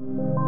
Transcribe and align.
Bienvenue 0.00 0.47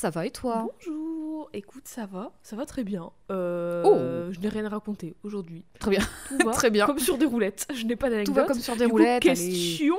ça 0.00 0.08
va 0.10 0.24
et 0.24 0.30
toi? 0.30 0.66
Bonjour. 0.86 1.50
Écoute, 1.52 1.86
ça 1.86 2.06
va, 2.06 2.32
ça 2.42 2.56
va 2.56 2.64
très 2.64 2.84
bien. 2.84 3.10
Euh, 3.30 3.82
Oh. 3.84 4.32
Je 4.32 4.40
n'ai 4.40 4.48
rien 4.48 4.64
à 4.64 4.68
raconter 4.70 5.14
aujourd'hui. 5.24 5.64
Très 5.78 5.90
bien, 5.90 6.00
Tout 6.28 6.38
va 6.46 6.52
très 6.52 6.70
bien. 6.70 6.86
comme 6.86 6.98
sur 6.98 7.18
des 7.18 7.26
roulettes. 7.26 7.66
Je 7.74 7.84
n'ai 7.84 7.96
pas 7.96 8.06
Tout 8.06 8.12
d'anecdote. 8.12 8.34
va 8.36 8.44
comme 8.44 8.60
sur 8.60 8.76
des 8.76 8.84
Du 8.84 8.90
coup, 8.90 8.96
roulettes. 8.96 9.26
allez. 9.26 9.34
question 9.34 9.96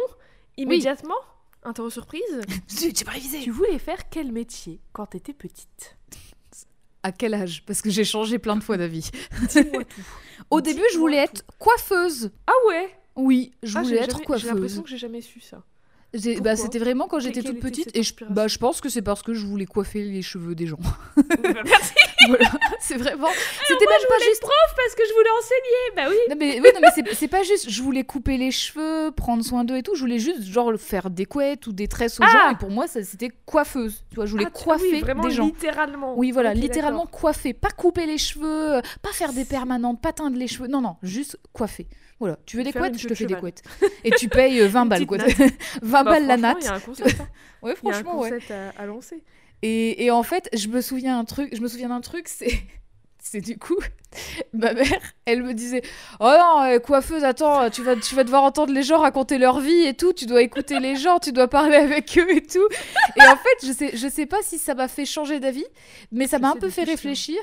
immédiatement. 0.57 1.13
Interro 1.63 1.89
surprise. 1.91 2.21
Zut, 2.69 2.97
J'ai 2.97 3.05
pas 3.05 3.11
révisé. 3.11 3.39
tu 3.41 3.51
voulais 3.51 3.77
faire 3.77 4.09
quel 4.09 4.31
métier 4.31 4.79
quand 4.93 5.05
t'étais 5.05 5.33
petite? 5.33 5.97
À 7.03 7.11
quel 7.11 7.33
âge? 7.35 7.63
Parce 7.67 7.81
que 7.83 7.89
j'ai 7.91 8.03
changé 8.03 8.39
plein 8.39 8.55
de 8.55 8.63
fois 8.63 8.77
d'avis. 8.77 9.11
Dis-moi 9.49 9.83
tout. 9.83 10.01
Au 10.49 10.61
début, 10.61 10.81
je 10.93 10.97
voulais 10.97 11.25
tout. 11.27 11.33
être 11.33 11.45
coiffeuse. 11.59 12.31
Ah 12.47 12.51
ouais? 12.69 12.89
Oui, 13.15 13.51
je 13.63 13.77
Ah, 13.77 13.81
voulais 13.83 13.97
être 13.97 14.11
jamais- 14.17 14.37
J'ai 14.39 14.47
l'impression 14.47 14.51
coiffeuse. 14.53 14.81
que 14.83 14.89
j'ai 14.89 14.97
jamais 14.97 15.21
su 15.21 15.39
ça. 15.41 15.63
Bah, 16.41 16.57
c'était 16.57 16.79
vraiment 16.79 17.07
quand 17.07 17.19
j'étais 17.19 17.41
toute 17.41 17.61
petite 17.61 17.89
et 17.95 18.03
je, 18.03 18.13
bah, 18.29 18.47
je 18.49 18.57
pense 18.57 18.81
que 18.81 18.89
c'est 18.89 19.01
parce 19.01 19.23
que 19.23 19.33
je 19.33 19.45
voulais 19.45 19.65
coiffer 19.65 20.03
les 20.03 20.21
cheveux 20.21 20.55
des 20.55 20.67
gens. 20.67 20.77
Merci 21.43 21.93
voilà, 22.27 22.51
c'est 22.81 22.97
vraiment. 22.97 23.29
C'était 23.67 23.85
même 23.85 24.07
pas 24.09 24.19
juste. 24.23 24.41
prof 24.41 24.75
parce 24.75 24.93
que 24.95 25.03
je 25.07 25.13
voulais 25.13 25.29
enseigner. 25.39 25.95
Bah 25.95 26.01
oui. 26.09 26.15
Non 26.29 26.35
mais, 26.37 26.59
oui, 26.59 26.67
non, 26.75 26.81
mais 26.81 27.13
c'est- 27.15 27.27
pas 27.29 27.43
juste. 27.43 27.69
Je 27.69 27.81
voulais 27.81 28.03
couper 28.03 28.37
les 28.37 28.51
cheveux, 28.51 29.11
prendre 29.11 29.43
soin 29.43 29.63
d'eux 29.63 29.77
et 29.77 29.83
tout. 29.83 29.95
Je 29.95 30.01
voulais 30.01 30.19
juste 30.19 30.43
genre 30.43 30.73
faire 30.77 31.09
des 31.09 31.25
couettes 31.25 31.65
ou 31.67 31.71
des 31.71 31.87
tresses 31.87 32.19
aux 32.19 32.23
Ah 32.23 32.31
gens. 32.31 32.49
Et 32.51 32.57
pour 32.57 32.69
moi, 32.69 32.87
ça 32.87 33.01
c'était 33.03 33.31
coiffeuse. 33.45 34.03
Tu 34.09 34.15
vois, 34.15 34.25
je 34.25 34.31
voulais 34.33 34.45
Ah, 34.47 34.51
tu- 34.55 34.63
coiffer 34.65 34.91
oui, 34.91 34.99
vraiment 34.99 35.23
des 35.23 35.31
gens. 35.31 35.45
littéralement. 35.45 36.13
Oui, 36.17 36.31
voilà, 36.31 36.53
littéralement 36.53 37.05
coiffer, 37.07 37.53
pas 37.53 37.69
couper 37.71 38.05
les 38.05 38.17
cheveux, 38.17 38.75
euh, 38.75 38.81
pas 39.01 39.13
faire 39.13 39.31
des 39.33 39.45
permanentes, 39.45 40.01
pas 40.01 40.11
teindre 40.13 40.37
les 40.37 40.47
cheveux. 40.47 40.67
Non, 40.67 40.81
non, 40.81 40.97
juste 41.03 41.37
coiffer. 41.53 41.87
Voilà, 42.21 42.37
tu 42.45 42.55
veux 42.55 42.63
des 42.63 42.71
couettes, 42.71 42.97
je 42.97 43.07
te 43.07 43.15
fais 43.15 43.25
des 43.25 43.33
couettes. 43.35 43.63
Et 44.03 44.11
tu 44.11 44.29
payes 44.29 44.61
euh, 44.61 44.67
20 44.67 44.85
balles, 44.85 45.05
petite 45.07 45.35
quoi. 45.35 45.47
20 45.81 46.03
Bah, 46.03 46.03
balles 46.03 46.27
la 46.27 46.37
natte. 46.37 46.57
Il 46.61 46.65
y 46.65 46.67
a 46.69 46.75
un 46.75 46.79
concept. 46.79 47.19
hein. 47.19 47.27
Ouais, 47.63 47.75
franchement, 47.75 48.19
ouais. 48.19 48.39
à 48.77 48.85
lancer. 48.85 49.23
Et, 49.63 50.05
et 50.05 50.11
en 50.11 50.23
fait, 50.23 50.49
je 50.53 50.67
me 50.67 50.81
souviens 50.81 51.19
un 51.19 51.25
truc, 51.25 51.55
je 51.55 51.61
me 51.61 51.67
souviens 51.67 51.89
d'un 51.89 52.01
truc, 52.01 52.27
c'est 52.27 52.61
c'est 53.23 53.39
du 53.41 53.57
coup 53.57 53.77
ma 54.53 54.73
mère, 54.73 54.99
elle 55.25 55.41
me 55.43 55.53
disait 55.53 55.81
"Oh 56.19 56.25
non, 56.37 56.63
euh, 56.63 56.79
coiffeuse, 56.79 57.23
attends, 57.23 57.69
tu 57.69 57.81
vas 57.81 57.95
tu 57.95 58.13
vas 58.15 58.23
devoir 58.25 58.43
entendre 58.43 58.73
les 58.73 58.83
gens 58.83 58.97
raconter 58.97 59.37
leur 59.37 59.59
vie 59.61 59.85
et 59.85 59.93
tout, 59.93 60.11
tu 60.11 60.25
dois 60.25 60.41
écouter 60.41 60.79
les 60.79 60.97
gens, 60.97 61.19
tu 61.19 61.31
dois 61.31 61.47
parler 61.47 61.77
avec 61.77 62.17
eux 62.17 62.29
et 62.35 62.41
tout." 62.41 62.67
Et 63.15 63.21
en 63.21 63.37
fait, 63.37 63.65
je 63.65 63.71
sais 63.71 63.91
je 63.95 64.07
sais 64.09 64.25
pas 64.25 64.39
si 64.41 64.57
ça 64.57 64.75
m'a 64.75 64.87
fait 64.89 65.05
changer 65.05 65.39
d'avis, 65.39 65.65
mais 66.11 66.27
ça 66.27 66.39
m'a 66.39 66.49
un 66.51 66.55
peu 66.55 66.69
fait 66.69 66.83
réfléchir 66.83 67.37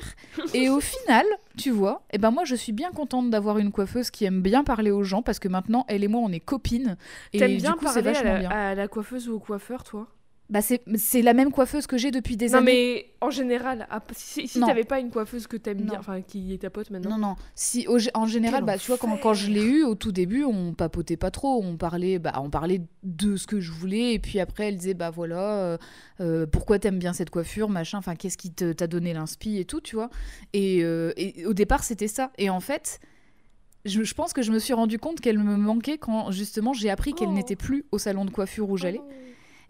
et 0.53 0.69
au 0.69 0.79
final, 0.79 1.25
tu 1.57 1.71
vois, 1.71 2.03
et 2.11 2.17
ben 2.19 2.29
moi 2.29 2.43
je 2.45 2.55
suis 2.55 2.71
bien 2.73 2.91
contente 2.91 3.29
d'avoir 3.31 3.57
une 3.57 3.71
coiffeuse 3.71 4.11
qui 4.11 4.25
aime 4.25 4.41
bien 4.41 4.63
parler 4.63 4.91
aux 4.91 5.03
gens 5.03 5.21
parce 5.23 5.39
que 5.39 5.47
maintenant 5.47 5.85
elle 5.87 6.03
et 6.03 6.07
moi 6.07 6.21
on 6.23 6.31
est 6.31 6.39
copines 6.39 6.97
et 7.33 7.39
T'aimes 7.39 7.55
du 7.55 7.57
bien 7.63 7.73
coup 7.73 7.87
c'est 7.87 8.03
parler 8.03 8.09
à 8.09 8.13
vachement 8.13 8.33
la, 8.33 8.39
bien. 8.39 8.49
à 8.49 8.75
la 8.75 8.87
coiffeuse 8.87 9.27
ou 9.29 9.35
au 9.35 9.39
coiffeur, 9.39 9.83
toi? 9.83 10.07
Bah 10.49 10.63
c'est 10.63 10.81
c'est 10.95 11.21
la 11.21 11.35
même 11.35 11.51
coiffeuse 11.51 11.85
que 11.85 11.95
j'ai 11.95 12.09
depuis 12.09 12.35
des 12.35 12.47
Non, 12.49 12.57
années. 12.57 12.65
mais 12.65 13.05
en 13.21 13.29
général, 13.29 13.87
si, 14.15 14.47
si 14.47 14.57
Non. 14.59 14.65
t'avais 14.65 14.83
pas 14.83 14.99
une 14.99 15.11
coiffeuse 15.11 15.45
que 15.45 15.57
t'aimes 15.57 15.81
bien, 15.81 15.93
Non. 15.93 15.99
enfin 15.99 16.21
qui 16.21 16.53
est 16.55 16.57
ta 16.57 16.71
pote 16.71 16.89
maintenant. 16.89 17.19
Non, 17.19 17.27
non. 17.29 17.35
Si, 17.53 17.87
au 17.87 17.97
en 18.15 18.25
général, 18.25 18.61
Quel 18.61 18.65
bah, 18.65 18.77
tu 18.79 18.87
vois, 18.87 18.97
quand, 18.97 19.15
quand 19.17 19.35
je 19.35 19.51
l'ai 19.51 19.61
eu 19.63 19.83
au 19.83 19.93
tout 19.93 20.11
début, 20.11 20.43
on 20.43 20.73
papotait 20.73 21.17
pas 21.17 21.29
trop. 21.29 21.61
On 21.63 21.77
parlait, 21.77 22.17
bah, 22.17 22.33
on 22.43 22.49
parlait 22.49 22.81
de 23.03 23.35
ce 23.35 23.45
que 23.45 23.59
je 23.59 23.71
voulais. 23.71 24.13
Et 24.15 24.19
puis 24.19 24.39
après, 24.39 24.69
elle 24.69 24.77
disait, 24.77 24.95
bah 24.95 25.11
voilà, 25.11 25.53
euh, 25.59 25.77
euh, 26.19 26.47
pourquoi 26.47 26.79
t'aimes 26.79 26.97
bien 26.97 27.13
cette 27.13 27.29
coiffure, 27.29 27.69
machin, 27.69 27.99
enfin, 27.99 28.15
qu'est-ce 28.15 28.37
qui 28.37 28.51
t'a 28.51 28.87
donné 28.87 29.13
l'inspi 29.13 29.57
et 29.59 29.65
tout, 29.65 29.81
tu 29.81 29.95
vois. 29.95 30.09
Et, 30.53 30.79
euh, 30.83 31.13
et 31.15 31.45
au 31.45 31.53
départ, 31.53 31.83
c'était 31.83 32.07
ça. 32.07 32.31
Et 32.39 32.49
en 32.49 32.59
fait, 32.59 32.99
je, 33.85 34.01
je 34.03 34.13
pense 34.15 34.33
que 34.33 34.41
je 34.41 34.51
me 34.51 34.57
suis 34.57 34.73
rendu 34.73 34.97
compte 34.97 35.19
qu'elle 35.21 35.37
me 35.37 35.55
manquait 35.57 35.99
quand 35.99 36.31
justement 36.31 36.73
j'ai 36.73 36.89
appris 36.89 37.13
qu'elle 37.13 37.29
Oh. 37.29 37.33
n'était 37.33 37.55
plus 37.55 37.85
au 37.91 37.99
salon 37.99 38.25
de 38.25 38.31
coiffure 38.31 38.67
où 38.69 38.75
j'allais. 38.77 38.99
Oh. 39.03 39.11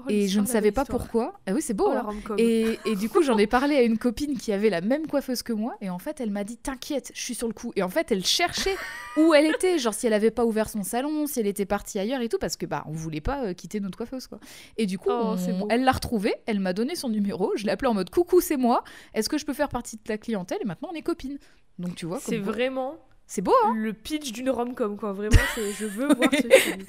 Oh, 0.01 0.09
et 0.09 0.27
je 0.27 0.39
ne 0.39 0.45
savais 0.45 0.71
pas 0.71 0.85
pourquoi. 0.85 1.33
Ah 1.45 1.51
oui, 1.53 1.61
c'est 1.61 1.73
beau. 1.73 1.87
Oh, 1.89 1.91
hein. 1.93 2.35
Et, 2.37 2.79
et 2.85 2.95
du 2.95 3.09
coup, 3.09 3.21
j'en 3.21 3.37
ai 3.37 3.47
parlé 3.47 3.75
à 3.75 3.81
une 3.81 3.97
copine 3.97 4.37
qui 4.37 4.53
avait 4.53 4.69
la 4.69 4.81
même 4.81 5.07
coiffeuse 5.07 5.43
que 5.43 5.51
moi. 5.53 5.75
Et 5.81 5.89
en 5.89 5.99
fait, 5.99 6.21
elle 6.21 6.31
m'a 6.31 6.43
dit 6.43 6.57
T'inquiète, 6.57 7.11
je 7.13 7.21
suis 7.21 7.35
sur 7.35 7.47
le 7.47 7.53
coup. 7.53 7.73
Et 7.75 7.83
en 7.83 7.89
fait, 7.89 8.11
elle 8.11 8.25
cherchait 8.25 8.75
où 9.17 9.33
elle 9.33 9.47
était. 9.47 9.77
Genre, 9.77 9.93
si 9.93 10.07
elle 10.07 10.13
avait 10.13 10.31
pas 10.31 10.45
ouvert 10.45 10.69
son 10.69 10.83
salon, 10.83 11.27
si 11.27 11.39
elle 11.39 11.47
était 11.47 11.65
partie 11.65 11.99
ailleurs 11.99 12.21
et 12.21 12.29
tout. 12.29 12.37
Parce 12.39 12.55
que, 12.57 12.65
bah, 12.65 12.83
on 12.87 12.91
voulait 12.93 13.21
pas 13.21 13.43
euh, 13.45 13.53
quitter 13.53 13.79
notre 13.79 13.97
coiffeuse, 13.97 14.27
quoi. 14.27 14.39
Et 14.77 14.85
du 14.85 14.97
coup, 14.97 15.09
Oh, 15.11 15.35
on- 15.37 15.67
elle 15.69 15.83
l'a 15.83 15.91
retrouvée. 15.91 16.33
Elle 16.45 16.59
m'a 16.59 16.73
donné 16.73 16.95
son 16.95 17.09
numéro. 17.09 17.51
Je 17.55 17.65
l'ai 17.65 17.71
appelée 17.71 17.89
en 17.89 17.93
mode 17.93 18.09
Coucou, 18.09 18.39
c'est 18.41 18.57
moi. 18.57 18.83
Est-ce 19.13 19.27
que 19.29 19.37
je 19.37 19.45
peux 19.45 19.53
faire 19.53 19.69
partie 19.69 19.97
de 19.97 20.01
ta 20.01 20.17
clientèle? 20.17 20.59
Et 20.61 20.65
maintenant, 20.65 20.89
on 20.91 20.95
est 20.95 21.01
copines. 21.01 21.37
Donc, 21.77 21.95
tu 21.95 22.05
vois, 22.05 22.19
C'est 22.21 22.37
vraiment 22.37 22.95
C'est 23.31 23.43
beau, 23.43 23.53
hein 23.63 23.73
le 23.75 23.93
pitch 23.93 24.31
d'une 24.31 24.49
rom-com, 24.49 24.97
quoi. 24.97 25.13
Vraiment, 25.13 25.35
c'est 25.53 25.71
je 25.71 25.85
veux 25.85 26.07
voir 26.15 26.31
ce 26.31 26.47
film. 26.59 26.83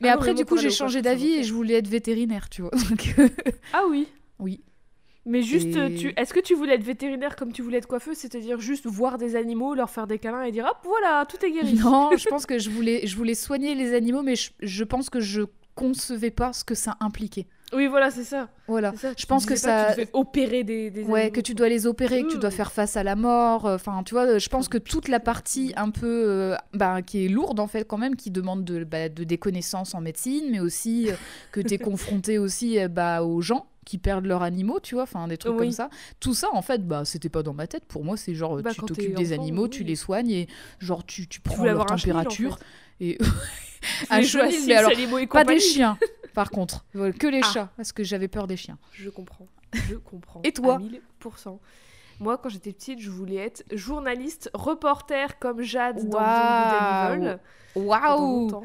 Mais 0.00 0.08
Ah 0.08 0.14
après, 0.14 0.34
du 0.34 0.44
coup, 0.44 0.56
j'ai 0.58 0.70
changé 0.70 1.02
d'avis 1.02 1.34
et 1.34 1.44
je 1.44 1.54
voulais 1.54 1.74
être 1.74 1.86
vétérinaire, 1.86 2.48
tu 2.48 2.62
vois. 2.62 2.72
Donc, 2.90 3.14
euh, 3.20 3.28
Ah 3.72 3.84
oui 3.88 4.08
oui. 4.40 4.60
Mais 5.24 5.42
juste, 5.42 5.76
Et- 5.76 5.94
tu... 5.94 6.12
est-ce 6.16 6.34
que 6.34 6.40
tu 6.40 6.54
voulais 6.56 6.74
être 6.74 6.82
vétérinaire 6.82 7.36
comme 7.36 7.52
tu 7.52 7.62
voulais 7.62 7.78
être 7.78 7.86
coiffeuse, 7.86 8.16
c'est-à-dire 8.16 8.58
juste 8.58 8.86
voir 8.86 9.18
des 9.18 9.36
animaux, 9.36 9.74
leur 9.74 9.88
faire 9.90 10.08
des 10.08 10.18
câlins 10.18 10.42
et 10.42 10.50
dire 10.50 10.64
hop, 10.64 10.78
voilà, 10.82 11.24
tout 11.26 11.36
est 11.46 11.50
guéri 11.52 11.74
Non, 11.74 12.10
je 12.16 12.28
pense 12.28 12.44
que 12.44 12.58
je 12.58 12.70
voulais, 12.70 13.06
je 13.06 13.16
voulais 13.16 13.34
soigner 13.34 13.76
les 13.76 13.94
animaux, 13.94 14.22
mais 14.22 14.34
je, 14.34 14.50
je 14.60 14.82
pense 14.84 15.10
que 15.10 15.20
je 15.20 15.42
concevais 15.76 16.32
pas 16.32 16.52
ce 16.52 16.64
que 16.64 16.74
ça 16.74 16.96
impliquait. 16.98 17.46
Oui, 17.74 17.86
voilà, 17.86 18.10
c'est 18.10 18.24
ça. 18.24 18.48
Voilà. 18.66 18.94
Ça. 18.96 19.12
Je 19.16 19.26
pense 19.26 19.44
que 19.44 19.54
ça- 19.54 19.88
tu 19.90 20.00
devais 20.00 20.10
opérer 20.14 20.64
des, 20.64 20.90
des 20.90 21.02
Ouais, 21.04 21.20
animaux, 21.22 21.34
que 21.34 21.40
tu 21.40 21.54
dois 21.54 21.68
les 21.68 21.86
opérer, 21.86 22.22
que 22.22 22.28
tu 22.30 22.38
dois 22.38 22.48
Ouh. 22.48 22.52
faire 22.52 22.72
face 22.72 22.96
à 22.96 23.02
la 23.02 23.14
mort. 23.14 23.66
euh, 23.66 23.74
Enfin, 23.74 24.02
tu 24.04 24.14
vois, 24.14 24.38
je 24.38 24.48
pense 24.48 24.68
que 24.68 24.78
toute 24.78 25.08
la 25.08 25.20
partie 25.20 25.74
un 25.76 25.90
peu, 25.90 26.06
euh, 26.06 26.56
bah, 26.72 27.02
qui 27.02 27.24
est 27.24 27.28
lourde 27.28 27.60
en 27.60 27.66
fait 27.66 27.84
quand 27.84 27.98
même, 27.98 28.16
qui 28.16 28.30
demande 28.30 28.64
de, 28.64 28.84
bah, 28.84 29.08
de 29.10 29.22
des 29.24 29.36
connaissances 29.38 29.94
en 29.94 30.00
médecine, 30.00 30.46
mais 30.50 30.60
aussi 30.60 31.10
euh, 31.10 31.14
que 31.52 31.60
tu 31.60 31.74
es 31.74 31.78
confronté 32.22 32.38
aussi 32.38 32.78
euh, 32.78 32.88
bah, 32.88 33.22
aux 33.22 33.42
gens 33.42 33.66
qui 33.84 33.98
perdent 33.98 34.26
leurs 34.26 34.42
animaux, 34.42 34.80
tu 34.82 34.94
vois, 34.94 35.04
enfin 35.04 35.28
des 35.28 35.36
trucs 35.38 35.52
Oui. 35.52 35.58
comme 35.58 35.72
ça. 35.72 35.88
Tout 36.20 36.34
ça, 36.34 36.48
en 36.52 36.62
fait, 36.62 36.86
bah, 36.86 37.04
c'était 37.04 37.28
pas 37.30 37.42
dans 37.42 37.54
ma 37.54 37.66
tête. 37.66 37.84
Pour 37.86 38.04
moi, 38.04 38.16
c'est 38.16 38.34
genre, 38.34 38.60
Bah, 38.62 38.70
tu 38.72 38.80
t'occupes 38.82 39.14
des 39.14 39.32
enfant, 39.32 39.42
animaux, 39.42 39.62
oui. 39.64 39.70
tu 39.70 39.84
les 39.84 39.96
soignes 39.96 40.30
et 40.30 40.48
genre, 40.78 41.04
tu, 41.04 41.26
tu 41.26 41.40
prends 41.40 41.64
leur 41.64 41.72
avoir 41.72 41.92
un 41.92 41.96
chenil, 41.96 42.12
en 42.16 42.22
température. 42.24 42.58
Et 43.00 43.16
un 44.10 44.22
Sims, 44.22 44.66
mais 44.66 44.74
alors, 44.74 44.90
pas 45.30 45.44
des 45.44 45.60
chiens, 45.60 45.96
par 46.38 46.50
contre. 46.50 46.84
Que 46.92 47.26
les 47.26 47.40
Ah. 47.42 47.50
chats, 47.52 47.68
parce 47.76 47.90
que 47.90 48.04
j'avais 48.04 48.28
peur 48.28 48.46
des 48.46 48.56
chiens. 48.56 48.78
Je 48.92 49.10
comprends. 49.10 49.48
Je 49.90 49.96
comprends. 49.96 50.40
Et 50.44 50.52
toi 50.52 50.76
À 50.76 50.78
1000%. 50.78 51.58
Moi, 52.20 52.38
quand 52.38 52.48
j'étais 52.48 52.72
petite, 52.72 53.00
je 53.00 53.10
voulais 53.10 53.36
être 53.36 53.64
journaliste, 53.72 54.48
reporter 54.54 55.40
comme 55.40 55.62
Jade 55.62 56.08
dans 56.08 56.18
Waouh. 57.74 58.62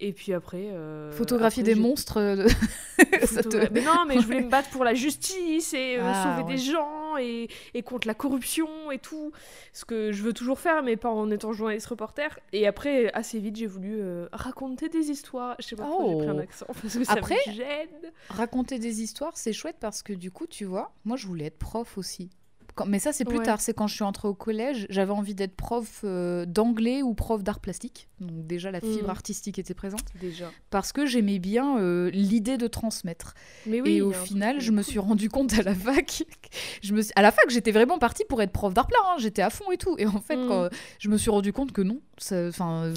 Et 0.00 0.12
puis 0.12 0.32
après. 0.32 0.68
euh, 0.72 1.12
Photographier 1.12 1.62
après, 1.62 1.74
des 1.74 1.80
monstres. 1.80 2.16
euh, 2.18 2.48
ça 3.24 3.42
te- 3.42 3.72
Mais 3.72 3.82
non, 3.82 4.04
mais 4.08 4.14
je 4.20 4.26
voulais 4.26 4.40
me 4.40 4.48
battre 4.50 4.68
pour 4.70 4.82
la 4.84 4.94
justice 4.94 5.74
et 5.74 5.96
euh, 5.98 6.02
Ah, 6.04 6.22
sauver 6.38 6.42
ouais. 6.48 6.56
des 6.56 6.60
gens 6.60 7.16
et, 7.18 7.48
et 7.74 7.82
contre 7.82 8.08
la 8.08 8.14
corruption 8.14 8.90
et 8.90 8.98
tout. 8.98 9.30
Ce 9.72 9.84
que 9.84 10.10
je 10.12 10.22
veux 10.22 10.32
toujours 10.32 10.58
faire, 10.58 10.82
mais 10.82 10.96
pas 10.96 11.10
en 11.10 11.30
étant 11.30 11.52
journaliste 11.52 11.86
reporter. 11.86 12.38
Et 12.52 12.66
après, 12.66 13.12
assez 13.12 13.38
vite, 13.38 13.54
j'ai 13.56 13.66
voulu 13.66 13.98
euh, 14.00 14.26
raconter 14.32 14.88
des 14.88 15.10
histoires. 15.10 15.54
Je 15.60 15.66
sais 15.68 15.76
pas 15.76 15.84
pourquoi 15.84 16.08
j'ai 16.08 16.16
pris 16.18 16.28
un 16.28 16.36
Oh. 16.36 16.40
accent, 16.40 16.66
parce 16.82 16.96
que 16.98 17.04
ça 17.04 17.12
Après- 17.12 17.38
me 17.46 17.52
gêne. 17.52 18.12
Raconter 18.28 18.78
des 18.80 19.02
histoires, 19.02 19.36
c'est 19.36 19.52
chouette 19.52 19.76
parce 19.78 20.02
que 20.02 20.12
du 20.12 20.30
coup, 20.32 20.46
tu 20.48 20.64
vois, 20.64 20.92
moi 21.04 21.16
je 21.16 21.26
voulais 21.28 21.44
être 21.46 21.58
prof 21.58 21.96
aussi. 21.96 22.30
Quand- 22.74 22.86
Mais 22.86 22.98
ça, 22.98 23.12
c'est 23.12 23.26
plus 23.26 23.38
Ouais. 23.38 23.44
tard. 23.44 23.60
C'est 23.60 23.74
quand 23.74 23.86
je 23.86 23.94
suis 23.94 24.02
entrée 24.04 24.28
au 24.28 24.32
collège, 24.34 24.86
j'avais 24.88 25.12
envie 25.12 25.34
d'être 25.34 25.54
prof 25.54 26.02
d'anglais 26.46 27.02
ou 27.02 27.12
prof 27.12 27.42
d'art 27.44 27.60
plastique. 27.60 28.08
Donc 28.26 28.46
déjà 28.46 28.70
la 28.70 28.80
fibre 28.80 29.08
Mm. 29.08 29.10
artistique 29.10 29.58
était 29.58 29.74
présente. 29.74 30.04
Déjà. 30.20 30.50
Parce 30.70 30.92
que 30.92 31.06
j'aimais 31.06 31.38
bien 31.38 31.78
euh, 31.78 32.10
l'idée 32.10 32.56
de 32.56 32.66
transmettre. 32.66 33.34
Mais 33.66 33.80
oui. 33.80 33.96
et 33.96 34.02
au 34.02 34.12
final, 34.12 34.60
je 34.60 34.70
me 34.72 34.82
suis 34.82 34.98
rendu 34.98 35.28
compte 35.28 35.52
à 35.58 35.62
la 35.62 35.74
fac, 35.74 36.24
je 36.82 36.92
me 36.94 37.02
suis- 37.02 37.12
à 37.16 37.22
la 37.22 37.30
fac, 37.32 37.48
j'étais 37.50 37.72
vraiment 37.72 37.98
partie 37.98 38.24
pour 38.28 38.40
être 38.42 38.52
prof 38.52 38.72
d'art 38.74 38.86
plat. 38.86 38.98
hein. 39.10 39.16
J'étais 39.18 39.42
à 39.42 39.50
fond 39.50 39.70
et 39.72 39.76
tout. 39.78 39.94
Et 39.98 40.06
en 40.06 40.20
fait, 40.20 40.36
Mm. 40.36 40.48
quand 40.48 40.68
je 40.98 41.08
me 41.08 41.16
suis 41.18 41.30
rendu 41.30 41.52
compte 41.52 41.72
que 41.72 41.82
non, 41.82 42.00
enfin, 42.30 42.84
euh, 42.84 42.94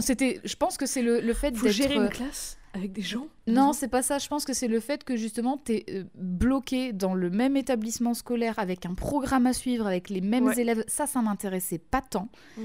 c'était. 0.00 0.40
Je 0.44 0.56
pense 0.56 0.76
que 0.76 0.86
c'est 0.86 1.02
le, 1.02 1.20
le 1.20 1.34
fait 1.34 1.50
d'être. 1.52 1.68
gérer 1.68 1.96
euh, 1.98 2.04
une 2.04 2.08
classe 2.10 2.58
avec 2.74 2.92
des 2.92 3.02
gens. 3.02 3.26
Non, 3.46 3.72
c'est 3.74 3.88
pas 3.88 4.00
ça. 4.02 4.18
Je 4.18 4.28
pense 4.28 4.44
que 4.46 4.54
c'est 4.54 4.68
le 4.68 4.80
fait 4.80 5.04
que 5.04 5.14
justement, 5.16 5.60
tu 5.62 5.72
es 5.74 6.04
bloqué 6.14 6.92
dans 6.94 7.12
le 7.14 7.28
même 7.28 7.56
établissement 7.56 8.14
scolaire 8.14 8.58
avec 8.58 8.86
un 8.86 8.94
programme 8.94 9.46
à 9.46 9.52
suivre, 9.52 9.86
avec 9.86 10.08
les 10.08 10.20
mêmes 10.22 10.46
Ouais. 10.46 10.58
élèves. 10.60 10.82
Ça, 10.88 11.06
ça 11.06 11.20
m'intéressait 11.20 11.78
pas 11.78 12.00
tant. 12.00 12.28
Mm. 12.56 12.62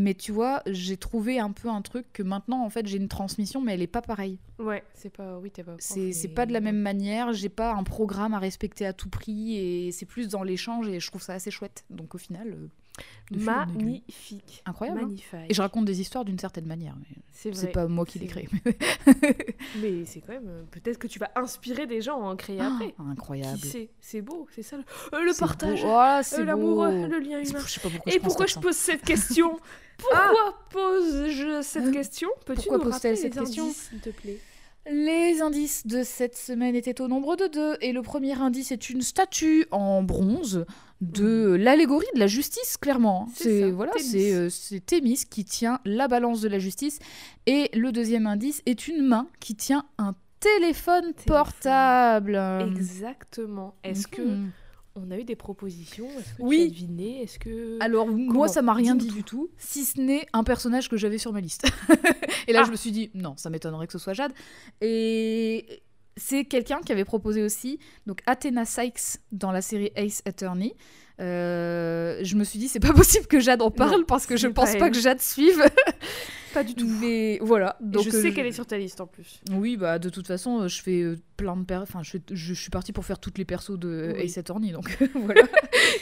Mais 0.00 0.14
tu 0.14 0.30
vois, 0.30 0.62
j'ai 0.64 0.96
trouvé 0.96 1.40
un 1.40 1.50
peu 1.50 1.68
un 1.68 1.82
truc 1.82 2.06
que 2.12 2.22
maintenant, 2.22 2.64
en 2.64 2.70
fait, 2.70 2.86
j'ai 2.86 2.98
une 2.98 3.08
transmission, 3.08 3.60
mais 3.60 3.74
elle 3.74 3.82
est 3.82 3.88
pas 3.88 4.00
pareille. 4.00 4.38
Ouais, 4.60 4.84
c'est 4.94 5.10
pas. 5.10 5.38
Oui, 5.38 5.50
t'es 5.50 5.64
pas. 5.64 5.74
C'est 5.80 6.28
pas 6.28 6.46
de 6.46 6.52
la 6.52 6.60
même 6.60 6.78
manière. 6.78 7.32
J'ai 7.32 7.48
pas 7.48 7.74
un 7.74 7.82
programme 7.82 8.32
à 8.32 8.38
respecter 8.38 8.86
à 8.86 8.92
tout 8.92 9.08
prix 9.08 9.56
et 9.56 9.90
c'est 9.90 10.06
plus 10.06 10.28
dans 10.28 10.44
l'échange 10.44 10.86
et 10.86 11.00
je 11.00 11.06
trouve 11.08 11.20
ça 11.20 11.34
assez 11.34 11.50
chouette. 11.50 11.84
Donc 11.90 12.14
au 12.14 12.18
final, 12.18 12.52
euh, 12.52 12.68
Magnifique. 13.30 14.62
Incroyable, 14.66 15.00
hein. 15.04 15.44
Et 15.48 15.54
je 15.54 15.60
raconte 15.60 15.84
des 15.84 16.00
histoires 16.00 16.24
d'une 16.24 16.38
certaine 16.38 16.66
manière. 16.66 16.94
C'est 17.32 17.50
vrai. 17.50 17.60
C'est 17.60 17.68
pas 17.72 17.86
moi 17.86 18.04
qui 18.04 18.18
les 18.18 18.26
crée. 18.26 18.48
Mais 19.80 20.04
c'est 20.04 20.20
quand 20.20 20.32
même. 20.32 20.48
euh, 20.48 20.62
Peut-être 20.70 20.98
que 20.98 21.06
tu 21.06 21.18
vas 21.18 21.30
inspirer 21.36 21.86
des 21.86 22.00
gens 22.00 22.20
à 22.22 22.30
en 22.30 22.36
créer 22.36 22.60
après. 22.60 22.94
Ah, 22.98 23.02
incroyable. 23.10 23.58
Qui 23.58 23.66
sait? 23.68 23.90
C'est 24.00 24.22
beau, 24.22 24.46
c'est 24.54 24.62
ça 24.62 24.76
le, 24.76 24.84
euh, 25.14 25.22
le 25.24 25.38
partage, 25.38 25.82
Oh, 25.84 25.88
euh, 25.88 26.20
c'est 26.22 26.44
l'amour, 26.44 26.86
le 26.86 27.18
lien 27.18 27.40
humain. 27.40 27.60
Je 27.64 27.70
sais 27.70 27.80
pas 27.80 27.90
pourquoi 27.90 28.12
Et 28.12 28.16
je 28.16 28.22
pourquoi 28.22 28.46
je 28.46 28.58
pose 28.58 28.76
cette 28.76 29.02
question? 29.02 29.58
Pourquoi 29.98 30.54
pose-je 30.70 31.60
cette 31.62 31.90
question? 31.90 32.28
Peux-tu 32.46 32.68
Pourquoi 32.68 32.78
nous 32.78 32.84
pose-t-elle 32.84 33.14
rappeler 33.14 33.30
cette 33.30 33.36
question? 33.36 33.72
s'il 33.72 33.98
te 33.98 34.10
plaît? 34.10 34.38
Les 34.90 35.42
indices 35.42 35.86
de 35.86 36.02
cette 36.02 36.36
semaine 36.36 36.74
étaient 36.74 37.00
au 37.00 37.08
nombre 37.08 37.36
de 37.36 37.46
deux, 37.46 37.76
et 37.80 37.92
le 37.92 38.02
premier 38.02 38.32
indice 38.40 38.72
est 38.72 38.88
une 38.90 39.02
statue 39.02 39.66
en 39.70 40.02
bronze 40.02 40.64
de 41.00 41.56
l'allégorie 41.60 42.06
de 42.14 42.20
la 42.20 42.26
justice, 42.26 42.76
clairement. 42.76 43.28
C'est 43.34 43.70
voilà, 43.70 43.92
Thémis. 43.92 44.08
c'est 44.08 44.32
euh, 44.34 44.48
c'est 44.48 44.80
Thémis 44.84 45.20
qui 45.30 45.44
tient 45.44 45.78
la 45.84 46.08
balance 46.08 46.40
de 46.40 46.48
la 46.48 46.58
justice, 46.58 46.98
et 47.46 47.70
le 47.74 47.92
deuxième 47.92 48.26
indice 48.26 48.62
est 48.66 48.88
une 48.88 49.02
main 49.06 49.28
qui 49.40 49.54
tient 49.54 49.84
un 49.98 50.14
téléphone, 50.40 51.12
portable. 51.26 52.40
Exactement. 52.60 53.74
Est-ce 53.84 54.06
que 54.06 54.22
Mhm. 54.22 54.50
On 55.06 55.10
a 55.10 55.18
eu 55.18 55.24
des 55.24 55.36
propositions 55.36 56.08
Est-ce 56.18 56.34
que 56.34 56.42
Oui. 56.42 56.56
tu 56.58 56.64
as 56.64 56.70
deviné 56.70 57.22
Est-ce 57.22 57.38
que 57.38 57.76
Alors 57.80 58.06
Comment 58.06 58.32
moi 58.32 58.48
ça 58.48 58.62
m'a 58.62 58.72
rien 58.74 58.94
dit 58.94 59.08
du 59.08 59.22
tout, 59.24 59.48
si 59.56 59.84
ce 59.84 60.00
n'est 60.00 60.26
un 60.32 60.44
personnage 60.44 60.88
que 60.88 60.96
j'avais 60.96 61.18
sur 61.18 61.32
ma 61.32 61.40
liste. 61.40 61.66
et 62.48 62.52
là 62.52 62.60
Ah. 62.62 62.64
je 62.66 62.70
me 62.70 62.76
suis 62.76 62.90
dit 62.92 63.10
non, 63.14 63.34
ça 63.36 63.50
m'étonnerait 63.50 63.86
que 63.86 63.92
ce 63.92 63.98
soit 63.98 64.14
Jade. 64.14 64.32
Et 64.80 65.82
c'est 66.16 66.44
quelqu'un 66.44 66.80
qui 66.80 66.92
avait 66.92 67.04
proposé 67.04 67.42
aussi 67.42 67.78
donc 68.06 68.20
Athena 68.26 68.64
Sykes 68.64 69.18
dans 69.32 69.52
la 69.52 69.62
série 69.62 69.90
Ace 69.96 70.22
Attorney. 70.26 70.74
Euh, 71.20 72.20
je 72.22 72.36
me 72.36 72.44
suis 72.44 72.58
dit 72.58 72.68
c'est 72.68 72.80
pas 72.80 72.92
possible 72.94 73.26
que 73.26 73.40
Jade 73.40 73.62
en 73.62 73.70
parle 73.70 74.00
Non, 74.00 74.04
parce 74.04 74.26
que 74.26 74.36
je 74.36 74.46
pense 74.46 74.76
pas 74.76 74.90
que 74.90 74.98
Jade 75.00 75.20
suive. 75.20 75.62
pas 76.54 76.62
du 76.62 76.74
tout 76.74 76.86
Mais 77.00 77.38
voilà. 77.42 77.76
Donc 77.80 78.04
Je 78.04 78.10
euh, 78.16 78.22
sais 78.22 78.32
qu'elle 78.32 78.46
est 78.46 78.52
sur 78.52 78.66
ta 78.66 78.78
liste 78.78 79.00
en 79.00 79.06
plus. 79.06 79.40
Oui 79.52 79.76
bah 79.76 79.98
de 79.98 80.08
toute 80.10 80.26
façon 80.28 80.60
euh, 80.62 80.68
je 80.68 80.80
fais 80.80 81.00
euh, 81.02 81.16
plein 81.36 81.56
de 81.56 81.64
per... 81.64 81.78
enfin 81.82 82.02
je, 82.02 82.12
fais- 82.12 82.22
je 82.30 82.54
suis 82.54 82.70
partie 82.70 82.92
pour 82.92 83.04
faire 83.04 83.18
toutes 83.18 83.36
les 83.38 83.44
persos 83.44 83.78
de 83.78 84.12
Oui. 84.16 84.22
Ace 84.24 84.38
Attorney 84.38 84.70
donc 84.70 84.96
voilà. 85.14 85.42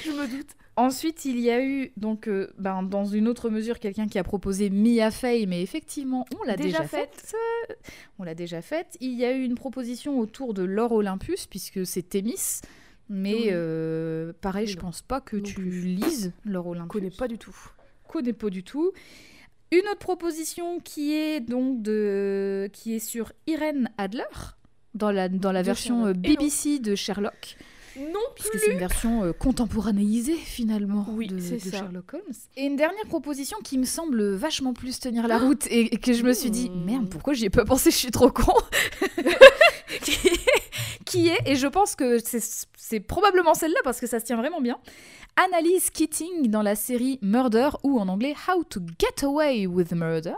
Je 0.05 0.11
me 0.11 0.27
doute. 0.29 0.51
Ensuite, 0.79 1.25
il 1.25 1.41
y 1.41 1.51
a 1.51 1.65
eu, 1.65 1.91
donc, 1.97 2.29
euh, 2.29 2.53
ben, 2.59 2.83
dans 2.83 3.07
une 3.07 3.29
autre 3.29 3.49
mesure, 3.49 3.79
quelqu'un 3.79 4.09
qui 4.09 4.19
a 4.19 4.23
proposé 4.23 4.69
Mia 4.69 5.11
Fey, 5.11 5.47
mais 5.47 5.63
effectivement, 5.63 6.27
on 6.39 6.45
l'a 6.45 6.55
Déjà 6.55 6.81
déjà, 6.81 6.87
faite. 6.87 7.35
On 8.19 8.25
l'a 8.25 8.35
déjà 8.35 8.61
faite. 8.61 8.99
Il 9.01 9.15
y 9.15 9.25
a 9.25 9.33
eu 9.33 9.43
une 9.43 9.55
proposition 9.55 10.19
autour 10.19 10.53
de 10.53 10.63
l'or 10.63 10.93
Olympus, 10.93 11.47
puisque 11.47 11.87
c'est 11.87 12.03
Thémis. 12.03 12.61
Mais 13.09 13.49
euh, 13.51 14.33
pareil, 14.41 14.67
je 14.67 14.77
pense 14.79 15.01
pas 15.03 15.21
que 15.21 15.37
Non 15.37 15.43
tu 15.43 15.55
plus. 15.55 15.71
lises 15.83 16.33
l'or 16.45 16.67
Olympus. 16.67 16.89
connais 16.91 17.11
pas 17.11 17.29
du 17.29 17.39
tout. 17.39 17.57
Connais 18.09 18.33
pas 18.33 18.51
du 18.51 18.63
tout. 18.65 18.93
Une 19.73 19.87
autre 19.91 19.99
proposition 19.99 20.81
qui 20.81 21.13
est 21.15 21.41
donc 21.41 21.83
de, 21.83 22.69
qui 22.73 22.95
est 22.95 22.99
sur 23.01 23.33
Irene 23.47 23.91
Adler 23.99 24.23
dans 24.95 25.11
la 25.11 25.29
dans 25.29 25.53
la 25.53 25.63
De 25.63 25.67
version 25.67 26.05
Sherlock. 26.05 26.17
euh. 26.17 26.21
BBC 26.21 26.79
de 26.79 26.95
Sherlock 26.95 27.57
Non 27.97 28.21
puisque 28.35 28.51
plus. 28.53 28.61
c'est 28.61 28.73
une 28.73 28.79
version 28.79 29.25
euh, 29.25 29.33
contemporanéisée 29.33 30.37
finalement 30.37 31.05
Oui, 31.11 31.27
de. 31.27 31.39
Sherlock 31.41 32.15
Holmes. 32.15 32.23
Et 32.57 32.65
une 32.65 32.77
dernière 32.77 33.07
proposition 33.07 33.59
qui 33.63 33.77
me 33.79 33.85
semble 33.85 34.35
vachement 34.35 34.73
plus 34.73 34.99
tenir 35.01 35.27
la 35.29 35.39
route 35.39 35.67
et, 35.67 35.95
et 35.95 35.99
que 35.99 36.13
je 36.13 36.23
me 36.23 36.33
suis 36.33 36.51
dit 36.51 36.71
Mmh. 36.71 36.85
merde 36.85 37.09
pourquoi 37.11 37.35
j'y 37.35 37.45
ai 37.47 37.51
pas 37.51 37.65
pensé? 37.65 37.91
Je 37.91 37.97
suis 37.97 38.11
trop 38.13 38.31
con 38.31 38.55
qui, 40.03 40.19
qui 41.05 41.29
est 41.29 41.39
et 41.47 41.57
je 41.57 41.67
pense 41.67 41.95
que 41.97 42.19
c'est 42.77 43.01
probablement 43.01 43.55
celle-là 43.55 43.81
parce 43.85 44.01
que 44.01 44.07
ça 44.07 44.21
se 44.21 44.25
tient 44.25 44.37
vraiment 44.37 44.61
bien 44.61 44.79
Annalise 45.37 45.91
Keating 45.91 46.51
dans 46.51 46.63
la 46.63 46.75
série 46.75 47.19
Murder 47.21 47.69
ou 47.83 48.01
en 48.01 48.09
anglais 48.09 48.35
How 48.49 48.65
to 48.65 48.81
Get 48.99 49.25
Away 49.25 49.67
with 49.67 49.93
Murder. 49.93 50.35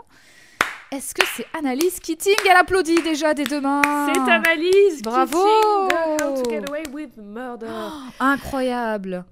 Est-ce 0.91 1.13
que 1.13 1.21
c'est 1.37 1.45
Annalise 1.57 1.99
Keating? 1.99 2.35
Elle 2.49 2.57
applaudit 2.57 3.01
déjà 3.01 3.33
des 3.33 3.45
deux 3.45 3.61
mains. 3.61 3.81
C'est 3.83 4.19
Annalise 4.31 5.01
Bravo 5.01 5.37
Keating 5.37 5.87
de 5.87 6.23
How 6.23 6.43
to 6.43 6.49
Get 6.49 6.69
Away 6.69 6.83
with 6.91 7.15
Murder. 7.17 7.67
Oh, 7.69 8.09
incroyable. 8.19 9.23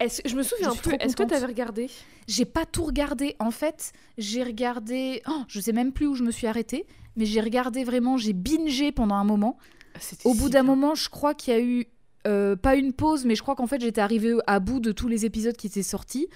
Je 0.00 0.36
me 0.36 0.42
souviens 0.44 0.74
plus. 0.74 0.94
Est-ce 1.00 1.16
que 1.16 1.24
tu 1.24 1.34
avais 1.34 1.46
regardé? 1.46 1.90
J'ai 2.28 2.44
pas 2.44 2.64
tout 2.66 2.84
regardé. 2.84 3.34
En 3.40 3.50
fait, 3.50 3.92
j'ai 4.18 4.44
regardé. 4.44 5.22
Oh, 5.28 5.42
je 5.48 5.60
sais 5.60 5.72
même 5.72 5.92
plus 5.92 6.06
où 6.06 6.14
je 6.14 6.22
me 6.22 6.30
suis 6.30 6.46
arrêtée, 6.46 6.86
mais 7.18 7.26
j'ai 7.26 7.40
regardé 7.42 7.84
vraiment. 7.84 8.16
J'ai 8.16 8.32
bingé 8.32 8.90
pendant 8.92 9.16
un 9.16 9.24
moment. 9.24 9.58
Au 10.24 10.32
bout 10.34 10.48
d'un 10.48 10.62
moment, 10.62 10.94
je 10.94 11.08
crois 11.10 11.34
qu'il 11.34 11.52
y 11.52 11.56
a 11.56 11.60
eu 11.60 11.86
euh, 12.26 12.56
pas 12.56 12.76
une 12.76 12.92
pause, 12.92 13.24
mais 13.26 13.34
je 13.34 13.42
crois 13.42 13.54
qu'en 13.56 13.66
fait 13.66 13.80
j'étais 13.80 14.00
arrivée 14.00 14.34
à 14.46 14.60
bout 14.60 14.80
de 14.80 14.92
tous 14.92 15.08
les 15.08 15.24
épisodes 15.26 15.56
qui 15.56 15.66
étaient 15.66 15.82
sortis. 15.82 16.28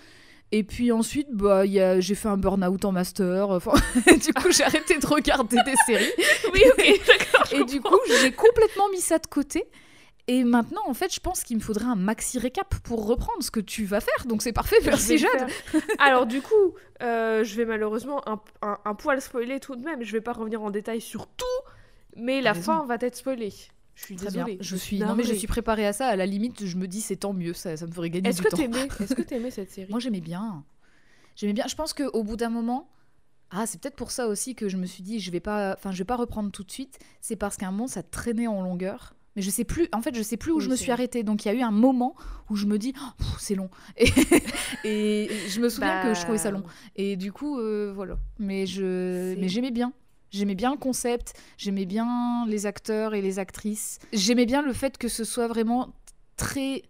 Et 0.55 0.65
puis 0.65 0.93
ensuite, 0.93 1.29
bah, 1.33 1.61
a- 1.61 2.01
j'ai 2.01 2.15
fait 2.15 2.29
un 2.29 2.37
burn-out 2.37 2.85
en 2.85 2.93
master. 2.93 3.49
Enfin, 3.57 3.73
du 4.07 4.35
coup, 4.35 4.51
j'ai 4.51 4.65
arrêté 4.65 4.99
de 4.99 5.07
regarder 5.07 5.57
des 5.65 5.75
séries. 5.87 6.11
Oui, 6.53 6.61
ok, 6.77 7.01
d'accord. 7.07 7.47
Et 7.53 7.65
du 7.65 7.81
coup, 7.81 7.97
j'ai 8.21 8.33
complètement 8.33 8.89
mis 8.91 9.01
ça 9.01 9.19
de 9.19 9.27
côté. 9.27 9.65
Et 10.33 10.45
maintenant, 10.45 10.81
en 10.87 10.95
fait, 10.95 11.13
je 11.15 11.21
pense 11.21 11.43
qu'il 11.43 11.57
me 11.57 11.63
faudrait 11.63 11.85
un 11.85 11.95
maxi 11.97 12.39
récap 12.39 12.75
pour 12.85 13.07
reprendre 13.07 13.43
ce 13.43 13.51
que 13.51 13.61
tu 13.61 13.85
vas 13.85 14.01
faire. 14.01 14.25
Donc 14.27 14.41
c'est 14.43 14.53
parfait, 14.53 14.77
merci 14.85 15.19
Jade. 15.19 15.49
Alors 15.99 16.27
du 16.27 16.41
coup, 16.41 16.75
euh, 17.03 17.45
je 17.45 17.55
vais 17.57 17.65
malheureusement 17.67 18.27
un, 18.29 18.41
un- 18.63 18.79
un 18.85 18.95
poil 18.95 19.21
spoiler 19.21 19.61
tout 19.61 19.77
de 19.77 19.85
même. 19.85 20.03
Je 20.03 20.13
vais 20.13 20.21
pas 20.21 20.33
revenir 20.33 20.63
en 20.63 20.71
détail 20.71 21.01
sur 21.01 21.27
tout, 21.27 21.45
mais 22.17 22.41
la 22.41 22.53
raison. 22.53 22.65
fin 22.81 22.87
va 22.87 22.97
être 23.01 23.17
spoilée. 23.17 23.53
Je 23.95 24.05
suis 24.05 24.17
Très 24.17 24.27
désolée. 24.27 24.55
bien. 24.55 24.57
Je 24.61 24.77
suis... 24.77 24.99
Non, 25.01 25.15
mais 25.15 25.23
je 25.25 25.35
suis 25.35 25.47
préparée 25.47 25.87
à 25.87 25.93
ça. 25.93 26.07
À 26.07 26.17
la 26.17 26.25
limite, 26.25 26.65
je 26.65 26.77
me 26.79 26.87
dis 26.89 27.03
c'est 27.03 27.17
tant 27.17 27.35
mieux. 27.35 27.53
Ça, 27.53 27.77
ça 27.77 27.87
me 27.87 27.93
ferait 27.93 28.09
gagner 28.09 28.29
Est-ce 28.31 28.39
du 28.39 28.45
que 28.45 28.49
temps. 28.51 28.57
t'aimais 28.57 28.89
Est-ce 29.01 29.15
que 29.15 29.23
t'aimais 29.23 29.51
cette 29.51 29.71
série? 29.71 29.91
Moi, 29.91 30.01
j'aimais 30.01 30.23
bien. 30.23 30.65
J'aimais 31.37 31.53
bien. 31.53 31.67
Je 31.69 31.75
pense 31.75 31.93
qu'au 31.93 32.23
bout 32.23 32.37
d'un 32.37 32.49
moment, 32.49 32.89
ah, 33.51 33.67
c'est 33.67 33.79
peut-être 33.81 33.97
pour 33.97 34.11
ça 34.11 34.29
aussi 34.29 34.55
que 34.55 34.71
je 34.71 34.79
me 34.79 34.87
suis 34.87 35.03
dit, 35.03 35.21
je 35.21 35.31
vais 35.31 35.41
pas, 35.41 35.75
enfin, 35.77 35.93
je 35.93 35.99
vais 35.99 36.05
pas 36.07 36.17
reprendre 36.17 36.51
tout 36.51 36.65
de 36.65 36.71
suite. 36.71 36.99
C'est 37.21 37.37
parce 37.37 37.59
qu'à 37.59 37.67
un 37.69 37.71
moment, 37.71 37.87
ça 37.87 38.03
traînait 38.03 38.47
en 38.47 38.63
longueur. 38.63 39.15
Mais 39.37 39.43
je 39.43 39.51
sais 39.51 39.65
plus. 39.65 39.89
En 39.93 40.03
fait, 40.03 40.15
je 40.15 40.23
sais 40.23 40.37
plus 40.37 40.53
où 40.53 40.59
Oui, 40.59 40.65
je 40.65 40.69
me 40.69 40.77
suis 40.77 40.87
vrai. 40.87 40.93
arrêtée. 40.95 41.23
Donc, 41.23 41.45
il 41.45 41.49
y 41.49 41.51
a 41.51 41.55
eu 41.55 41.63
un 41.63 41.71
moment 41.71 42.15
où 42.51 42.57
je 42.57 42.67
me 42.67 42.79
dis, 42.79 42.93
Oh, 43.01 43.25
c'est 43.39 43.55
long. 43.55 43.71
Et, 43.99 44.09
et 44.85 45.31
je 45.49 45.61
me 45.61 45.69
souviens 45.69 46.03
que 46.03 46.15
je 46.15 46.21
trouvais 46.23 46.39
ça 46.39 46.51
long. 46.51 46.63
Et 46.97 47.17
du 47.17 47.33
coup, 47.33 47.59
euh, 47.59 47.93
voilà. 47.95 48.17
Mais 48.39 48.67
je, 48.67 49.35
mais 49.39 49.49
j'aimais 49.49 49.71
bien. 49.71 49.93
J'aimais 50.31 50.55
bien 50.55 50.73
le 50.73 50.79
concept. 50.79 51.35
J'aimais 51.59 51.87
bien 51.87 52.45
les 52.47 52.67
acteurs 52.67 53.15
et 53.15 53.21
les 53.23 53.39
actrices. 53.39 53.99
J'aimais 54.13 54.47
bien 54.47 54.63
le 54.63 54.73
fait 54.73 54.99
que 54.99 55.09
ce 55.09 55.25
soit 55.25 55.47
vraiment 55.47 55.95
très 56.37 56.83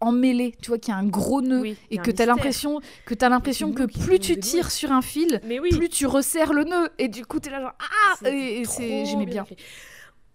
emmêlé. 0.00 0.54
Tu 0.62 0.68
vois, 0.68 0.78
qu'il 0.78 0.92
y 0.92 0.96
a 0.96 0.98
un 0.98 1.06
gros 1.06 1.42
nœud 1.42 1.60
Oui, 1.60 1.76
et 1.90 1.98
que 1.98 2.10
tu 2.10 2.22
as 2.22 2.26
l'impression 2.26 2.80
que 3.04 3.14
tu 3.14 3.28
l'impression 3.28 3.72
que 3.72 3.82
plus 3.84 4.18
tu 4.18 4.38
tires 4.38 4.70
sur 4.70 4.92
un 4.92 5.02
fil, 5.02 5.40
Mais 5.44 5.60
oui. 5.60 5.70
plus 5.70 5.88
tu 5.90 6.06
resserres 6.06 6.52
le 6.54 6.64
nœud 6.64 6.88
et 6.98 7.08
du 7.08 7.24
coup 7.26 7.38
tu 7.38 7.48
es 7.48 7.52
là 7.52 7.60
genre 7.60 7.74
ah 7.80 8.28
et, 8.28 8.62
et 8.62 9.04
j'aimais 9.04 9.26
bien. 9.26 9.46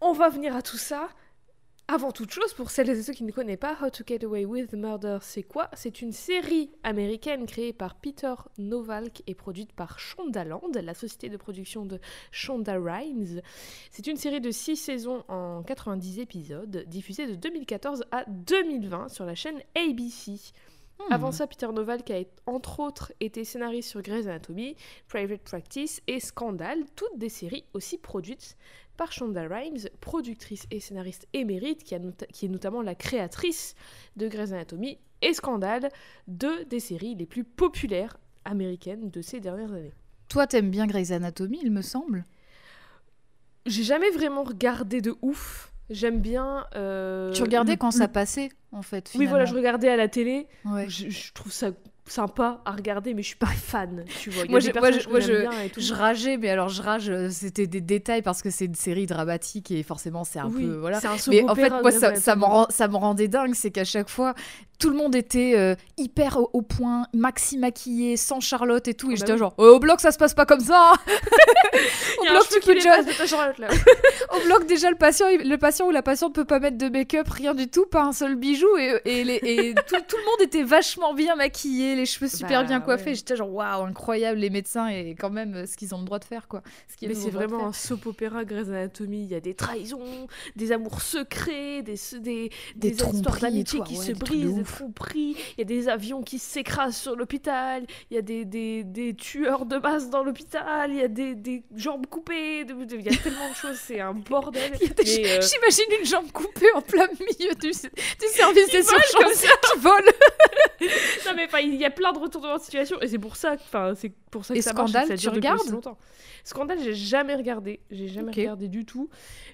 On 0.01 0.13
va 0.13 0.29
venir 0.29 0.55
à 0.55 0.61
tout 0.61 0.77
ça. 0.77 1.09
Avant 1.87 2.11
toute 2.11 2.31
chose, 2.31 2.51
pour 2.55 2.71
celles 2.71 2.89
et 2.89 3.03
ceux 3.03 3.13
qui 3.13 3.23
ne 3.23 3.31
connaissent 3.31 3.57
pas, 3.59 3.77
How 3.79 3.91
to 3.91 4.03
Get 4.07 4.25
Away 4.25 4.43
with 4.45 4.73
Murder, 4.73 5.19
c'est 5.21 5.43
quoi? 5.43 5.69
C'est 5.73 6.01
une 6.01 6.13
série 6.13 6.71
américaine 6.81 7.45
créée 7.45 7.73
par 7.73 7.93
Peter 7.93 8.33
Novalk 8.57 9.21
et 9.27 9.35
produite 9.35 9.71
par 9.71 9.99
Shondaland, 9.99 10.71
la 10.73 10.95
société 10.95 11.29
de 11.29 11.37
production 11.37 11.85
de 11.85 11.99
Shonda 12.31 12.79
Rhimes. 12.79 13.39
C'est 13.91 14.07
une 14.07 14.17
série 14.17 14.41
de 14.41 14.49
6 14.49 14.77
saisons 14.77 15.23
en 15.27 15.61
90 15.61 16.17
épisodes, 16.17 16.85
diffusée 16.87 17.27
de 17.27 17.35
2014 17.35 18.05
à 18.11 18.25
2020 18.27 19.09
sur 19.09 19.25
la 19.25 19.35
chaîne 19.35 19.61
ABC. 19.75 20.39
Hmm. 20.97 21.13
Avant 21.13 21.31
ça, 21.31 21.45
Peter 21.45 21.67
Novalk 21.67 22.09
a 22.09 22.23
entre 22.47 22.79
autres 22.79 23.13
été 23.19 23.43
scénariste 23.43 23.89
sur 23.89 24.01
Grey's 24.01 24.25
Anatomy, 24.25 24.75
Private 25.07 25.41
Practice 25.41 26.01
et 26.07 26.19
Scandal, 26.19 26.79
toutes 26.95 27.17
des 27.19 27.29
séries 27.29 27.65
aussi 27.73 27.99
produites 27.99 28.57
par 28.95 29.11
Shonda 29.11 29.47
Rhimes, 29.47 29.89
productrice 30.01 30.65
et 30.71 30.79
scénariste 30.79 31.27
émérite, 31.33 31.83
qui, 31.83 31.95
a 31.95 31.99
nota- 31.99 32.25
qui 32.27 32.45
est 32.45 32.49
notamment 32.49 32.81
la 32.81 32.95
créatrice 32.95 33.75
de 34.15 34.27
Grey's 34.27 34.51
Anatomy 34.51 34.97
et 35.21 35.33
Scandal, 35.33 35.89
deux 36.27 36.65
des 36.65 36.79
séries 36.79 37.15
les 37.15 37.25
plus 37.25 37.43
populaires 37.43 38.17
américaines 38.45 39.09
de 39.09 39.21
ces 39.21 39.39
dernières 39.39 39.71
années. 39.73 39.93
Toi, 40.29 40.47
t'aimes 40.47 40.69
bien 40.71 40.87
Grey's 40.87 41.11
Anatomy, 41.11 41.59
il 41.63 41.71
me 41.71 41.81
semble? 41.81 42.23
J'ai 43.65 43.83
jamais 43.83 44.09
vraiment 44.11 44.43
regardé 44.43 45.01
de 45.01 45.15
ouf. 45.21 45.71
J'aime 45.89 46.19
bien. 46.19 46.65
euh, 46.75 47.31
tu 47.31 47.43
regardais 47.43 47.73
le- 47.73 47.77
quand 47.77 47.93
le- 47.93 47.97
ça 47.99 48.07
passait, 48.07 48.49
en 48.71 48.81
fait. 48.81 49.11
Oui, 49.15 49.25
voilà, 49.27 49.45
je 49.45 49.53
regardais 49.53 49.89
à 49.89 49.95
la 49.95 50.07
télé. 50.07 50.47
Ouais. 50.65 50.89
Je, 50.89 51.09
je 51.09 51.33
trouve 51.33 51.51
ça 51.51 51.71
sympa 52.07 52.61
à 52.65 52.71
regarder, 52.71 53.13
mais 53.13 53.21
je 53.23 53.27
suis 53.29 53.35
pas 53.35 53.45
fan. 53.65 54.05
Tu 54.21 54.29
vois, 54.29 54.45
Moi, 54.49 54.59
je- 54.59 54.71
moi, 54.71 54.91
je- 54.91 55.09
moi, 55.09 55.19
je- 55.19 55.93
rageais, 55.93 56.37
mais 56.37 56.49
alors 56.49 56.69
je 56.69 56.81
rage, 56.81 57.09
euh, 57.09 57.29
c'était 57.31 57.67
des 57.67 57.81
détails 57.81 58.21
parce 58.21 58.41
que 58.41 58.49
c'est 58.49 58.65
une 58.65 58.75
série 58.75 59.05
dramatique 59.07 59.71
et 59.71 59.81
forcément 59.83 60.23
c'est 60.23 60.39
un 60.39 60.47
oui, 60.47 60.63
peu 60.65 60.75
voilà. 60.75 60.99
c'est 60.99 61.07
un 61.07 61.15
Mais 61.29 61.43
en 61.43 61.55
fait, 61.55 61.69
moi, 61.69 61.91
ça, 61.91 62.15
ça, 62.15 62.35
me 62.35 62.43
rend- 62.45 62.67
ça 62.69 62.87
me 62.87 62.95
rendait 62.95 63.27
dingue, 63.27 63.53
c'est 63.55 63.71
qu'à 63.71 63.85
chaque 63.85 64.09
fois, 64.09 64.33
tout 64.77 64.89
le 64.89 64.97
monde 64.97 65.15
était 65.15 65.53
euh, 65.55 65.73
hyper 65.97 66.37
au, 66.37 66.49
au 66.53 66.61
point, 66.61 67.07
maxi 67.13 67.57
maquillé, 67.57 68.17
sans 68.17 68.39
Charlotte 68.41 68.87
et 68.87 68.93
tout, 68.93 69.07
et 69.09 69.13
bah 69.13 69.19
j'étais 69.19 69.31
oui. 69.33 69.39
genre, 69.39 69.53
Oh, 69.57 69.63
au 69.75 69.79
bloc, 69.79 70.01
ça 70.01 70.11
se 70.11 70.17
passe 70.17 70.33
pas 70.33 70.45
comme 70.45 70.59
ça 70.59 70.91
hein. 70.93 70.97
Au 72.19 72.23
bloc, 72.31 72.43
tu 72.51 72.59
peux 72.59 72.73
déjà-. 72.73 72.99
Au 74.35 74.45
bloc, 74.45 74.65
déjà, 74.67 74.89
le 74.89 74.95
patient, 74.97 75.27
le 75.43 75.55
patient 75.57 75.87
ou 75.87 75.91
la 75.91 76.01
patiente 76.01 76.33
peut 76.35 76.45
pas 76.45 76.59
mettre 76.59 76.77
de 76.77 76.89
make-up, 76.89 77.27
rien 77.29 77.53
du 77.53 77.67
tout, 77.67 77.85
pas 77.85 78.03
un 78.03 78.11
seul 78.13 78.35
bijou, 78.35 78.67
et, 78.77 78.99
et, 79.05 79.23
les- 79.23 79.39
et 79.43 79.73
tout, 79.75 79.95
tout 80.07 80.17
le 80.17 80.25
monde 80.25 80.41
était 80.41 80.63
vachement 80.63 81.13
bien 81.13 81.35
maquillé, 81.35 81.94
les 81.95 82.05
cheveux 82.05 82.27
super 82.27 82.61
Bah, 82.61 82.67
bien 82.67 82.79
coiffés, 82.81 83.09
ouais. 83.11 83.15
j'étais 83.15 83.35
genre, 83.35 83.51
waouh, 83.53 83.83
incroyable, 83.85 84.39
les 84.39 84.49
médecins, 84.49 84.87
et 84.87 85.15
quand 85.17 85.29
même, 85.29 85.55
euh, 85.55 85.65
ce 85.65 85.75
qu'ils 85.77 85.93
ont 85.95 85.99
le 85.99 86.05
droit 86.05 86.19
de 86.19 86.25
faire, 86.25 86.47
quoi. 86.47 86.61
Ce 86.89 86.95
qu'ils 86.97 87.09
Mais 87.09 87.15
c'est 87.15 87.29
vraiment 87.29 87.67
un 87.67 87.73
soap 87.73 88.05
opéra 88.05 88.45
Grey's 88.45 88.67
Anatomy. 88.69 89.23
Il 89.23 89.31
y 89.31 89.35
a 89.35 89.39
des 89.39 89.53
trahisons, 89.55 90.27
des 90.55 90.71
amours 90.71 91.01
secrets, 91.01 91.81
des, 91.81 91.95
des, 92.19 92.49
Des 92.75 92.89
histoires 92.91 93.37
et 93.37 93.41
d'amitié 93.41 93.79
qui 93.81 93.97
ouais, 93.97 94.01
se 94.05 94.07
des 94.07 94.13
de 94.13 94.19
brisent, 94.19 94.55
des 94.55 94.63
tromperies. 94.63 95.35
Il 95.57 95.59
y 95.59 95.61
a 95.61 95.65
des 95.65 95.87
avions 95.89 96.21
qui 96.23 96.39
s'écrasent 96.39 96.97
sur 96.97 97.15
l'hôpital. 97.15 97.85
Il 98.11 98.15
y 98.15 98.17
a 98.17 98.21
des, 98.21 98.45
des, 98.45 98.83
des 98.83 99.13
tueurs 99.15 99.65
de 99.65 99.77
masse 99.77 100.09
dans 100.09 100.23
l'hôpital. 100.23 100.91
Il 100.91 100.97
y 100.97 101.01
a 101.03 101.07
des, 101.07 101.35
des 101.35 101.63
jambes 101.75 102.05
coupées. 102.07 102.61
Il 102.61 103.01
y 103.01 103.09
a 103.09 103.15
tellement 103.17 103.49
de 103.49 103.55
choses. 103.55 103.77
C'est 103.81 103.99
un 103.99 104.13
bordel. 104.13 104.71
Des- 104.71 105.25
euh, 105.25 105.41
J'imagine 105.41 105.99
une 105.99 106.05
jambe 106.05 106.31
coupée 106.31 106.71
en 106.73 106.81
plein 106.81 107.07
milieu 107.19 107.53
du, 107.55 107.67
du 107.69 108.27
service 108.33 108.67
des 108.71 108.79
urgences 108.79 109.41
qui 109.41 109.79
vole. 109.79 110.03
Non 111.25 111.31
mais 111.35 111.45
enfin, 111.45 111.59
il 111.59 111.75
y 111.75 111.84
a 111.84 111.84
plein 111.89 112.13
de 112.13 112.19
retournements 112.19 112.57
de 112.57 112.61
situation 112.61 112.99
et 113.01 113.07
c'est 113.07 113.19
pour 113.19 113.35
ça, 113.35 113.53
enfin 113.53 113.93
c'est 113.95 114.13
pour 114.31 114.45
ça 114.45 114.53
que 114.53 114.59
Et 114.59 114.61
ça 114.61 114.73
marche, 114.73 114.91
et 114.91 115.07
ça 115.07 115.17
tu 115.17 115.29
regardes 115.29 115.67
longtemps. 115.69 115.97
Scandale, 116.43 116.79
j'ai 116.81 116.93
jamais 116.93 117.35
regardé, 117.35 117.81
j'ai 117.89 118.07
jamais 118.07 118.31
regardé 118.31 118.67
du 118.67 118.85
tout. 118.85 119.09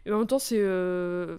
Et 0.05 0.11
en 0.11 0.19
même 0.19 0.27
temps, 0.27 0.39
c'est 0.39 0.59
euh, 0.59 1.37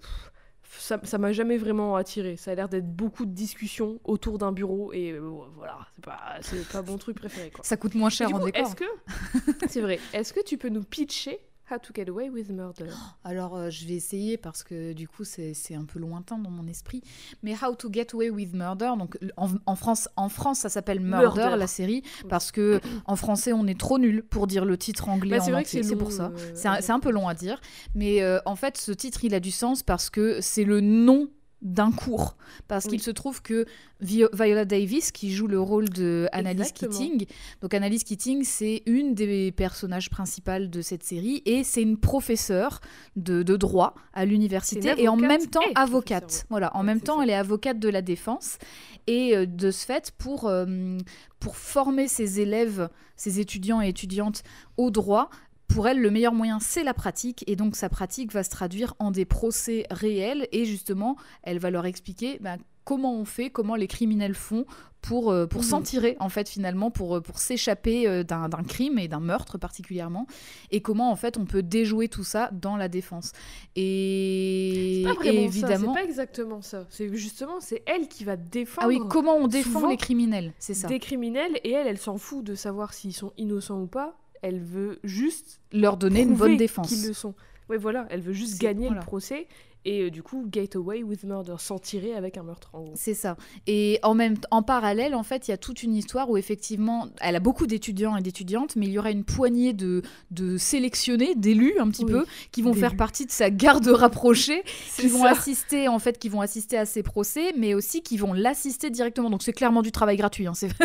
ça 0.78 0.98
ça 1.02 1.18
m'a 1.18 1.32
jamais 1.32 1.58
vraiment 1.58 1.96
attiré. 1.96 2.36
Ça 2.36 2.52
a 2.52 2.54
l'air 2.54 2.68
d'être 2.68 2.88
beaucoup 2.88 3.26
de 3.26 3.32
discussions 3.32 4.00
autour 4.04 4.38
d'un 4.38 4.52
bureau 4.52 4.92
et 4.92 5.12
euh, 5.12 5.20
voilà, 5.56 5.78
c'est 5.94 6.04
pas 6.04 6.20
c'est 6.40 6.68
pas 6.68 6.82
mon 6.82 6.98
truc 6.98 7.16
préféré 7.16 7.50
quoi. 7.50 7.64
Ça 7.64 7.76
coûte 7.76 7.94
moins 7.94 8.10
cher 8.10 8.28
en 8.34 8.38
coup, 8.38 8.46
décor. 8.46 8.66
est-ce 8.66 8.74
que 8.74 9.66
c'est 9.68 9.80
vrai 9.80 10.00
Est-ce 10.12 10.32
que 10.32 10.42
tu 10.42 10.58
peux 10.58 10.68
nous 10.68 10.82
pitcher 10.84 11.40
How 11.72 11.78
to 11.78 11.92
Get 11.94 12.08
Away 12.10 12.28
with 12.30 12.50
Murder 12.50 12.86
Alors, 13.24 13.56
euh, 13.56 13.70
je 13.70 13.86
vais 13.86 13.94
essayer 13.94 14.36
parce 14.36 14.62
que 14.62 14.92
du 14.92 15.08
coup, 15.08 15.24
c'est 15.24 15.54
un 15.74 15.84
peu 15.84 15.98
lointain 15.98 16.38
dans 16.38 16.50
mon 16.50 16.66
esprit. 16.66 17.02
Mais 17.42 17.54
How 17.54 17.74
to 17.74 17.88
Get 17.92 18.08
Away 18.14 18.30
with 18.30 18.52
Murder, 18.54 18.92
donc 18.98 19.16
en, 19.36 19.48
en 19.66 19.74
France, 19.76 20.08
en 20.16 20.28
France, 20.28 20.58
ça 20.60 20.68
s'appelle 20.68 21.00
Murder, 21.00 21.40
Murder. 21.42 21.56
la 21.56 21.66
série, 21.66 22.02
parce 22.28 22.52
que 22.52 22.80
en 23.06 23.16
français, 23.16 23.52
on 23.52 23.66
est 23.66 23.78
trop 23.78 23.98
nul 23.98 24.22
pour 24.22 24.46
dire 24.46 24.64
le 24.64 24.76
titre 24.76 25.08
anglais 25.08 25.38
Bah, 25.38 25.44
en 25.44 25.50
vrai 25.50 25.60
entier. 25.62 25.82
c'est 25.82 25.96
pour 25.96 26.12
ça. 26.12 26.26
euh, 26.36 26.50
C'est 26.54 26.68
un, 26.68 26.80
c'est 26.80 26.92
un 26.92 27.00
peu 27.00 27.10
long 27.10 27.28
à 27.28 27.34
dire, 27.34 27.60
mais 27.94 28.22
euh, 28.22 28.38
en 28.44 28.56
fait, 28.56 28.76
ce 28.76 28.92
titre, 28.92 29.24
il 29.24 29.34
a 29.34 29.40
du 29.40 29.50
sens 29.50 29.82
parce 29.82 30.10
que 30.10 30.40
c'est 30.40 30.64
le 30.64 30.80
nom 30.80 31.28
d'un 31.62 31.92
cours. 31.92 32.36
Parce 32.68 32.84
Oui. 32.84 32.90
qu'il 32.92 33.02
se 33.02 33.10
trouve 33.10 33.40
que 33.40 33.64
Vi- 34.00 34.24
Viola 34.32 34.64
Davis, 34.64 35.12
qui 35.12 35.32
joue 35.32 35.46
le 35.46 35.60
rôle 35.60 35.88
de 35.88 36.28
Annalise. 36.32 36.72
Keating, 36.72 37.24
donc 37.60 37.72
Annalise 37.72 38.02
Keating, 38.02 38.42
c'est 38.44 38.82
une 38.86 39.14
des 39.14 39.52
personnages 39.52 40.10
principales 40.10 40.70
de 40.70 40.82
cette 40.82 41.04
série 41.04 41.40
et 41.46 41.62
c'est 41.62 41.82
une 41.82 41.96
professeure 41.96 42.80
de, 43.14 43.42
de 43.44 43.56
droit 43.56 43.94
à 44.12 44.24
l'université 44.24 44.92
et 44.98 45.06
en 45.08 45.16
même 45.16 45.46
temps 45.46 45.60
professeure, 45.60 45.82
avocate. 45.82 46.46
Voilà, 46.50 46.76
en 46.76 46.80
Ouais, 46.80 46.86
même 46.86 47.00
temps, 47.00 47.18
ça. 47.18 47.22
elle 47.22 47.30
est 47.30 47.34
avocate 47.34 47.78
de 47.78 47.88
la 47.88 48.02
défense 48.02 48.58
et 49.06 49.36
euh, 49.36 49.46
de 49.46 49.70
ce 49.70 49.86
fait, 49.86 50.10
pour, 50.18 50.46
euh, 50.48 50.98
pour 51.38 51.56
former 51.56 52.08
ses 52.08 52.40
élèves, 52.40 52.88
ses 53.16 53.38
étudiants 53.38 53.80
et 53.80 53.88
étudiantes 53.88 54.42
au 54.76 54.90
droit, 54.90 55.30
pour 55.74 55.88
elle, 55.88 56.00
le 56.00 56.10
meilleur 56.10 56.32
moyen, 56.34 56.58
c'est 56.60 56.84
la 56.84 56.94
pratique. 56.94 57.44
Et 57.46 57.56
donc, 57.56 57.76
sa 57.76 57.88
pratique 57.88 58.32
va 58.32 58.42
se 58.44 58.50
traduire 58.50 58.94
en 58.98 59.10
des 59.10 59.24
procès 59.24 59.86
réels. 59.90 60.48
Et 60.52 60.64
justement, 60.64 61.16
elle 61.42 61.58
va 61.58 61.70
leur 61.70 61.86
expliquer 61.86 62.38
ben, 62.40 62.58
comment 62.84 63.14
on 63.14 63.24
fait, 63.24 63.50
comment 63.50 63.76
les 63.76 63.86
criminels 63.86 64.34
font 64.34 64.64
pour, 65.02 65.32
euh, 65.32 65.46
pour 65.46 65.62
Mhm. 65.62 65.66
s'en 65.68 65.82
tirer, 65.82 66.16
en 66.20 66.28
fait, 66.28 66.48
finalement, 66.48 66.90
pour, 66.92 67.16
euh, 67.16 67.20
pour 67.20 67.38
s'échapper 67.40 68.06
euh, 68.06 68.22
d'un 68.22 68.48
crime 68.66 69.00
et 69.00 69.08
d'un 69.08 69.18
meurtre 69.18 69.58
particulièrement. 69.58 70.26
Et 70.70 70.80
comment, 70.80 71.10
en 71.10 71.16
fait, 71.16 71.36
on 71.38 71.44
peut 71.44 71.62
déjouer 71.64 72.06
tout 72.08 72.22
ça 72.22 72.50
dans 72.52 72.76
la 72.76 72.88
défense. 72.88 73.32
Et, 73.74 75.02
C'est 75.06 75.14
pas 75.14 75.24
et 75.24 75.44
évidemment. 75.44 75.94
c'est 75.94 76.00
pas 76.00 76.04
exactement 76.06 76.62
ça. 76.62 76.86
C'est 76.88 77.12
justement 77.16 77.58
c'est 77.60 77.82
elle 77.86 78.06
qui 78.08 78.22
va 78.24 78.36
défendre 78.36 78.86
Ah 78.86 78.88
oui, 78.88 79.00
comment 79.10 79.34
on 79.36 79.48
défend 79.48 79.88
les 79.88 79.96
criminels, 79.96 80.52
c'est 80.58 80.74
ça. 80.74 80.86
des 80.88 80.98
criminels 81.00 81.58
et 81.64 81.72
elle, 81.72 81.86
elle 81.88 81.98
s'en 81.98 82.16
fout 82.18 82.44
de 82.44 82.54
savoir 82.54 82.94
s'ils 82.94 83.12
sont 83.14 83.32
innocents 83.36 83.80
ou 83.80 83.86
pas. 83.86 84.16
Elle 84.42 84.60
veut 84.60 84.98
juste 85.04 85.60
Leur 85.72 85.96
donner 85.96 86.22
une 86.22 86.34
bonne 86.34 86.56
défense. 86.56 86.88
qu'ils 86.88 87.06
le 87.06 87.12
sont. 87.14 87.34
Ouais, 87.68 87.78
voilà, 87.78 88.06
elle 88.10 88.20
veut 88.20 88.32
juste 88.32 88.60
gagner 88.60 88.88
voilà. 88.88 89.00
le 89.00 89.06
procès 89.06 89.46
et 89.84 90.02
euh, 90.02 90.10
du 90.10 90.22
coup 90.22 90.46
get 90.52 90.70
away 90.76 91.02
with 91.02 91.24
murder, 91.24 91.54
s'en 91.58 91.78
tirer 91.78 92.14
avec 92.14 92.36
un 92.36 92.42
meurtre 92.42 92.70
en 92.72 92.80
gros. 92.82 92.92
C'est 92.94 93.14
ça. 93.14 93.36
Et 93.66 93.98
en 94.02 94.14
même 94.14 94.36
en 94.50 94.62
parallèle, 94.62 95.14
en 95.14 95.22
fait, 95.22 95.48
il 95.48 95.50
y 95.50 95.54
a 95.54 95.58
toute 95.58 95.82
une 95.82 95.94
histoire 95.94 96.30
où 96.30 96.36
effectivement, 96.36 97.08
elle 97.20 97.36
a 97.36 97.40
beaucoup 97.40 97.66
d'étudiants 97.66 98.16
et 98.16 98.22
d'étudiantes, 98.22 98.76
mais 98.76 98.86
il 98.86 98.92
y 98.92 98.98
aura 98.98 99.10
une 99.10 99.24
poignée 99.24 99.72
de, 99.72 100.02
de 100.30 100.56
sélectionnés, 100.56 101.34
d'élus 101.36 101.74
un 101.78 101.88
petit 101.90 102.04
Oui, 102.04 102.12
peu, 102.12 102.26
qui 102.52 102.62
vont 102.62 102.74
faire 102.74 102.96
partie 102.96 103.26
de 103.26 103.30
sa 103.30 103.50
garde 103.50 103.86
rapprochée, 103.88 104.62
qui 104.96 105.08
vont 105.08 105.22
ça. 105.22 105.30
assister 105.30 105.88
en 105.88 105.98
fait, 105.98 106.18
qui 106.18 106.28
vont 106.28 106.40
assister 106.40 106.76
à 106.78 106.86
ses 106.86 107.02
procès, 107.02 107.52
mais 107.56 107.74
aussi 107.74 108.02
qui 108.02 108.16
vont 108.16 108.32
l'assister 108.32 108.90
directement. 108.90 109.30
Donc 109.30 109.42
c'est 109.42 109.52
clairement 109.52 109.82
du 109.82 109.92
travail 109.92 110.16
gratuit. 110.16 110.46
hein. 110.46 110.52
C'est 110.54 110.68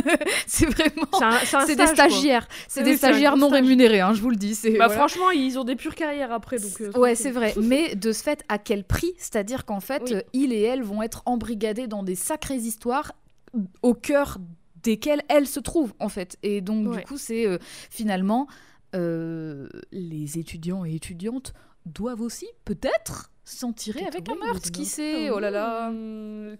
vraiment. 0.65 1.07
C'est 1.65 1.75
des 1.75 1.87
stagiaires, 1.87 2.47
c'est 2.67 2.79
Oui, 2.81 2.85
des 2.85 2.91
oui, 2.91 2.97
stagiaires 2.97 3.37
non 3.37 3.47
stage. 3.47 3.61
rémunérés, 3.61 3.99
hein, 4.01 4.13
je 4.13 4.21
vous 4.21 4.29
le 4.29 4.35
dis. 4.35 4.57
Bah 4.63 4.69
voilà. 4.87 4.89
franchement, 4.89 5.31
ils 5.31 5.57
ont 5.59 5.63
des 5.63 5.75
pures 5.75 5.95
carrières 5.95 6.31
après 6.31 6.57
donc. 6.57 6.81
euh, 6.81 6.91
Ouais, 6.97 7.15
c'est 7.15 7.31
vrai. 7.31 7.53
Mais 7.61 7.95
de 7.95 8.11
ce 8.11 8.23
fait, 8.23 8.43
à 8.49 8.57
quel 8.57 8.83
prix 8.87 9.13
C'est-à-dire 9.17 9.65
qu'en 9.65 9.79
fait, 9.79 10.03
Oui. 10.03 10.13
euh, 10.15 10.21
il 10.33 10.53
et 10.53 10.61
elle 10.61 10.83
vont 10.83 11.01
être 11.01 11.21
embrigadés 11.25 11.87
dans 11.87 12.03
des 12.03 12.15
sacrées 12.15 12.55
histoires 12.55 13.13
au 13.81 13.93
cœur 13.93 14.37
desquelles 14.83 15.21
elles 15.29 15.47
se 15.47 15.59
trouvent, 15.59 15.93
en 15.99 16.09
fait. 16.09 16.37
Et 16.43 16.61
donc, 16.61 16.87
Ouais. 16.89 16.97
du 16.99 17.03
coup, 17.05 17.17
c'est 17.17 17.45
euh, 17.45 17.57
finalement 17.89 18.47
euh, 18.95 19.67
les 19.91 20.37
étudiants 20.39 20.85
et 20.85 20.95
étudiantes 20.95 21.53
doivent 21.85 22.21
aussi, 22.21 22.47
peut-être, 22.65 23.31
s'en 23.43 23.71
tirer 23.73 24.05
avec 24.05 24.27
un 24.29 24.35
meurtre. 24.35 24.71
Qui 24.71 24.81
murder. 24.81 24.85
sait 24.89 25.29
Oh 25.29 25.39
là 25.39 25.51
là 25.51 25.91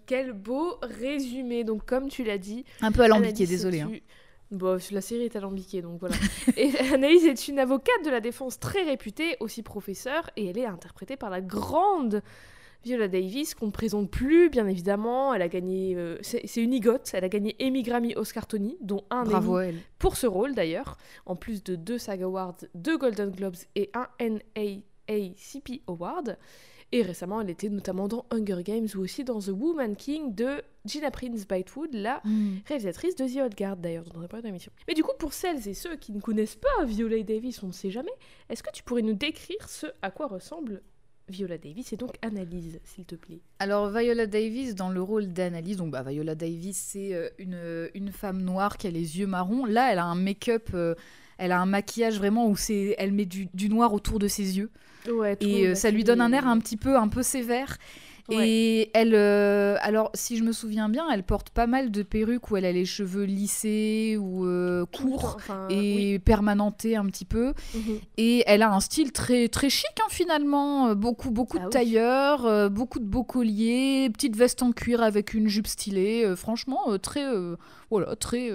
Quel 0.06 0.32
beau 0.32 0.78
résumé. 0.82 1.64
Donc 1.64 1.84
comme 1.84 2.08
tu 2.08 2.24
l'as 2.24 2.38
dit, 2.38 2.64
Un 2.80 2.92
peu 2.92 3.02
alambiqué, 3.02 3.46
désolé. 3.46 3.80
hein. 3.80 3.90
Bon, 4.50 4.78
la 4.90 5.00
série 5.00 5.24
est 5.24 5.36
alambiquée, 5.36 5.82
donc 5.82 6.00
voilà. 6.00 6.16
et 6.56 6.70
Anaïs 6.92 7.24
est 7.24 7.48
une 7.48 7.58
avocate 7.58 8.04
de 8.04 8.10
la 8.10 8.20
défense 8.20 8.58
très 8.58 8.82
réputée, 8.82 9.36
aussi 9.40 9.62
professeure, 9.62 10.30
et 10.36 10.46
elle 10.46 10.58
est 10.58 10.66
interprétée 10.66 11.16
par 11.16 11.28
la 11.28 11.40
grande 11.40 12.22
Viola 12.84 13.08
Davis, 13.08 13.54
qu'on 13.54 13.66
ne 13.66 13.72
présente 13.72 14.10
plus, 14.10 14.48
bien 14.48 14.66
évidemment. 14.66 15.34
Elle 15.34 15.42
a 15.42 15.48
gagné... 15.48 15.94
euh, 15.96 16.16
c'est 16.22 16.62
une 16.62 16.72
igote, 16.72 17.10
elle 17.12 17.24
a 17.24 17.28
gagné 17.28 17.56
Emmy, 17.60 17.82
Grammy, 17.82 18.14
Oscar, 18.14 18.46
Tony, 18.46 18.78
dont 18.80 19.04
un 19.10 19.24
Bravo 19.24 19.58
Emmy 19.58 19.68
elle. 19.68 19.76
pour 19.98 20.16
ce 20.16 20.26
rôle 20.26 20.54
d'ailleurs, 20.54 20.96
en 21.26 21.36
plus 21.36 21.62
de 21.62 21.74
deux 21.74 21.98
SAG 21.98 22.22
Awards, 22.22 22.56
deux 22.74 22.96
Golden 22.96 23.30
Globes 23.30 23.56
et 23.74 23.90
un 23.94 24.06
NAACP 24.20 25.82
Award. 25.88 26.38
Et 26.90 27.02
récemment, 27.02 27.40
elle 27.42 27.50
était 27.50 27.68
notamment 27.68 28.08
dans 28.08 28.24
Hunger 28.30 28.62
Games 28.64 28.86
ou 28.94 29.00
aussi 29.00 29.22
dans 29.22 29.40
The 29.40 29.48
Woman 29.48 29.94
King 29.94 30.34
de 30.34 30.62
Gina 30.86 31.10
Prince 31.10 31.46
Bythewood, 31.46 31.90
la 31.92 32.22
Mm. 32.24 32.56
réalisatrice 32.66 33.14
de 33.14 33.26
The 33.26 33.36
Old 33.44 33.54
Guard 33.54 33.76
d'ailleurs, 33.76 34.04
dont 34.04 34.20
on 34.20 34.22
a 34.22 34.28
parlé 34.28 34.42
dans 34.42 34.48
l'émission. 34.48 34.72
Mais 34.88 34.94
du 34.94 35.02
coup, 35.02 35.12
pour 35.18 35.34
celles 35.34 35.68
et 35.68 35.74
ceux 35.74 35.96
qui 35.96 36.12
ne 36.12 36.20
connaissent 36.20 36.56
pas 36.56 36.84
Viola 36.86 37.22
Davis, 37.22 37.62
on 37.62 37.66
ne 37.68 37.72
sait 37.72 37.90
jamais, 37.90 38.10
est-ce 38.48 38.62
que 38.62 38.70
tu 38.72 38.82
pourrais 38.82 39.02
nous 39.02 39.12
décrire 39.14 39.68
ce 39.68 39.86
à 40.00 40.10
quoi 40.10 40.28
ressemble 40.28 40.80
Viola 41.28 41.58
Davis 41.58 41.92
et 41.92 41.98
donc 41.98 42.14
Analyse, 42.22 42.80
s'il 42.84 43.04
te 43.04 43.14
plaît? 43.16 43.40
Alors 43.58 43.90
Viola 43.90 44.26
Davis 44.26 44.74
dans 44.74 44.88
le 44.88 45.02
rôle 45.02 45.26
d'Analyse, 45.30 45.76
donc 45.76 45.90
bah, 45.90 46.02
Viola 46.02 46.34
Davis 46.34 46.78
c'est 46.78 47.12
euh, 47.12 47.28
une, 47.38 47.90
une 47.92 48.12
femme 48.12 48.40
noire 48.40 48.78
qui 48.78 48.86
a 48.86 48.90
les 48.90 49.18
yeux 49.18 49.26
marrons. 49.26 49.66
Là 49.66 49.92
elle 49.92 49.98
a 49.98 50.06
un 50.06 50.14
make-up, 50.14 50.70
euh, 50.72 50.94
elle 51.38 51.52
a 51.52 51.60
un 51.60 51.66
maquillage 51.66 52.18
vraiment 52.18 52.46
où 52.48 52.56
c'est, 52.56 52.94
elle 52.98 53.12
met 53.12 53.24
du, 53.26 53.48
du 53.54 53.68
noir 53.68 53.94
autour 53.94 54.18
de 54.18 54.28
ses 54.28 54.58
yeux 54.58 54.70
Ouais, 55.10 55.36
et 55.40 55.68
euh, 55.68 55.74
ça 55.74 55.90
lui 55.90 56.04
donne 56.04 56.20
un 56.20 56.32
air 56.32 56.46
un 56.46 56.58
petit 56.58 56.76
peu 56.76 56.96
un 56.96 57.08
peu 57.08 57.22
sévère. 57.22 57.78
Ouais. 58.28 58.46
Et 58.46 58.90
elle, 58.92 59.14
euh, 59.14 59.76
alors 59.80 60.10
si 60.12 60.36
je 60.36 60.44
me 60.44 60.52
souviens 60.52 60.90
bien, 60.90 61.08
elle 61.10 61.22
porte 61.22 61.48
pas 61.48 61.66
mal 61.66 61.90
de 61.90 62.02
perruques 62.02 62.50
où 62.50 62.58
elle 62.58 62.66
a 62.66 62.72
les 62.72 62.84
cheveux 62.84 63.24
lissés 63.24 64.18
ou 64.20 64.44
euh, 64.44 64.84
courts 64.84 65.36
enfin, 65.36 65.66
et 65.70 66.12
oui. 66.14 66.18
permanentés 66.18 66.94
un 66.96 67.06
petit 67.06 67.24
peu. 67.24 67.54
Mhm. 67.74 67.98
Et 68.18 68.44
elle 68.46 68.60
a 68.62 68.70
un 68.74 68.80
style 68.80 69.12
très 69.12 69.48
très 69.48 69.70
chic 69.70 69.86
hein, 70.02 70.08
finalement, 70.10 70.94
beaucoup 70.94 71.30
beaucoup 71.30 71.56
Ah 71.58 71.60
de 71.60 71.66
oui. 71.66 71.72
tailleurs, 71.72 72.44
euh, 72.44 72.68
beaucoup 72.68 72.98
de 72.98 73.06
beaux 73.06 73.24
colliers, 73.24 74.10
petite 74.12 74.36
veste 74.36 74.62
en 74.62 74.72
cuir 74.72 75.00
avec 75.02 75.32
une 75.32 75.48
jupe 75.48 75.66
stylée. 75.68 76.34
franchement, 76.36 76.98
très 77.00 77.24
voilà, 77.90 78.14
très 78.16 78.50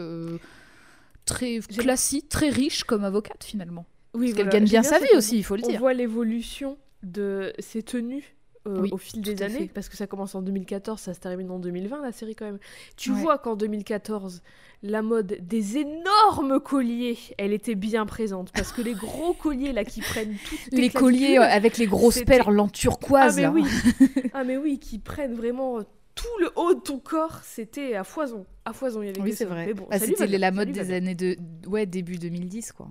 très 1.25 1.59
classique, 1.59 2.29
très 2.29 2.49
riche 2.49 2.83
comme 2.83 3.03
avocate 3.03 3.43
finalement. 3.43 3.85
Oui, 4.13 4.27
Parce 4.27 4.33
qu'elle 4.35 4.45
voilà. 4.45 4.59
gagne 4.59 4.69
bien 4.69 4.83
sa 4.83 4.99
vie 4.99 5.15
aussi, 5.17 5.37
il 5.37 5.43
faut 5.43 5.55
le 5.55 5.63
On 5.65 5.67
dire. 5.69 5.79
voit 5.79 5.93
l'évolution 5.93 6.77
de 7.01 7.51
ses 7.59 7.81
tenues 7.83 8.35
euh, 8.67 8.79
Oui, 8.81 8.89
au 8.91 8.97
fil 8.97 9.21
des 9.21 9.41
années, 9.43 9.59
fait. 9.67 9.67
parce 9.73 9.89
que 9.89 9.97
ça 9.97 10.07
commence 10.07 10.35
en 10.35 10.41
2014, 10.41 10.99
ça 11.01 11.13
se 11.13 11.19
termine 11.19 11.49
en 11.51 11.59
2020, 11.59 12.01
la 12.01 12.11
série 12.11 12.35
quand 12.35 12.45
même. 12.45 12.59
Tu 12.95 13.11
Ouais. 13.11 13.19
vois 13.19 13.37
qu'en 13.37 13.55
2014, 13.55 14.41
la 14.83 15.01
mode 15.01 15.37
des 15.41 15.77
énormes 15.77 16.59
colliers, 16.61 17.17
elle 17.37 17.51
était 17.53 17.75
bien 17.75 18.05
présente, 18.05 18.51
parce 18.53 18.71
que 18.71 18.81
les 18.81 18.93
gros 18.93 19.33
colliers 19.33 19.73
là 19.73 19.83
qui 19.83 19.99
prennent 20.01 20.35
toutes 20.47 20.69
tes 20.69 20.77
Les 20.77 20.89
colliers 20.89 21.37
avec 21.37 21.77
les 21.77 21.87
grosses 21.87 22.23
perles 22.23 22.59
en 22.59 22.67
ah 22.67 22.71
turquoise. 22.71 23.35
mais 23.37 23.41
là. 23.43 23.51
oui, 23.51 23.63
ah 24.33 24.43
mais 24.43 24.57
oui, 24.57 24.79
qui 24.79 24.99
prennent 24.99 25.33
vraiment 25.33 25.79
tout 26.15 26.27
le 26.39 26.51
haut 26.55 26.73
de 26.75 26.79
ton 26.79 26.99
corps, 26.99 27.39
c'était 27.43 27.95
à 27.95 28.03
foison, 28.03 28.45
à 28.65 28.73
foison, 28.73 29.01
il 29.01 29.07
y 29.07 29.09
avait 29.09 29.21
Oui, 29.21 29.33
c'est 29.33 29.45
vrai. 29.45 29.73
Bon, 29.73 29.87
Bah, 29.89 29.97
va 29.97 30.05
C'était 30.05 30.27
la 30.27 30.51
mode 30.51 30.71
des 30.71 30.91
années 30.91 31.15
de 31.15 31.37
ouais 31.67 31.85
début 31.85 32.17
2010 32.17 32.71
quoi. 32.71 32.87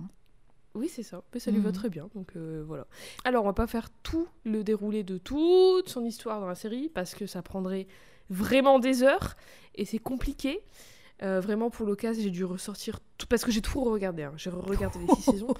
Oui, 0.75 0.89
c'est 0.89 1.03
ça. 1.03 1.21
Mais 1.33 1.39
ça 1.39 1.51
lui 1.51 1.59
va 1.59 1.69
Mhm. 1.69 1.75
très 1.75 1.89
bien. 1.89 2.09
Donc 2.15 2.31
euh, 2.35 2.63
voilà. 2.67 2.87
Alors, 3.25 3.43
on 3.43 3.47
va 3.47 3.53
pas 3.53 3.67
faire 3.67 3.89
tout 4.01 4.27
le 4.43 4.63
déroulé 4.63 5.03
de 5.03 5.17
toute 5.19 5.87
son 5.87 6.03
histoire 6.03 6.39
dans 6.39 6.47
la 6.47 6.55
série 6.55 6.89
parce 6.89 7.13
que 7.13 7.27
ça 7.27 7.41
prendrait 7.43 7.85
vraiment 8.31 8.79
des 8.79 9.03
heures 9.03 9.35
et 9.75 9.85
c'est 9.85 9.99
compliqué. 9.99 10.61
Euh, 11.21 11.39
vraiment, 11.39 11.69
pour 11.69 11.85
l'occasion, 11.85 12.23
j'ai 12.23 12.31
dû 12.31 12.43
ressortir 12.43 12.99
tout 13.19 13.27
parce 13.27 13.45
que 13.45 13.51
j'ai 13.51 13.61
tout 13.61 13.81
regardé. 13.83 14.27
J'ai 14.35 14.49
regardé 14.49 14.97
les 15.07 15.13
six 15.15 15.21
saisons. 15.31 15.53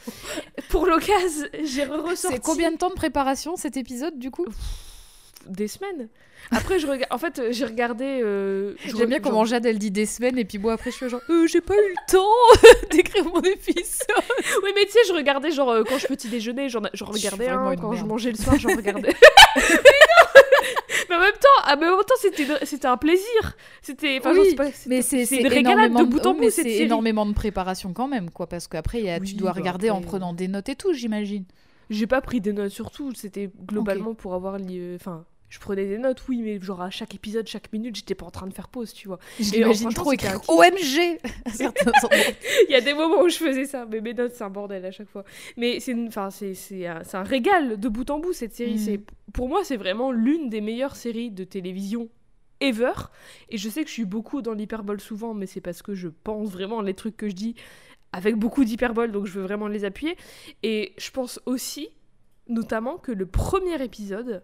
Pour 0.69 0.87
l'occasion, 0.87 1.47
j'ai 1.63 1.85
ressorti 1.85 2.35
C'est 2.35 2.39
combien 2.39 2.71
de 2.71 2.77
temps 2.77 2.89
de 2.89 2.95
préparation 2.95 3.55
cet 3.55 3.77
épisode 3.77 4.17
du 4.17 4.31
coup? 4.31 4.47
Des 5.47 5.67
semaines. 5.67 6.09
Après, 6.51 6.77
je 6.79 6.87
regarde. 6.87 7.11
En 7.11 7.17
fait, 7.17 7.39
euh, 7.39 7.47
j'ai 7.51 7.65
regardé. 7.65 8.19
euh, 8.21 8.73
J'aime 8.85 9.09
bien 9.09 9.19
comment 9.19 9.45
Jade 9.45 9.65
elle 9.65 9.79
dit 9.79 9.91
des 9.91 10.05
semaines 10.05 10.37
et 10.37 10.45
puis 10.45 10.57
moi 10.57 10.73
après 10.73 10.91
je 10.91 10.97
suis 10.97 11.09
genre 11.09 11.21
Euh, 11.29 11.47
j'ai 11.47 11.61
pas 11.61 11.73
eu 11.73 11.89
le 11.89 12.11
temps 12.11 12.67
d'écrire 12.91 13.23
mon 13.25 13.41
épisode. 13.41 14.07
Oui, 14.63 14.71
mais 14.75 14.85
tu 14.85 14.91
sais, 14.91 14.99
je 15.07 15.13
regardais 15.13 15.51
genre 15.51 15.69
euh, 15.69 15.83
quand 15.87 15.97
je 15.97 16.07
petit 16.07 16.27
déjeuner, 16.27 16.67
j'en 16.69 16.81
regardais 16.81 17.45
vraiment 17.45 17.69
un. 17.69 17.75
Quand 17.77 17.93
je 17.93 18.03
mangeais 18.03 18.31
le 18.31 18.37
soir, 18.37 18.57
j'en 18.59 18.75
regardais. 18.75 19.13
mais 21.09 21.15
en 21.15 21.19
même 21.19 21.31
temps, 21.33 21.47
ah, 21.63 21.75
mais 21.75 21.87
en 21.87 21.95
même 21.97 22.05
temps, 22.05 22.15
c'était 22.19 22.45
c'était 22.65 22.87
un 22.87 22.97
plaisir. 22.97 23.55
C'était. 23.81 24.19
Enfin, 24.19 24.33
Oui, 24.37 24.55
pas- 24.55 24.65
Mais 24.87 25.01
c'est 25.01 25.23
une 25.23 25.47
régalade 25.47 25.93
de 25.93 26.03
bout 26.03 26.25
en 26.25 26.31
oh, 26.31 26.33
bout 26.33 26.39
mais 26.41 26.49
c'est 26.49 26.69
énormément 26.77 27.25
de 27.25 27.33
préparation 27.33 27.93
quand 27.93 28.07
même 28.07 28.29
quoi 28.29 28.47
parce 28.47 28.67
qu'après 28.67 29.19
tu 29.25 29.35
dois 29.35 29.51
bah, 29.51 29.59
regarder 29.59 29.89
en 29.89 30.01
prenant 30.01 30.33
des 30.33 30.47
notes 30.47 30.69
et 30.69 30.75
tout 30.75 30.93
j'imagine. 30.93 31.45
J'ai 31.89 32.07
pas 32.07 32.21
pris 32.21 32.41
des 32.41 32.53
notes 32.53 32.71
sur 32.71 32.91
tout. 32.91 33.13
C'était 33.13 33.49
globalement 33.67 34.13
pour 34.13 34.33
avoir. 34.33 34.57
li- 34.57 34.95
Enfin. 34.95 35.25
Je 35.53 35.59
prenais 35.59 35.85
des 35.85 35.99
notes, 35.99 36.27
oui, 36.29 36.41
mais 36.41 36.59
genre 36.59 36.81
à 36.81 36.89
chaque 36.89 37.13
épisode, 37.13 37.45
chaque 37.45 37.71
minute, 37.71 37.95
j'étais 37.95 38.15
pas 38.15 38.25
en 38.25 38.31
train 38.31 38.47
de 38.47 38.53
faire 38.55 38.69
pause, 38.69 38.91
tu 38.91 39.07
vois. 39.07 39.19
J'imagine 39.39 39.93
trop 39.93 40.11
écrire. 40.11 40.41
OMG. 40.47 40.73
Il 42.65 42.71
y 42.71 42.73
a 42.73 42.81
des 42.81 42.95
moments 42.95 43.21
où 43.21 43.29
je 43.29 43.37
faisais 43.37 43.65
ça, 43.65 43.85
mais 43.85 44.01
mes 44.01 44.15
notes, 44.15 44.31
c'est 44.33 44.43
un 44.43 44.49
bordel 44.49 44.83
à 44.83 44.89
chaque 44.89 45.09
fois. 45.09 45.23
Mais 45.55 45.79
c'est 45.79 45.93
un, 45.93 47.01
un 47.13 47.23
régal 47.23 47.79
de 47.79 47.87
bout 47.87 48.09
en 48.09 48.17
bout, 48.17 48.33
cette 48.33 48.55
série. 48.55 48.79
C'est 48.79 48.99
Pour 49.31 49.47
moi, 49.47 49.63
c'est 49.63 49.77
vraiment 49.77 50.11
l'une 50.11 50.49
des 50.49 50.59
meilleures 50.59 50.95
séries 50.95 51.29
de 51.29 51.43
télévision 51.43 52.09
ever. 52.59 52.93
Et 53.49 53.59
je 53.59 53.69
sais 53.69 53.83
que 53.83 53.89
je 53.89 53.93
suis 53.93 54.05
beaucoup 54.05 54.41
dans 54.41 54.53
l'hyperbole 54.53 55.01
souvent, 55.01 55.35
mais 55.35 55.45
c'est 55.45 55.61
parce 55.61 55.83
que 55.83 55.93
je 55.93 56.07
pense 56.07 56.49
vraiment 56.49 56.81
les 56.81 56.95
trucs 56.95 57.15
que 57.15 57.29
je 57.29 57.35
dis 57.35 57.53
avec 58.11 58.37
beaucoup 58.37 58.65
d'hyperbole, 58.65 59.11
donc 59.11 59.27
je 59.27 59.33
veux 59.33 59.43
vraiment 59.43 59.67
les 59.67 59.85
appuyer. 59.85 60.17
Et 60.63 60.93
je 60.97 61.11
pense 61.11 61.39
aussi, 61.45 61.89
notamment, 62.47 62.97
que 62.97 63.11
le 63.11 63.27
premier 63.27 63.79
épisode, 63.83 64.41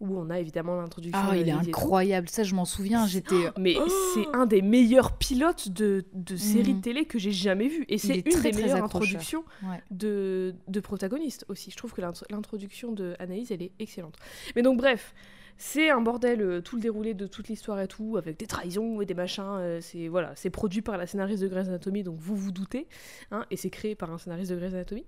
où 0.00 0.18
on 0.18 0.30
a 0.30 0.40
évidemment 0.40 0.80
l'introduction... 0.80 1.20
Ah 1.22 1.36
il 1.36 1.48
est 1.48 1.52
incroyable 1.52 2.28
ça 2.28 2.42
je 2.42 2.54
m'en 2.54 2.64
souviens 2.64 3.06
j'étais 3.06 3.50
mais 3.58 3.76
Oh 3.78 3.88
c'est 4.14 4.26
un 4.34 4.46
des 4.46 4.62
meilleurs 4.62 5.16
pilotes 5.18 5.68
de, 5.68 6.04
de 6.14 6.36
séries 6.36 6.72
Mhm. 6.72 6.76
de 6.78 6.82
télé 6.82 7.04
que 7.04 7.18
j'ai 7.18 7.32
jamais 7.32 7.68
vu. 7.68 7.84
Et 7.88 7.98
c'est 7.98 8.18
est 8.18 8.26
une 8.26 8.32
très, 8.32 8.50
des 8.50 8.50
très 8.52 8.62
meilleures 8.62 8.84
introductions 8.84 9.44
Ouais. 9.62 9.82
de, 9.90 10.54
de 10.68 10.80
protagonistes 10.80 11.44
aussi. 11.48 11.70
Je 11.70 11.76
trouve 11.76 11.92
que 11.92 12.00
l'intro- 12.00 12.24
l'introduction 12.30 12.92
de 12.92 13.14
Anaïs, 13.18 13.50
elle 13.50 13.62
est 13.62 13.72
excellente. 13.78 14.16
Mais 14.56 14.62
donc, 14.62 14.78
bref, 14.78 15.14
c'est 15.62 15.90
un 15.90 16.00
bordel, 16.00 16.40
euh, 16.40 16.60
tout 16.62 16.76
le 16.76 16.80
déroulé 16.82 17.12
de 17.12 17.26
toute 17.26 17.48
l'histoire 17.48 17.78
et 17.80 17.86
tout, 17.86 18.16
avec 18.16 18.38
des 18.38 18.46
trahisons 18.46 19.02
et 19.02 19.04
des 19.04 19.12
machins. 19.12 19.44
euh, 19.58 19.78
c'est 19.82 20.08
voilà, 20.08 20.32
c'est 20.34 20.48
produit 20.48 20.80
par 20.80 20.96
la 20.96 21.06
scénariste 21.06 21.42
de 21.42 21.48
Grey's 21.48 21.68
Anatomy, 21.68 22.02
donc 22.02 22.16
vous 22.18 22.34
vous 22.34 22.50
doutez. 22.50 22.86
hein, 23.30 23.44
et 23.50 23.56
c'est 23.56 23.68
créé 23.68 23.94
par 23.94 24.10
un 24.10 24.16
scénariste 24.16 24.50
de 24.52 24.56
Grey's 24.56 24.72
Anatomy. 24.72 25.04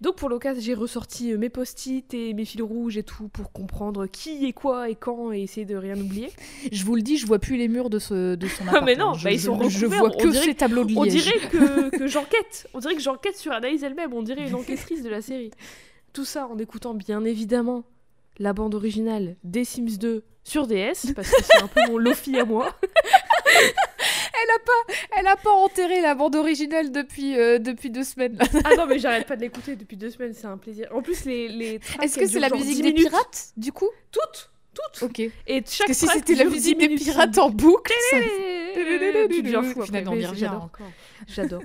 Donc, 0.00 0.14
pour 0.16 0.28
l'occasion, 0.28 0.62
j'ai 0.62 0.74
ressorti 0.74 1.32
euh, 1.32 1.38
mes 1.38 1.48
post-it 1.48 2.14
et 2.14 2.34
mes 2.34 2.44
fils 2.44 2.62
rouges 2.62 2.96
et 2.96 3.02
tout 3.02 3.28
pour 3.28 3.50
comprendre 3.50 4.06
qui 4.06 4.46
est 4.46 4.52
quoi 4.52 4.88
et 4.88 4.94
quand 4.94 5.32
et 5.32 5.42
essayer 5.42 5.66
de 5.66 5.74
rien 5.76 5.98
oublier. 6.00 6.30
Je 6.72 6.84
vous 6.84 6.94
le 6.94 7.02
dis, 7.02 7.16
je 7.18 7.26
vois 7.26 7.40
plus 7.40 7.56
les 7.56 7.66
murs 7.66 7.90
de, 7.90 7.98
ce, 7.98 8.36
de 8.36 8.46
son 8.46 8.64
Ah, 8.72 8.80
mais 8.82 8.94
non, 8.94 9.14
je, 9.14 9.24
bah, 9.24 9.32
ils 9.32 9.38
je- 9.40 9.46
sont 9.46 9.68
je 9.68 9.86
recouverts, 9.86 9.98
vois 10.00 10.10
on 10.14 10.18
que 10.18 10.28
dirait- 10.28 10.44
ces 10.44 10.54
tableaux 10.54 10.84
de 10.84 10.90
liège. 10.90 10.98
On 10.98 11.04
dirait 11.04 11.38
que, 11.50 11.90
que 11.98 12.06
j'enquête. 12.06 12.68
On 12.74 12.78
dirait 12.78 12.94
que 12.94 13.02
j'enquête 13.02 13.36
sur 13.36 13.50
Anaïs 13.50 13.82
elle-même. 13.82 14.12
On 14.12 14.22
dirait 14.22 14.46
une 14.48 14.54
enquêtrice 14.54 15.02
de 15.02 15.08
la 15.08 15.20
série. 15.20 15.50
Tout 16.12 16.24
ça 16.24 16.46
en 16.46 16.58
écoutant 16.58 16.94
bien 16.94 17.24
évidemment 17.24 17.84
la 18.38 18.52
bande 18.52 18.74
originale 18.74 19.36
des 19.44 19.64
Sims 19.64 19.98
2 19.98 20.24
sur 20.44 20.66
DS, 20.66 21.12
parce 21.14 21.30
que 21.30 21.42
c'est 21.42 21.62
un 21.62 21.66
peu 21.66 21.80
mon 21.88 21.98
Lofi 21.98 22.38
à 22.38 22.44
moi. 22.44 22.74
Elle 25.16 25.26
a 25.26 25.36
pas 25.36 25.50
enterré 25.50 26.00
la 26.00 26.14
bande 26.14 26.36
originale 26.36 26.90
depuis, 26.90 27.38
euh, 27.38 27.58
depuis 27.58 27.90
deux 27.90 28.04
semaines. 28.04 28.36
là. 28.36 28.46
Ah 28.64 28.74
non, 28.76 28.86
mais 28.86 28.98
j'arrête 28.98 29.26
pas 29.26 29.36
de 29.36 29.42
l'écouter 29.42 29.76
depuis 29.76 29.96
deux 29.96 30.10
semaines, 30.10 30.32
c'est 30.34 30.46
un 30.46 30.56
plaisir. 30.56 30.88
En 30.92 31.02
plus, 31.02 31.24
les. 31.24 31.48
les 31.48 31.80
Est-ce 32.02 32.18
que 32.18 32.26
c'est 32.26 32.40
la 32.40 32.50
musique 32.50 32.76
10 32.76 32.82
des 32.82 32.92
pirates, 32.92 33.52
du 33.56 33.72
coup? 33.72 33.90
Toutes 34.10 34.50
Toutes 34.74 35.02
Ok. 35.02 35.18
Et 35.20 35.32
chaque 35.46 35.86
Parce 35.86 35.86
que 35.86 35.94
si 35.94 36.06
c'était 36.06 36.34
la 36.36 36.44
musique 36.44 36.78
10 36.78 36.88
des 36.88 36.94
pirates 36.96 37.38
en 37.38 37.50
boucle, 37.50 37.92
ça... 38.10 38.16
Tu 38.72 39.42
deviens 39.42 39.62
fou 39.62 39.84
j'adore. 39.84 40.70
J'adore. 41.28 41.62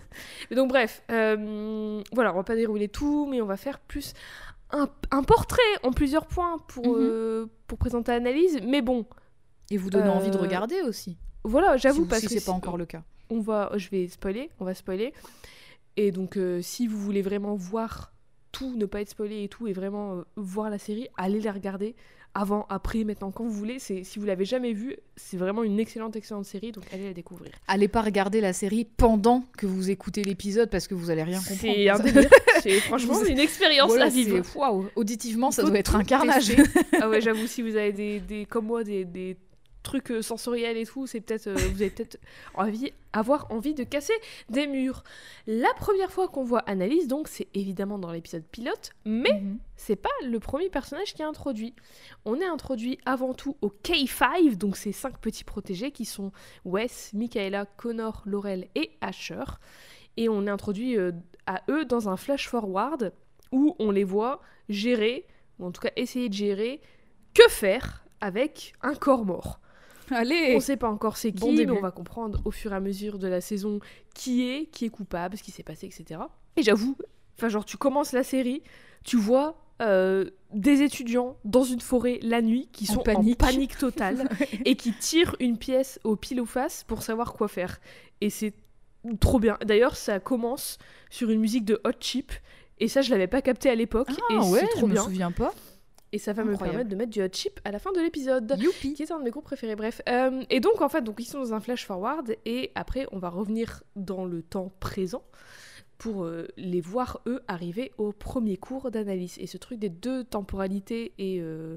Donc 0.51 0.69
bref, 0.69 1.04
euh, 1.12 2.01
voilà, 2.12 2.34
on 2.34 2.38
va 2.38 2.43
pas 2.43 2.56
dérouler 2.56 2.88
tout, 2.88 3.28
mais 3.30 3.41
on 3.41 3.45
va 3.45 3.58
faire 3.58 3.80
plus 3.80 4.13
un, 4.71 4.89
un 5.12 5.23
portrait 5.23 5.62
en 5.84 5.91
plusieurs 5.91 6.25
points 6.28 6.58
pour, 6.67 6.86
Mhm. 6.95 6.95
euh, 6.99 7.45
pour 7.67 7.78
présenter 7.78 8.12
l'analyse. 8.12 8.60
Mais 8.65 8.82
bon, 8.82 9.06
Et 9.71 9.78
vous 9.78 9.89
donner 9.89 10.10
envie 10.10 10.30
de 10.32 10.38
Euh, 10.38 10.41
regarder 10.41 10.82
aussi. 10.82 11.17
voilà, 11.43 11.75
j'avoue 11.78 12.04
si, 12.04 12.08
parce 12.08 12.21
si 12.21 12.28
que 12.28 12.34
c'est 12.34 12.39
si- 12.39 12.45
pas 12.45 12.51
encore 12.51 12.78
le 12.78 12.86
cas. 12.86 13.04
on 13.32 13.39
va, 13.41 13.71
je 13.78 13.89
vais 13.89 14.08
spoiler, 14.08 14.51
on 14.60 14.65
va 14.65 14.73
spoiler. 14.75 15.12
Et 15.97 16.12
donc 16.12 16.38
euh, 16.38 16.62
si 16.62 16.86
vous 16.88 16.99
voulez 16.99 17.21
vraiment 17.23 17.56
voir 17.56 18.12
tout, 18.51 18.75
ne 18.75 18.86
pas 18.86 19.01
être 19.01 19.10
spoilé 19.10 19.43
et 19.43 19.49
tout, 19.49 19.65
et 19.67 19.73
vraiment 19.73 20.23
voir 20.36 20.69
la 20.69 20.78
série, 20.78 21.08
allez 21.17 21.41
la 21.41 21.51
regarder 21.51 21.95
avant, 22.36 22.65
après, 22.69 23.04
maintenant, 23.06 23.32
quand 23.32 23.45
vous 23.45 23.52
voulez. 23.52 23.80
C'est 23.80 24.04
si 24.04 24.19
vous 24.19 24.26
l'avez 24.26 24.45
jamais 24.45 24.74
vue, 24.74 24.98
c'est 25.15 25.38
vraiment 25.38 25.63
une 25.63 25.80
excellente, 25.80 26.15
excellente 26.15 26.45
série, 26.45 26.71
donc 26.71 26.84
allez 26.93 27.06
la 27.06 27.13
découvrir. 27.13 27.52
Allez 27.67 27.88
pas 27.88 28.02
regarder 28.02 28.41
la 28.41 28.54
série 28.54 28.86
pendant 28.98 29.43
que 29.58 29.65
vous 29.65 29.89
écoutez 29.89 30.21
l'épisode 30.24 30.69
parce 30.69 30.88
que 30.88 30.93
vous 30.93 31.10
allez 31.10 31.24
rien 31.24 31.39
comprendre. 31.39 31.62
C'est 31.62 31.89
un 31.89 32.00
délire. 32.00 32.30
C'est 32.62 32.80
franchement 32.82 33.24
une 33.24 33.39
expérience 33.39 33.89
Voilà, 33.89 34.06
à 34.06 34.10
vivre. 34.10 34.43
waouh, 34.56 34.88
auditivement, 34.95 35.52
ça 35.52 35.63
doit 35.63 35.78
être 35.78 35.95
un 35.95 36.04
carnage. 36.04 36.52
ah 37.02 37.10
ouais, 37.10 37.21
j'avoue, 37.21 37.48
si 37.48 37.62
vous 37.62 37.76
avez 37.76 37.91
des, 37.93 38.19
des 38.19 38.45
comme 38.45 38.65
moi, 38.65 38.84
des, 38.84 39.06
des 39.06 39.38
trucs 39.86 40.12
euh, 40.12 40.21
sensoriels 40.21 40.76
et 40.76 40.86
tout, 40.86 41.08
c'est 41.08 41.21
peut-être, 41.21 41.48
euh, 41.48 41.54
vous 41.56 41.82
avez 41.82 41.89
peut-être 41.89 42.17
envie, 42.56 42.91
avoir 43.13 43.50
envie 43.52 43.74
de 43.74 43.84
casser 43.86 44.13
des 44.50 44.67
murs. 44.67 45.04
La 45.48 45.74
première 45.78 46.12
fois 46.12 46.28
qu'on 46.28 46.43
voit 46.43 46.60
Annalise, 46.67 47.08
donc, 47.08 47.30
c'est 47.30 47.48
évidemment 47.54 47.98
dans 47.98 48.12
l'épisode 48.12 48.43
pilote, 48.52 48.91
mais 49.06 49.32
Mhm. 49.41 49.60
c'est 49.78 49.95
pas 49.95 50.10
le 50.26 50.39
premier 50.39 50.69
personnage 50.69 51.13
qui 51.13 51.21
est 51.21 51.26
introduit. 51.26 51.74
On 52.26 52.39
est 52.41 52.45
introduit 52.45 52.98
avant 53.06 53.34
tout 53.34 53.56
au 53.62 53.69
K5, 53.69 54.56
donc 54.58 54.76
ces 54.76 54.91
cinq 54.91 55.19
petits 55.19 55.43
protégés 55.45 55.91
qui 55.91 56.04
sont 56.06 56.32
Wes, 56.65 57.12
Michaela, 57.13 57.65
Connor, 57.65 58.24
Laurel 58.26 58.67
et 58.76 58.91
Asher. 59.00 59.43
Et 60.17 60.28
on 60.30 60.45
est 60.48 60.50
introduit 60.50 60.98
euh, 60.98 61.12
à 61.45 61.62
eux 61.69 61.86
dans 61.86 62.10
un 62.10 62.17
flash 62.17 62.50
forward 62.50 63.13
où 63.52 63.76
on 63.80 63.91
les 63.91 64.04
voit 64.04 64.41
gérer, 64.67 65.26
ou 65.60 65.65
en 65.67 65.71
tout 65.71 65.82
cas 65.82 65.91
essayer 65.95 66.28
de 66.30 66.34
gérer, 66.34 66.82
que 67.34 67.48
faire 67.50 68.06
avec 68.21 68.74
un 68.82 68.95
corps 68.95 69.26
mort. 69.26 69.60
Allez 70.12 70.54
On 70.56 70.60
sait 70.60 70.78
pas 70.78 70.89
encore 70.89 71.18
c'est 71.18 71.32
qui, 71.32 71.39
Bon 71.39 71.54
mais 71.54 71.70
on 71.70 71.82
va 71.82 71.91
comprendre 71.91 72.41
au 72.46 72.52
fur 72.52 72.74
et 72.74 72.76
à 72.76 72.80
mesure 72.80 73.20
de 73.20 73.28
la 73.28 73.41
saison 73.41 73.80
qui 74.13 74.50
est, 74.50 74.65
qui 74.68 74.86
est 74.86 74.89
coupable, 74.89 75.38
ce 75.38 75.44
qui 75.44 75.52
s'est 75.52 75.63
passé, 75.63 75.88
etc. 75.88 76.22
Et 76.58 76.63
j'avoue, 76.63 76.96
enfin 77.38 77.50
genre 77.50 77.65
tu 77.65 77.78
commences 77.78 78.12
la 78.13 78.24
série, 78.24 78.62
tu 79.04 79.18
vois 79.18 79.58
euh, 79.82 80.30
des 80.54 80.84
étudiants 80.84 81.36
dans 81.44 81.63
une 81.63 81.82
forêt 81.82 82.20
la 82.22 82.41
nuit 82.41 82.70
qui 82.72 82.89
En 82.91 82.96
sont 82.96 83.04
panique. 83.04 83.41
en 83.44 83.46
panique 83.46 83.78
totale 83.78 84.30
et 84.65 84.76
qui 84.76 84.94
tirent 84.94 85.36
une 85.41 85.58
pièce 85.58 86.00
au 86.06 86.15
pile 86.15 86.39
ou 86.39 86.46
face 86.46 86.86
pour 86.86 87.02
savoir 87.04 87.34
quoi 87.34 87.48
faire. 87.50 87.80
Et 88.22 88.30
c'est 88.30 88.54
trop 89.20 89.39
bien. 89.39 89.58
D'ailleurs, 89.65 89.98
ça 89.98 90.20
commence 90.22 90.78
sur 91.10 91.30
une 91.30 91.41
musique 91.41 91.65
de 91.65 91.82
Hot 91.84 91.91
Chip. 92.00 92.32
Et 92.80 92.88
ça, 92.88 93.02
je 93.02 93.10
l'avais 93.12 93.28
pas 93.28 93.41
capté 93.41 93.70
à 93.70 93.76
l'époque. 93.76 94.10
et 94.12 94.36
Ah 94.38 94.46
ouais, 94.46 94.65
c'est 94.74 94.80
je 94.80 94.86
me 94.86 94.96
souviens 94.96 95.32
pas. 95.32 95.54
Et 96.15 96.17
ça 96.17 96.32
va 96.32 96.45
me 96.45 96.56
permettre 96.56 96.89
de 96.89 96.95
mettre 96.95 97.12
du 97.12 97.21
Hot 97.21 97.28
Chip 97.34 97.60
à 97.65 97.71
la 97.71 97.78
fin 97.78 97.91
de 97.91 97.99
l'épisode 97.99 98.56
Youpi 98.58 98.93
qui 98.93 99.04
est 99.04 99.12
un 99.12 99.19
de 99.19 99.23
mes 99.25 99.32
groupes 99.32 99.43
préférés. 99.43 99.75
Bref, 99.75 100.01
Euh, 100.08 100.45
et 100.49 100.62
donc 100.62 100.82
en 100.82 100.88
fait, 100.88 101.01
donc 101.01 101.19
ils 101.19 101.25
sont 101.25 101.39
dans 101.39 101.54
un 101.54 101.60
flash 101.60 101.86
forward 101.86 102.38
et 102.45 102.71
après 102.73 103.06
on 103.12 103.19
va 103.19 103.28
revenir 103.28 103.84
dans 103.97 104.23
le 104.23 104.41
temps 104.41 104.71
présent 104.80 105.23
pour 105.97 106.23
euh, 106.23 106.47
les 106.56 106.80
voir 106.80 107.19
eux 107.28 107.41
arriver 107.49 107.91
au 107.97 108.13
premier 108.13 108.56
cours 108.56 108.91
d'analyse. 108.91 109.36
Et 109.39 109.47
ce 109.47 109.58
truc 109.58 109.78
des 109.78 109.89
deux 109.89 110.23
temporalités 110.23 111.12
et 111.17 111.41
euh, 111.41 111.75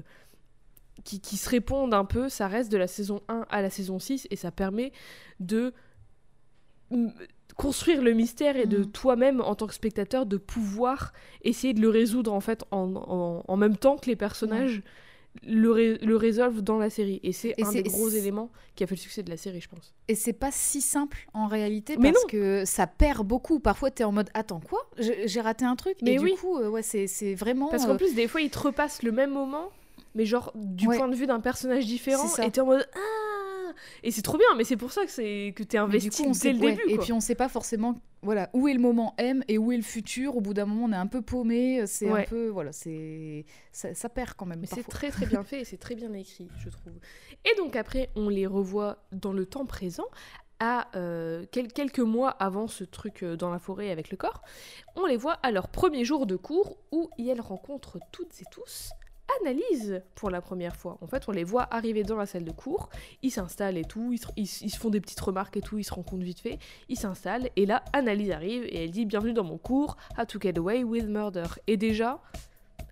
qui, 1.03 1.19
qui 1.19 1.35
se 1.35 1.49
répondent 1.49 1.93
un 1.93 2.05
peu, 2.05 2.29
ça 2.29 2.47
reste 2.47 2.71
de 2.71 2.77
la 2.77 2.87
saison 2.87 3.21
1 3.27 3.45
à 3.49 3.61
la 3.61 3.69
saison 3.69 3.99
6 3.99 4.25
et 4.31 4.37
ça 4.37 4.51
permet 4.51 4.93
de 5.41 5.73
construire 7.59 8.01
le 8.01 8.13
mystère 8.13 8.55
et 8.55 8.65
de 8.65 8.79
Mm. 8.79 8.91
toi-même 8.91 9.41
en 9.41 9.53
tant 9.53 9.67
que 9.67 9.73
spectateur 9.73 10.25
de 10.25 10.37
pouvoir 10.37 11.11
essayer 11.43 11.73
de 11.73 11.81
le 11.81 11.89
résoudre 11.89 12.31
en 12.33 12.39
fait 12.39 12.63
en, 12.71 12.93
en- 12.95 13.43
en 13.45 13.57
même 13.57 13.75
temps 13.75 13.97
que 13.97 14.05
les 14.07 14.15
personnages 14.15 14.81
le, 15.43 15.69
ré- 15.71 15.97
le 16.01 16.15
résolvent 16.15 16.61
dans 16.61 16.77
la 16.79 16.89
série 16.89 17.19
et 17.21 17.33
c'est 17.33 17.53
un 17.61 17.71
des 17.71 17.83
gros 17.83 18.07
éléments 18.09 18.49
qui 18.75 18.83
a 18.83 18.87
fait 18.87 18.95
le 18.95 18.99
succès 19.01 19.23
de 19.23 19.29
la 19.29 19.35
série 19.37 19.59
je 19.61 19.67
pense 19.67 19.93
Et 20.07 20.15
c'est 20.15 20.33
pas 20.33 20.51
si 20.51 20.79
simple 20.81 21.27
en 21.33 21.47
réalité 21.47 21.97
Mais 21.97 22.11
parce 22.13 22.23
non. 22.23 22.29
que 22.29 22.63
ça 22.65 22.87
perd 22.87 23.27
beaucoup. 23.27 23.59
Parfois, 23.59 23.91
t'es 23.91 24.03
en 24.05 24.11
mode 24.13 24.29
Attends, 24.33 24.59
quoi? 24.61 24.89
J'ai 24.97 25.41
raté 25.41 25.65
un 25.65 25.75
truc 25.75 25.97
Mais 26.01 26.13
Et 26.13 26.19
oui. 26.19 26.31
du 26.33 26.37
coup, 26.39 26.57
euh, 26.57 26.69
ouais, 26.69 26.81
c'est 26.81 27.35
vraiment. 27.35 27.67
parce 27.67 27.83
euh, 27.83 27.87
qu'en 27.87 27.97
plus 27.97 28.15
des 28.15 28.27
fois 28.29 28.41
ils 28.41 28.49
te 28.49 28.57
repassent 28.59 29.03
le 29.03 29.11
même 29.11 29.31
moment 29.31 29.69
mais 30.15 30.25
genre 30.25 30.51
du 30.55 30.87
Ouais. 30.87 30.97
point 30.97 31.07
de 31.09 31.15
vue 31.15 31.27
d'un 31.27 31.39
personnage 31.41 31.85
différent 31.85 32.27
et 32.43 32.49
t'es 32.51 32.61
en 32.61 32.65
mode 32.65 32.87
ah 32.95 32.99
et 34.03 34.11
c'est 34.11 34.21
trop 34.21 34.37
bien 34.37 34.47
mais 34.57 34.63
c'est 34.63 34.77
pour 34.77 34.91
ça 34.91 35.05
que 35.05 35.11
c'est 35.11 35.53
que 35.55 35.63
t'es 35.63 35.77
investi 35.77 36.09
du 36.09 36.15
coup, 36.15 36.23
on 36.23 36.31
dès 36.31 36.37
sait, 36.37 36.53
le 36.53 36.59
ouais, 36.59 36.75
début 36.75 36.89
Et 36.91 36.97
puis, 36.97 37.13
on 37.13 37.19
sait 37.19 37.35
pas 37.35 37.49
forcément 37.49 37.95
voilà, 38.21 38.49
où 38.53 38.67
est 38.67 38.73
le 38.73 38.81
moment 38.81 39.15
M 39.17 39.43
et 39.47 39.57
où 39.57 39.71
est 39.71 39.77
le 39.77 39.81
futur. 39.81 40.35
Au 40.35 40.41
bout 40.41 40.53
d'un 40.53 40.65
moment, 40.65 40.87
on 40.87 40.91
est 40.91 40.95
un 41.01 41.07
peu 41.07 41.21
paumé. 41.21 41.87
C'est 41.87 42.11
Ouais. 42.11 42.23
un 42.23 42.25
peu. 42.25 42.49
Voilà, 42.49 42.73
c'est. 42.73 43.45
Ça, 43.71 43.93
ça 43.93 44.09
perd 44.09 44.33
quand 44.33 44.45
même. 44.45 44.59
Mais 44.59 44.67
c'est 44.67 44.83
très 44.83 45.09
très 45.09 45.25
bien 45.25 45.41
fait 45.45 45.61
et 45.61 45.63
c'est 45.63 45.77
très 45.77 45.95
bien 45.95 46.11
écrit, 46.11 46.49
je 46.57 46.69
trouve. 46.69 46.91
Et 47.49 47.55
donc 47.55 47.77
après, 47.77 48.09
on 48.17 48.27
les 48.27 48.45
revoit 48.45 49.05
dans 49.13 49.31
le 49.31 49.45
temps 49.45 49.65
présent, 49.65 50.03
à 50.59 50.89
euh, 50.97 51.45
quel- 51.53 51.71
quelques 51.71 51.99
mois 51.99 52.31
avant 52.31 52.67
ce 52.67 52.83
truc 52.83 53.23
euh, 53.23 53.37
dans 53.37 53.49
la 53.51 53.59
forêt 53.59 53.89
avec 53.89 54.11
le 54.11 54.17
corps. 54.17 54.41
On 54.97 55.05
les 55.05 55.15
voit 55.15 55.35
à 55.41 55.51
leur 55.51 55.69
premier 55.69 56.03
jour 56.03 56.25
de 56.25 56.35
cours 56.35 56.75
où 56.91 57.09
elles 57.17 57.39
rencontrent 57.39 57.99
toutes 58.11 58.41
et 58.41 58.45
tous 58.51 58.89
Analyse 59.41 60.01
pour 60.15 60.29
la 60.29 60.41
première 60.41 60.75
fois. 60.75 60.97
En 61.01 61.07
fait, 61.07 61.23
on 61.27 61.31
les 61.31 61.43
voit 61.43 61.67
arriver 61.71 62.03
dans 62.03 62.15
la 62.17 62.25
salle 62.25 62.43
de 62.43 62.51
cours, 62.51 62.89
ils 63.23 63.31
s'installent 63.31 63.77
et 63.77 63.83
tout, 63.85 64.11
ils 64.11 64.17
se, 64.19 64.27
ils 64.35 64.47
se- 64.47 64.63
ils 64.65 64.69
se 64.69 64.77
font 64.79 64.89
des 64.89 64.99
petites 65.01 65.19
remarques 65.19 65.55
et 65.57 65.61
tout, 65.61 65.77
ils 65.77 65.83
se 65.83 65.93
rencontrent 65.93 66.23
vite 66.23 66.39
fait, 66.39 66.57
ils 66.89 66.97
s'installent, 66.97 67.49
et 67.55 67.65
là, 67.65 67.83
Analyse 67.93 68.31
arrive 68.31 68.63
et 68.65 68.83
elle 68.83 68.91
dit 68.91 69.05
Bienvenue 69.05 69.33
dans 69.33 69.43
mon 69.43 69.57
cours, 69.57 69.97
How 70.17 70.25
to 70.25 70.39
Get 70.41 70.57
Away 70.57 70.83
with 70.83 71.07
Murder. 71.07 71.43
Et 71.67 71.77
déjà, 71.77 72.19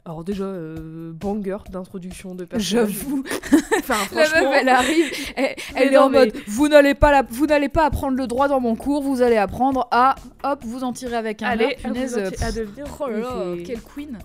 alors 0.06 0.24
déjà, 0.24 0.46
euh, 0.46 1.12
banger 1.14 1.58
d'introduction 1.70 2.34
de 2.36 2.46
personnage. 2.46 2.90
J'avoue. 2.92 3.24
Enfin, 3.80 3.96
La 4.16 4.24
franchement, 4.26 4.50
meuf, 4.52 4.60
elle 4.62 4.70
arrive, 4.70 5.12
elle, 5.76 5.94
est 5.94 5.98
en 5.98 6.10
mais- 6.10 6.26
mode 6.26 6.34
vous 6.48 6.68
n'allez 6.68 6.94
pas 6.94 7.12
la- 7.12 7.22
vous 7.30 7.46
n'allez 7.46 7.70
pas 7.70 7.86
apprendre 7.86 8.18
le 8.18 8.28
droit 8.28 8.48
dans 8.50 8.60
mon 8.60 8.76
cours, 8.76 9.02
vous 9.02 9.22
allez 9.22 9.38
apprendre 9.38 9.88
à 9.92 10.16
hop 10.44 10.60
vous 10.64 10.84
en 10.84 10.92
tirer 10.94 11.16
avec 11.16 11.42
un 11.42 11.48
allez, 11.48 11.78
à, 11.84 11.88
vous 11.90 12.18
à 12.44 12.52
devenir. 12.52 12.86
Oh 13.00 13.08
là 13.08 13.56
quelle 13.66 13.82
queen 13.82 14.18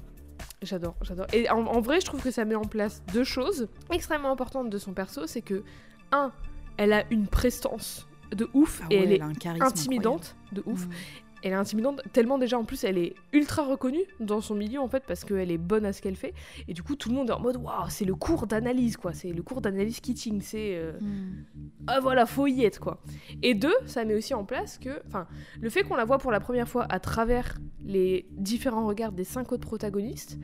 J'adore, 0.63 0.95
j'adore. 1.03 1.27
Et 1.33 1.51
en, 1.51 1.67
en 1.67 1.81
vrai, 1.81 2.01
je 2.01 2.07
trouve 2.07 2.23
que 2.23 2.31
ça 2.31 2.45
met 2.45 2.55
en 2.55 2.65
place 2.65 3.03
deux 3.13 3.25
choses 3.25 3.69
extrêmement 3.91 4.31
importantes 4.31 4.71
de 4.71 4.79
son 4.79 4.93
perso. 4.93 5.27
C'est 5.27 5.43
que, 5.43 5.65
un, 6.13 6.33
elle 6.77 6.93
a 6.93 7.05
une 7.11 7.27
prestance 7.27 8.07
de 8.35 8.49
ouf 8.55 8.81
Ah 8.85 8.87
et 8.91 8.97
elle 8.97 9.13
est 9.13 9.21
intimidante 9.61 10.37
de 10.53 10.63
ouf. 10.67 10.83
incroyable. 10.85 11.22
Elle 11.43 11.53
est 11.53 11.57
intimidante 11.57 12.03
tellement 12.13 12.39
déjà 12.39 12.59
en 12.59 12.65
plus 12.65 12.85
elle 12.85 12.99
est 12.99 13.15
ultra 13.33 13.63
reconnue 13.65 14.05
dans 14.21 14.41
son 14.41 14.55
milieu 14.55 14.81
en 14.81 14.89
fait 14.89 15.03
parce 15.07 15.25
qu'elle 15.25 15.51
est 15.51 15.59
bonne 15.59 15.85
à 15.85 15.93
ce 15.93 16.01
qu'elle 16.01 16.17
fait 16.17 16.35
et 16.69 16.75
du 16.75 16.83
coup 16.83 16.97
tout 16.97 17.09
le 17.09 17.15
monde 17.17 17.31
est 17.31 17.33
en 17.33 17.41
mode 17.41 17.57
waouh 17.57 17.89
c'est 17.89 18.05
le 18.05 18.15
cours 18.15 18.47
d'analyse 18.47 18.97
quoi 18.97 19.13
c'est 19.13 19.33
le 19.33 19.43
cours 19.43 19.61
d'analyse 19.61 20.01
kitching 20.01 20.41
c'est 20.41 20.77
euh, 20.77 20.93
Mm. 21.03 21.45
ah 21.89 22.01
voilà, 22.01 22.27
faut 22.27 22.47
y 22.47 22.65
être 22.65 22.79
quoi. 22.81 23.01
Et 23.43 23.55
deux, 23.55 23.75
ça 23.87 24.05
met 24.05 24.15
aussi 24.15 24.35
en 24.35 24.45
place 24.45 24.79
que, 24.79 25.03
enfin, 25.07 25.27
le 25.61 25.69
fait 25.71 25.83
qu'on 25.83 25.97
la 25.97 26.05
voit 26.05 26.19
pour 26.19 26.31
la 26.31 26.41
première 26.41 26.69
fois 26.69 26.87
à 26.89 27.01
travers 27.01 27.59
les 27.85 28.27
différents 28.31 28.87
regards 28.87 29.13
des 29.13 29.25
cinq 29.25 29.53
autres 29.53 29.67
protagonistes, 29.67 30.39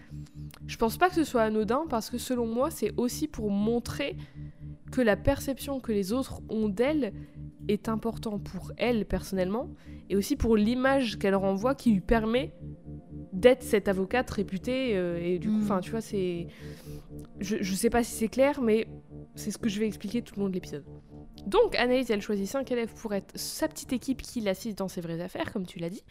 je 0.66 0.76
pense 0.76 0.96
pas 0.96 1.08
que 1.08 1.14
ce 1.14 1.24
soit 1.24 1.42
anodin 1.42 1.84
parce 1.88 2.10
que 2.10 2.18
selon 2.18 2.46
moi, 2.46 2.70
c'est 2.70 2.92
aussi 2.96 3.28
pour 3.28 3.50
montrer 3.50 4.16
que 4.90 5.00
la 5.00 5.16
perception 5.16 5.80
que 5.80 5.92
les 5.92 6.12
autres 6.12 6.40
ont 6.48 6.68
d'elle 6.68 7.12
est 7.68 7.88
important 7.88 8.38
pour 8.38 8.72
elle 8.76 9.04
personnellement 9.06 9.68
et 10.08 10.16
aussi 10.16 10.36
pour 10.36 10.56
l'image 10.56 11.18
qu'elle 11.18 11.34
renvoie 11.34 11.74
qui 11.74 11.92
lui 11.92 12.00
permet 12.00 12.52
d'être 13.32 13.62
cette 13.62 13.88
avocate 13.88 14.30
réputée 14.30 14.96
euh, 14.96 15.18
et 15.22 15.38
du 15.38 15.48
coup 15.48 15.58
Mm. 15.58 15.62
enfin 15.62 15.80
tu 15.80 15.90
vois 15.90 16.00
c'est 16.00 16.46
je, 17.40 17.56
je 17.60 17.74
sais 17.74 17.90
pas 17.90 18.02
si 18.02 18.12
c'est 18.12 18.28
clair 18.28 18.60
mais 18.62 18.86
c'est 19.34 19.50
ce 19.50 19.58
que 19.58 19.68
je 19.68 19.78
vais 19.78 19.86
expliquer 19.86 20.22
tout 20.22 20.34
le 20.36 20.42
long 20.42 20.48
de 20.48 20.54
l'épisode 20.54 20.84
donc 21.46 21.76
Anaïs 21.76 22.08
elle 22.10 22.22
choisit 22.22 22.46
cinq 22.46 22.72
élèves 22.72 22.92
pour 22.94 23.14
être 23.14 23.38
sa 23.38 23.68
petite 23.68 23.92
équipe 23.92 24.22
qui 24.22 24.40
l'assiste 24.40 24.78
dans 24.78 24.88
ses 24.88 25.00
vraies 25.00 25.20
affaires 25.20 25.52
comme 25.52 25.66
tu 25.66 25.78
l'as 25.78 25.90
dit 25.90 26.04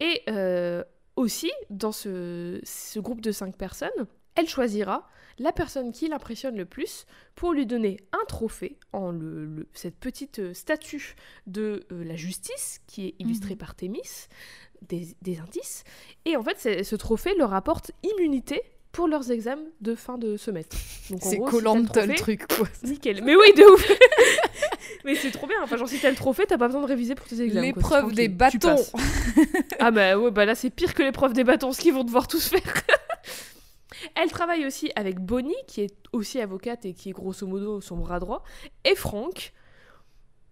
et 0.00 0.22
euh, 0.28 0.82
aussi 1.16 1.50
dans 1.68 1.92
ce, 1.92 2.60
ce 2.62 3.00
groupe 3.00 3.20
de 3.20 3.32
cinq 3.32 3.56
personnes 3.56 3.90
elle 4.36 4.48
choisira 4.48 5.08
la 5.38 5.52
personne 5.52 5.92
qui 5.92 6.08
l'impressionne 6.08 6.56
le 6.56 6.64
plus 6.64 7.04
pour 7.34 7.52
lui 7.52 7.66
donner 7.66 7.98
un 8.12 8.24
trophée 8.26 8.78
en 8.92 9.10
le, 9.10 9.44
le- 9.44 9.68
cette 9.74 9.96
petite 9.96 10.38
euh, 10.38 10.54
statue 10.54 11.14
de 11.46 11.84
euh, 11.92 12.04
la 12.04 12.16
justice 12.16 12.80
qui 12.86 13.08
est 13.08 13.14
illustrée 13.18 13.52
Mhm. 13.54 13.58
par 13.58 13.74
Thémis, 13.74 14.00
des, 14.88 15.08
des 15.20 15.38
indices. 15.38 15.84
Et 16.24 16.36
en 16.36 16.42
fait, 16.42 16.82
ce 16.84 16.96
trophée 16.96 17.34
leur 17.36 17.52
apporte 17.52 17.90
immunité 18.02 18.62
pour 18.92 19.08
leurs 19.08 19.30
examens 19.30 19.60
de 19.82 19.94
fin 19.94 20.16
de 20.16 20.38
semestre. 20.38 20.74
C'est 21.02 21.22
si 21.22 21.38
collant 21.38 21.74
le 21.74 22.14
truc 22.14 22.46
quoi. 22.48 22.66
Nickel. 22.82 23.22
Mais 23.22 23.36
oui, 23.36 23.52
de 23.54 23.62
ouf 23.74 23.86
Mais 25.04 25.14
c'est 25.16 25.30
trop 25.32 25.46
bien. 25.46 25.58
Enfin, 25.62 25.76
genre, 25.76 25.86
si 25.88 25.98
t'as 25.98 26.08
le 26.08 26.16
trophée, 26.16 26.44
t'as 26.48 26.56
pas 26.56 26.66
besoin 26.68 26.80
de 26.80 26.86
réviser 26.86 27.14
pour 27.14 27.26
tes 27.26 27.42
examens. 27.42 27.60
L'épreuve 27.66 28.12
des 28.14 28.28
bâtons. 28.28 28.76
Ah 29.78 29.90
bah 29.90 30.16
ouais, 30.18 30.30
bah 30.30 30.46
là 30.46 30.54
c'est 30.54 30.70
pire 30.70 30.94
que 30.94 31.02
l'épreuve 31.02 31.34
des 31.34 31.44
bâtons, 31.44 31.72
ce 31.72 31.80
qu'ils 31.80 31.92
vont 31.92 32.04
devoir 32.04 32.26
tous 32.26 32.48
faire. 32.48 32.60
Elle 34.14 34.30
travaille 34.30 34.66
aussi 34.66 34.90
avec 34.96 35.18
Bonnie, 35.20 35.54
qui 35.66 35.80
est 35.82 35.94
aussi 36.12 36.40
avocate 36.40 36.84
et 36.84 36.92
qui 36.94 37.10
est 37.10 37.12
grosso 37.12 37.46
modo 37.46 37.80
son 37.80 37.96
bras 37.96 38.20
droit, 38.20 38.42
et 38.84 38.94
Frank, 38.94 39.52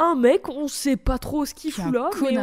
un 0.00 0.16
mec, 0.16 0.48
on 0.48 0.66
sait 0.66 0.96
pas 0.96 1.18
trop 1.18 1.46
ce 1.46 1.54
qu'il 1.54 1.70
fout 1.70 1.84
là, 1.94 2.10
mais 2.20 2.36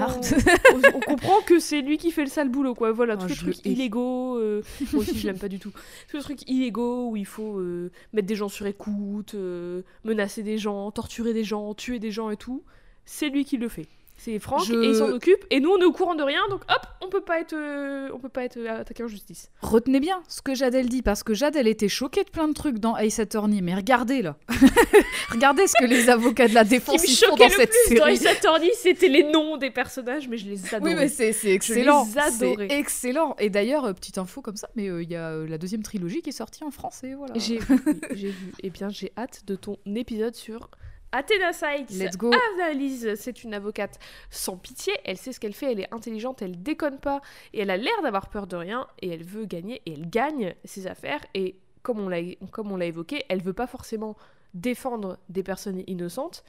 on, 0.73 0.77
on- 0.77 0.97
on 0.97 0.99
comprend 1.01 1.41
que 1.41 1.59
c'est 1.59 1.81
lui 1.81 1.97
qui 1.97 2.11
fait 2.11 2.21
le 2.23 2.29
sale 2.29 2.47
boulot, 2.47 2.73
quoi. 2.75 2.93
Voilà, 2.93 3.15
Oh, 3.17 3.23
tous 3.23 3.27
les 3.27 3.33
je 3.35 3.45
le 3.45 3.51
trucs 3.53 3.65
illégaux, 3.65 4.37
euh, 4.37 4.63
moi 4.93 5.01
aussi 5.01 5.17
je 5.19 5.27
l'aime 5.27 5.37
pas 5.39 5.49
du 5.49 5.59
tout. 5.59 5.71
Tous 6.09 6.15
les 6.17 6.23
trucs 6.23 6.49
illégaux 6.49 7.09
où 7.09 7.17
il 7.17 7.25
faut 7.25 7.59
euh, 7.59 7.91
mettre 8.13 8.27
des 8.27 8.35
gens 8.35 8.47
sur 8.47 8.67
écoute, 8.67 9.33
euh, 9.35 9.81
menacer 10.05 10.43
des 10.43 10.57
gens, 10.57 10.89
torturer 10.91 11.33
des 11.33 11.43
gens, 11.43 11.73
tuer 11.73 11.99
des 11.99 12.11
gens 12.11 12.29
et 12.29 12.37
tout, 12.37 12.63
c'est 13.05 13.27
lui 13.27 13.43
qui 13.43 13.57
le 13.57 13.67
fait. 13.67 13.87
C'est 14.23 14.37
Franck 14.37 14.65
Je- 14.65 14.73
et 14.75 14.89
il 14.89 14.95
s'en 14.95 15.09
occupe 15.09 15.43
et 15.49 15.59
nous 15.59 15.71
on 15.71 15.79
est 15.79 15.83
au 15.83 15.91
courant 15.91 16.13
de 16.13 16.21
rien 16.21 16.41
donc 16.51 16.61
hop 16.69 16.81
on 17.03 17.09
peut 17.09 17.21
pas 17.21 17.39
être 17.39 17.53
euh, 17.53 18.09
on 18.13 18.19
peut 18.19 18.29
pas 18.29 18.43
être 18.43 18.57
euh, 18.57 18.81
attaqué 18.81 19.03
en 19.03 19.07
justice. 19.07 19.49
Retenez 19.61 19.99
bien 19.99 20.21
ce 20.27 20.43
que 20.43 20.53
Jade 20.53 20.75
elle 20.75 20.89
dit 20.89 21.01
parce 21.01 21.23
que 21.23 21.33
Jade 21.33 21.55
elle 21.55 21.67
était 21.67 21.89
choquée 21.89 22.23
de 22.23 22.29
plein 22.29 22.47
de 22.47 22.53
trucs 22.53 22.77
dans 22.77 22.95
Ace 22.97 23.17
Attorney 23.19 23.61
mais 23.63 23.73
regardez 23.73 24.21
là. 24.21 24.37
regardez 25.31 25.65
ce 25.65 25.73
que 25.79 25.85
les 25.85 26.09
avocats 26.09 26.47
de 26.47 26.53
la 26.53 26.63
défense 26.63 27.03
ils 27.07 27.15
font 27.15 27.35
dans 27.35 27.45
le 27.45 27.51
cette 27.51 27.71
plus 27.87 27.95
dans 27.95 28.05
série. 28.05 28.13
Ace 28.13 28.25
Attorney 28.27 28.69
c'était 28.75 29.07
les 29.09 29.23
noms 29.23 29.57
des 29.57 29.71
personnages 29.71 30.27
mais 30.27 30.37
je 30.37 30.47
les 30.47 30.73
adorais. 30.75 30.91
Oui, 30.91 30.95
mais 30.99 31.07
c'est 31.07 31.33
excellent. 31.51 32.05
les 32.05 32.17
adorais. 32.19 32.67
C'est 32.69 32.77
excellent. 32.79 33.35
Et 33.39 33.49
d'ailleurs, 33.49 33.85
euh, 33.85 33.93
petite 33.93 34.17
info 34.17 34.41
comme 34.41 34.55
ça, 34.55 34.69
mais 34.75 34.89
euh, 34.89 35.01
il 35.01 35.09
y 35.09 35.15
a 35.15 35.35
la 35.35 35.57
deuxième 35.57 35.83
trilogie 35.83 36.21
qui 36.21 36.29
est 36.29 36.33
sortie 36.33 36.63
en 36.63 36.71
français. 36.71 37.13
Voilà. 37.15 37.33
J'ai 37.37 37.57
vu, 37.57 37.75
oui, 37.87 37.99
j'ai 38.13 38.29
vu. 38.29 38.53
Eh 38.61 38.69
bien 38.69 38.89
j'ai 38.89 39.11
hâte 39.17 39.43
de 39.47 39.55
ton 39.55 39.77
épisode 39.95 40.35
sur 40.35 40.69
Athena 41.11 41.51
Sykes. 41.53 41.89
Let's 41.91 42.17
go. 42.17 42.31
Analyse, 42.55 43.15
c'est 43.15 43.43
une 43.43 43.53
avocate 43.53 43.99
sans 44.29 44.57
pitié, 44.57 44.93
elle 45.03 45.17
sait 45.17 45.33
ce 45.33 45.39
qu'elle 45.39 45.53
fait, 45.53 45.71
elle 45.71 45.79
est 45.81 45.93
intelligente, 45.93 46.41
elle 46.41 46.61
déconne 46.61 46.99
pas, 46.99 47.21
et 47.53 47.59
elle 47.59 47.69
a 47.69 47.77
l'air 47.77 48.01
d'avoir 48.01 48.29
peur 48.29 48.47
de 48.47 48.55
rien, 48.55 48.87
et 49.01 49.09
elle 49.09 49.23
veut 49.23 49.45
gagner, 49.45 49.81
et 49.85 49.93
elle 49.93 50.09
gagne 50.09 50.55
ses 50.63 50.87
affaires, 50.87 51.21
et 51.33 51.55
comme 51.81 51.99
on 51.99 52.07
l'a, 52.09 52.19
comme 52.51 52.71
on 52.71 52.77
l'a 52.77 52.85
évoqué, 52.85 53.23
elle 53.29 53.41
veut 53.41 53.53
pas 53.53 53.67
forcément 53.67 54.15
défendre 54.53 55.17
des 55.29 55.43
personnes 55.43 55.83
innocentes, 55.87 56.43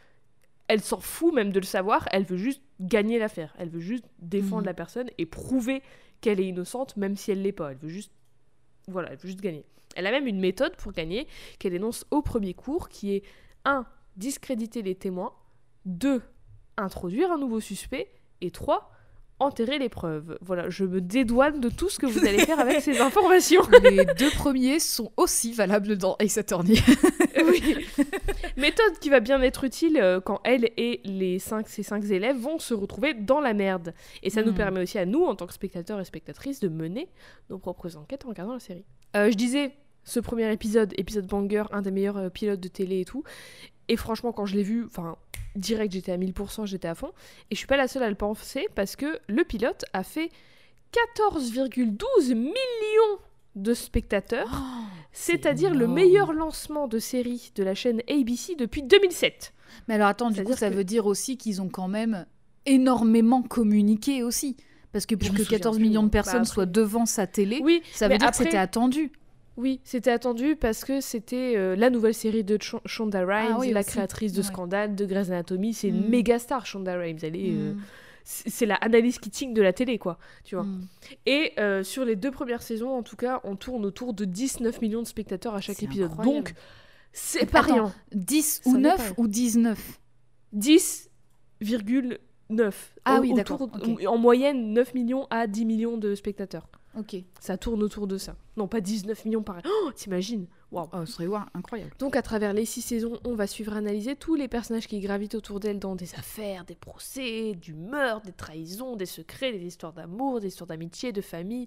elle 0.69 0.81
s'en 0.81 1.01
fout 1.01 1.35
même 1.35 1.53
de 1.53 1.59
le 1.59 1.67
savoir, 1.67 2.09
elle 2.13 2.25
veut 2.25 2.37
juste 2.37 2.63
gagner 2.81 3.19
l'affaire, 3.19 3.55
elle 3.59 3.69
veut 3.69 3.81
juste 3.81 4.05
défendre 4.21 4.63
Mhm. 4.63 4.67
la 4.67 4.75
personne 4.75 5.11
et 5.19 5.27
prouver 5.27 5.83
qu'elle 6.21 6.41
est 6.41 6.47
innocente, 6.47 6.97
même 6.97 7.17
si 7.17 7.33
elle 7.33 7.43
l'est 7.43 7.53
pas, 7.53 7.73
elle 7.73 7.79
veut 7.79 7.89
juste... 7.89 8.13
Voilà, 8.89 9.11
elle 9.11 9.19
veut 9.19 9.29
juste 9.29 9.41
gagner. 9.41 9.65
Elle 9.97 10.07
a 10.07 10.11
même 10.11 10.27
une 10.27 10.41
méthode 10.41 10.77
pour 10.77 10.93
gagner 10.93 11.27
qu'elle 11.59 11.75
énonce 11.75 12.07
au 12.11 12.23
premier 12.23 12.55
cours, 12.55 12.89
qui 12.89 13.15
est 13.15 13.23
1 13.65 13.85
discréditer 14.17 14.83
les 14.83 14.95
témoins, 14.95 15.33
2. 15.87 16.23
introduire 16.77 17.31
un 17.33 17.39
nouveau 17.39 17.61
suspect, 17.61 18.09
et 18.41 18.51
3. 18.51 18.91
enterrer 19.39 19.79
les 19.79 19.89
preuves. 19.89 20.39
Voilà, 20.41 20.69
je 20.71 20.85
me 20.85 21.01
dédouane 21.01 21.61
de 21.61 21.69
tout 21.69 21.89
ce 21.89 21.99
que 21.99 22.07
vous 22.07 22.21
allez 22.25 22.39
faire 22.39 22.61
avec 22.61 22.81
ces 22.81 23.01
informations. 23.09 23.63
Les 23.83 24.05
deux 24.17 24.31
premiers 24.31 24.79
sont 24.79 25.11
aussi 25.17 25.53
valables 25.53 25.97
dans 25.99 26.17
Ace 26.21 26.39
Attorney. 26.39 26.79
oui. 27.45 27.77
Méthode 28.57 28.99
qui 29.01 29.11
va 29.11 29.19
bien 29.21 29.41
être 29.43 29.65
utile 29.65 29.99
euh, 30.01 30.21
quand 30.21 30.41
elle 30.45 30.71
et 30.77 31.01
les 31.05 31.39
cinq, 31.41 31.69
ses 31.69 31.83
cinq 31.83 32.05
élèves 32.05 32.37
vont 32.37 32.59
se 32.61 32.75
retrouver 32.75 33.15
dans 33.15 33.41
la 33.41 33.53
merde. 33.55 33.95
Et 34.23 34.31
ça 34.31 34.43
nous 34.43 34.53
Hmm. 34.53 34.57
permet 34.57 34.83
aussi 34.83 34.99
à 34.99 35.07
nous, 35.07 35.25
en 35.25 35.35
tant 35.35 35.47
que 35.47 35.55
spectateurs 35.55 35.99
et 36.01 36.05
spectatrices, 36.05 36.61
de 36.61 36.69
mener 36.69 37.09
nos 37.51 37.59
propres 37.59 37.97
enquêtes 37.97 38.25
en 38.25 38.29
regardant 38.29 38.53
la 38.55 38.61
série. 38.61 38.85
Euh, 39.17 39.31
je 39.31 39.37
disais, 39.37 39.73
ce 40.05 40.21
premier 40.21 40.53
épisode, 40.53 40.93
épisode 40.97 41.27
banger, 41.27 41.65
un 41.73 41.83
des 41.83 41.91
meilleurs 41.91 42.17
euh, 42.17 42.29
pilotes 42.29 42.61
de 42.61 42.69
télé 42.69 43.01
et 43.01 43.05
tout. 43.05 43.25
Et 43.89 43.97
franchement, 43.97 44.33
quand 44.33 44.47
je 44.47 44.55
l'ai 44.57 44.63
vu, 44.63 44.85
enfin, 44.87 45.17
direct, 45.57 45.93
j'étais 45.93 46.13
à 46.13 46.17
1000%, 46.19 46.67
j'étais 46.67 46.89
à 46.89 46.95
fond. 46.95 47.11
Et 47.51 47.55
je 47.55 47.59
suis 47.59 47.67
pas 47.67 47.77
la 47.77 47.89
seule 47.89 48.03
à 48.03 48.09
le 48.09 48.15
penser 48.17 48.67
parce 48.75 48.97
que 48.97 49.19
le 49.29 49.45
pilote 49.45 49.85
a 49.93 50.03
fait 50.03 50.31
14,12 50.93 52.35
millions 52.35 52.53
de 53.55 53.75
spectateurs. 53.75 54.51
C'est-à-dire 55.13 55.75
le 55.75 55.87
meilleur 55.87 56.33
lancement 56.33 56.89
de 56.89 56.99
série 56.99 57.53
de 57.55 57.63
la 57.63 57.75
chaîne 57.75 58.01
ABC 58.09 58.55
depuis 58.57 58.83
2007. 58.83 59.53
Mais 59.89 59.95
alors 59.95 60.09
attends, 60.09 60.31
du 60.31 60.43
coup, 60.43 60.55
ça 60.55 60.71
que- 60.71 60.75
veut 60.75 60.85
dire 60.85 61.07
aussi 61.07 61.37
qu'ils 61.37 61.61
ont 61.61 61.69
quand 61.69 61.89
même 61.89 62.25
énormément 62.65 63.43
communiqué 63.43 64.23
aussi. 64.23 64.57
Parce 64.93 65.07
que 65.07 65.15
pour 65.15 65.31
que 65.31 65.43
souviens 65.43 65.59
14 65.59 65.77
plus, 65.77 65.85
millions 65.87 66.03
de. 66.03 66.09
Bah, 66.09 66.13
personnes 66.13 66.43
après- 66.43 66.53
soient 66.53 66.67
devant 66.67 67.07
sa 67.07 67.27
télé, 67.27 67.61
Oui, 67.63 67.83
ça 67.93 68.09
veut 68.09 68.17
dire 68.19 68.29
après- 68.29 68.45
que 68.45 68.51
c'était 68.51 68.59
attendu. 68.59 69.11
Oui, 69.57 69.81
c'était 69.85 70.11
attendu 70.11 70.57
parce 70.57 70.85
que 70.85 71.01
c'était 71.01 71.55
euh, 71.57 71.77
la 71.77 71.91
nouvelle 71.91 72.15
série 72.15 72.45
de 72.45 72.57
Ch- 72.61 72.81
Shonda 72.87 73.21
Rhimes, 73.21 73.53
Ah 73.55 73.59
oui, 73.61 73.71
la 73.71 73.81
aussi. 73.81 73.91
créatrice 73.91 74.33
de 74.33 74.39
Ouais. 74.41 74.47
Scandale, 74.47 74.95
de 74.95 75.05
Grey's 75.05 75.29
Anatomy. 75.29 75.75
C'est 75.75 75.89
une 75.89 76.07
Mm. 76.07 76.11
méga 76.11 76.39
star, 76.39 76.65
Shonda 76.65 76.97
Rhimes. 76.99 77.19
Elle 77.23 77.37
est, 77.37 77.51
euh, 77.51 77.75
Mm. 77.75 77.81
c'est 78.25 78.49
c'est 78.51 78.67
la 78.67 78.77
analyse 78.77 79.19
kitting 79.19 79.53
de 79.53 79.61
la 79.61 79.75
télé, 79.75 79.99
quoi. 79.99 80.19
Tu 80.45 80.55
vois. 80.55 80.65
Mm. 80.65 80.87
Et 81.27 81.53
euh, 81.59 81.83
sur 81.83 82.05
les 82.07 82.17
deux 82.17 82.31
premières 82.31 82.63
saisons, 82.63 82.91
en 82.97 83.03
tout 83.03 83.17
cas, 83.17 83.41
on 83.45 83.57
tourne 83.57 83.85
autour 83.85 84.15
de 84.15 84.25
19 84.25 84.81
millions 84.81 85.03
de 85.03 85.07
spectateurs 85.07 85.55
à 85.55 85.61
chaque 85.61 85.83
épisode. 85.83 86.13
incroyable. 86.13 86.45
Donc, 86.47 86.55
c'est 87.13 87.45
pas 87.45 87.61
Attends. 87.61 87.75
rien. 87.75 87.95
10 88.13 88.63
Ça 88.65 88.71
ou 88.71 88.77
dépend. 88.79 88.89
9 88.97 89.13
ou 89.19 89.29
19 89.29 90.01
10,9. 90.55 92.73
Ah 93.05 93.19
oui, 93.21 93.33
d'accord. 93.35 93.69
En 94.07 94.19
moyenne, 94.19 94.73
9 94.73 94.95
millions 94.95 95.27
à 95.31 95.47
10 95.47 95.65
millions 95.65 95.97
de 95.99 96.15
spectateurs. 96.15 96.69
Ok. 96.99 97.17
Ça 97.41 97.57
tourne 97.57 97.83
autour 97.83 98.07
de 98.07 98.19
ça. 98.19 98.37
Non, 98.57 98.69
pas 98.69 98.81
19 98.81 99.25
millions 99.25 99.43
pareil. 99.43 99.63
Oh, 99.67 99.91
t'imagines 99.95 100.47
Waouh. 100.71 100.89
Oh, 100.93 101.05
ce 101.07 101.13
serait 101.13 101.27
ouais, 101.27 101.39
incroyable. 101.55 101.91
Donc 101.99 102.17
à 102.17 102.23
travers 102.23 102.53
les 102.55 102.65
six 102.65 102.81
saisons, 102.83 103.19
on 103.25 103.35
va 103.35 103.47
suivre 103.47 103.75
analyser 103.75 104.17
tous 104.17 104.35
les 104.35 104.49
personnages 104.49 104.87
qui 104.87 105.01
gravitent 105.01 105.35
autour 105.35 105.61
d'elle 105.61 105.79
dans 105.79 105.97
des 105.97 106.15
affaires, 106.15 106.65
des 106.65 106.75
procès, 106.75 107.55
du 107.55 107.75
meurtre, 107.75 108.27
des 108.27 108.33
trahisons, 108.33 108.97
des 108.97 109.07
secrets, 109.07 109.53
des 109.53 109.65
histoires 109.67 109.93
d'amour, 109.93 110.41
des 110.41 110.49
histoires 110.49 110.69
d'amitié, 110.69 111.13
de 111.13 111.21
famille, 111.21 111.67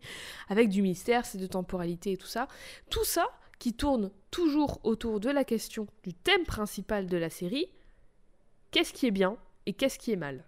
avec 0.50 0.70
du 0.70 0.82
mystère, 0.82 1.26
c'est 1.26 1.38
de 1.38 1.46
temporalité 1.48 2.14
et 2.14 2.18
tout 2.18 2.26
ça. 2.28 2.48
Tout 2.90 3.04
ça 3.04 3.28
qui 3.60 3.74
tourne 3.74 4.12
toujours 4.32 4.80
autour 4.84 5.20
de 5.20 5.30
la 5.30 5.44
question 5.44 5.88
du 6.04 6.14
thème 6.14 6.44
principal 6.44 7.08
de 7.08 7.18
la 7.18 7.30
série, 7.30 7.68
qu'est-ce 8.72 8.94
qui 8.94 9.06
est 9.08 9.12
bien 9.12 9.38
et 9.66 9.74
qu'est-ce 9.74 9.98
qui 10.00 10.12
est 10.12 10.18
mal. 10.18 10.44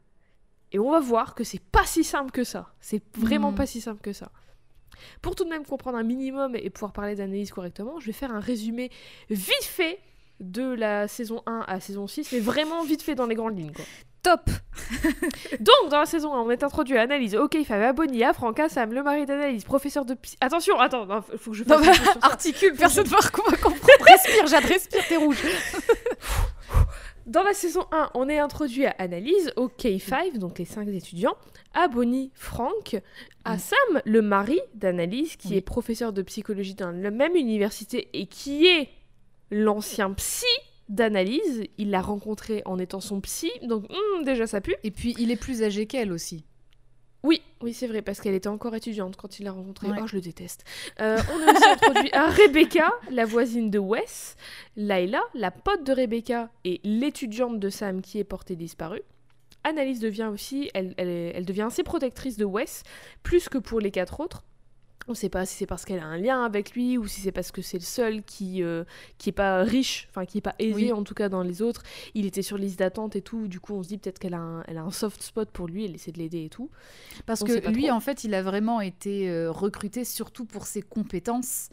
Et 0.71 0.79
on 0.79 0.91
va 0.91 0.99
voir 0.99 1.33
que 1.35 1.43
c'est 1.43 1.61
pas 1.61 1.85
si 1.85 2.03
simple 2.03 2.31
que 2.31 2.43
ça. 2.43 2.73
C'est 2.79 3.01
vraiment 3.17 3.51
Mhm. 3.51 3.57
pas 3.57 3.65
si 3.65 3.81
simple 3.81 4.01
que 4.01 4.13
ça. 4.13 4.31
Pour 5.21 5.35
tout 5.35 5.43
de 5.43 5.49
même 5.49 5.65
comprendre 5.65 5.97
un 5.97 6.03
minimum 6.03 6.55
et 6.55 6.69
pouvoir 6.69 6.93
parler 6.93 7.15
d'analyse 7.15 7.51
correctement, 7.51 7.99
je 7.99 8.07
vais 8.07 8.13
faire 8.13 8.31
un 8.31 8.39
résumé 8.39 8.89
vite 9.29 9.63
fait 9.63 9.99
de 10.39 10.73
la 10.73 11.07
saison 11.07 11.41
1 11.45 11.65
à 11.67 11.79
saison 11.79 12.07
6, 12.07 12.31
mais 12.31 12.39
vraiment 12.39 12.83
vite 12.83 13.01
fait 13.01 13.15
dans 13.15 13.25
les 13.25 13.35
grandes 13.35 13.57
lignes. 13.57 13.71
Quoi. 13.71 13.85
Top 14.23 14.49
Donc, 15.59 15.89
dans 15.89 15.99
la 15.99 16.05
saison 16.05 16.33
1, 16.33 16.41
on 16.41 16.51
est 16.51 16.63
introduit 16.63 16.97
à 16.97 17.01
Analyse, 17.01 17.35
ok, 17.35 17.57
Fabien 17.65 17.93
Bonny, 17.93 18.23
à 18.23 18.33
Franca 18.33 18.69
Sam, 18.69 18.93
le 18.93 19.03
mari 19.03 19.25
d'Analyse, 19.25 19.63
professeur 19.63 20.05
de 20.05 20.13
psy... 20.15 20.37
Attention, 20.41 20.79
attends, 20.79 21.05
non, 21.05 21.21
faut 21.21 21.51
que 21.51 21.57
je 21.57 21.63
fasse 21.63 21.85
Non, 21.85 21.93
ça. 21.93 22.13
Articule, 22.21 22.73
personne 22.75 23.07
va 23.07 23.17
va 23.19 23.57
comprendre. 23.57 24.05
Respire, 24.05 24.47
Jade, 24.47 24.65
respire, 24.65 25.07
t'es 25.07 25.17
rouge. 25.17 25.41
Dans 27.27 27.43
la 27.43 27.53
saison 27.53 27.85
1, 27.91 28.11
on 28.13 28.29
est 28.29 28.39
introduit 28.39 28.85
à 28.85 28.91
Analyse, 28.99 29.51
au 29.57 29.67
K5, 29.67 30.37
donc 30.37 30.59
les 30.59 30.65
5 30.65 30.87
étudiants, 30.87 31.35
à 31.73 31.89
Bonnie 31.89 32.31
Frank, 32.33 32.95
à 33.43 33.55
Mm. 33.55 33.59
Sam, 33.59 34.01
le 34.05 34.21
mari 34.21 34.59
d'Analyse, 34.75 35.35
qui 35.35 35.49
Oui. 35.49 35.57
est 35.57 35.61
professeur 35.61 36.13
de 36.13 36.21
psychologie 36.21 36.73
dans 36.73 36.91
la 36.91 37.11
même 37.11 37.35
université 37.35 38.07
et 38.13 38.27
qui 38.27 38.65
est 38.65 38.87
l'ancien 39.51 40.11
psy 40.13 40.45
d'Analyse. 40.87 41.63
Il 41.77 41.89
l'a 41.89 42.01
rencontré 42.01 42.61
en 42.65 42.79
étant 42.79 43.01
son 43.01 43.19
psy, 43.19 43.51
donc 43.63 43.83
hmm, 43.89 44.23
déjà 44.23 44.47
ça 44.47 44.61
pue. 44.61 44.75
Et 44.85 44.91
puis, 44.91 45.13
il 45.19 45.29
est 45.29 45.35
plus 45.35 45.63
âgé 45.63 45.85
qu'elle 45.85 46.13
aussi. 46.13 46.45
Oui, 47.23 47.41
oui, 47.61 47.73
c'est 47.73 47.87
vrai, 47.87 48.01
parce 48.01 48.21
qu'elle 48.21 48.35
était 48.35 48.47
encore 48.47 48.75
étudiante 48.75 49.15
quand 49.15 49.39
il 49.39 49.43
l'a 49.45 49.51
rencontrée. 49.51 49.87
Ouais. 49.87 49.97
Oh, 50.01 50.07
je 50.07 50.15
le 50.15 50.21
déteste. 50.21 50.63
Euh, 51.01 51.17
on 51.33 51.47
a 51.47 51.51
aussi 51.51 51.65
introduit 51.65 52.11
à 52.13 52.29
Rebecca, 52.29 52.91
la 53.11 53.25
voisine 53.25 53.69
de 53.69 53.79
Wes, 53.79 54.35
Layla, 54.75 55.21
la 55.33 55.51
pote 55.51 55.83
de 55.83 55.93
Rebecca 55.93 56.49
et 56.63 56.79
l'étudiante 56.83 57.59
de 57.59 57.69
Sam 57.69 58.01
qui 58.01 58.19
est 58.19 58.23
portée 58.23 58.55
disparue. 58.55 59.01
Annalise 59.63 59.99
devient 59.99 60.29
aussi, 60.31 60.69
elle, 60.73 60.93
elle 60.97 61.45
devient 61.45 61.63
assez 61.63 61.83
protectrice 61.83 62.37
de 62.37 62.45
Wes, 62.45 62.83
plus 63.23 63.49
que 63.49 63.57
pour 63.57 63.81
les 63.81 63.91
quatre 63.91 64.19
autres. 64.21 64.45
On 65.07 65.11
ne 65.11 65.15
sait 65.15 65.29
pas 65.29 65.45
si 65.45 65.55
c'est 65.55 65.65
parce 65.65 65.85
qu'elle 65.85 65.99
a 65.99 66.05
un 66.05 66.17
lien 66.17 66.43
avec 66.43 66.71
lui 66.73 66.97
ou 66.97 67.07
si 67.07 67.21
c'est 67.21 67.31
parce 67.31 67.51
que 67.53 67.61
c'est 67.61 67.77
le 67.77 67.83
seul 67.83 68.23
qui 68.23 68.61
euh, 68.61 68.83
qui 69.17 69.29
est 69.29 69.33
pas 69.33 69.63
riche, 69.63 70.07
enfin 70.09 70.25
qui 70.25 70.39
est 70.39 70.41
pas 70.41 70.55
aisé 70.59 70.73
Oui. 70.73 70.91
en 70.91 71.03
tout 71.03 71.13
cas 71.13 71.29
dans 71.29 71.43
les 71.43 71.61
autres. 71.61 71.83
Il 72.13 72.25
était 72.25 72.41
sur 72.41 72.57
liste 72.57 72.79
d'attente 72.79 73.15
et 73.15 73.21
tout. 73.21 73.47
Du 73.47 73.59
coup, 73.61 73.73
on 73.73 73.83
se 73.83 73.87
dit 73.87 73.97
peut-être 73.97 74.19
qu'elle 74.19 74.33
a, 74.33 74.39
un, 74.39 74.63
elle 74.67 74.77
a 74.77 74.83
un 74.83 74.91
soft 74.91 75.21
spot 75.23 75.49
pour 75.49 75.67
lui. 75.67 75.85
Elle 75.85 75.95
essaie 75.95 76.11
de 76.11 76.17
l'aider 76.17 76.43
et 76.45 76.49
tout. 76.49 76.69
Parce 77.25 77.41
On 77.41 77.45
que 77.45 77.69
lui, 77.69 77.85
trop. 77.87 77.95
en 77.95 77.99
fait, 78.01 78.25
il 78.25 78.33
a 78.33 78.41
vraiment 78.43 78.81
été 78.81 79.29
euh, 79.29 79.49
recruté 79.49 80.03
surtout 80.03 80.43
pour 80.45 80.65
ses 80.67 80.81
compétences 80.81 81.69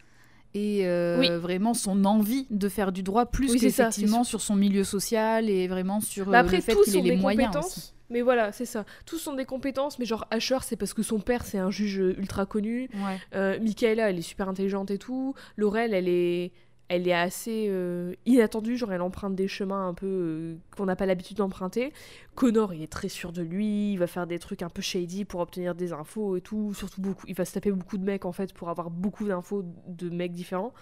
et 0.55 0.87
euh, 0.87 1.19
Oui. 1.19 1.29
vraiment 1.31 1.75
son 1.75 2.05
envie 2.05 2.47
de 2.51 2.69
faire 2.69 2.93
du 2.93 3.03
droit, 3.03 3.27
plus 3.27 3.53
Oui, 3.53 3.61
qu'effectivement 3.61 4.25
sur 4.25 4.41
son 4.41 4.55
milieu 4.55 4.85
social 4.85 5.51
et 5.51 5.67
vraiment 5.69 6.01
sur 6.01 6.27
Bah 6.27 6.39
euh, 6.39 6.41
après, 6.43 6.57
le 6.57 6.63
fait 6.63 6.77
qu'il 6.85 6.97
ait 6.97 7.01
les 7.03 7.11
des 7.11 7.17
moyens 7.17 7.57
aussi. 7.57 7.93
Mais 8.11 8.21
voilà, 8.21 8.53
c'est 8.53 8.67
ça. 8.67 8.85
Tous 9.07 9.19
sont 9.19 9.33
des 9.35 9.47
compétences, 9.47 9.99
mais 9.99 10.05
genre 10.05 10.27
Asher, 10.31 10.59
c'est 10.63 10.77
parce 10.77 10.93
que 10.95 11.03
son 11.03 11.19
père, 11.21 11.45
c'est 11.45 11.59
un 11.59 11.71
juge 11.71 11.99
euh, 11.99 12.15
ultra 12.19 12.45
connu. 12.47 12.89
Ouais. 12.95 13.19
Euh, 13.35 13.59
Michaela, 13.61 14.11
elle 14.11 14.19
est 14.19 14.23
super 14.23 14.49
intelligente 14.49 14.91
et 14.91 14.99
tout. 14.99 15.35
Laurel, 15.57 15.95
elle 15.95 16.09
est, 16.09 16.53
elle 16.89 17.09
est 17.09 17.15
assez 17.15 17.67
euh, 17.69 18.15
inattendue, 18.27 18.77
genre 18.77 18.93
elle 18.93 19.01
emprunte 19.01 19.35
des 19.35 19.49
chemins 19.49 19.89
un 19.89 19.95
peu 19.95 20.07
euh, 20.07 20.57
qu'on 20.77 20.87
n'a 20.87 20.97
pas 20.97 21.07
l'habitude 21.07 21.39
d'emprunter. 21.39 21.93
Connor, 22.35 22.75
il 22.75 22.83
est 22.83 22.93
très 22.93 23.09
sûr 23.09 23.33
de 23.33 23.43
lui, 23.43 23.93
il 23.93 23.99
va 23.99 24.07
faire 24.07 24.27
des 24.27 24.39
trucs 24.39 24.63
un 24.63 24.69
peu 24.69 24.83
shady 24.83 25.25
pour 25.25 25.41
obtenir 25.41 25.75
des 25.75 25.93
infos 25.93 26.37
et 26.37 26.41
tout. 26.41 26.75
Surtout 26.75 27.01
beaucoup, 27.01 27.27
il 27.27 27.35
va 27.35 27.45
se 27.45 27.55
taper 27.55 27.71
beaucoup 27.71 27.97
de 27.97 28.05
mecs 28.05 28.25
en 28.25 28.33
fait 28.33 28.53
pour 28.53 28.69
avoir 28.69 28.91
beaucoup 28.91 29.27
d'infos 29.27 29.65
de 29.87 30.11
mecs 30.11 30.33
différents. 30.33 30.75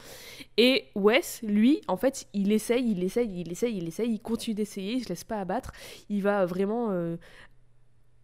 Et 0.56 0.86
Wes, 0.94 1.40
lui, 1.42 1.80
en 1.88 1.96
fait, 1.96 2.26
il 2.32 2.50
essaye, 2.52 2.90
il 2.90 3.04
essaye, 3.04 3.40
il 3.40 3.52
essaye, 3.52 3.76
il 3.76 3.86
essaye, 3.86 4.12
il 4.12 4.20
continue 4.20 4.54
d'essayer, 4.54 4.94
il 4.94 5.04
se 5.04 5.08
laisse 5.08 5.24
pas 5.24 5.38
abattre. 5.38 5.72
Il 6.08 6.22
va 6.22 6.46
vraiment 6.46 6.88
euh, 6.90 7.16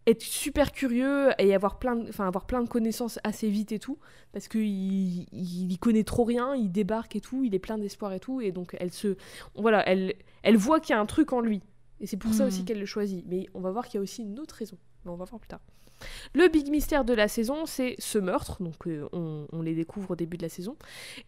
être 0.09 0.21
super 0.21 0.71
curieux 0.71 1.29
et 1.37 1.53
avoir 1.55 1.79
plein, 1.79 1.95
de, 1.95 2.09
enfin, 2.09 2.27
avoir 2.27 2.45
plein 2.45 2.61
de 2.61 2.67
connaissances 2.69 3.19
assez 3.23 3.49
vite 3.49 3.71
et 3.71 3.79
tout, 3.79 3.97
parce 4.31 4.47
qu'il 4.47 4.61
il, 4.65 5.27
il 5.31 5.71
y 5.71 5.77
connaît 5.77 6.03
trop 6.03 6.23
rien, 6.23 6.55
il 6.55 6.71
débarque 6.71 7.15
et 7.15 7.21
tout, 7.21 7.43
il 7.43 7.53
est 7.55 7.59
plein 7.59 7.77
d'espoir 7.77 8.11
et 8.13 8.19
tout, 8.19 8.41
et 8.41 8.51
donc 8.51 8.75
elle 8.79 8.91
se, 8.91 9.15
voilà, 9.55 9.87
elle, 9.87 10.13
elle 10.43 10.57
voit 10.57 10.79
qu'il 10.79 10.93
y 10.93 10.97
a 10.97 10.99
un 11.01 11.05
truc 11.05 11.31
en 11.33 11.41
lui, 11.41 11.61
et 11.99 12.07
c'est 12.07 12.17
pour 12.17 12.33
ça 12.33 12.43
Mhm. 12.43 12.47
aussi 12.47 12.65
qu'elle 12.65 12.79
le 12.79 12.85
choisit. 12.85 13.23
Mais 13.27 13.47
on 13.53 13.61
va 13.61 13.71
voir 13.71 13.85
qu'il 13.87 13.95
y 13.95 13.99
a 13.99 14.01
aussi 14.01 14.23
une 14.23 14.39
autre 14.39 14.55
raison, 14.55 14.77
mais 15.05 15.11
on 15.11 15.15
va 15.15 15.25
voir 15.25 15.39
plus 15.39 15.49
tard. 15.49 15.61
Le 16.33 16.47
big 16.47 16.69
mystère 16.69 17.05
de 17.05 17.13
la 17.13 17.27
saison, 17.27 17.65
c'est 17.65 17.95
ce 17.99 18.17
meurtre, 18.17 18.61
donc 18.61 18.87
euh, 18.87 19.07
on, 19.11 19.61
les 19.61 19.75
découvre 19.75 20.11
au 20.11 20.15
début 20.15 20.37
de 20.37 20.43
la 20.43 20.49
saison, 20.49 20.77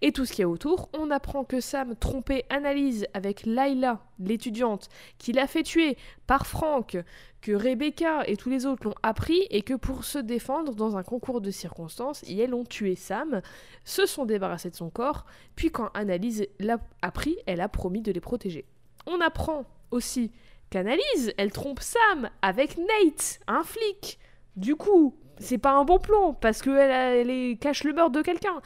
et 0.01 0.11
tout 0.11 0.25
ce 0.25 0.33
qu'il 0.33 0.41
y 0.41 0.45
a 0.45 0.49
autour. 0.49 0.89
On 0.97 1.11
apprend 1.11 1.43
que 1.43 1.59
Sam 1.59 1.95
trompait 1.95 2.45
Analyse 2.49 3.07
avec 3.13 3.45
Layla, 3.45 4.01
l'étudiante, 4.19 4.89
qui 5.17 5.33
l'a 5.33 5.47
fait 5.47 5.63
tuer 5.63 5.97
par 6.27 6.47
Frank, 6.47 6.97
que 7.41 7.51
Rebecca 7.51 8.23
et 8.27 8.37
tous 8.37 8.49
les 8.49 8.65
autres 8.65 8.85
l'ont 8.85 8.95
appris, 9.03 9.47
et 9.49 9.61
que 9.61 9.73
pour 9.73 10.03
se 10.03 10.19
défendre 10.19 10.75
dans 10.75 10.97
un 10.97 11.03
concours 11.03 11.41
de 11.41 11.51
circonstances, 11.51 12.23
elles 12.29 12.53
ont 12.53 12.63
tué 12.63 12.95
Sam, 12.95 13.41
se 13.83 14.05
sont 14.05 14.25
débarrassés 14.25 14.69
de 14.69 14.75
son 14.75 14.89
corps, 14.89 15.25
puis 15.55 15.71
quand 15.71 15.89
Analyse 15.93 16.47
l'a 16.59 16.79
appris, 17.01 17.37
elle 17.45 17.61
a 17.61 17.69
promis 17.69 18.01
de 18.01 18.11
les 18.11 18.21
protéger. 18.21 18.65
On 19.07 19.19
apprend 19.19 19.65
aussi 19.89 20.31
qu'Analyse, 20.69 21.33
elle 21.37 21.51
trompe 21.51 21.81
Sam 21.81 22.29
avec 22.41 22.77
Nate, 22.77 23.39
un 23.47 23.63
flic. 23.63 24.19
Du 24.55 24.75
coup, 24.75 25.15
c'est 25.39 25.57
pas 25.57 25.71
un 25.71 25.83
bon 25.85 25.99
plan 25.99 26.33
parce 26.33 26.61
qu'elle 26.61 26.91
elle 27.29 27.57
cache 27.57 27.83
le 27.83 27.93
meurtre 27.93 28.11
de 28.11 28.21
quelqu'un. 28.21 28.61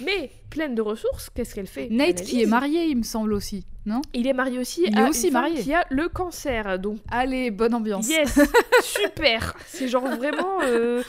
Mais 0.00 0.30
pleine 0.50 0.74
de 0.76 0.82
ressources, 0.82 1.28
qu'est-ce 1.30 1.54
qu'elle 1.54 1.66
fait? 1.66 1.88
Nate 1.90 2.22
qui 2.22 2.42
est 2.42 2.46
marié, 2.46 2.84
il 2.84 2.96
me 2.98 3.02
semble 3.02 3.32
aussi, 3.32 3.66
non? 3.84 4.00
Il 4.14 4.28
est 4.28 4.32
marié 4.32 4.58
aussi 4.58 4.84
Il 4.86 4.96
est 4.96 5.02
à 5.02 5.08
aussi 5.08 5.26
une 5.28 5.32
marié. 5.32 5.60
qui 5.60 5.74
a 5.74 5.84
le 5.90 6.08
cancer. 6.08 6.78
Donc 6.78 6.98
Allez, 7.10 7.50
bonne 7.50 7.74
ambiance. 7.74 8.08
yes, 8.08 8.38
super. 8.82 9.56
C'est 9.66 9.88
genre 9.88 10.06
vraiment 10.06 10.60
euh, 10.62 11.02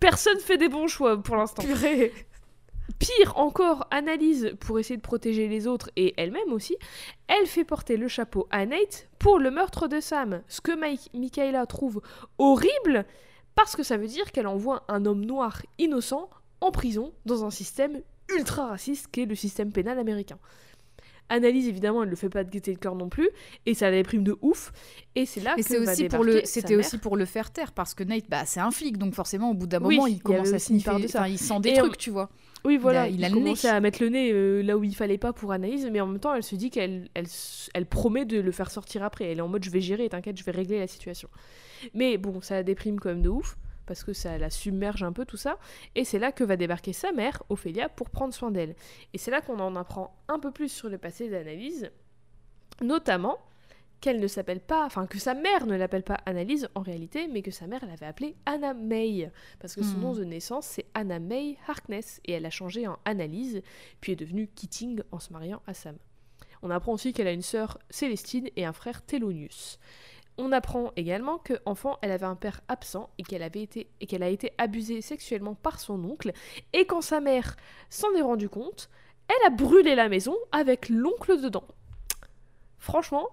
personne 0.00 0.38
fait 0.40 0.56
des 0.56 0.70
bons 0.70 0.86
choix 0.88 1.22
pour 1.22 1.36
l'instant. 1.36 1.62
Purée. 1.62 2.12
Pire 2.98 3.36
encore, 3.36 3.86
Analyse, 3.90 4.54
pour 4.60 4.78
essayer 4.78 4.96
de 4.96 5.02
protéger 5.02 5.48
les 5.48 5.66
autres 5.66 5.90
et 5.96 6.14
elle-même 6.16 6.52
aussi, 6.52 6.76
elle 7.28 7.46
fait 7.46 7.64
porter 7.64 7.96
le 7.96 8.08
chapeau 8.08 8.46
à 8.50 8.64
Nate 8.64 9.08
pour 9.18 9.38
le 9.38 9.50
meurtre 9.50 9.88
de 9.88 10.00
Sam. 10.00 10.42
Ce 10.48 10.60
que 10.60 10.74
Mike, 10.74 11.10
Michaela 11.12 11.66
trouve 11.66 12.00
horrible 12.38 13.04
parce 13.54 13.76
que 13.76 13.82
ça 13.82 13.96
veut 13.96 14.06
dire 14.08 14.32
qu'elle 14.32 14.46
envoie 14.46 14.84
un 14.88 15.04
homme 15.06 15.24
noir 15.24 15.62
innocent 15.78 16.28
en 16.60 16.70
prison 16.70 17.12
dans 17.26 17.44
un 17.44 17.50
système 17.50 18.00
ultra 18.34 18.66
raciste 18.66 19.08
qu'est 19.12 19.26
le 19.26 19.34
système 19.34 19.72
pénal 19.72 19.98
américain. 19.98 20.38
Analyse, 21.28 21.66
évidemment, 21.66 22.02
elle 22.02 22.08
ne 22.08 22.10
le 22.10 22.16
fait 22.16 22.28
pas 22.28 22.44
de 22.44 22.50
gaieté 22.50 22.74
de 22.74 22.78
cœur 22.78 22.94
non 22.94 23.08
plus, 23.08 23.30
et 23.64 23.72
ça 23.74 23.90
la 23.90 23.96
déprime 23.96 24.22
de 24.22 24.36
ouf. 24.42 24.70
Et 25.14 25.24
c'est 25.24 25.40
là 25.40 25.54
Et 25.56 25.62
que 25.62 25.68
c'est 25.68 25.78
aussi 25.78 26.04
pour 26.08 26.24
le, 26.24 26.42
c'était 26.44 26.76
aussi 26.76 26.98
pour 26.98 27.16
le 27.16 27.24
faire 27.24 27.50
taire 27.50 27.72
parce 27.72 27.94
que 27.94 28.04
Nate, 28.04 28.24
bah 28.28 28.44
c'est 28.44 28.60
un 28.60 28.70
flic, 28.70 28.98
donc 28.98 29.14
forcément 29.14 29.50
au 29.50 29.54
bout 29.54 29.66
d'un 29.66 29.82
Oui, 29.82 29.96
moment 29.96 30.06
il 30.06 30.22
commence 30.22 30.48
à 30.48 30.58
de 30.58 30.58
ça. 31.08 31.20
enfin 31.20 31.28
il 31.28 31.38
sent 31.38 31.60
des 31.60 31.70
Et 31.70 31.74
trucs, 31.74 31.96
tu 31.96 32.10
vois. 32.10 32.28
Oui, 32.64 32.76
voilà, 32.76 33.08
il 33.08 33.16
il 33.16 33.24
a 33.24 33.30
commencé 33.30 33.66
à 33.66 33.80
mettre 33.80 34.02
le 34.02 34.08
nez 34.08 34.32
euh, 34.32 34.62
là 34.62 34.76
où 34.76 34.84
il 34.84 34.94
fallait 34.94 35.18
pas 35.18 35.32
pour 35.32 35.52
Anaïs, 35.52 35.86
mais 35.90 36.00
en 36.00 36.06
même 36.06 36.20
temps, 36.20 36.34
elle 36.34 36.42
se 36.42 36.54
dit 36.54 36.70
qu'elle 36.70 37.08
elle, 37.14 37.26
elle 37.74 37.86
promet 37.86 38.24
de 38.24 38.40
le 38.40 38.52
faire 38.52 38.70
sortir 38.70 39.02
après. 39.02 39.30
Elle 39.30 39.38
est 39.38 39.42
en 39.42 39.48
mode 39.48 39.64
je 39.64 39.70
vais 39.70 39.80
gérer, 39.80 40.08
t'inquiète, 40.08 40.36
je 40.36 40.44
vais 40.44 40.52
régler 40.52 40.78
la 40.78 40.86
situation. 40.86 41.28
Mais 41.94 42.18
bon, 42.18 42.40
ça 42.40 42.54
la 42.54 42.62
déprime 42.62 43.00
quand 43.00 43.08
même 43.08 43.22
de 43.22 43.28
ouf, 43.28 43.56
parce 43.86 44.04
que 44.04 44.12
ça 44.12 44.38
la 44.38 44.50
submerge 44.50 45.02
un 45.02 45.12
peu 45.12 45.24
tout 45.24 45.36
ça. 45.36 45.58
Et 45.94 46.04
c'est 46.04 46.18
là 46.18 46.30
que 46.30 46.44
va 46.44 46.56
débarquer 46.56 46.92
sa 46.92 47.12
mère, 47.12 47.42
Ophélia, 47.48 47.88
pour 47.88 48.10
prendre 48.10 48.32
soin 48.32 48.50
d'elle. 48.50 48.74
Et 49.12 49.18
c'est 49.18 49.30
là 49.30 49.40
qu'on 49.40 49.58
en 49.58 49.74
apprend 49.74 50.16
un 50.28 50.38
peu 50.38 50.52
plus 50.52 50.68
sur 50.68 50.88
le 50.88 50.98
passé 50.98 51.28
d'Analyse, 51.28 51.90
notamment 52.80 53.38
qu'elle 54.02 54.20
ne 54.20 54.26
s'appelle 54.26 54.60
pas, 54.60 54.84
enfin 54.84 55.06
que 55.06 55.18
sa 55.18 55.32
mère 55.32 55.64
ne 55.64 55.76
l'appelle 55.76 56.02
pas 56.02 56.18
Annalise 56.26 56.68
en 56.74 56.82
réalité, 56.82 57.28
mais 57.28 57.40
que 57.40 57.52
sa 57.52 57.66
mère 57.66 57.86
l'avait 57.86 58.04
appelée 58.04 58.36
Anna 58.44 58.74
May, 58.74 59.30
parce 59.60 59.74
que 59.76 59.82
son 59.82 59.96
Hmm. 59.96 60.00
nom 60.02 60.12
de 60.12 60.24
naissance 60.24 60.66
c'est 60.66 60.86
Anna 60.92 61.20
May 61.20 61.56
Harkness, 61.68 62.20
et 62.24 62.32
elle 62.32 62.44
a 62.44 62.50
changé 62.50 62.86
en 62.86 62.98
Annalise, 63.04 63.62
puis 64.00 64.12
est 64.12 64.16
devenue 64.16 64.48
Keating 64.48 65.00
en 65.12 65.20
se 65.20 65.32
mariant 65.32 65.62
à 65.66 65.72
Sam. 65.72 65.96
On 66.62 66.70
apprend 66.70 66.92
aussi 66.92 67.12
qu'elle 67.12 67.28
a 67.28 67.32
une 67.32 67.42
sœur 67.42 67.78
Célestine 67.90 68.48
et 68.56 68.64
un 68.64 68.72
frère 68.72 69.06
Thelonius. 69.06 69.78
On 70.36 70.50
apprend 70.50 70.92
également 70.96 71.38
que 71.38 71.54
enfant, 71.64 71.98
elle 72.02 72.10
avait 72.10 72.26
un 72.26 72.36
père 72.36 72.60
absent 72.66 73.10
et 73.18 73.22
qu'elle 73.22 73.42
avait 73.42 73.62
été 73.62 73.88
et 74.00 74.06
qu'elle 74.06 74.22
a 74.22 74.28
été 74.28 74.52
abusée 74.58 75.00
sexuellement 75.00 75.54
par 75.54 75.78
son 75.78 76.02
oncle 76.04 76.32
et 76.72 76.86
quand 76.86 77.02
sa 77.02 77.20
mère 77.20 77.56
s'en 77.90 78.12
est 78.14 78.22
rendue 78.22 78.48
compte, 78.48 78.90
elle 79.28 79.46
a 79.46 79.50
brûlé 79.50 79.94
la 79.94 80.08
maison 80.08 80.34
avec 80.50 80.88
l'oncle 80.88 81.40
dedans. 81.40 81.68
Franchement, 82.78 83.28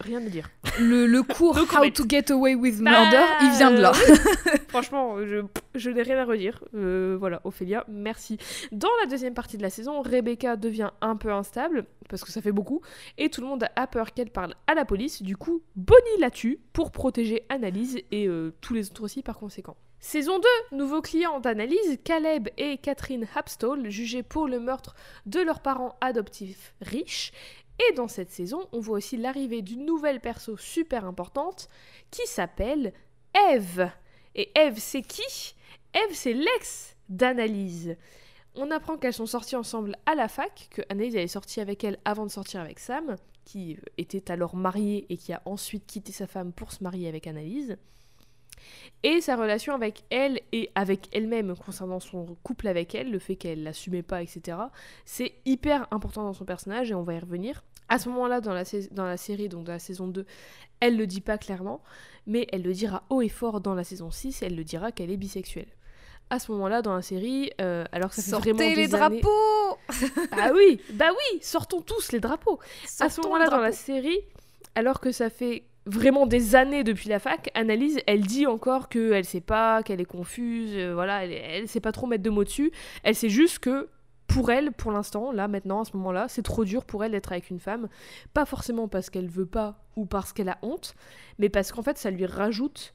rien 0.00 0.18
à 0.18 0.28
dire. 0.28 0.50
Le, 0.78 1.06
le 1.06 1.22
cours 1.22 1.56
No 1.56 1.62
How 1.62 1.90
to 1.90 2.04
Get 2.08 2.30
Away 2.32 2.54
with 2.54 2.80
Bah, 2.80 2.90
Murder, 2.90 3.24
il 3.42 3.50
vient 3.56 3.70
de 3.70 3.80
là. 3.80 3.92
Franchement, 4.68 5.24
je, 5.24 5.44
je 5.74 5.90
n'ai 5.90 6.02
rien 6.02 6.18
à 6.18 6.24
redire. 6.24 6.62
Euh, 6.74 7.16
voilà, 7.18 7.40
Ophélia, 7.44 7.84
merci. 7.88 8.38
Dans 8.72 8.88
la 9.00 9.06
deuxième 9.06 9.34
partie 9.34 9.56
de 9.56 9.62
la 9.62 9.70
saison, 9.70 10.02
Rebecca 10.02 10.56
devient 10.56 10.90
un 11.00 11.16
peu 11.16 11.32
instable, 11.32 11.86
parce 12.08 12.24
que 12.24 12.32
ça 12.32 12.42
fait 12.42 12.52
beaucoup, 12.52 12.80
et 13.18 13.28
tout 13.30 13.40
le 13.40 13.46
monde 13.46 13.66
a 13.76 13.86
peur 13.86 14.12
qu'elle 14.12 14.30
parle 14.30 14.54
à 14.66 14.74
la 14.74 14.84
police. 14.84 15.22
Du 15.22 15.36
coup, 15.36 15.62
Bonnie 15.76 16.20
la 16.20 16.30
tue 16.30 16.58
pour 16.72 16.90
protéger 16.92 17.44
Annalise 17.48 17.98
et 18.10 18.26
euh, 18.26 18.52
tous 18.60 18.74
les 18.74 18.90
autres 18.90 19.04
aussi 19.04 19.22
par 19.22 19.38
conséquent. 19.38 19.76
Saison 20.00 20.38
2, 20.70 20.76
nouveaux 20.76 21.00
clients 21.00 21.40
d'analyse, 21.40 21.98
Caleb 22.04 22.50
et 22.58 22.76
Catherine 22.76 23.26
Hapstall, 23.34 23.88
jugés 23.88 24.22
pour 24.22 24.48
le 24.48 24.60
meurtre 24.60 24.94
de 25.24 25.40
leurs 25.40 25.60
parents 25.60 25.96
adoptifs 26.02 26.74
riches. 26.82 27.32
Et 27.78 27.92
dans 27.94 28.08
cette 28.08 28.30
saison, 28.30 28.68
on 28.72 28.80
voit 28.80 28.98
aussi 28.98 29.16
l'arrivée 29.16 29.62
d'une 29.62 29.84
nouvelle 29.84 30.20
perso 30.20 30.56
super 30.56 31.04
importante 31.04 31.68
qui 32.10 32.26
s'appelle 32.26 32.92
Eve. 33.50 33.90
Et 34.34 34.50
Eve, 34.56 34.78
c'est 34.78 35.02
qui? 35.02 35.54
Eve, 35.94 36.14
c'est 36.14 36.32
l'ex 36.32 36.96
d'Analyse. 37.08 37.96
On 38.54 38.70
apprend 38.70 38.96
qu'elles 38.96 39.12
sont 39.12 39.26
sorties 39.26 39.56
ensemble 39.56 39.96
à 40.06 40.14
la 40.14 40.28
fac, 40.28 40.68
que 40.70 40.82
elle 40.88 41.00
est 41.02 41.26
sortie 41.26 41.60
avec 41.60 41.82
elle 41.82 41.98
avant 42.04 42.24
de 42.24 42.30
sortir 42.30 42.60
avec 42.60 42.78
Sam, 42.78 43.16
qui 43.44 43.76
était 43.98 44.30
alors 44.30 44.54
marié 44.54 45.06
et 45.08 45.16
qui 45.16 45.32
a 45.32 45.42
ensuite 45.44 45.86
quitté 45.86 46.12
sa 46.12 46.26
femme 46.26 46.52
pour 46.52 46.72
se 46.72 46.82
marier 46.82 47.08
avec 47.08 47.26
Analyse. 47.26 47.76
Et 49.02 49.20
sa 49.20 49.36
relation 49.36 49.74
avec 49.74 50.04
elle 50.10 50.40
et 50.52 50.70
avec 50.74 51.08
elle-même 51.14 51.54
concernant 51.56 52.00
son 52.00 52.36
couple 52.42 52.68
avec 52.68 52.94
elle, 52.94 53.10
le 53.10 53.18
fait 53.18 53.36
qu'elle 53.36 53.62
l'assumait 53.62 54.02
pas, 54.02 54.22
etc. 54.22 54.56
C'est 55.04 55.34
hyper 55.44 55.86
important 55.90 56.22
dans 56.22 56.32
son 56.32 56.44
personnage 56.44 56.90
et 56.90 56.94
on 56.94 57.02
va 57.02 57.14
y 57.14 57.18
revenir. 57.18 57.62
À 57.88 57.98
ce 57.98 58.08
moment-là, 58.08 58.40
dans 58.40 58.54
la, 58.54 58.64
dans 58.92 59.04
la 59.04 59.16
série, 59.18 59.48
donc 59.50 59.64
dans 59.64 59.72
la 59.72 59.78
saison 59.78 60.08
2, 60.08 60.24
elle 60.80 60.96
le 60.96 61.06
dit 61.06 61.20
pas 61.20 61.36
clairement, 61.36 61.82
mais 62.26 62.46
elle 62.50 62.62
le 62.62 62.72
dira 62.72 63.02
haut 63.10 63.20
et 63.20 63.28
fort 63.28 63.60
dans 63.60 63.74
la 63.74 63.84
saison 63.84 64.10
6, 64.10 64.42
elle 64.42 64.56
le 64.56 64.64
dira 64.64 64.90
qu'elle 64.90 65.10
est 65.10 65.18
bisexuelle. 65.18 65.68
À 66.30 66.38
ce 66.38 66.50
moment-là, 66.52 66.80
dans 66.80 66.94
la 66.94 67.02
série, 67.02 67.50
euh, 67.60 67.84
alors 67.92 68.08
que 68.08 68.16
ça 68.16 68.22
fait 68.22 68.52
vraiment 68.52 68.58
Sortez 68.58 68.74
des 68.74 68.86
les 68.88 68.94
années- 68.94 69.20
drapeaux 69.20 69.78
Ah 70.32 70.52
oui, 70.56 70.80
bah 70.94 71.10
oui, 71.10 71.38
sortons 71.42 71.82
tous 71.82 72.10
les 72.12 72.20
drapeaux 72.20 72.58
à 72.62 73.10
ce 73.10 73.16
Sortons 73.16 73.28
moment-là 73.28 73.50
dans 73.50 73.58
la 73.60 73.72
série, 73.72 74.18
alors 74.74 75.00
que 75.00 75.12
ça 75.12 75.28
fait 75.28 75.64
vraiment 75.86 76.26
des 76.26 76.54
années 76.54 76.84
depuis 76.84 77.08
la 77.08 77.18
fac, 77.18 77.50
Analyse, 77.54 78.00
elle 78.06 78.22
dit 78.22 78.46
encore 78.46 78.88
qu'elle 78.88 79.24
sait 79.24 79.40
pas, 79.40 79.82
qu'elle 79.82 80.00
est 80.00 80.04
confuse, 80.06 80.72
euh, 80.74 80.94
voilà, 80.94 81.24
elle, 81.24 81.32
elle 81.32 81.68
sait 81.68 81.80
pas 81.80 81.92
trop 81.92 82.06
mettre 82.06 82.22
de 82.22 82.30
mots 82.30 82.44
dessus. 82.44 82.72
Elle 83.02 83.14
sait 83.14 83.28
juste 83.28 83.58
que 83.58 83.88
pour 84.26 84.50
elle, 84.50 84.72
pour 84.72 84.90
l'instant, 84.90 85.32
là, 85.32 85.48
maintenant, 85.48 85.82
à 85.82 85.84
ce 85.84 85.96
moment-là, 85.96 86.26
c'est 86.28 86.42
trop 86.42 86.64
dur 86.64 86.84
pour 86.84 87.04
elle 87.04 87.12
d'être 87.12 87.32
avec 87.32 87.50
une 87.50 87.60
femme. 87.60 87.88
Pas 88.32 88.46
forcément 88.46 88.88
parce 88.88 89.10
qu'elle 89.10 89.28
veut 89.28 89.46
pas 89.46 89.84
ou 89.96 90.06
parce 90.06 90.32
qu'elle 90.32 90.48
a 90.48 90.58
honte, 90.62 90.94
mais 91.38 91.48
parce 91.50 91.70
qu'en 91.72 91.82
fait, 91.82 91.98
ça 91.98 92.10
lui 92.10 92.24
rajoute 92.26 92.94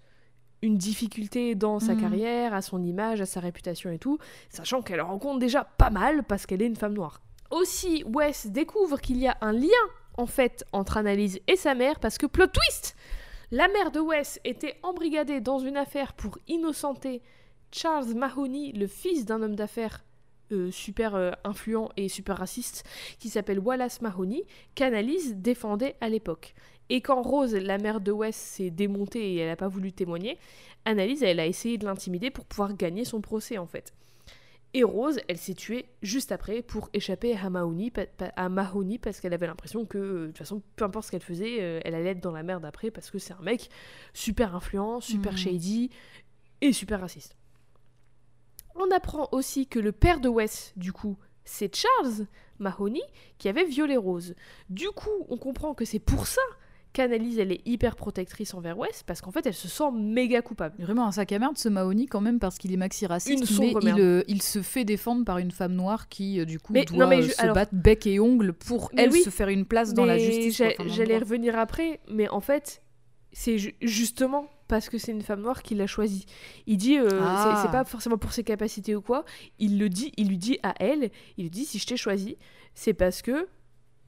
une 0.62 0.78
difficulté 0.78 1.56
dans 1.56 1.80
sa 1.80 1.94
Mhm. 1.94 2.02
carrière, 2.02 2.54
à 2.54 2.62
son 2.62 2.84
image, 2.84 3.22
à 3.22 3.26
sa 3.26 3.40
réputation 3.40 3.92
et 3.92 4.00
tout, 4.00 4.18
sachant 4.50 4.82
qu'elle 4.82 5.00
rencontre 5.00 5.40
déjà 5.40 5.64
pas 5.64 5.90
mal 5.92 6.24
parce 6.24 6.46
qu'elle 6.46 6.62
est 6.62 6.66
une 6.68 6.76
femme 6.76 6.94
noire. 6.96 7.22
Aussi, 7.52 8.04
Wes 8.06 8.48
découvre 8.48 9.00
qu'il 9.00 9.18
y 9.18 9.28
a 9.28 9.38
un 9.42 9.54
lien 9.54 9.68
en 10.20 10.26
fait 10.26 10.66
entre 10.74 10.98
Annalise 10.98 11.40
et 11.48 11.56
sa 11.56 11.76
mère 11.76 12.00
parce 12.00 12.18
que 12.18 12.26
plot 12.26 12.48
twist 12.48 12.96
La 13.52 13.70
mère 13.70 13.90
de 13.90 14.02
Wes 14.02 14.40
était 14.44 14.76
embrigadée 14.84 15.40
dans 15.40 15.60
une 15.60 15.78
affaire 15.78 16.14
pour 16.14 16.38
innocenter 16.50 17.22
Charles 17.72 18.14
Mahoney, 18.14 18.74
le 18.74 18.88
fils 18.88 19.26
d'un 19.26 19.42
homme 19.42 19.56
d'affaires 19.56 20.04
euh, 20.52 20.72
super 20.72 21.16
euh, 21.16 21.32
influent 21.46 21.90
et 21.96 22.10
super 22.10 22.38
raciste 22.38 22.84
qui 23.18 23.30
s'appelle 23.30 23.60
Wallace 23.60 24.02
Mahoney, 24.02 24.44
qu'Annalise 24.76 25.36
défendait 25.38 25.96
à 26.02 26.10
l'époque. 26.10 26.54
Et 26.90 27.00
quand 27.00 27.22
Rose, 27.22 27.54
la 27.54 27.78
mère 27.78 28.02
de 28.02 28.12
Wes, 28.12 28.36
s'est 28.36 28.72
démontée 28.72 29.36
et 29.36 29.38
elle 29.38 29.48
n'a 29.48 29.56
pas 29.56 29.68
voulu 29.68 29.94
témoigner, 29.94 30.38
Annalise, 30.84 31.24
elle 31.24 31.40
a 31.40 31.46
essayé 31.46 31.78
de 31.78 31.86
l'intimider 31.86 32.30
pour 32.30 32.46
pouvoir 32.46 32.76
gagner 32.76 33.06
son 33.06 33.22
procès 33.22 33.58
en 33.58 33.68
fait. 33.68 33.94
Et 34.76 34.84
Rose, 34.84 35.20
elle 35.28 35.38
s'est 35.40 35.56
tuée 35.56 35.90
juste 36.04 36.32
après 36.32 36.62
pour 36.62 36.90
échapper 36.94 37.36
à 37.36 37.50
Mahoney, 37.50 37.92
à 38.36 38.50
parce 39.02 39.20
qu'elle 39.20 39.34
avait 39.34 39.48
l'impression 39.48 39.86
que, 39.86 39.98
euh, 39.98 40.22
de 40.22 40.28
toute 40.28 40.38
façon, 40.38 40.62
peu 40.76 40.86
importe 40.86 41.06
ce 41.08 41.12
qu'elle 41.12 41.24
faisait, 41.24 41.58
euh, 41.62 41.80
elle 41.84 41.96
allait 41.96 42.12
être 42.12 42.22
dans 42.22 42.32
la 42.32 42.44
merde 42.44 42.66
après 42.66 42.92
parce 42.92 43.10
que 43.10 43.18
c'est 43.18 43.34
un 43.34 43.42
mec 43.42 43.70
super 44.14 44.56
influent, 44.56 45.02
super 45.02 45.32
Mhm. 45.32 45.38
shady 45.40 45.90
et 46.62 46.72
super 46.72 47.00
raciste. 47.02 47.36
On 48.76 48.92
apprend 48.92 49.28
aussi 49.32 49.66
que 49.66 49.80
le 49.80 49.92
père 49.92 50.20
de 50.20 50.30
Wes, 50.30 50.74
du 50.76 50.94
coup, 50.94 51.18
c'est 51.46 51.76
Charles 51.76 52.28
Mahoney 52.60 53.02
qui 53.40 53.50
avait 53.50 53.66
violé 53.66 53.98
Rose. 53.98 54.36
Du 54.70 54.90
coup, 54.90 55.26
on 55.30 55.38
comprend 55.38 55.74
que 55.74 55.84
c'est 55.86 56.00
pour 56.00 56.28
ça 56.28 56.42
qu'Annalise, 56.94 57.38
elle 57.40 57.52
est 57.52 57.62
hyper 57.68 57.96
protectrice 57.96 58.54
envers 58.54 58.78
Wes 58.78 59.04
parce 59.06 59.22
qu'en 59.22 59.32
fait, 59.32 59.46
elle 59.46 59.54
se 59.54 59.68
sent 59.68 59.92
méga 59.94 60.42
coupable. 60.42 60.76
Vraiment 60.80 61.06
un 61.06 61.12
sac 61.12 61.32
à 61.32 61.40
merde, 61.40 61.58
ce 61.58 61.70
Mahoney, 61.70 62.08
quand 62.08 62.22
même, 62.22 62.40
parce 62.40 62.58
qu'il 62.58 62.74
est 62.74 62.78
maxi 62.78 63.06
raciste, 63.06 63.50
Une 63.52 63.58
mais 63.60 63.74
il, 63.82 64.00
euh, 64.02 64.24
il 64.28 64.42
se 64.42 64.62
fait 64.62 64.86
défendre 64.86 65.24
par 65.24 65.38
une 65.38 65.52
femme 65.52 65.74
noire 65.74 66.10
qui, 66.10 66.40
euh, 66.40 66.46
du 66.46 66.60
coup, 66.60 66.74
Mais- 66.74 66.86
doit 66.86 66.98
non, 66.98 67.08
mais 67.08 67.18
euh, 67.20 67.22
je- 67.28 67.32
se 67.32 67.42
alors- 67.42 67.54
battre 67.56 67.74
bec 67.76 68.08
et 68.08 68.20
ongle 68.20 68.54
pour, 68.54 68.90
elle, 68.98 69.12
oui, 69.12 69.22
se 69.22 69.30
faire 69.30 69.50
une 69.50 69.66
place 69.66 69.94
dans 69.94 70.06
la 70.06 70.18
justice. 70.18 70.62
J'allais 70.88 71.18
revenir 71.20 71.58
après, 71.58 72.00
mais 72.10 72.28
en 72.30 72.42
fait, 72.42 72.82
c'est 73.32 73.60
ju- 73.60 73.76
justement 73.82 74.48
parce 74.68 74.90
que 74.90 74.98
c'est 74.98 75.12
une 75.12 75.22
femme 75.22 75.42
noire 75.42 75.62
qui 75.64 75.76
l'a 75.76 75.88
choisi. 75.88 76.26
Il 76.68 76.78
dit, 76.78 76.98
euh, 76.98 77.10
c'est- 77.10 77.18
Ah. 77.22 77.62
c'est 77.64 77.72
pas 77.72 77.84
forcément 77.86 78.18
pour 78.18 78.34
ses 78.34 78.44
capacités 78.44 78.96
ou 78.96 79.02
quoi. 79.02 79.26
Il 79.60 79.78
le 79.80 79.90
dit, 79.90 80.12
il 80.18 80.28
lui 80.30 80.38
dit 80.38 80.58
à 80.64 80.74
elle, 80.80 81.10
il 81.38 81.44
lui 81.44 81.50
dit 81.52 81.66
si 81.66 81.78
je 81.80 81.86
t'ai 81.88 81.98
choisi, 81.98 82.38
c'est 82.74 82.94
parce 82.94 83.22
que 83.22 83.48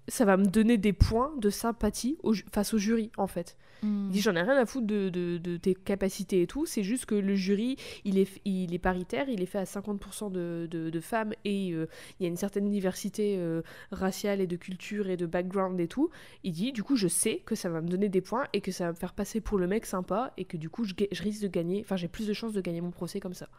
ça 0.07 0.25
va 0.25 0.37
me 0.37 0.45
donner 0.45 0.77
des 0.77 0.93
points 0.93 1.31
de 1.37 1.49
sympathie 1.49 2.17
au 2.23 2.33
face 2.53 2.73
au 2.73 2.77
jury 2.77 3.11
en 3.17 3.27
fait. 3.27 3.57
Hmm. 3.83 4.07
Il 4.09 4.11
dit 4.13 4.21
j'en 4.21 4.35
ai 4.35 4.41
rien 4.41 4.57
à 4.57 4.65
foutre 4.65 4.85
de, 4.85 5.09
de- 5.09 5.37
de 5.37 5.57
tes 5.57 5.73
capacités 5.73 6.41
et 6.43 6.47
tout, 6.47 6.65
c'est 6.65 6.83
juste 6.83 7.05
que 7.05 7.15
le 7.15 7.33
jury 7.35 7.77
il 8.05 8.17
est, 8.17 8.27
il 8.45 8.73
est 8.73 8.79
paritaire, 8.79 9.27
il 9.29 9.41
est 9.41 9.47
fait 9.47 9.57
à 9.57 9.63
50% 9.63 10.31
de, 10.31 10.99
femmes 10.99 11.33
et 11.45 11.71
euh, 11.73 11.87
il 12.19 12.23
y 12.23 12.25
a 12.25 12.29
une 12.29 12.37
certaine 12.37 12.69
diversité 12.69 13.35
euh, 13.37 13.61
raciale 13.91 14.39
et 14.41 14.47
de 14.47 14.55
culture 14.55 15.09
et 15.09 15.17
de 15.17 15.25
background 15.25 15.79
et 15.79 15.87
tout. 15.87 16.09
Il 16.43 16.51
dit 16.51 16.71
du 16.73 16.83
coup 16.83 16.95
je 16.95 17.07
sais 17.07 17.41
que 17.45 17.55
ça 17.55 17.69
va 17.69 17.81
me 17.81 17.87
donner 17.87 18.09
des 18.09 18.21
points 18.21 18.45
et 18.53 18.61
que 18.61 18.71
ça 18.71 18.85
va 18.85 18.91
me 18.91 18.97
faire 18.97 19.13
passer 19.13 19.41
pour 19.41 19.57
le 19.57 19.67
mec 19.67 19.85
sympa 19.85 20.33
et 20.37 20.45
que 20.45 20.57
du 20.57 20.69
coup 20.69 20.83
je 20.83 20.93
risque 21.23 21.41
de 21.41 21.47
gagner, 21.47 21.81
enfin 21.83 21.95
j'ai 21.95 22.07
plus 22.07 22.27
de 22.27 22.33
chances 22.33 22.53
de 22.53 22.61
gagner 22.61 22.81
mon 22.81 22.91
procès 22.91 23.19
comme 23.19 23.33
ça. 23.33 23.49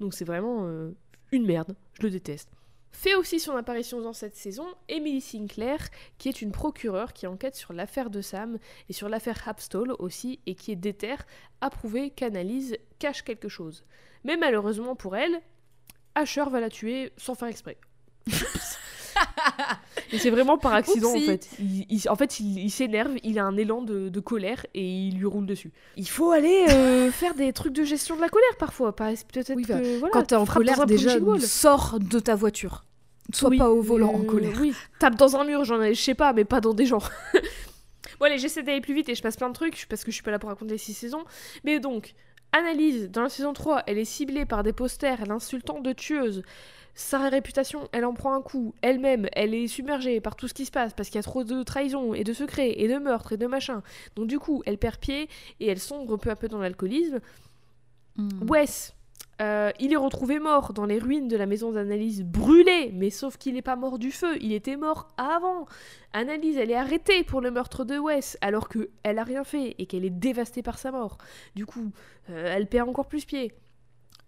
Donc 0.00 0.14
c'est 0.14 0.24
vraiment 0.24 0.66
euh, 0.66 0.90
une 1.32 1.46
merde, 1.46 1.74
je 1.94 2.02
le 2.02 2.10
déteste. 2.10 2.50
Fait 2.92 3.14
aussi 3.14 3.40
son 3.40 3.56
apparition 3.56 4.00
dans 4.00 4.12
cette 4.12 4.36
saison 4.36 4.66
Emily 4.88 5.20
Sinclair, 5.20 5.78
qui 6.18 6.28
est 6.28 6.42
une 6.42 6.52
procureure 6.52 7.12
qui 7.12 7.26
enquête 7.26 7.56
sur 7.56 7.72
l'affaire 7.72 8.10
de 8.10 8.20
Sam 8.20 8.58
et 8.88 8.92
sur 8.92 9.08
l'affaire 9.08 9.48
Hapstall 9.48 9.92
aussi, 9.98 10.40
et 10.46 10.54
qui 10.54 10.72
est 10.72 10.76
déterre 10.76 11.24
à 11.60 11.70
prouver 11.70 12.10
qu'Analyse 12.10 12.76
cache 12.98 13.22
quelque 13.22 13.48
chose. 13.48 13.84
Mais 14.24 14.36
malheureusement 14.36 14.94
pour 14.94 15.16
elle, 15.16 15.40
Asher 16.14 16.44
va 16.50 16.60
la 16.60 16.68
tuer 16.68 17.12
sans 17.16 17.34
faire 17.34 17.48
exprès. 17.48 17.78
et 20.12 20.18
c'est 20.18 20.30
vraiment 20.30 20.58
par 20.58 20.74
accident 20.74 21.10
en 21.14 21.20
fait. 21.20 21.48
Il, 21.58 21.86
il- 21.88 22.08
en 22.08 22.16
fait, 22.16 22.38
il, 22.40 22.58
il 22.58 22.70
s'énerve, 22.70 23.12
il 23.22 23.38
a 23.38 23.44
un 23.44 23.56
élan 23.56 23.82
de, 23.82 24.08
de 24.08 24.20
colère 24.20 24.64
et 24.74 24.84
il 24.84 25.18
lui 25.18 25.26
roule 25.26 25.46
dessus. 25.46 25.72
Il 25.96 26.08
faut 26.08 26.30
aller 26.30 26.66
euh, 26.68 27.10
faire 27.12 27.34
des 27.34 27.52
trucs 27.52 27.72
de 27.72 27.84
gestion 27.84 28.16
de 28.16 28.20
la 28.20 28.28
colère 28.28 28.56
parfois. 28.58 28.94
Peut-être 28.94 29.52
Oui, 29.54 29.64
bah, 29.68 29.80
que 29.80 29.98
voilà, 29.98 30.12
Quand 30.12 30.22
t'es 30.24 30.34
en 30.36 30.44
colère, 30.46 30.86
déjà, 30.86 31.18
sors 31.40 31.98
de 31.98 32.18
ta 32.18 32.34
voiture. 32.34 32.84
Sois 33.32 33.50
Oui, 33.50 33.58
pas 33.58 33.70
au 33.70 33.80
volant 33.80 34.12
en 34.12 34.22
euh, 34.22 34.26
colère. 34.26 34.58
Oui, 34.60 34.74
tape 34.98 35.14
dans 35.16 35.36
un 35.36 35.44
mur, 35.44 35.64
j'en 35.64 35.80
ai, 35.80 35.94
je 35.94 36.00
sais 36.02 36.14
pas, 36.14 36.32
mais 36.32 36.44
pas 36.44 36.60
dans 36.60 36.74
des 36.74 36.86
gens. 36.86 36.98
bon, 38.20 38.26
allez, 38.26 38.38
j'essaie 38.38 38.62
d'aller 38.62 38.80
plus 38.80 38.94
vite 38.94 39.08
et 39.08 39.14
je 39.14 39.22
passe 39.22 39.36
plein 39.36 39.48
de 39.48 39.54
trucs 39.54 39.86
parce 39.88 40.04
que 40.04 40.10
je 40.10 40.14
suis 40.16 40.22
pas 40.24 40.30
là 40.32 40.38
pour 40.38 40.48
raconter 40.50 40.72
les 40.72 40.78
six 40.78 40.92
saisons. 40.94 41.24
Mais 41.64 41.80
donc, 41.80 42.14
Analyse, 42.52 43.10
dans 43.10 43.22
la 43.22 43.30
saison 43.30 43.54
3, 43.54 43.84
elle 43.86 43.96
est 43.96 44.04
ciblée 44.04 44.44
par 44.44 44.62
des 44.62 44.74
posters 44.74 45.24
l'insultant 45.26 45.80
de 45.80 45.92
tueuse. 45.92 46.42
Sa 46.94 47.28
réputation, 47.28 47.88
elle 47.92 48.04
en 48.04 48.14
prend 48.14 48.34
un 48.34 48.42
coup. 48.42 48.74
Elle-même, 48.82 49.28
elle 49.32 49.54
est 49.54 49.66
submergée 49.66 50.20
par 50.20 50.36
tout 50.36 50.48
ce 50.48 50.54
qui 50.54 50.66
se 50.66 50.70
passe 50.70 50.92
parce 50.92 51.08
qu'il 51.08 51.16
y 51.16 51.20
a 51.20 51.22
trop 51.22 51.44
de 51.44 51.62
trahison 51.62 52.12
et 52.14 52.24
de 52.24 52.32
secrets 52.32 52.74
et 52.76 52.88
de 52.88 52.98
meurtres 52.98 53.32
et 53.32 53.36
de 53.36 53.46
machins. 53.46 53.80
Donc, 54.16 54.26
du 54.26 54.38
coup, 54.38 54.62
elle 54.66 54.78
perd 54.78 54.98
pied 54.98 55.28
et 55.60 55.66
elle 55.68 55.80
sombre 55.80 56.16
peu 56.16 56.30
à 56.30 56.36
peu 56.36 56.48
dans 56.48 56.58
l'alcoolisme. 56.60 57.20
Hmm. 58.16 58.28
Wes, 58.48 58.94
Euh, 59.40 59.72
il 59.80 59.92
est 59.92 59.96
retrouvé 59.96 60.38
mort 60.38 60.72
dans 60.72 60.84
les 60.84 60.98
ruines 60.98 61.26
de 61.26 61.36
la 61.36 61.46
maison 61.46 61.72
d'Analyse, 61.72 62.22
brûlé, 62.22 62.92
mais 62.92 63.10
sauf 63.10 63.38
qu'il 63.38 63.54
n'est 63.54 63.62
pas 63.62 63.74
mort 63.74 63.98
du 63.98 64.12
feu, 64.12 64.36
il 64.40 64.52
était 64.52 64.76
mort 64.76 65.08
avant. 65.16 65.66
Analyse, 66.12 66.58
elle 66.58 66.70
est 66.70 66.76
arrêtée 66.76 67.24
pour 67.24 67.40
le 67.40 67.50
meurtre 67.50 67.84
de 67.84 67.98
Wes, 67.98 68.36
alors 68.40 68.68
qu'elle 68.68 69.18
a 69.18 69.24
rien 69.24 69.42
fait 69.42 69.74
et 69.78 69.86
qu'elle 69.86 70.04
est 70.04 70.10
dévastée 70.10 70.62
par 70.62 70.78
sa 70.78 70.92
mort. 70.92 71.18
Du 71.56 71.66
coup, 71.66 71.90
euh, 72.30 72.52
elle 72.54 72.68
perd 72.68 72.88
encore 72.88 73.06
plus 73.08 73.24
pied. 73.24 73.52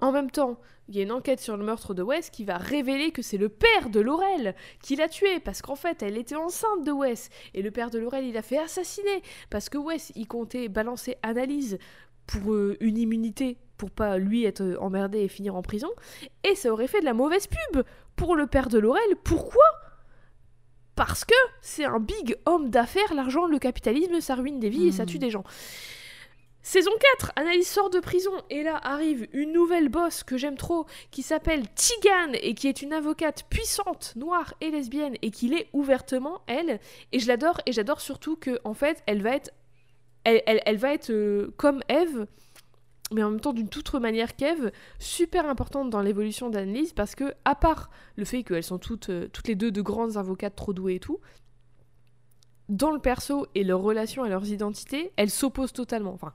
En 0.01 0.13
même 0.13 0.31
temps, 0.31 0.59
il 0.89 0.97
y 0.97 1.01
a 1.01 1.03
une 1.03 1.13
enquête 1.13 1.41
sur 1.41 1.57
le 1.57 1.65
meurtre 1.65 1.95
de 1.95 2.03
Wes 2.03 2.31
qui 2.31 2.45
va 2.45 2.59
révéler 2.59 3.11
que 3.11 3.23
c'est 3.23 3.39
le 3.39 3.49
père 3.49 3.89
de 3.91 4.01
Laurel 4.01 4.55
qui 4.83 4.97
l'a 4.97 5.09
tué 5.09 5.41
parce 5.41 5.63
qu'en 5.63 5.77
fait 5.77 6.03
elle 6.03 6.19
était 6.19 6.37
enceinte 6.37 6.85
de 6.85 6.93
Wes 6.93 7.31
et 7.55 7.63
le 7.63 7.71
père 7.71 7.91
de 7.91 7.99
Laurel 7.99 8.27
il 8.27 8.37
a 8.37 8.43
fait 8.43 8.59
assassiner 8.59 9.23
parce 9.49 9.71
que 9.71 9.79
Wes 9.79 10.13
il 10.15 10.27
comptait 10.27 10.69
balancer 10.69 11.17
Analyse 11.23 11.79
pour 12.27 12.53
euh, 12.53 12.77
une 12.81 12.99
immunité 12.99 13.57
pour 13.79 13.91
pas 13.91 14.19
lui 14.19 14.45
être 14.45 14.77
emmerdé 14.79 15.21
et 15.21 15.29
finir 15.29 15.57
en 15.57 15.63
prison 15.63 15.89
et 16.43 16.55
ça 16.55 16.71
aurait 16.71 16.87
fait 16.87 17.01
de 17.01 17.07
la 17.07 17.15
mauvaise 17.15 17.47
pub 17.47 17.83
pour 18.17 18.37
le 18.37 18.47
père 18.47 18.69
de 18.69 18.79
Laurel. 18.79 19.17
Pourquoi? 19.25 19.65
Parce 20.97 21.25
que 21.25 21.35
c'est 21.61 21.85
un 21.85 21.99
big 21.99 22.37
homme 22.47 22.71
d'affaires, 22.71 23.15
l'argent, 23.15 23.47
le 23.47 23.59
capitalisme, 23.59 24.21
ça 24.21 24.37
ruine 24.37 24.61
des 24.61 24.69
vies 24.69 24.89
et 24.89 24.93
ça 24.93 25.07
tue 25.07 25.19
des 25.19 25.31
gens. 25.31 25.43
Saison 26.67 26.93
4, 27.19 27.33
Annalise 27.37 27.69
sort 27.69 27.91
de 27.91 28.01
prison 28.01 28.33
et 28.49 28.63
là 28.63 28.81
arrive 28.83 29.29
une 29.35 29.53
nouvelle 29.53 29.91
boss 29.91 30.25
que 30.25 30.39
j'aime 30.39 30.57
trop 30.57 30.87
qui 31.11 31.23
s'appelle 31.23 31.69
Tigan 31.75 32.33
et 32.41 32.55
qui 32.55 32.69
est 32.69 32.81
une 32.81 32.95
avocate 32.95 33.45
puissante, 33.51 34.15
noire 34.17 34.55
et 34.63 34.71
lesbienne 34.71 35.15
et 35.21 35.31
qui 35.31 35.49
l'est 35.49 35.69
ouvertement 35.75 36.41
elle 36.47 36.81
et 37.13 37.19
je 37.19 37.29
l'adore 37.29 37.61
et 37.67 37.73
j'adore 37.73 38.01
surtout 38.01 38.37
que 38.37 38.59
en 38.65 38.73
fait 38.73 39.03
elle 39.05 39.21
va 39.21 39.37
être 39.37 39.53
elle, 40.25 40.79
va 40.79 40.95
être 40.95 41.11
euh, 41.11 41.53
comme 41.59 41.83
Eve 41.91 42.27
mais 43.13 43.23
en 43.23 43.33
même 43.33 43.41
temps 43.41 43.53
d'une 43.53 43.69
toute 43.69 43.87
autre 43.87 44.01
manière 44.01 44.35
qu'Eve, 44.35 44.73
super 44.99 45.47
importante 45.47 45.91
dans 45.91 46.01
l'évolution 46.01 46.49
d'Annalise 46.49 46.95
parce 46.95 47.15
que 47.15 47.35
à 47.45 47.55
part 47.55 47.91
le 48.17 48.25
fait 48.25 48.43
qu'elles 48.43 48.65
sont 48.65 48.79
toutes, 48.79 49.11
euh, 49.11 49.29
toutes 49.31 49.49
les 49.49 49.55
deux 49.55 49.71
de 49.71 49.83
grandes 49.83 50.17
avocates 50.17 50.57
trop 50.57 50.73
douées 50.73 50.95
et 50.95 51.01
tout, 51.01 51.21
dans 52.71 52.91
le 52.91 53.01
perso 53.01 53.47
et 53.55 53.65
leur 53.65 53.83
relation 53.83 54.25
et 54.25 54.31
leurs 54.31 54.49
identités, 54.49 55.13
elles 55.17 55.29
s'opposent 55.29 55.75
totalement. 55.75 56.15
Enfin, 56.15 56.33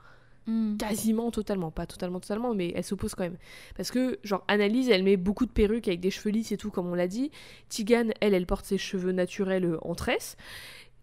Hmm. 0.47 0.77
Quasiment 0.77 1.31
totalement, 1.31 1.71
pas 1.71 1.85
totalement 1.85 2.19
totalement, 2.19 2.53
mais 2.53 2.71
elle 2.75 2.83
s'oppose 2.83 3.13
quand 3.15 3.23
même. 3.23 3.37
Parce 3.75 3.91
que, 3.91 4.19
genre, 4.23 4.43
Analyse, 4.47 4.89
elle 4.89 5.03
met 5.03 5.17
beaucoup 5.17 5.45
de 5.45 5.51
perruques 5.51 5.87
avec 5.87 5.99
des 5.99 6.11
cheveux 6.11 6.31
lisses 6.31 6.51
et 6.51 6.57
tout, 6.57 6.71
comme 6.71 6.87
on 6.87 6.95
l'a 6.95 7.07
dit. 7.07 7.31
Tigan, 7.69 8.05
elle, 8.21 8.33
elle 8.33 8.45
porte 8.45 8.65
ses 8.65 8.77
cheveux 8.77 9.11
naturels 9.11 9.65
euh, 9.65 9.77
en 9.81 9.95
tresse. 9.95 10.37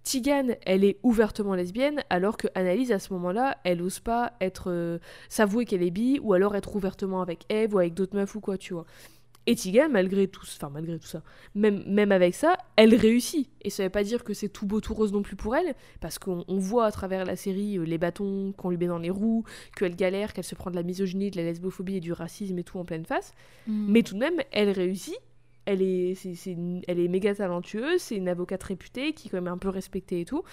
Tigan, 0.02 0.48
elle 0.64 0.84
est 0.84 0.98
ouvertement 1.02 1.54
lesbienne, 1.54 2.04
alors 2.10 2.36
que 2.36 2.46
Analyse, 2.54 2.92
à 2.92 3.00
ce 3.00 3.12
moment-là, 3.14 3.58
elle 3.64 3.82
ose 3.82 3.98
pas 3.98 4.34
être 4.40 4.70
euh, 4.70 4.98
s'avouer 5.28 5.64
qu'elle 5.64 5.82
est 5.82 5.90
bi, 5.90 6.20
ou 6.22 6.32
alors 6.32 6.54
être 6.54 6.76
ouvertement 6.76 7.22
avec 7.22 7.44
Eve 7.48 7.74
ou 7.74 7.78
avec 7.78 7.94
d'autres 7.94 8.16
meufs 8.16 8.34
ou 8.36 8.40
quoi, 8.40 8.56
tu 8.56 8.72
vois. 8.72 8.86
Et 9.48 9.54
Tigan, 9.54 9.88
malgré 9.88 10.26
tout, 10.26 10.42
enfin 10.44 10.70
malgré 10.70 10.98
tout 10.98 11.06
ça, 11.06 11.22
même, 11.54 11.84
même 11.86 12.10
avec 12.10 12.34
ça, 12.34 12.56
elle 12.74 12.94
réussit. 12.94 13.48
Et 13.62 13.70
ça 13.70 13.84
veut 13.84 13.90
pas 13.90 14.02
dire 14.02 14.24
que 14.24 14.34
c'est 14.34 14.48
tout 14.48 14.66
beau 14.66 14.80
tout 14.80 14.92
rose 14.92 15.12
non 15.12 15.22
plus 15.22 15.36
pour 15.36 15.54
elle, 15.54 15.74
parce 16.00 16.18
qu'on 16.18 16.44
voit 16.48 16.86
à 16.86 16.90
travers 16.90 17.24
la 17.24 17.36
série 17.36 17.78
euh, 17.78 17.84
les 17.84 17.98
bâtons 17.98 18.52
qu'on 18.56 18.70
lui 18.70 18.76
met 18.76 18.88
dans 18.88 18.98
les 18.98 19.10
roues, 19.10 19.44
qu'elle 19.76 19.94
galère, 19.94 20.32
qu'elle 20.32 20.44
se 20.44 20.56
prend 20.56 20.70
de 20.70 20.76
la 20.76 20.82
misogynie, 20.82 21.30
de 21.30 21.36
la 21.36 21.44
lesbophobie 21.44 21.96
et 21.96 22.00
du 22.00 22.12
racisme 22.12 22.58
et 22.58 22.64
tout 22.64 22.78
en 22.78 22.84
pleine 22.84 23.04
face. 23.04 23.32
Mm. 23.68 23.92
Mais 23.92 24.02
tout 24.02 24.14
de 24.14 24.20
même, 24.20 24.40
elle 24.50 24.70
réussit. 24.70 25.18
Elle 25.68 25.82
est, 25.82 26.14
elle 26.86 27.00
est 27.00 27.08
méga 27.08 27.34
talentueuse, 27.34 28.00
c'est 28.00 28.14
une 28.14 28.28
avocate 28.28 28.62
réputée 28.62 29.12
qui 29.14 29.26
est 29.26 29.30
quand 29.32 29.38
même 29.38 29.52
un 29.52 29.58
peu 29.58 29.68
respectée 29.68 30.20
et 30.20 30.24
tout. 30.24 30.44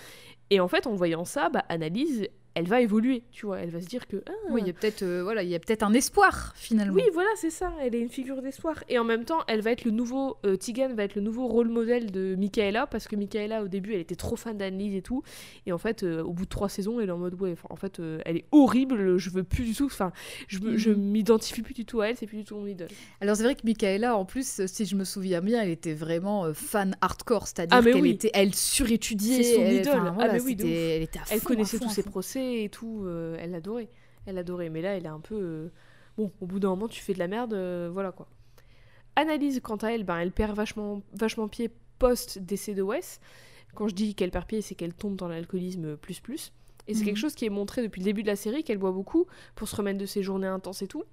Et 0.50 0.60
en 0.60 0.68
fait, 0.68 0.88
en 0.88 0.96
voyant 0.96 1.24
ça, 1.24 1.50
bah, 1.50 1.64
Analyse, 1.70 2.28
elle 2.56 2.68
va 2.68 2.82
évoluer, 2.82 3.24
tu 3.32 3.46
vois. 3.46 3.60
Elle 3.60 3.72
va 3.72 3.82
se 3.82 3.88
dire 3.88 4.08
que. 4.08 4.18
Ah, 4.28 4.32
oui, 4.52 4.62
il 4.62 4.68
y 4.68 4.70
a 4.70 4.74
peut-être 4.74 5.02
euh, 5.02 5.24
voilà, 5.24 5.44
peut-être 5.44 5.84
un 5.84 5.94
espoir 5.94 6.54
finalement. 6.56 6.96
Oui, 6.96 7.04
voilà, 7.14 7.30
c'est 7.36 7.50
ça. 7.50 7.74
Elle 7.82 7.96
est 7.96 8.00
une 8.00 8.10
figure 8.10 8.42
d'espoir. 8.42 8.84
Et 8.90 9.00
en 9.00 9.04
même 9.04 9.26
temps, 9.26 9.40
elle 9.48 9.62
va 9.62 9.72
être 9.72 9.86
le 9.86 9.92
nouveau. 9.92 10.38
Euh, 10.46 10.56
Tigan 10.56 10.94
va 10.94 11.04
être 11.04 11.16
le 11.16 11.22
nouveau 11.22 11.48
rôle 11.48 11.70
modèle 11.70 12.12
de 12.12 12.36
Michaela 12.36 12.86
parce 12.86 13.08
que 13.08 13.16
Michaela, 13.16 13.64
au 13.64 13.68
début, 13.68 13.94
elle 13.94 14.02
était 14.02 14.16
trop 14.16 14.36
fan 14.36 14.58
d'Annelise 14.58 14.96
et 14.96 15.02
tout. 15.02 15.24
Et 15.66 15.72
en 15.72 15.80
fait, 15.80 16.04
euh, 16.04 16.22
au 16.24 16.32
bout 16.32 16.46
de 16.46 16.50
trois 16.50 16.70
saisons, 16.70 17.00
elle 17.00 17.10
est 17.10 17.12
en 17.12 17.18
mode 17.18 17.40
ouais, 17.42 17.56
en 17.70 17.76
fait, 17.76 18.00
elle 18.26 18.38
est 18.38 18.46
horrible. 18.52 19.18
Je 19.18 19.30
veux 19.32 19.44
plus 19.44 19.64
du 19.64 19.74
tout. 19.74 19.86
Enfin, 19.86 20.12
je, 20.48 20.60
mhm. 20.60 20.96
m'identifie 20.96 21.64
plus 21.64 21.74
du 21.74 21.86
tout 21.86 22.02
à 22.02 22.10
elle. 22.10 22.18
C'est 22.18 22.28
plus 22.28 22.38
du 22.38 22.44
tout 22.44 22.56
mon 22.56 22.68
idole. 22.68 22.90
Alors 23.20 23.36
c'est 23.36 23.44
vrai 23.44 23.56
que 23.56 23.66
Michaela, 23.66 24.16
en 24.16 24.26
plus, 24.26 24.66
si 24.68 24.86
je 24.86 24.96
me 24.96 25.06
souviens 25.06 25.42
bien, 25.42 25.64
elle 25.64 25.70
était 25.70 25.94
vraiment 25.94 26.54
fan 26.54 26.96
hardcore, 27.02 27.48
c'est-à-dire 27.48 27.80
ah, 27.80 27.84
qu'elle 27.84 28.06
était, 28.06 28.32
elle 28.34 28.54
surétudiait. 28.54 29.42
C'est 29.42 29.56
son 29.56 29.66
idole. 29.66 30.14
ah, 30.20 30.28
mais 30.32 30.42
oui, 30.42 30.56
elle 30.60 31.02
était 31.02 31.20
Elle 31.32 31.42
connaissait 31.42 31.80
tous 31.80 31.90
ses 31.90 32.04
procès 32.04 32.43
et 32.44 32.70
tout, 32.70 33.04
euh, 33.06 33.38
elle 33.40 33.56
adorait. 33.56 33.90
Elle 34.26 34.38
adorait. 34.38 34.70
Mais 34.70 34.82
là, 34.82 34.96
elle 34.96 35.06
est 35.06 35.10
un 35.10 35.20
peu. 35.20 35.36
Euh, 35.36 35.72
bon, 36.18 36.32
au 36.42 36.46
bout 36.46 36.60
d'un 36.60 36.70
moment, 36.70 36.88
tu 36.88 37.02
fais 37.02 37.14
de 37.14 37.20
la 37.20 37.28
merde, 37.28 37.54
euh, 37.54 37.90
voilà 37.92 38.12
quoi. 38.12 38.28
Analyse, 39.16 39.60
quant 39.62 39.76
à 39.78 39.90
elle, 39.90 40.04
ben, 40.04 40.18
elle 40.18 40.32
perd 40.32 40.56
vachement, 40.56 41.02
vachement 41.14 41.48
pied 41.48 41.70
post-décès 42.00 42.74
de 42.74 42.82
Wes. 42.82 43.20
Quand 43.76 43.88
je 43.88 43.96
dis 43.96 44.16
qu'elle 44.16 44.32
perd 44.32 44.46
pied, 44.46 44.62
c'est 44.62 44.76
qu'elle 44.76 44.94
tombe 44.94 45.16
dans 45.16 45.28
l'alcoolisme 45.28 45.98
plus 45.98 46.20
plus. 46.20 46.52
Et 46.88 46.94
c'est 46.94 47.02
mhm. 47.02 47.06
quelque 47.06 47.18
chose 47.18 47.36
qui 47.36 47.46
est 47.46 47.50
montré 47.50 47.82
depuis 47.82 48.02
le 48.02 48.06
début 48.06 48.24
de 48.24 48.28
la 48.28 48.36
série, 48.36 48.64
qu'elle 48.64 48.78
boit 48.78 48.92
beaucoup 48.92 49.26
pour 49.56 49.68
se 49.68 49.76
remettre 49.76 50.00
de 50.00 50.06
ses 50.06 50.24
journées 50.24 50.48
intenses 50.48 50.82
et 50.82 50.88
tout. 50.88 51.04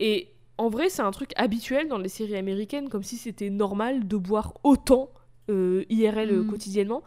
Et 0.00 0.28
en 0.58 0.68
vrai, 0.70 0.88
c'est 0.88 1.02
un 1.02 1.10
truc 1.10 1.32
habituel 1.36 1.88
dans 1.88 1.98
les 1.98 2.08
séries 2.08 2.36
américaines, 2.36 2.88
comme 2.88 3.02
si 3.02 3.16
c'était 3.16 3.50
normal 3.50 4.08
de 4.08 4.16
boire 4.16 4.54
autant 4.64 5.10
IRL 5.48 6.32
mhm. 6.32 6.46
quotidiennement. 6.46 7.02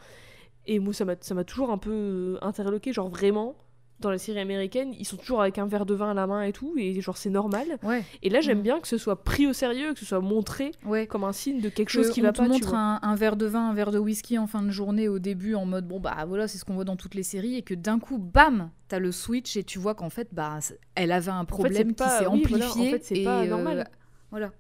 Et 0.68 0.80
moi, 0.80 0.93
ça 0.93 1.05
m'a 1.05 1.43
toujours 1.43 1.72
un 1.72 1.78
peu 1.78 1.91
euh, 1.91 2.38
interloqué, 2.41 2.91
genre 2.91 3.09
vraiment, 3.09 3.55
dans 3.99 4.09
la 4.09 4.18
série 4.18 4.39
américaine, 4.39 4.93
ils 4.97 5.05
sont 5.05 5.16
toujours 5.16 5.41
avec 5.41 5.57
un 5.57 5.68
verre 5.68 5.86
de 5.86 5.93
vin 5.93 6.11
à 6.11 6.13
la 6.13 6.28
main 6.28 6.41
et 6.41 6.51
tout, 6.51 6.74
et 6.78 6.99
genre 6.99 7.18
c'est 7.18 7.30
normal. 7.30 7.78
Ouais. 7.84 8.03
Et 8.24 8.30
là, 8.30 8.41
j'aime 8.41 8.59
mm. 8.59 8.63
bien 8.63 8.80
que 8.82 8.88
ce 8.88 8.97
soit 8.97 9.24
pris 9.24 9.47
au 9.47 9.53
sérieux, 9.53 9.93
que 9.93 9.99
ce 9.99 10.05
soit 10.05 10.20
montré 10.20 10.72
comme 11.07 11.24
un 11.24 11.32
signe 11.32 11.61
de 11.61 11.70
quelque 11.70 11.89
chose 11.89 12.09
qui 12.09 12.22
va 12.22 12.34
te 12.34 12.39
pas. 12.39 12.47
montre 12.47 12.74
un, 12.74 12.99
un, 13.01 13.16
verre 13.16 13.38
de 13.38 13.45
vin, 13.45 13.70
un 13.70 13.74
verre 13.74 13.91
de 13.91 13.99
whisky 13.99 14.38
en 14.38 14.47
fin 14.47 14.61
de 14.61 14.70
journée 14.70 15.07
au 15.07 15.20
début, 15.20 15.55
en 15.55 15.66
mode 15.66 15.88
bon 15.88 15.99
bah 15.99 16.26
voilà, 16.28 16.47
c'est 16.47 16.57
ce 16.57 16.66
qu'on 16.66 16.76
voit 16.76 16.84
dans 16.84 16.97
toutes 16.97 17.16
les 17.16 17.24
séries, 17.24 17.55
et 17.55 17.61
que 17.61 17.74
d'un 17.74 17.99
coup, 17.99 18.18
bam, 18.18 18.70
t'as 18.89 18.99
le 18.99 19.11
switch 19.11 19.55
et 19.55 19.63
tu 19.63 19.80
vois 19.80 19.95
qu'en 19.95 20.09
fait, 20.09 20.28
bah, 20.34 20.59
elle 20.95 21.11
avait 21.11 21.32
un 21.32 21.45
problème 21.45 21.95
qui 21.95 22.03
s'est 22.03 22.26
amplifié. 22.26 22.88
en 22.88 22.91
fait, 22.91 23.03
c'est 23.03 23.24
pas 23.24 23.43
euh, 23.43 23.47
normal. 23.47 23.88
Voilà. 24.30 24.51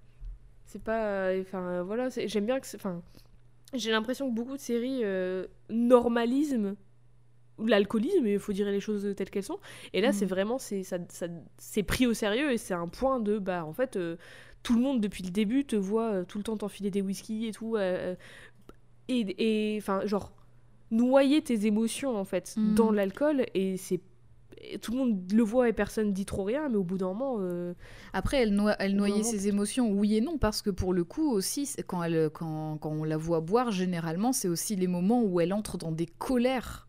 C'est 0.65 0.81
pas, 0.81 1.31
enfin 1.41 1.83
voilà, 1.83 2.07
j'aime 2.09 2.45
bien 2.45 2.59
que, 2.59 2.67
enfin 2.75 3.01
j'ai 3.77 3.91
l'impression 3.91 4.29
que 4.29 4.35
beaucoup 4.35 4.55
de 4.55 4.61
séries 4.61 5.01
euh, 5.03 5.47
normalisent 5.69 6.75
l'alcoolisme, 7.57 8.27
il 8.27 8.39
faut 8.39 8.51
dire 8.51 8.67
les 8.67 8.81
choses 8.81 9.13
telles 9.15 9.29
qu'elles 9.29 9.43
sont. 9.43 9.59
Et 9.93 10.01
là, 10.01 10.11
c'est 10.11 10.25
mm. 10.25 10.29
vraiment, 10.29 10.57
c'est 10.57 10.83
ça, 10.83 10.97
ça 11.09 11.27
pris 11.87 12.05
au 12.05 12.13
sérieux 12.13 12.51
et 12.51 12.57
c'est 12.57 12.73
un 12.73 12.87
point 12.87 13.19
de, 13.19 13.39
bah, 13.39 13.65
en 13.65 13.73
fait, 13.73 13.95
euh, 13.95 14.17
tout 14.61 14.75
le 14.75 14.81
monde 14.81 14.99
depuis 14.99 15.23
le 15.23 15.29
début 15.29 15.63
te 15.65 15.75
voit 15.75 16.11
euh, 16.11 16.25
tout 16.25 16.37
le 16.37 16.43
temps 16.43 16.57
t'enfiler 16.57 16.91
des 16.91 17.01
whisky 17.01 17.47
et 17.47 17.51
tout. 17.51 17.77
et, 19.07 19.75
enfin, 19.77 20.05
genre, 20.05 20.33
noyer 20.91 21.41
tes 21.41 21.65
émotions, 21.65 22.17
en 22.17 22.25
fait, 22.25 22.55
mm. 22.57 22.75
dans 22.75 22.91
l'alcool 22.91 23.45
et 23.53 23.77
c'est 23.77 24.01
tout 24.81 24.91
le 24.91 24.97
monde 24.97 25.31
le 25.31 25.43
voit 25.43 25.69
et 25.69 25.73
personne 25.73 26.13
dit 26.13 26.25
trop 26.25 26.43
rien, 26.43 26.69
mais 26.69 26.77
au 26.77 26.83
bout 26.83 26.97
d'un 26.97 27.07
moment. 27.07 27.37
Euh, 27.39 27.73
Après, 28.13 28.41
elle, 28.41 28.75
elle 28.79 28.95
noyait 28.95 29.23
ses 29.23 29.47
émotions, 29.47 29.91
oui 29.91 30.15
et 30.15 30.21
non, 30.21 30.37
parce 30.37 30.61
que 30.61 30.69
pour 30.69 30.93
le 30.93 31.03
coup 31.03 31.31
aussi, 31.31 31.69
quand, 31.87 32.03
elle, 32.03 32.29
quand, 32.33 32.77
quand 32.79 32.91
on 32.91 33.03
la 33.03 33.17
voit 33.17 33.41
boire, 33.41 33.71
généralement, 33.71 34.33
c'est 34.33 34.47
aussi 34.47 34.75
les 34.75 34.87
moments 34.87 35.23
où 35.23 35.39
elle 35.39 35.53
entre 35.53 35.77
dans 35.77 35.91
des 35.91 36.05
colères 36.05 36.87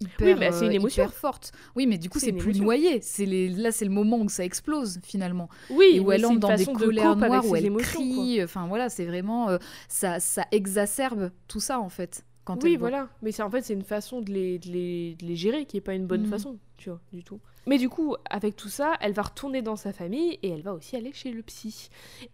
hyper, 0.00 0.38
oui, 0.38 0.46
c'est 0.52 0.66
une 0.66 0.72
euh, 0.72 0.74
émotion 0.74 1.08
forte. 1.08 1.52
Oui, 1.74 1.86
mais 1.86 1.98
du 1.98 2.10
coup, 2.10 2.18
c'est 2.18 2.32
plus 2.32 2.60
noyé. 2.60 3.00
C'est 3.00 3.26
les... 3.26 3.48
Là, 3.48 3.72
c'est 3.72 3.84
le 3.84 3.90
moment 3.90 4.18
où 4.18 4.28
ça 4.28 4.44
explose 4.44 5.00
finalement. 5.02 5.48
Oui, 5.70 5.92
et 5.94 6.00
où 6.00 6.12
elle 6.12 6.26
entre 6.26 6.40
dans 6.40 6.54
des 6.54 6.66
colères 6.66 7.16
noires, 7.16 7.46
où 7.46 7.56
elle 7.56 7.72
crie. 7.76 8.42
Enfin 8.42 8.66
voilà, 8.66 8.88
c'est 8.88 9.06
vraiment 9.06 9.48
euh, 9.48 9.58
ça, 9.88 10.20
ça 10.20 10.44
exacerbe 10.52 11.30
tout 11.48 11.60
ça 11.60 11.80
en 11.80 11.88
fait 11.88 12.24
oui, 12.62 12.76
voilà. 12.76 13.08
Mais 13.22 13.32
c'est 13.32 13.42
en 13.42 13.50
fait, 13.50 13.62
c'est 13.62 13.74
une 13.74 13.82
façon 13.82 14.20
de 14.20 14.32
les, 14.32 14.58
de 14.58 14.68
les, 14.68 15.14
de 15.16 15.26
les, 15.26 15.36
gérer 15.36 15.66
qui 15.66 15.76
est 15.76 15.80
pas 15.80 15.94
une 15.94 16.06
bonne 16.06 16.26
mm. 16.26 16.30
façon, 16.30 16.58
tu 16.76 16.90
vois, 16.90 17.00
du 17.12 17.24
tout. 17.24 17.40
Mais 17.66 17.78
du 17.78 17.88
coup, 17.88 18.14
avec 18.30 18.54
tout 18.56 18.68
ça, 18.68 18.94
elle 19.00 19.12
va 19.12 19.22
retourner 19.22 19.62
dans 19.62 19.76
sa 19.76 19.92
famille 19.92 20.38
et 20.42 20.50
elle 20.50 20.62
va 20.62 20.72
aussi 20.72 20.96
aller 20.96 21.12
chez 21.12 21.30
le 21.30 21.42
psy. 21.42 21.88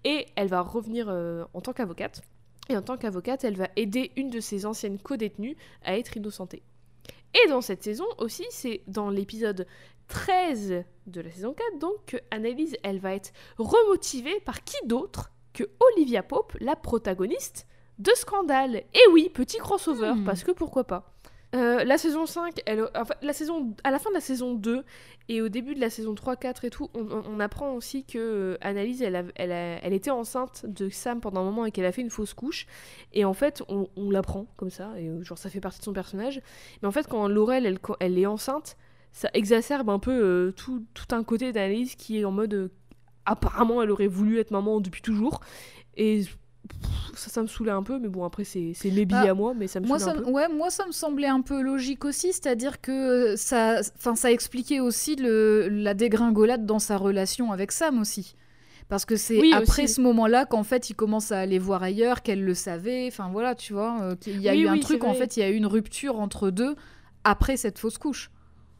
Et 0.04 0.26
elle 0.36 0.48
va 0.48 0.60
revenir 0.60 1.06
euh, 1.08 1.44
en 1.54 1.60
tant 1.60 1.72
qu'avocate. 1.72 2.22
Et 2.68 2.76
en 2.76 2.82
tant 2.82 2.96
qu'avocate, 2.96 3.44
elle 3.44 3.56
va 3.56 3.68
aider 3.76 4.12
une 4.16 4.30
de 4.30 4.40
ses 4.40 4.66
anciennes 4.66 4.98
co-détenues 4.98 5.56
à 5.84 5.96
être 5.96 6.16
innocentée. 6.16 6.62
Et 7.34 7.48
dans 7.48 7.62
cette 7.62 7.82
saison 7.82 8.04
aussi, 8.18 8.44
c'est 8.50 8.82
dans 8.86 9.08
l'épisode 9.08 9.66
13 10.08 10.84
de 11.06 11.20
la 11.20 11.30
saison 11.30 11.54
4, 11.54 11.78
donc 11.78 11.94
que 12.06 12.16
Annalise, 12.30 12.76
elle 12.82 12.98
va 12.98 13.14
être 13.14 13.32
remotivée 13.56 14.38
par 14.40 14.62
qui 14.64 14.76
d'autre 14.86 15.32
que 15.54 15.64
Olivia 15.94 16.22
Pope, 16.22 16.56
la 16.60 16.76
protagoniste 16.76 17.66
de 18.02 18.10
scandale. 18.14 18.76
Et 18.94 19.10
oui, 19.12 19.30
petit 19.32 19.58
crossover, 19.58 20.12
hmm. 20.14 20.24
parce 20.24 20.44
que 20.44 20.52
pourquoi 20.52 20.84
pas. 20.84 21.12
Euh, 21.54 21.84
la 21.84 21.98
saison 21.98 22.24
5, 22.24 22.62
elle, 22.64 22.88
enfin, 22.96 23.14
la 23.20 23.34
saison, 23.34 23.74
à 23.84 23.90
la 23.90 23.98
fin 23.98 24.08
de 24.08 24.14
la 24.14 24.22
saison 24.22 24.54
2 24.54 24.84
et 25.28 25.42
au 25.42 25.50
début 25.50 25.74
de 25.74 25.80
la 25.80 25.90
saison 25.90 26.14
3, 26.14 26.36
4 26.36 26.64
et 26.64 26.70
tout, 26.70 26.88
on, 26.94 27.40
apprend 27.40 27.74
aussi 27.74 28.04
que 28.04 28.18
euh, 28.18 28.58
Annalise, 28.62 29.02
elle, 29.02 29.30
elle, 29.34 29.50
elle, 29.50 29.92
était 29.92 30.10
enceinte 30.10 30.64
de 30.64 30.88
Sam 30.88 31.20
pendant 31.20 31.42
un 31.42 31.44
moment 31.44 31.66
et 31.66 31.70
qu'elle 31.70 31.84
a 31.84 31.92
fait 31.92 32.00
une 32.00 32.08
fausse 32.08 32.32
couche. 32.32 32.66
Et 33.12 33.26
en 33.26 33.34
fait, 33.34 33.62
on, 33.68 33.86
on 33.96 34.10
l'apprend 34.10 34.46
comme 34.56 34.70
ça, 34.70 34.92
et 34.98 35.08
euh, 35.08 35.22
genre 35.22 35.36
ça 35.36 35.50
fait 35.50 35.60
partie 35.60 35.78
de 35.80 35.84
son 35.84 35.92
personnage. 35.92 36.40
Mais 36.80 36.88
en 36.88 36.92
fait, 36.92 37.06
quand 37.06 37.28
Laurel, 37.28 37.66
elle, 37.66 37.78
elle 38.00 38.18
est 38.18 38.26
enceinte, 38.26 38.78
ça 39.12 39.28
exacerbe 39.34 39.90
un 39.90 39.98
peu 39.98 40.54
tout, 40.56 40.86
tout, 40.94 41.14
un 41.14 41.22
côté 41.22 41.52
d'Annalise 41.52 41.96
qui 41.96 42.18
est 42.18 42.24
en 42.24 42.30
mode 42.30 42.70
apparemment 43.26 43.82
elle 43.82 43.90
aurait 43.90 44.06
voulu 44.06 44.38
être 44.38 44.52
maman 44.52 44.80
depuis 44.80 45.02
toujours. 45.02 45.40
Et 45.98 46.22
ça, 47.14 47.30
ça 47.30 47.42
me 47.42 47.46
saoulait 47.46 47.70
un 47.72 47.82
peu, 47.82 47.98
mais 47.98 48.08
bon, 48.08 48.24
après, 48.24 48.44
c'est 48.44 48.74
mes 48.84 49.04
billets 49.04 49.06
Bah, 49.06 49.30
à 49.30 49.34
moi, 49.34 49.54
mais 49.54 49.66
ça 49.66 49.80
me 49.80 49.86
Moi 49.86 49.98
saoulait 49.98 50.04
ça, 50.12 50.12
un 50.12 50.22
peu. 50.22 50.30
ouais, 50.30 50.48
moi, 50.48 50.70
ça 50.70 50.86
me 50.86 50.92
semblait 50.92 51.26
un 51.28 51.40
peu 51.42 51.60
logique 51.62 52.04
aussi, 52.04 52.32
c'est-à-dire 52.32 52.80
que 52.80 53.34
ça, 53.36 53.80
enfin, 53.96 54.14
ça 54.14 54.30
expliquait 54.32 54.80
aussi 54.80 55.16
le, 55.16 55.68
la 55.68 55.94
dégringolade 55.94 56.64
dans 56.66 56.78
sa 56.78 56.96
relation 56.96 57.52
avec 57.52 57.72
Sam 57.72 58.00
aussi. 58.00 58.34
Parce 58.88 59.04
que 59.04 59.16
c'est 59.16 59.38
Oui, 59.40 59.52
après 59.52 59.84
aussi. 59.84 59.94
ce 59.94 60.00
moment-là 60.02 60.44
qu'en 60.44 60.64
fait 60.64 60.90
il 60.90 60.94
commence 60.94 61.32
à 61.32 61.38
aller 61.40 61.58
voir 61.58 61.82
ailleurs, 61.82 62.22
qu'elle 62.22 62.44
le 62.44 62.54
savait, 62.54 63.06
enfin 63.08 63.30
voilà, 63.30 63.54
tu 63.54 63.72
vois, 63.72 64.02
euh, 64.02 64.16
qu'il 64.16 64.40
y 64.40 64.48
a 64.48 64.52
Oui, 64.52 64.60
eu 64.62 64.68
un 64.68 64.78
truc, 64.78 65.04
en 65.04 65.14
fait, 65.14 65.36
il 65.36 65.40
y 65.40 65.42
a 65.42 65.50
eu 65.50 65.54
une 65.54 65.66
rupture 65.66 66.20
entre 66.20 66.50
deux 66.50 66.76
après 67.24 67.56
cette 67.56 67.78
fausse 67.78 67.98
couche. 67.98 68.30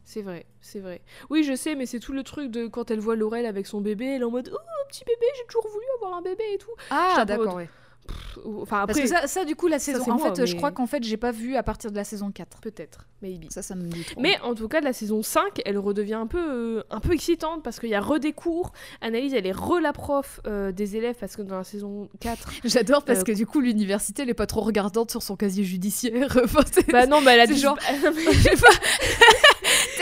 C'est 0.05 0.21
vrai, 0.21 0.45
c'est 0.61 0.79
vrai. 0.79 1.01
Oui, 1.29 1.43
je 1.43 1.55
sais, 1.55 1.75
mais 1.75 1.85
c'est 1.85 1.99
tout 1.99 2.13
le 2.13 2.23
truc 2.23 2.51
de 2.51 2.67
quand 2.67 2.91
elle 2.91 2.99
voit 2.99 3.15
Laurel 3.15 3.45
avec 3.45 3.67
son 3.67 3.81
bébé, 3.81 4.05
elle 4.15 4.21
est 4.21 4.25
en 4.25 4.31
mode 4.31 4.51
Oh, 4.53 4.57
petit 4.89 5.03
bébé, 5.05 5.25
j'ai 5.37 5.45
toujours 5.47 5.67
voulu 5.71 5.85
avoir 5.97 6.17
un 6.17 6.21
bébé 6.21 6.43
et 6.53 6.57
tout. 6.57 6.71
Ah, 6.89 7.23
d'accord, 7.25 7.55
ouais. 7.55 7.69
Pff, 8.05 8.39
Enfin, 8.61 8.85
Parce 8.85 8.99
après, 8.99 9.03
que 9.03 9.07
ça, 9.07 9.27
ça, 9.27 9.45
du 9.45 9.55
coup, 9.55 9.67
la 9.67 9.79
ça, 9.79 9.93
saison, 9.93 10.03
c'est 10.03 10.11
en 10.11 10.17
moi, 10.17 10.35
fait, 10.35 10.45
je 10.45 10.57
crois 10.57 10.71
qu'en 10.71 10.87
fait, 10.87 11.01
j'ai 11.03 11.15
pas 11.15 11.31
vu 11.31 11.55
à 11.55 11.63
partir 11.63 11.89
de 11.89 11.95
la 11.95 12.03
saison 12.03 12.31
4. 12.31 12.59
peut-être, 12.59 13.07
maybe. 13.21 13.45
Ça, 13.49 13.61
ça 13.61 13.75
me 13.75 13.83
dit 13.87 14.03
trop. 14.03 14.19
Mais 14.19 14.37
en 14.41 14.55
tout 14.55 14.67
cas, 14.67 14.81
de 14.81 14.85
la 14.85 14.91
saison 14.91 15.23
5, 15.23 15.61
elle 15.63 15.77
redevient 15.77 16.15
un 16.15 16.27
peu, 16.27 16.79
euh, 16.79 16.83
un 16.89 16.99
peu 16.99 17.13
excitante 17.13 17.63
parce 17.63 17.79
qu'il 17.79 17.87
y 17.87 17.95
a 17.95 18.01
re 18.01 18.19
des 18.19 18.33
cours. 18.33 18.73
Analyse, 18.99 19.33
elle 19.33 19.47
est 19.47 19.53
re 19.53 19.79
la 19.79 19.93
prof 19.93 20.41
euh, 20.47 20.73
des 20.73 20.97
élèves 20.97 21.15
parce 21.17 21.37
que 21.37 21.43
dans 21.43 21.55
la 21.59 21.63
saison 21.63 22.09
4. 22.19 22.49
J'adore 22.65 23.05
parce 23.05 23.19
Euh, 23.19 23.23
que 23.23 23.31
du 23.31 23.45
coup, 23.45 23.61
l'université, 23.61 24.23
elle 24.23 24.29
est 24.29 24.33
pas 24.33 24.47
trop 24.47 24.61
regardante 24.61 25.09
sur 25.09 25.23
son 25.23 25.37
casier 25.37 25.63
judiciaire. 25.63 26.37
Bah 26.91 27.05
non, 27.07 27.21
mais 27.21 27.31
elle 27.35 27.39
a 27.39 27.47
dit 27.47 27.57
genre- 27.57 27.79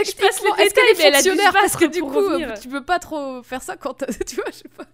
je 0.06 0.12
passe 0.16 0.42
les 0.42 0.50
Techniquement, 0.50 0.56
est-ce 0.58 0.74
qu'elle 0.74 0.86
détails, 0.96 1.12
mais 1.36 1.42
elle 1.44 1.48
a 1.48 1.52
Parce 1.52 1.76
que 1.78 1.86
du 1.86 2.02
coup, 2.02 2.10
revenir. 2.10 2.60
tu 2.60 2.68
peux 2.70 2.84
pas 2.84 3.00
trop 3.00 3.42
faire 3.44 3.62
ça 3.62 3.78
quand 3.78 3.94
t'as- 3.96 4.08
tu 4.28 4.36
vois, 4.36 4.46
je 4.48 4.56
sais 4.58 4.70
pas. 4.76 4.86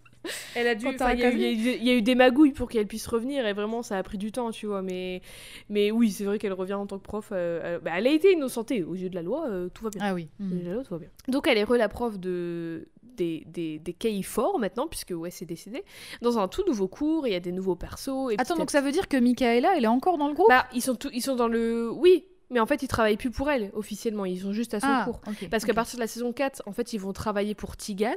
Elle 0.56 0.68
a 0.68 0.76
dû. 0.76 0.88
Il 0.88 1.20
y, 1.20 1.24
a 1.24 1.30
eu- 1.32 1.78
y 1.80 1.98
a 1.98 2.02
des 2.02 2.16
magouilles 2.16 2.52
pour 2.52 2.68
qu'elle 2.68 2.86
puisse 2.88 3.08
revenir 3.08 3.48
et 3.48 3.54
vraiment 3.54 3.82
ça 3.82 3.98
a 3.98 4.04
pris 4.04 4.18
du 4.18 4.34
temps, 4.34 4.52
tu 4.52 4.66
vois. 4.66 4.82
Mais, 4.82 5.22
mais 5.70 5.90
oui, 5.92 6.12
c'est 6.12 6.26
vrai 6.26 6.38
qu'elle 6.38 6.52
revient 6.54 6.74
en 6.74 6.86
tant 6.86 6.98
que 6.98 7.04
prof. 7.04 7.30
euh, 7.32 7.76
elle, 7.76 7.80
bah, 7.82 7.92
elle 7.96 8.08
a 8.08 8.12
été 8.12 8.34
innocentée 8.34 8.84
aux 8.84 8.96
yeux 8.96 9.10
de 9.10 9.16
la 9.16 9.22
loi, 9.22 9.46
euh, 9.48 9.70
tout 9.70 9.86
va 9.86 9.90
bien. 9.90 10.02
Ah 10.04 10.14
oui. 10.14 10.28
Aux 10.42 10.44
yeux 10.54 10.60
de 10.64 10.68
la 10.68 10.74
loi, 10.74 10.84
tout 10.84 10.94
va 10.96 11.00
bien. 11.00 11.10
Donc 11.30 11.48
elle 11.48 11.58
est 11.58 11.64
re 11.64 11.76
la 11.78 11.88
prof 11.88 12.20
de 12.20 12.90
des 13.04 13.44
des, 13.48 13.80
des 13.80 13.94
KI4 13.94 14.60
maintenant 14.60 14.86
puisque 14.88 15.12
ouais 15.16 15.32
c'est 15.32 15.46
décédé 15.46 15.84
dans 16.22 16.38
un 16.40 16.48
tout 16.50 16.64
nouveau 16.68 16.88
cours. 16.90 17.26
Il 17.26 17.32
y 17.32 17.36
a 17.36 17.40
des 17.40 17.54
nouveaux 17.54 17.76
persos. 17.76 18.30
Et 18.32 18.36
Attends, 18.38 18.58
donc 18.58 18.70
ça 18.70 18.82
veut 18.82 18.92
dire 18.92 19.08
que 19.08 19.16
Michaela, 19.18 19.78
elle 19.78 19.86
est 19.86 19.88
encore 19.88 20.18
dans 20.18 20.28
le 20.28 20.34
groupe? 20.34 20.50
Bah, 20.50 20.68
ils 20.74 20.82
sont, 20.82 20.96
tous- 20.96 21.10
ils 21.14 21.22
sont 21.22 21.36
dans 21.38 21.48
le. 21.48 21.90
Oui, 21.90 22.26
mais 22.50 22.60
en 22.60 22.66
fait, 22.66 22.82
ils 22.82 22.88
travaillent 22.88 23.18
plus 23.18 23.32
pour 23.32 23.50
elle, 23.50 23.72
officiellement. 23.74 24.26
Ils 24.26 24.42
sont 24.42 24.54
juste 24.54 24.74
à 24.74 24.80
son 24.80 24.88
Ah, 24.90 25.04
cours. 25.06 25.20
Parce 25.52 25.66
qu'à 25.66 25.74
partir 25.74 25.98
de 25.98 26.02
la 26.02 26.08
saison 26.08 26.32
4, 26.32 26.64
en 26.66 26.72
fait, 26.72 26.94
ils 26.94 27.00
vont 27.00 27.14
travailler 27.14 27.56
pour 27.56 27.76
Tigan, 27.76 28.14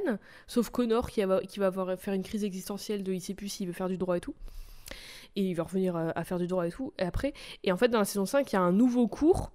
sauf 0.47 0.69
Connor 0.69 1.09
qui 1.09 1.21
va, 1.23 1.41
qui 1.41 1.59
va 1.59 1.67
avoir, 1.67 1.99
faire 1.99 2.13
une 2.13 2.23
crise 2.23 2.43
existentielle 2.43 3.03
de 3.03 3.11
il 3.11 3.21
sait 3.21 3.33
plus 3.33 3.49
s'il 3.49 3.67
veut 3.67 3.73
faire 3.73 3.89
du 3.89 3.97
droit 3.97 4.17
et 4.17 4.21
tout. 4.21 4.35
Et 5.35 5.43
il 5.43 5.53
va 5.53 5.63
revenir 5.63 5.95
à, 5.95 6.11
à 6.17 6.23
faire 6.23 6.39
du 6.39 6.47
droit 6.47 6.67
et 6.67 6.71
tout, 6.71 6.93
et 6.97 7.03
après. 7.03 7.33
Et 7.63 7.71
en 7.71 7.77
fait, 7.77 7.89
dans 7.89 7.99
la 7.99 8.05
saison 8.05 8.25
5, 8.25 8.51
il 8.51 8.55
y 8.55 8.57
a 8.57 8.61
un 8.61 8.71
nouveau 8.71 9.07
cours. 9.07 9.51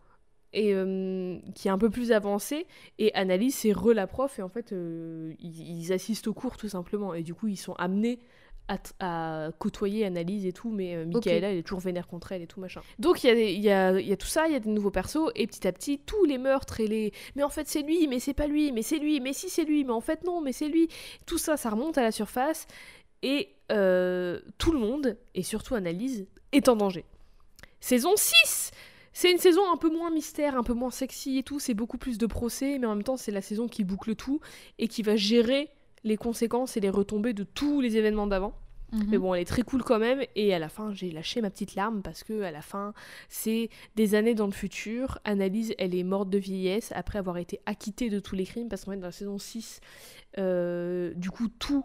Et 0.53 0.73
euh, 0.73 1.39
qui 1.55 1.69
est 1.69 1.71
un 1.71 1.77
peu 1.77 1.91
plus 1.91 2.13
avancé 2.13 2.67
et 2.99 3.13
Annalise 3.15 3.55
c'est 3.57 3.73
re 3.73 3.93
la 3.93 4.07
prof 4.07 4.39
et 4.39 4.43
en 4.43 4.49
fait 4.49 4.73
euh, 4.73 5.35
ils, 5.41 5.81
ils 5.81 5.93
assistent 5.93 6.29
au 6.29 6.35
cours 6.35 6.57
tout 6.57 6.69
simplement 6.69 7.13
et 7.13 7.23
du 7.25 7.35
coup 7.35 7.49
ils 7.49 7.59
sont 7.59 7.75
amenés 7.75 8.21
à, 8.69 9.51
côtoyer 9.59 10.05
Annalise 10.05 10.47
et 10.47 10.53
tout 10.53 10.71
mais 10.71 10.95
euh, 10.97 11.05
Michaela 11.05 11.51
elle 11.51 11.59
est 11.59 11.63
toujours 11.63 11.81
vénère 11.81 12.07
contre 12.07 12.33
elle 12.33 12.43
et 12.43 12.47
tout 12.47 12.61
machin. 12.61 12.81
Donc 12.99 13.23
il 13.23 13.29
y, 13.29 13.31
a 13.31 13.35
des- 13.35 13.53
il 13.53 13.61
y, 13.63 13.71
a, 13.71 13.99
il 13.99 14.07
y 14.07 14.13
a 14.13 14.17
tout 14.17 14.27
ça 14.27 14.47
il 14.47 14.53
y 14.53 14.57
a 14.57 14.61
des 14.61 14.71
nouveaux 14.71 14.91
persos 14.91 15.31
et 15.35 15.47
petit 15.47 15.67
à 15.67 15.73
petit 15.73 15.99
tous 15.99 16.25
les 16.25 16.39
meurtres 16.39 16.81
et 16.81 16.87
les 16.87 17.13
mais 17.37 17.43
en 17.43 17.49
fait 17.49 17.69
c'est 17.69 17.83
lui 17.83 18.09
mais 18.09 18.19
c'est 18.19 18.35
pas 18.35 18.47
lui 18.47 18.73
mais 18.73 18.83
c'est 18.83 18.99
lui 18.99 19.21
mais 19.21 19.33
si 19.33 19.49
c'est 19.49 19.65
lui 19.65 19.85
mais 19.85 19.93
en 19.93 20.01
fait 20.01 20.25
non 20.25 20.41
mais 20.41 20.53
c'est 20.53 20.69
lui 20.69 20.89
tout 21.27 21.39
ça 21.39 21.57
ça 21.57 21.71
remonte 21.71 21.99
à 21.99 22.03
la 22.03 22.13
surface 22.13 22.67
et 23.23 23.51
euh, 23.73 24.41
tout 24.59 24.73
le 24.73 24.79
monde 24.79 25.17
et 25.35 25.43
surtout 25.43 25.75
Annalise 25.75 26.27
est 26.53 26.69
en 26.69 26.77
danger. 26.77 27.05
Saison 27.81 28.15
6 28.17 28.73
c'est 29.13 29.33
une 29.33 29.39
saison 29.39 29.63
un 29.73 29.79
peu 29.79 29.89
moins 29.89 30.11
mystère, 30.11 30.59
un 30.59 30.63
peu 30.63 30.75
moins 30.75 30.91
sexy 30.91 31.39
et 31.39 31.43
tout, 31.43 31.59
c'est 31.59 31.73
beaucoup 31.73 31.97
plus 31.97 32.19
de 32.19 32.27
procès, 32.27 32.79
mais 32.79 32.87
en 32.87 32.95
même 32.95 33.03
temps 33.03 33.17
c'est 33.17 33.33
la 33.33 33.41
saison 33.41 33.67
qui 33.67 33.83
boucle 33.83 34.15
tout 34.15 34.41
et 34.79 34.89
qui 34.89 35.03
va 35.03 35.17
gérer 35.17 35.71
les 36.07 36.17
conséquences 36.17 36.77
et 36.77 36.81
les 36.81 36.89
retombées 36.89 37.35
de 37.35 37.43
tous 37.43 37.81
les 37.81 37.97
événements 37.97 38.27
d'avant. 38.27 38.55
Mhm. 38.93 39.07
Mais 39.11 39.19
bon, 39.19 39.35
elle 39.35 39.43
est 39.43 39.47
très 39.47 39.63
cool 39.63 39.83
quand 39.83 39.99
même. 39.99 40.23
Et 40.37 40.55
à 40.55 40.59
la 40.59 40.69
fin, 40.69 40.95
j'ai 40.95 41.11
lâché 41.11 41.43
ma 41.43 41.51
petite 41.51 41.75
larme 41.75 42.03
parce 42.03 42.23
que 42.23 42.43
à 42.43 42.53
la 42.53 42.63
fin, 42.63 42.95
c'est 43.29 43.69
des 43.97 44.15
années 44.15 44.35
dans 44.35 44.47
le 44.47 44.53
futur. 44.53 45.19
Analyse, 45.25 45.75
elle 45.79 45.95
est 45.95 46.05
morte 46.05 46.31
de 46.31 46.39
vieillesse 46.39 46.93
après 46.95 47.19
avoir 47.19 47.39
été 47.39 47.61
acquittée 47.67 48.09
de 48.09 48.21
tous 48.21 48.37
les 48.37 48.45
crimes. 48.45 48.69
Parce 48.69 48.85
qu'en 48.85 48.93
fait, 48.93 48.99
dans 48.99 49.07
la 49.07 49.13
saison 49.13 49.39
6, 49.39 49.81
euh, 50.39 51.13
du 51.15 51.31
coup, 51.31 51.49
tout, 51.49 51.85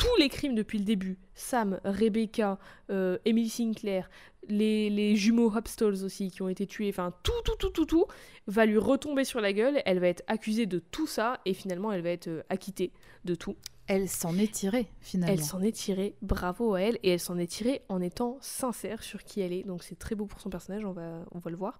tous 0.00 0.16
les 0.18 0.30
crimes 0.30 0.54
depuis 0.54 0.78
le 0.78 0.84
début, 0.84 1.18
Sam, 1.34 1.78
Rebecca, 1.84 2.58
euh, 2.88 3.18
Emily 3.26 3.50
Sinclair, 3.50 4.08
les, 4.48 4.88
les 4.88 5.14
jumeaux 5.14 5.54
Hopstalls 5.54 6.02
aussi 6.04 6.30
qui 6.30 6.40
ont 6.40 6.48
été 6.48 6.66
tués, 6.66 6.88
enfin 6.88 7.12
tout, 7.22 7.32
tout, 7.44 7.54
tout, 7.58 7.68
tout, 7.68 7.84
tout, 7.84 8.06
va 8.46 8.64
lui 8.64 8.78
retomber 8.78 9.24
sur 9.24 9.42
la 9.42 9.52
gueule. 9.52 9.82
Elle 9.84 10.00
va 10.00 10.08
être 10.08 10.22
accusée 10.26 10.64
de 10.64 10.78
tout 10.78 11.06
ça 11.06 11.40
et 11.44 11.52
finalement, 11.52 11.92
elle 11.92 12.00
va 12.00 12.08
être 12.08 12.28
euh, 12.28 12.42
acquittée 12.48 12.92
de 13.26 13.34
tout. 13.34 13.56
Elle 13.88 14.08
s'en 14.08 14.38
est 14.38 14.50
tirée, 14.50 14.86
finalement. 15.00 15.34
Elle 15.34 15.44
s'en 15.44 15.60
est 15.60 15.72
tirée, 15.72 16.14
bravo 16.22 16.72
à 16.72 16.80
elle, 16.80 16.98
et 17.02 17.10
elle 17.10 17.20
s'en 17.20 17.36
est 17.36 17.48
tirée 17.48 17.82
en 17.90 18.00
étant 18.00 18.38
sincère 18.40 19.02
sur 19.02 19.22
qui 19.22 19.42
elle 19.42 19.52
est. 19.52 19.64
Donc 19.64 19.82
c'est 19.82 19.98
très 19.98 20.14
beau 20.14 20.24
pour 20.24 20.40
son 20.40 20.48
personnage, 20.48 20.82
on 20.86 20.92
va, 20.92 21.26
on 21.32 21.40
va 21.40 21.50
le 21.50 21.58
voir. 21.58 21.78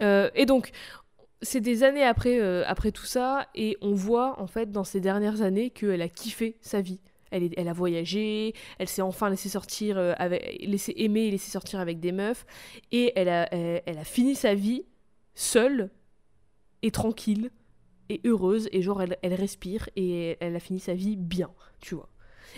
Euh, 0.00 0.30
et 0.34 0.46
donc, 0.46 0.72
c'est 1.42 1.60
des 1.60 1.84
années 1.84 2.02
après, 2.02 2.40
après 2.64 2.90
tout 2.90 3.04
ça, 3.04 3.46
et 3.54 3.76
on 3.82 3.92
voit 3.92 4.40
en 4.40 4.48
fait 4.48 4.72
dans 4.72 4.82
ces 4.82 5.00
dernières 5.00 5.42
années 5.42 5.70
qu'elle 5.70 6.02
a 6.02 6.08
kiffé 6.08 6.56
sa 6.60 6.80
vie. 6.80 6.98
Elle, 7.30 7.68
a 7.68 7.72
voyagé, 7.72 8.54
elle 8.78 8.88
s'est 8.88 9.02
enfin 9.02 9.30
laissé 9.30 9.48
sortir, 9.48 9.98
euh, 9.98 10.14
avec, 10.16 10.58
laissé 10.64 10.94
aimer 10.96 11.22
et 11.22 11.30
laisser 11.30 11.50
sortir 11.50 11.80
avec 11.80 12.00
des 12.00 12.12
meufs, 12.12 12.46
et 12.92 13.12
elle 13.16 13.28
a, 13.28 13.52
elle, 13.52 13.98
a 13.98 14.04
fini 14.04 14.34
sa 14.34 14.54
vie 14.54 14.84
seule 15.34 15.90
et 16.82 16.90
tranquille 16.90 17.50
et 18.08 18.20
heureuse, 18.24 18.68
et 18.72 18.82
genre 18.82 19.02
elle 19.02 19.34
respire 19.34 19.88
et 19.96 20.36
elle 20.40 20.54
a 20.54 20.60
fini 20.60 20.78
sa 20.78 20.94
vie 20.94 21.16
bien, 21.16 21.50
tu 21.80 21.96
vois. 21.96 22.08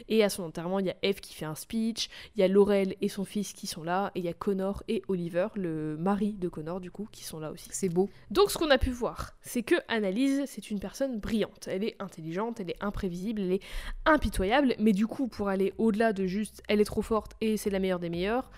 Et 0.09 0.25
à 0.25 0.29
son 0.29 0.45
enterrement, 0.45 0.79
il 0.79 0.87
y 0.87 0.91
a 0.91 0.97
Eve 1.03 1.21
qui 1.21 1.35
fait 1.35 1.45
un 1.45 1.55
speech, 1.55 2.09
il 2.35 2.41
y 2.41 2.43
a 2.43 2.49
Laurel 2.49 2.95
et 3.01 3.09
son 3.09 3.25
fils 3.25 3.53
qui 3.53 3.67
sont 3.67 3.83
là, 3.83 4.11
et 4.15 4.21
il 4.21 4.25
y 4.25 4.29
a 4.29 4.33
Connor 4.33 4.83
et 4.89 5.03
Oliver, 5.09 5.49
le 5.55 5.97
mari 5.97 6.33
de 6.33 6.49
Connor 6.49 6.81
du 6.81 6.91
coup, 6.91 7.09
qui 7.11 7.25
sont 7.25 7.41
là 7.41 7.51
aussi. 7.51 7.69
C'est 7.73 7.89
beau. 7.89 8.09
Donc 8.31 8.51
ce 8.51 8.59
qu'on 8.59 8.71
a 8.71 8.79
pu 8.79 8.91
voir, 8.91 9.33
c'est 9.41 9.63
que 9.63 9.75
Annalise, 9.89 10.43
c'est 10.47 10.71
une 10.71 10.81
personne 10.81 11.19
brillante. 11.19 11.69
Elle 11.69 11.85
est 11.85 11.97
intelligente, 11.99 12.61
elle 12.61 12.71
est 12.71 12.83
imprévisible, 12.83 13.43
elle 13.43 13.53
est 13.53 13.63
impitoyable, 14.05 14.75
mais 14.79 14.93
du 14.93 15.07
coup, 15.07 15.29
pour 15.29 15.49
aller 15.49 15.73
au-delà 15.79 16.13
de 16.13 16.27
juste 16.27 16.63
elle 16.69 16.81
est 16.81 16.85
trop 16.85 17.03
forte 17.03 17.33
et 17.41 17.57
c'est 17.57 17.71
la 17.71 17.79
meilleure 17.79 17.99
des 17.99 18.11
meilleures, 18.11 18.51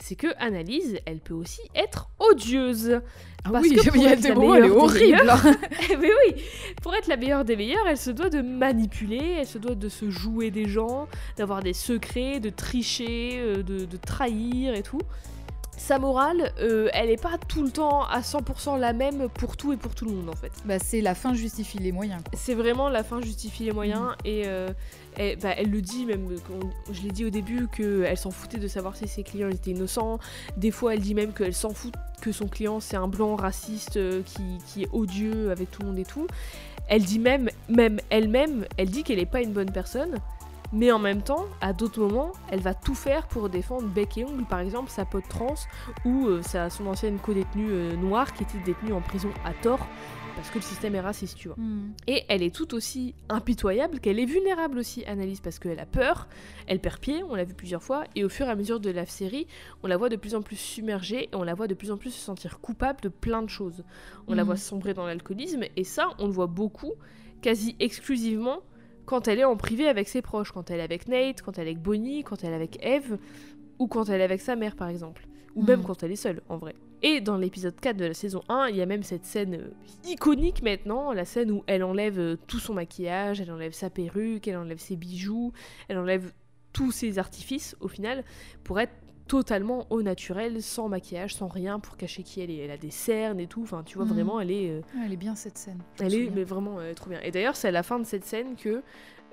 c'est 0.00 0.14
que 0.16 0.28
Annalise, 0.38 0.98
elle 1.06 1.18
peut 1.20 1.34
aussi 1.34 1.60
être 1.74 2.08
odieuse. 2.18 3.00
Ah 3.44 3.50
Parce 3.52 3.66
oui, 3.68 3.74
que 3.76 3.84
pour 3.88 3.96
il 3.96 4.02
y 4.02 4.06
a 4.06 4.12
être 4.12 4.20
des 4.20 4.32
moments, 4.32 4.54
elle 4.54 4.64
est 4.66 4.70
horrible. 4.70 5.30
hein. 5.30 5.56
Eh 5.90 5.96
mais 5.96 6.10
oui, 6.26 6.42
pour 6.82 6.94
être 6.94 7.06
la 7.08 7.16
meilleure 7.16 7.44
des 7.44 7.56
meilleures, 7.56 7.86
elle 7.88 7.96
se 7.98 8.10
doit 8.10 8.30
de 8.30 8.40
manipuler, 8.40 9.36
elle 9.40 9.46
se 9.46 9.58
doit 9.58 9.74
de 9.74 9.88
se 9.88 10.10
jouer 10.10 10.50
des 10.50 10.68
gens, 10.68 11.08
d'avoir 11.36 11.62
des 11.62 11.72
secrets, 11.72 12.40
de 12.40 12.50
tricher, 12.50 13.38
euh, 13.38 13.62
de, 13.62 13.84
de 13.84 13.96
trahir 13.96 14.74
et 14.74 14.82
tout. 14.82 15.00
Sa 15.78 16.00
morale, 16.00 16.52
euh, 16.60 16.88
elle 16.92 17.08
n'est 17.08 17.16
pas 17.16 17.38
tout 17.38 17.62
le 17.62 17.70
temps 17.70 18.02
à 18.02 18.20
100% 18.20 18.78
la 18.78 18.92
même 18.92 19.28
pour 19.28 19.56
tout 19.56 19.72
et 19.72 19.76
pour 19.76 19.94
tout 19.94 20.04
le 20.04 20.10
monde 20.10 20.28
en 20.28 20.34
fait. 20.34 20.52
Bah, 20.64 20.78
c'est 20.80 21.00
la 21.00 21.14
fin 21.14 21.34
justifie 21.34 21.78
les 21.78 21.92
moyens. 21.92 22.20
C'est 22.34 22.54
vraiment 22.54 22.88
la 22.88 23.04
fin 23.04 23.20
justifie 23.20 23.64
les 23.64 23.72
moyens 23.72 24.10
et, 24.24 24.42
euh, 24.46 24.68
et, 25.18 25.36
bah, 25.36 25.50
elle 25.56 25.70
le 25.70 25.80
dit 25.80 26.04
même, 26.04 26.28
je 26.90 27.02
l'ai 27.02 27.10
dit 27.10 27.24
au 27.24 27.30
début, 27.30 27.68
qu'elle 27.68 28.16
s'en 28.18 28.32
foutait 28.32 28.58
de 28.58 28.66
savoir 28.66 28.96
si 28.96 29.06
ses 29.06 29.22
clients 29.22 29.48
étaient 29.48 29.70
innocents. 29.70 30.18
Des 30.56 30.72
fois 30.72 30.94
elle 30.94 31.00
dit 31.00 31.14
même 31.14 31.32
qu'elle 31.32 31.54
s'en 31.54 31.70
fout 31.70 31.94
que 32.20 32.32
son 32.32 32.48
client 32.48 32.80
c'est 32.80 32.96
un 32.96 33.08
blanc 33.08 33.36
raciste 33.36 33.98
euh, 33.98 34.22
qui, 34.22 34.42
qui 34.66 34.82
est 34.82 34.88
odieux 34.92 35.52
avec 35.52 35.70
tout 35.70 35.82
le 35.82 35.88
monde 35.88 35.98
et 35.98 36.04
tout. 36.04 36.26
Elle 36.88 37.04
dit 37.04 37.20
même, 37.20 37.50
même 37.68 38.00
elle-même, 38.10 38.66
elle 38.78 38.90
dit 38.90 39.04
qu'elle 39.04 39.18
n'est 39.18 39.26
pas 39.26 39.42
une 39.42 39.52
bonne 39.52 39.70
personne. 39.70 40.18
Mais 40.72 40.92
en 40.92 40.98
même 40.98 41.22
temps, 41.22 41.46
à 41.60 41.72
d'autres 41.72 42.00
moments, 42.00 42.32
elle 42.50 42.60
va 42.60 42.74
tout 42.74 42.94
faire 42.94 43.26
pour 43.26 43.48
défendre 43.48 43.88
bec 43.88 44.18
et 44.18 44.24
ongle, 44.24 44.44
par 44.44 44.60
exemple 44.60 44.90
sa 44.90 45.04
pote 45.06 45.26
trans 45.28 45.54
ou 46.04 46.26
euh, 46.26 46.42
sa, 46.42 46.68
son 46.68 46.86
ancienne 46.86 47.18
co-détenue 47.18 47.70
euh, 47.70 47.96
noire 47.96 48.32
qui 48.34 48.42
était 48.42 48.58
détenue 48.64 48.92
en 48.92 49.00
prison 49.00 49.30
à 49.44 49.54
tort 49.54 49.86
parce 50.36 50.50
que 50.50 50.56
le 50.58 50.62
système 50.62 50.94
est 50.94 51.00
raciste, 51.00 51.36
tu 51.36 51.48
vois. 51.48 51.56
Et 52.06 52.22
elle 52.28 52.44
est 52.44 52.54
tout 52.54 52.72
aussi 52.74 53.16
impitoyable 53.28 53.98
qu'elle 53.98 54.20
est 54.20 54.24
vulnérable 54.24 54.78
aussi, 54.78 55.04
Annalise, 55.04 55.40
parce 55.40 55.58
qu'elle 55.58 55.80
a 55.80 55.84
peur, 55.86 56.28
elle 56.68 56.78
perd 56.78 57.00
pied, 57.00 57.24
on 57.28 57.34
l'a 57.34 57.42
vu 57.42 57.54
plusieurs 57.54 57.82
fois, 57.82 58.04
et 58.14 58.24
au 58.24 58.28
fur 58.28 58.46
et 58.46 58.50
à 58.50 58.54
mesure 58.54 58.78
de 58.78 58.88
la 58.90 59.04
série, 59.04 59.48
on 59.82 59.88
la 59.88 59.96
voit 59.96 60.08
de 60.08 60.14
plus 60.14 60.36
en 60.36 60.42
plus 60.42 60.54
submergée, 60.54 61.24
et 61.24 61.34
on 61.34 61.42
la 61.42 61.54
voit 61.54 61.66
de 61.66 61.74
plus 61.74 61.90
en 61.90 61.96
plus 61.96 62.12
se 62.12 62.20
sentir 62.20 62.60
coupable 62.60 63.00
de 63.00 63.08
plein 63.08 63.42
de 63.42 63.48
choses. 63.50 63.82
On 64.28 64.34
la 64.34 64.42
Mhm. 64.42 64.46
voit 64.46 64.56
sombrer 64.56 64.94
dans 64.94 65.06
l'alcoolisme, 65.06 65.64
et 65.76 65.82
ça, 65.82 66.10
on 66.20 66.26
le 66.26 66.32
voit 66.32 66.46
beaucoup, 66.46 66.92
quasi 67.42 67.74
exclusivement, 67.80 68.58
quand 69.08 69.26
elle 69.26 69.38
est 69.38 69.44
en 69.44 69.56
privé 69.56 69.88
avec 69.88 70.06
ses 70.06 70.20
proches, 70.20 70.52
quand 70.52 70.70
elle 70.70 70.80
est 70.80 70.82
avec 70.82 71.08
Nate, 71.08 71.40
quand 71.40 71.56
elle 71.56 71.66
est 71.66 71.70
avec 71.70 71.82
Bonnie, 71.82 72.22
quand 72.24 72.44
elle 72.44 72.52
est 72.52 72.56
avec 72.56 72.78
Eve, 72.84 73.16
ou 73.78 73.86
quand 73.86 74.06
elle 74.10 74.20
est 74.20 74.24
avec 74.24 74.42
sa 74.42 74.54
mère, 74.54 74.76
par 74.76 74.88
exemple. 74.90 75.26
Ou 75.56 75.62
même 75.62 75.80
Mhm. 75.80 75.86
quand 75.86 76.02
elle 76.02 76.12
est 76.12 76.16
seule, 76.16 76.42
en 76.50 76.58
vrai. 76.58 76.74
Et 77.02 77.22
dans 77.22 77.38
l'épisode 77.38 77.74
4 77.80 77.96
de 77.96 78.04
la 78.04 78.12
saison 78.12 78.42
1, 78.50 78.68
il 78.68 78.76
y 78.76 78.82
a 78.82 78.86
même 78.86 79.02
cette 79.02 79.24
scène 79.24 79.54
euh, 79.54 79.70
iconique 80.10 80.62
maintenant, 80.62 81.12
la 81.12 81.24
scène 81.24 81.50
où 81.50 81.62
elle 81.66 81.84
enlève 81.84 82.18
euh, 82.18 82.36
tout 82.48 82.58
son 82.58 82.74
maquillage, 82.74 83.40
elle 83.40 83.50
enlève 83.50 83.72
sa 83.72 83.88
perruque, 83.88 84.46
elle 84.46 84.56
enlève 84.58 84.78
ses 84.78 84.96
bijoux, 84.96 85.52
elle 85.88 85.96
enlève 85.98 86.30
tous 86.74 86.90
ses 86.92 87.18
artifices 87.18 87.76
au 87.80 87.88
final 87.88 88.24
pour 88.62 88.78
être 88.78 88.92
totalement 89.28 89.86
au 89.90 90.02
naturel, 90.02 90.62
sans 90.62 90.88
maquillage, 90.88 91.34
sans 91.34 91.46
rien, 91.46 91.78
pour 91.78 91.96
cacher 91.96 92.22
qui 92.24 92.40
elle 92.40 92.50
est. 92.50 92.56
Elle 92.56 92.70
a 92.72 92.76
des 92.76 92.90
cernes 92.90 93.38
et 93.38 93.46
tout, 93.46 93.62
enfin 93.62 93.82
tu 93.84 93.96
vois 93.96 94.06
Mhm. 94.06 94.12
vraiment, 94.14 94.40
elle 94.40 94.50
est... 94.50 94.70
euh, 94.70 94.80
Ouais, 94.96 95.02
elle 95.06 95.12
est 95.12 95.16
bien 95.16 95.34
cette 95.36 95.56
scène. 95.58 95.78
elle 96.00 96.14
est 96.14 96.30
mais 96.34 96.44
vraiment 96.44 96.80
euh, 96.80 96.94
trop 96.94 97.10
bien. 97.10 97.20
Et 97.22 97.30
d'ailleurs, 97.30 97.54
c'est 97.54 97.68
à 97.68 97.72
la 97.72 97.82
fin 97.84 97.98
de 98.00 98.04
cette 98.04 98.24
scène 98.24 98.56
que 98.56 98.82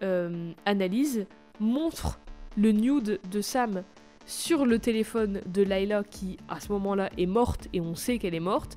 euh, 0.04 0.52
Annalise 0.66 1.26
montre 1.60 2.20
le 2.58 2.72
nude 2.74 3.20
de 3.32 3.42
Sam 3.42 3.84
sur 4.28 4.66
le 4.66 4.80
téléphone 4.80 5.42
de 5.46 5.62
Layla 5.62 6.04
qui, 6.04 6.38
à 6.50 6.60
ce 6.60 6.72
moment-là, 6.74 7.10
est 7.18 7.26
morte 7.28 7.68
et 7.74 7.80
on 7.82 7.96
sait 7.96 8.18
qu'elle 8.18 8.36
est 8.36 8.40
morte. 8.40 8.76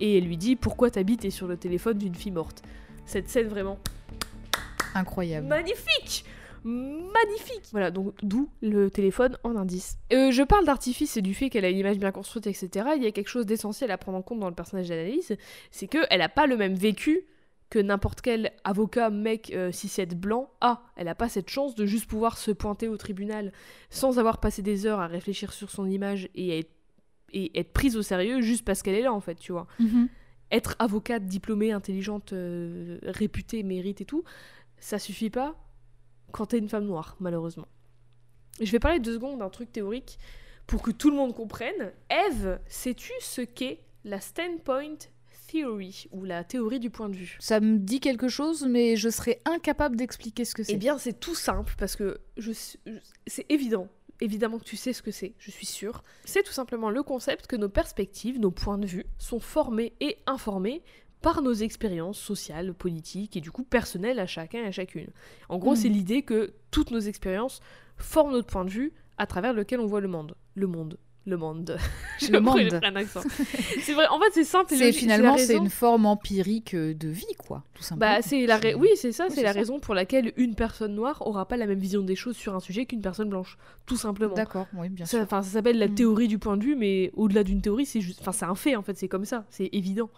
Et 0.00 0.18
elle 0.18 0.24
lui 0.24 0.36
dit 0.36 0.56
Pourquoi 0.56 0.90
t'habites 0.90 1.28
sur 1.30 1.46
le 1.46 1.56
téléphone 1.56 1.98
d'une 1.98 2.14
fille 2.14 2.32
morte? 2.32 2.62
Cette 3.04 3.28
scène 3.28 3.48
vraiment 3.48 3.78
Incroyable. 4.94 5.46
magnifique 5.48 6.24
Magnifique 6.64 7.68
Voilà, 7.72 7.90
donc 7.90 8.14
d'où 8.22 8.48
le 8.62 8.90
téléphone 8.90 9.36
en 9.44 9.56
indice. 9.56 9.98
Euh, 10.12 10.30
je 10.30 10.42
parle 10.42 10.64
d'artifice 10.64 11.16
et 11.16 11.22
du 11.22 11.34
fait 11.34 11.50
qu'elle 11.50 11.64
a 11.64 11.70
une 11.70 11.78
image 11.78 11.98
bien 11.98 12.10
construite, 12.12 12.46
etc. 12.46 12.88
Il 12.96 13.02
y 13.02 13.06
a 13.06 13.10
quelque 13.12 13.28
chose 13.28 13.46
d'essentiel 13.46 13.90
à 13.90 13.98
prendre 13.98 14.18
en 14.18 14.22
compte 14.22 14.40
dans 14.40 14.48
le 14.48 14.54
personnage 14.54 14.88
d'Analyse, 14.88 15.36
c'est 15.70 15.86
qu'elle 15.86 16.18
n'a 16.18 16.28
pas 16.28 16.46
le 16.46 16.56
même 16.56 16.74
vécu 16.74 17.22
que 17.70 17.78
n'importe 17.78 18.20
quel 18.20 18.52
avocat, 18.62 19.10
mec, 19.10 19.50
euh, 19.54 19.70
6-7 19.72 20.14
blanc 20.14 20.50
a. 20.60 20.82
Elle 20.96 21.06
n'a 21.06 21.14
pas 21.14 21.28
cette 21.28 21.48
chance 21.50 21.74
de 21.74 21.86
juste 21.86 22.06
pouvoir 22.06 22.38
se 22.38 22.50
pointer 22.50 22.88
au 22.88 22.96
tribunal 22.96 23.52
sans 23.90 24.18
avoir 24.18 24.38
passé 24.38 24.62
des 24.62 24.86
heures 24.86 25.00
à 25.00 25.06
réfléchir 25.06 25.52
sur 25.52 25.70
son 25.70 25.86
image 25.88 26.28
et 26.34 26.60
être, 26.60 26.70
et 27.32 27.58
être 27.58 27.72
prise 27.72 27.96
au 27.96 28.02
sérieux 28.02 28.40
juste 28.42 28.64
parce 28.64 28.82
qu'elle 28.82 28.94
est 28.94 29.02
là, 29.02 29.12
en 29.12 29.20
fait, 29.20 29.34
tu 29.36 29.52
vois 29.52 29.66
Mhm. 29.80 30.08
être 30.52 30.76
avocate 30.78 31.26
diplômée, 31.26 31.72
intelligente, 31.72 32.32
euh, 32.32 32.98
réputée, 33.02 33.62
mérite 33.64 34.00
et 34.00 34.04
tout, 34.04 34.22
ça 34.78 34.98
suffit 35.00 35.30
pas 35.30 35.56
quand 36.34 36.46
t'es 36.46 36.58
une 36.58 36.68
femme 36.68 36.84
noire, 36.86 37.16
malheureusement. 37.20 37.68
Je 38.60 38.70
vais 38.72 38.80
parler 38.80 38.98
deux 38.98 39.14
secondes 39.14 39.38
d'un 39.38 39.50
truc 39.50 39.70
théorique 39.72 40.18
pour 40.66 40.82
que 40.82 40.90
tout 40.90 41.10
le 41.10 41.16
monde 41.16 41.32
comprenne. 41.34 41.92
Eve, 42.10 42.58
sais-tu 42.66 43.12
ce 43.20 43.40
qu'est 43.42 43.80
la 44.04 44.20
standpoint 44.20 44.96
theory 45.46 46.06
ou 46.10 46.24
la 46.24 46.42
théorie 46.42 46.80
du 46.80 46.90
point 46.90 47.08
de 47.08 47.14
vue? 47.14 47.36
Ça 47.40 47.60
me 47.60 47.78
dit 47.78 48.00
quelque 48.00 48.28
chose, 48.28 48.66
mais 48.68 48.96
je 48.96 49.08
serais 49.10 49.40
incapable 49.44 49.94
d'expliquer 49.96 50.44
ce 50.44 50.54
que 50.54 50.62
Eh 50.62 50.64
c'est. 50.64 50.76
bien, 50.76 50.98
c'est 50.98 51.18
tout 51.20 51.34
simple 51.36 51.74
parce 51.78 51.94
que 51.94 52.18
je, 52.36 52.50
je- 52.86 52.92
c'est 53.28 53.46
évident. 53.48 53.88
Évidemment 54.20 54.58
que 54.58 54.64
tu 54.64 54.76
sais 54.76 54.92
ce 54.92 55.02
que 55.02 55.10
c'est, 55.10 55.34
je 55.38 55.50
suis 55.50 55.66
sûre. 55.66 56.02
C'est 56.24 56.42
tout 56.44 56.52
simplement 56.52 56.88
le 56.90 57.02
concept 57.02 57.46
que 57.46 57.56
nos 57.56 57.68
perspectives, 57.68 58.38
nos 58.40 58.52
points 58.52 58.78
de 58.78 58.86
vue, 58.86 59.06
sont 59.18 59.40
formés 59.40 59.92
et 60.00 60.18
informés 60.26 60.82
par 61.24 61.42
nos 61.42 61.54
expériences 61.54 62.18
sociales, 62.20 62.74
politiques 62.74 63.36
et 63.36 63.40
du 63.40 63.50
coup 63.50 63.64
personnelles 63.64 64.20
à 64.20 64.26
chacun 64.26 64.58
et 64.62 64.66
à 64.66 64.70
chacune. 64.72 65.08
En 65.48 65.58
gros, 65.58 65.70
Mhm. 65.70 65.76
c'est 65.76 65.88
l'idée 65.88 66.22
que 66.22 66.52
toutes 66.70 66.90
nos 66.92 67.00
expériences 67.00 67.60
forment 67.96 68.32
notre 68.32 68.46
point 68.48 68.64
de 68.64 68.70
vue 68.70 68.92
à 69.18 69.26
travers 69.26 69.52
lequel 69.54 69.80
on 69.80 69.86
voit 69.86 70.00
le 70.00 70.08
monde. 70.08 70.34
Le 70.54 70.66
monde. 70.66 70.98
Le 71.26 71.38
monde. 71.38 71.78
Le 72.30 72.38
monde. 72.40 72.78
c'est 73.80 73.94
vrai, 73.94 74.06
en 74.08 74.18
fait, 74.20 74.30
c'est 74.34 74.44
simple. 74.44 74.74
C'est 74.76 74.92
finalement 74.92 75.38
c'est 75.38 75.56
une 75.56 75.70
forme 75.70 76.04
empirique 76.04 76.74
euh, 76.74 76.92
de 76.92 77.08
vie, 77.08 77.24
quoi, 77.38 77.62
tout 77.74 77.82
simplement. 77.82 78.16
bah, 78.16 78.20
c'est 78.20 78.44
la 78.44 78.58
ra- 78.58 78.76
oui, 78.76 78.88
c'est 78.96 79.10
ça, 79.12 79.24
Oui, 79.28 79.32
c'est 79.34 79.42
la 79.42 79.54
ça. 79.54 79.58
raison 79.58 79.80
pour 79.80 79.94
laquelle 79.94 80.34
une 80.36 80.54
personne 80.54 80.94
noire 80.94 81.26
aura 81.26 81.48
pas 81.48 81.56
la 81.56 81.66
même 81.66 81.78
vision 81.78 82.02
des 82.02 82.14
choses 82.16 82.36
sur 82.36 82.54
un 82.54 82.60
sujet 82.60 82.84
qu'une 82.84 83.00
personne 83.00 83.30
blanche, 83.30 83.56
tout 83.86 83.96
simplement. 83.96 84.34
D'accord, 84.34 84.66
oui, 84.76 84.90
bien 84.90 85.06
sûr. 85.06 85.20
enfin, 85.20 85.40
ça 85.42 85.48
s'appelle 85.50 85.78
la 85.78 85.88
Mm. 85.88 85.94
théorie 85.94 86.28
du 86.28 86.38
point 86.38 86.58
de 86.58 86.64
vue, 86.64 86.76
mais 86.76 87.10
au-delà 87.14 87.42
d'une 87.42 87.62
théorie, 87.62 87.86
c'est 87.86 88.02
juste, 88.02 88.20
enfin, 88.20 88.32
c'est 88.32 88.44
un 88.44 88.54
fait 88.54 88.76
en 88.76 88.82
fait, 88.82 88.98
c'est 88.98 89.08
comme 89.08 89.24
ça, 89.24 89.46
c'est 89.48 89.70
évident. 89.72 90.10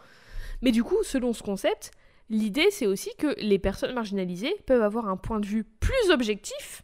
Mais 0.62 0.72
du 0.72 0.82
coup, 0.84 1.02
selon 1.02 1.32
ce 1.32 1.42
concept, 1.42 1.90
l'idée 2.30 2.68
c'est 2.70 2.86
aussi 2.86 3.10
que 3.18 3.34
les 3.40 3.58
personnes 3.58 3.94
marginalisées 3.94 4.54
peuvent 4.66 4.82
avoir 4.82 5.08
un 5.08 5.16
point 5.16 5.40
de 5.40 5.46
vue 5.46 5.64
plus 5.64 6.10
objectif 6.10 6.82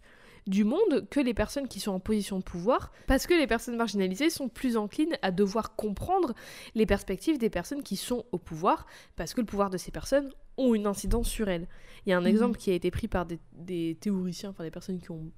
du 0.49 0.65
monde 0.65 1.07
que 1.09 1.21
les 1.21 1.35
personnes 1.35 1.69
qui 1.69 1.79
sont 1.79 1.93
en 1.93 2.01
position 2.01 2.39
de 2.39 2.43
pouvoir, 2.43 2.91
parce 3.07 3.29
que 3.29 3.35
les 3.35 3.47
personnes 3.47 3.77
marginalisées 3.77 4.29
sont 4.29 4.49
plus 4.49 4.77
enclines 4.77 5.17
à 5.23 5.31
devoir 5.31 5.77
comprendre 5.77 6.35
les 6.75 6.85
perspectives 6.85 7.39
des 7.39 7.49
personnes 7.51 7.85
qui 7.85 7.95
sont 7.97 8.25
au 8.33 8.39
pouvoir, 8.39 8.87
parce 9.15 9.35
que 9.35 9.41
le 9.41 9.47
pouvoir 9.47 9.71
de 9.71 9.79
ces 9.79 9.93
personnes 9.93 10.31
ont 10.57 10.75
une 10.75 10.87
incidence 10.89 11.29
sur 11.29 11.49
elles. 11.49 11.69
Il 12.07 12.11
y 12.11 12.13
a 12.13 12.17
un 12.19 12.23
Mhm. 12.23 12.27
exemple 12.27 12.59
qui 12.59 12.71
a 12.73 12.75
été 12.75 12.91
pris 12.91 13.07
par 13.07 13.25
des, 13.25 13.39
des 13.53 13.97
théoriciens, 14.01 14.51
enfin 14.51 14.65
des 14.65 14.73
personnes 14.73 14.99
qui 15.01 15.13
ont 15.13 15.31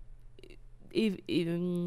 é- 0.95 1.13
é- 1.29 1.85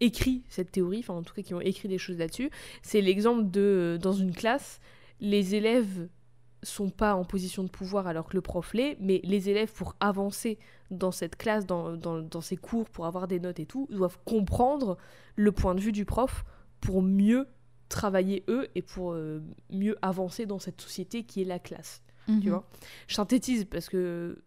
écrit 0.00 0.44
cette 0.48 0.70
théorie, 0.70 0.98
enfin 0.98 1.14
en 1.14 1.22
tout 1.22 1.32
cas 1.34 1.42
qui 1.42 1.54
ont 1.54 1.60
écrit 1.60 1.88
des 1.88 1.98
choses 1.98 2.18
là-dessus. 2.18 2.50
C'est 2.82 3.00
l'exemple 3.00 3.50
de, 3.50 3.98
dans 4.02 4.12
une 4.12 4.34
classe, 4.34 4.80
les 5.20 5.54
élèves 5.54 6.08
sont 6.62 6.88
pas 6.90 7.14
en 7.14 7.24
position 7.24 7.62
de 7.62 7.68
pouvoir 7.68 8.06
alors 8.06 8.26
que 8.26 8.34
le 8.34 8.40
prof 8.40 8.72
l'est, 8.72 8.96
mais 8.98 9.20
les 9.22 9.50
élèves 9.50 9.72
pour 9.72 9.96
avancer 10.00 10.58
dans 10.90 11.10
cette 11.12 11.36
classe, 11.36 11.66
dans, 11.66 11.94
dans, 11.96 12.20
dans 12.20 12.40
ces 12.40 12.56
cours, 12.56 12.88
pour 12.88 13.04
avoir 13.06 13.28
des 13.28 13.38
notes 13.38 13.60
et 13.60 13.66
tout, 13.66 13.86
doivent 13.90 14.18
comprendre 14.24 14.96
le 15.36 15.52
point 15.52 15.74
de 15.74 15.80
vue 15.80 15.92
du 15.92 16.04
prof 16.06 16.44
pour 16.80 17.02
mieux 17.02 17.46
travailler 17.90 18.44
eux 18.48 18.68
et 18.74 18.80
pour 18.82 19.12
euh, 19.12 19.42
mieux 19.70 19.96
avancer 20.00 20.46
dans 20.46 20.58
cette 20.58 20.80
société 20.80 21.24
qui 21.24 21.42
est 21.42 21.46
la 21.46 21.58
classe 21.58 22.02
tu 22.26 22.32
Mhm. 22.32 22.48
vois? 22.48 22.66
Je 23.06 23.14
synthétise 23.16 23.66
parce 23.66 23.90
que 23.90 24.42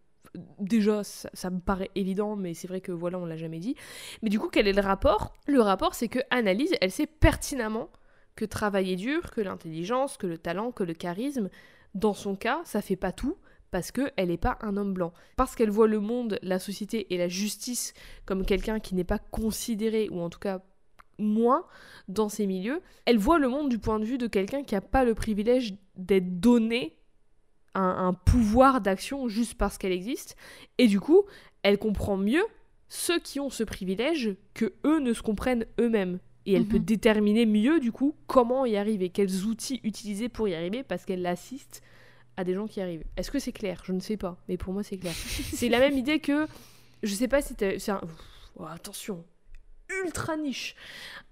déjà 0.60 1.04
ça, 1.04 1.30
ça 1.34 1.52
me 1.52 1.60
paraît 1.60 1.92
évident, 1.94 2.36
mais 2.36 2.56
c'est 2.56 2.68
vrai 2.68 2.82
que 2.82 2.92
voilà, 2.92 3.20
on 3.20 3.26
l'a 3.28 3.38
jamais 3.38 3.60
dit. 3.60 3.76
Mais 4.24 4.30
du 4.30 4.40
coup, 4.40 4.50
quel 4.50 4.68
est 4.68 4.74
le 4.74 4.82
rapport? 4.82 5.34
Le 5.46 5.62
rapport, 5.62 5.94
c'est 5.94 6.08
que 6.08 6.18
Analyse, 6.32 6.74
elle 6.82 6.90
sait 6.90 7.06
pertinemment 7.06 7.90
que 8.38 8.46
travailler 8.46 8.96
dur, 8.96 9.32
que 9.32 9.42
l'intelligence, 9.42 10.16
que 10.16 10.28
le 10.28 10.38
talent, 10.38 10.72
que 10.72 10.84
le 10.84 10.94
charisme, 10.94 11.50
dans 11.94 12.14
son 12.14 12.36
cas, 12.36 12.62
ça 12.64 12.82
fait 12.82 12.96
pas 12.96 13.12
tout 13.12 13.36
parce 13.72 13.92
qu'elle 13.92 14.30
n'est 14.30 14.38
pas 14.38 14.58
un 14.62 14.78
homme 14.78 14.94
blanc. 14.94 15.12
Parce 15.36 15.56
qu'elle 15.56 15.70
voit 15.70 15.88
le 15.88 16.00
monde, 16.00 16.40
la 16.42 16.60
société 16.60 17.14
et 17.14 17.18
la 17.18 17.28
justice 17.28 17.94
comme 18.26 18.46
quelqu'un 18.46 18.80
qui 18.80 18.96
n'est 18.96 19.04
pas 19.04 19.20
considéré, 19.20 20.08
ou 20.10 20.22
en 20.22 20.30
tout 20.30 20.40
cas 20.40 20.62
moins 21.20 21.66
dans 22.08 22.30
ces 22.30 22.46
milieux, 22.46 22.82
elle 23.06 23.18
voit 23.18 23.40
le 23.40 23.50
monde 23.50 23.70
du 23.70 23.80
point 23.80 24.00
de 24.00 24.06
vue 24.06 24.20
de 24.20 24.28
quelqu'un 24.28 24.64
qui 24.64 24.76
n'a 24.76 24.82
pas 24.82 25.04
le 25.04 25.16
privilège 25.16 25.74
d'être 25.96 26.40
donné 26.40 26.96
un, 27.74 28.08
un 28.08 28.14
pouvoir 28.14 28.80
d'action 28.80 29.28
juste 29.28 29.56
parce 29.56 29.78
qu'elle 29.78 29.92
existe. 29.92 30.38
Et 30.78 30.88
du 30.88 31.00
coup, 31.00 31.24
elle 31.64 31.80
comprend 31.80 32.18
mieux 32.18 32.46
ceux 32.88 33.20
qui 33.20 33.40
ont 33.40 33.50
ce 33.50 33.64
privilège 33.64 34.36
que 34.54 34.74
eux 34.86 35.00
ne 35.00 35.12
se 35.14 35.22
comprennent 35.22 35.66
eux-mêmes. 35.80 36.20
Et 36.48 36.54
elle 36.54 36.62
Mhm. 36.64 36.68
peut 36.70 36.80
déterminer 36.80 37.46
mieux, 37.46 37.80
du 37.80 37.92
coup, 37.92 38.16
comment 38.26 38.66
y 38.66 38.76
arriver, 38.78 39.10
quels 39.10 39.44
outils 39.46 39.80
utiliser 39.84 40.30
pour 40.30 40.48
y 40.48 40.56
arriver, 40.56 40.82
parce 40.82 41.04
qu'elle 41.06 41.26
assiste 41.26 41.82
à 42.38 42.44
des 42.44 42.54
gens 42.56 42.68
qui 42.68 42.80
y 42.80 42.84
arrivent. 42.84 43.04
Est-ce 43.18 43.30
que 43.32 43.38
c'est 43.40 43.52
clair? 43.52 43.82
Je 43.86 43.92
ne 43.92 44.00
sais 44.00 44.16
pas, 44.18 44.38
mais 44.48 44.58
pour 44.58 44.72
moi, 44.74 44.82
c'est 44.82 44.98
clair. 44.98 45.14
c'est 45.54 45.70
la 45.70 45.80
même 45.80 45.98
idée 45.98 46.20
que. 46.20 46.48
Je 47.04 47.14
sais 47.14 47.28
pas 47.28 47.42
si 47.44 47.54
c'est 47.60 47.90
un- 47.92 48.02
Oh, 48.60 48.66
attention, 48.66 49.24
ultra 50.04 50.36
niche. 50.38 50.76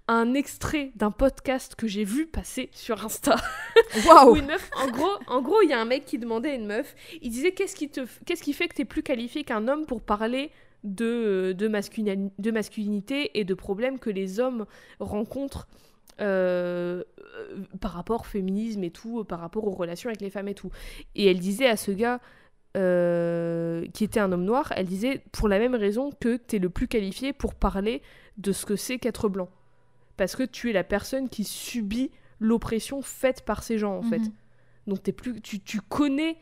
Un 0.08 0.34
extrait 0.34 0.92
d'un 0.94 1.10
podcast 1.10 1.74
que 1.74 1.88
j'ai 1.88 2.04
vu 2.04 2.26
passer 2.26 2.68
sur 2.72 3.04
Insta. 3.04 3.34
Waouh 4.06 4.36
une 4.36 4.46
meuf, 4.46 4.70
en 4.76 4.88
gros, 4.90 5.10
en 5.26 5.42
gros, 5.42 5.60
il 5.62 5.70
y 5.70 5.72
a 5.72 5.80
un 5.80 5.84
mec 5.84 6.04
qui 6.04 6.18
demandait 6.18 6.50
à 6.50 6.54
une 6.54 6.66
meuf, 6.66 6.94
il 7.22 7.30
disait 7.30 7.50
qu'est-ce 7.52 7.74
qui 7.74 7.88
te, 7.88 8.06
qu'est-ce 8.24 8.42
qui 8.44 8.52
fait 8.52 8.68
que 8.68 8.74
t'es 8.76 8.84
plus 8.84 9.02
qualifié 9.02 9.42
qu'un 9.42 9.66
homme 9.66 9.84
pour 9.86 10.00
parler 10.02 10.50
de 10.94 11.52
de, 11.52 11.68
masculini- 11.68 12.30
de 12.38 12.50
masculinité 12.50 13.38
et 13.38 13.44
de 13.44 13.54
problèmes 13.54 13.98
que 13.98 14.10
les 14.10 14.40
hommes 14.40 14.66
rencontrent 15.00 15.68
euh, 16.20 17.02
euh, 17.18 17.58
par 17.80 17.92
rapport 17.92 18.20
au 18.22 18.24
féminisme 18.24 18.82
et 18.84 18.90
tout, 18.90 19.24
par 19.24 19.40
rapport 19.40 19.66
aux 19.66 19.72
relations 19.72 20.08
avec 20.08 20.20
les 20.20 20.30
femmes 20.30 20.48
et 20.48 20.54
tout. 20.54 20.70
Et 21.14 21.30
elle 21.30 21.38
disait 21.38 21.68
à 21.68 21.76
ce 21.76 21.90
gars 21.90 22.20
euh, 22.76 23.86
qui 23.94 24.04
était 24.04 24.20
un 24.20 24.32
homme 24.32 24.44
noir, 24.44 24.72
elle 24.76 24.86
disait 24.86 25.22
pour 25.32 25.48
la 25.48 25.58
même 25.58 25.74
raison 25.74 26.10
que 26.20 26.36
t'es 26.36 26.58
le 26.58 26.68
plus 26.68 26.88
qualifié 26.88 27.32
pour 27.32 27.54
parler 27.54 28.02
de 28.38 28.52
ce 28.52 28.66
que 28.66 28.76
c'est 28.76 28.98
qu'être 28.98 29.28
blanc. 29.28 29.48
Parce 30.16 30.36
que 30.36 30.42
tu 30.42 30.70
es 30.70 30.72
la 30.72 30.84
personne 30.84 31.28
qui 31.28 31.44
subit 31.44 32.10
l'oppression 32.38 33.02
faite 33.02 33.42
par 33.42 33.62
ces 33.62 33.78
gens 33.78 33.96
en 33.96 34.02
fait. 34.02 34.18
Mhm. 34.18 34.32
Donc 34.86 35.02
t'es 35.02 35.12
plus, 35.12 35.40
tu, 35.40 35.60
tu 35.60 35.80
connais 35.80 36.36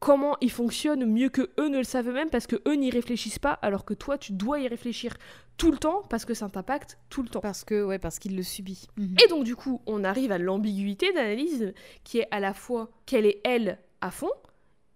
comment 0.00 0.36
ils 0.40 0.50
fonctionnent 0.50 1.04
mieux 1.04 1.28
que 1.28 1.50
eux 1.58 1.68
ne 1.68 1.78
le 1.78 1.84
savent 1.84 2.08
eux-mêmes 2.08 2.30
parce 2.30 2.46
que 2.46 2.56
eux 2.66 2.74
n'y 2.74 2.90
réfléchissent 2.90 3.38
pas 3.38 3.52
alors 3.52 3.84
que 3.84 3.94
toi 3.94 4.18
tu 4.18 4.32
dois 4.32 4.58
y 4.58 4.66
réfléchir 4.66 5.14
tout 5.58 5.70
le 5.70 5.78
temps 5.78 6.02
parce 6.08 6.24
que 6.24 6.32
ça 6.32 6.48
t'impacte 6.48 6.98
tout 7.10 7.22
le 7.22 7.28
temps. 7.28 7.40
Parce 7.40 7.64
que, 7.64 7.84
ouais, 7.84 7.98
parce 7.98 8.18
qu'il 8.18 8.34
le 8.34 8.42
subit. 8.42 8.86
Mhm. 8.96 9.16
Et 9.22 9.28
donc 9.28 9.44
du 9.44 9.54
coup, 9.54 9.82
on 9.86 10.04
arrive 10.04 10.32
à 10.32 10.38
l'ambiguïté 10.38 11.12
d'analyse 11.12 11.74
qui 12.02 12.20
est 12.20 12.28
à 12.30 12.40
la 12.40 12.54
fois 12.54 12.90
qu'elle 13.04 13.26
est 13.26 13.42
elle 13.44 13.78
à 14.00 14.10
fond, 14.10 14.30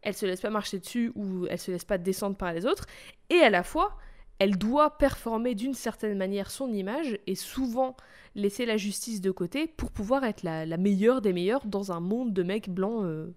elle 0.00 0.14
se 0.14 0.24
laisse 0.24 0.40
pas 0.40 0.50
marcher 0.50 0.78
dessus 0.78 1.12
ou 1.14 1.46
elle 1.50 1.58
se 1.58 1.70
laisse 1.70 1.84
pas 1.84 1.98
descendre 1.98 2.36
par 2.36 2.54
les 2.54 2.64
autres, 2.64 2.86
et 3.28 3.40
à 3.40 3.50
la 3.50 3.62
fois 3.62 3.98
elle 4.38 4.56
doit 4.56 4.96
performer 4.96 5.54
d'une 5.54 5.74
certaine 5.74 6.16
manière 6.16 6.50
son 6.50 6.72
image 6.72 7.18
et 7.26 7.34
souvent 7.34 7.96
laisser 8.34 8.66
la 8.66 8.76
justice 8.76 9.20
de 9.20 9.30
côté 9.30 9.66
pour 9.66 9.92
pouvoir 9.92 10.24
être 10.24 10.42
la, 10.42 10.66
la 10.66 10.76
meilleure 10.76 11.20
des 11.20 11.32
meilleures 11.32 11.66
dans 11.66 11.92
un 11.92 12.00
monde 12.00 12.32
de 12.32 12.42
mecs 12.42 12.68
blancs 12.68 13.04
euh, 13.04 13.32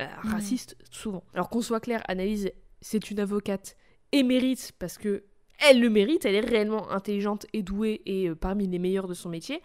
euh, 0.00 0.06
Mhm. 0.24 0.30
racistes 0.32 0.76
souvent. 0.90 1.24
Alors 1.34 1.48
qu'on 1.50 1.60
soit 1.62 1.80
clair, 1.80 2.02
Analyse, 2.08 2.50
c'est 2.80 3.10
une 3.10 3.20
avocate 3.20 3.76
émérite 4.12 4.72
parce 4.78 4.98
que 4.98 5.24
elle 5.60 5.80
le 5.80 5.88
mérite, 5.88 6.24
elle 6.24 6.34
est 6.34 6.40
réellement 6.40 6.90
intelligente 6.90 7.46
et 7.52 7.62
douée 7.62 8.02
et 8.06 8.28
euh, 8.28 8.34
parmi 8.34 8.66
les 8.66 8.78
meilleures 8.78 9.06
de 9.08 9.14
son 9.14 9.28
métier. 9.28 9.62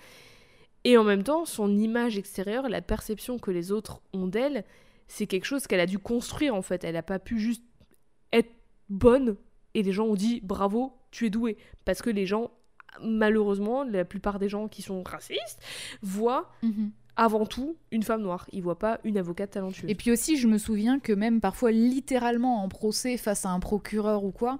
Et 0.86 0.98
en 0.98 1.04
même 1.04 1.24
temps, 1.24 1.46
son 1.46 1.76
image 1.78 2.18
extérieure, 2.18 2.70
la 2.70 2.82
perception 2.82 3.38
que 3.40 3.52
les 3.52 3.72
autres 3.72 4.02
ont 4.14 4.28
d'elle, 4.28 4.64
c'est 5.08 5.26
quelque 5.28 5.46
chose 5.46 5.66
qu'elle 5.68 5.80
a 5.82 5.86
dû 5.88 6.00
construire 6.00 6.54
en 6.56 6.62
fait. 6.62 6.84
Elle 6.84 6.94
n'a 6.94 7.04
pas 7.04 7.20
pu 7.20 7.40
juste 7.40 7.64
être 8.32 8.52
bonne 8.88 9.36
et 9.74 9.84
les 9.84 9.92
gens 9.92 10.06
ont 10.06 10.16
dit 10.16 10.40
bravo, 10.42 10.94
tu 11.12 11.26
es 11.26 11.30
douée. 11.30 11.58
Parce 11.86 12.02
que 12.02 12.10
les 12.12 12.26
gens, 12.28 12.52
malheureusement, 13.02 13.84
la 13.84 14.06
plupart 14.06 14.40
des 14.40 14.50
gens 14.50 14.68
qui 14.68 14.82
sont 14.82 15.04
racistes, 15.04 15.60
voient 16.02 16.52
Mhm. 16.64 16.92
Avant 17.22 17.46
tout 17.46 17.76
une 17.92 18.02
femme 18.04 18.22
noire. 18.22 18.48
Ils 18.54 18.64
voient 18.64 18.80
pas 18.80 19.00
une 19.04 19.18
avocate 19.18 19.52
talentueuse. 19.52 19.90
Et 19.90 19.96
puis 19.96 20.10
aussi, 20.10 20.38
je 20.38 20.48
me 20.48 20.58
souviens 20.58 21.00
que 21.00 21.12
même 21.12 21.42
parfois, 21.42 21.72
littéralement 21.72 22.64
en 22.64 22.70
procès 22.70 23.18
face 23.18 23.46
à 23.46 23.50
un 23.50 23.60
procureur 23.60 24.24
ou 24.24 24.32
quoi, 24.32 24.60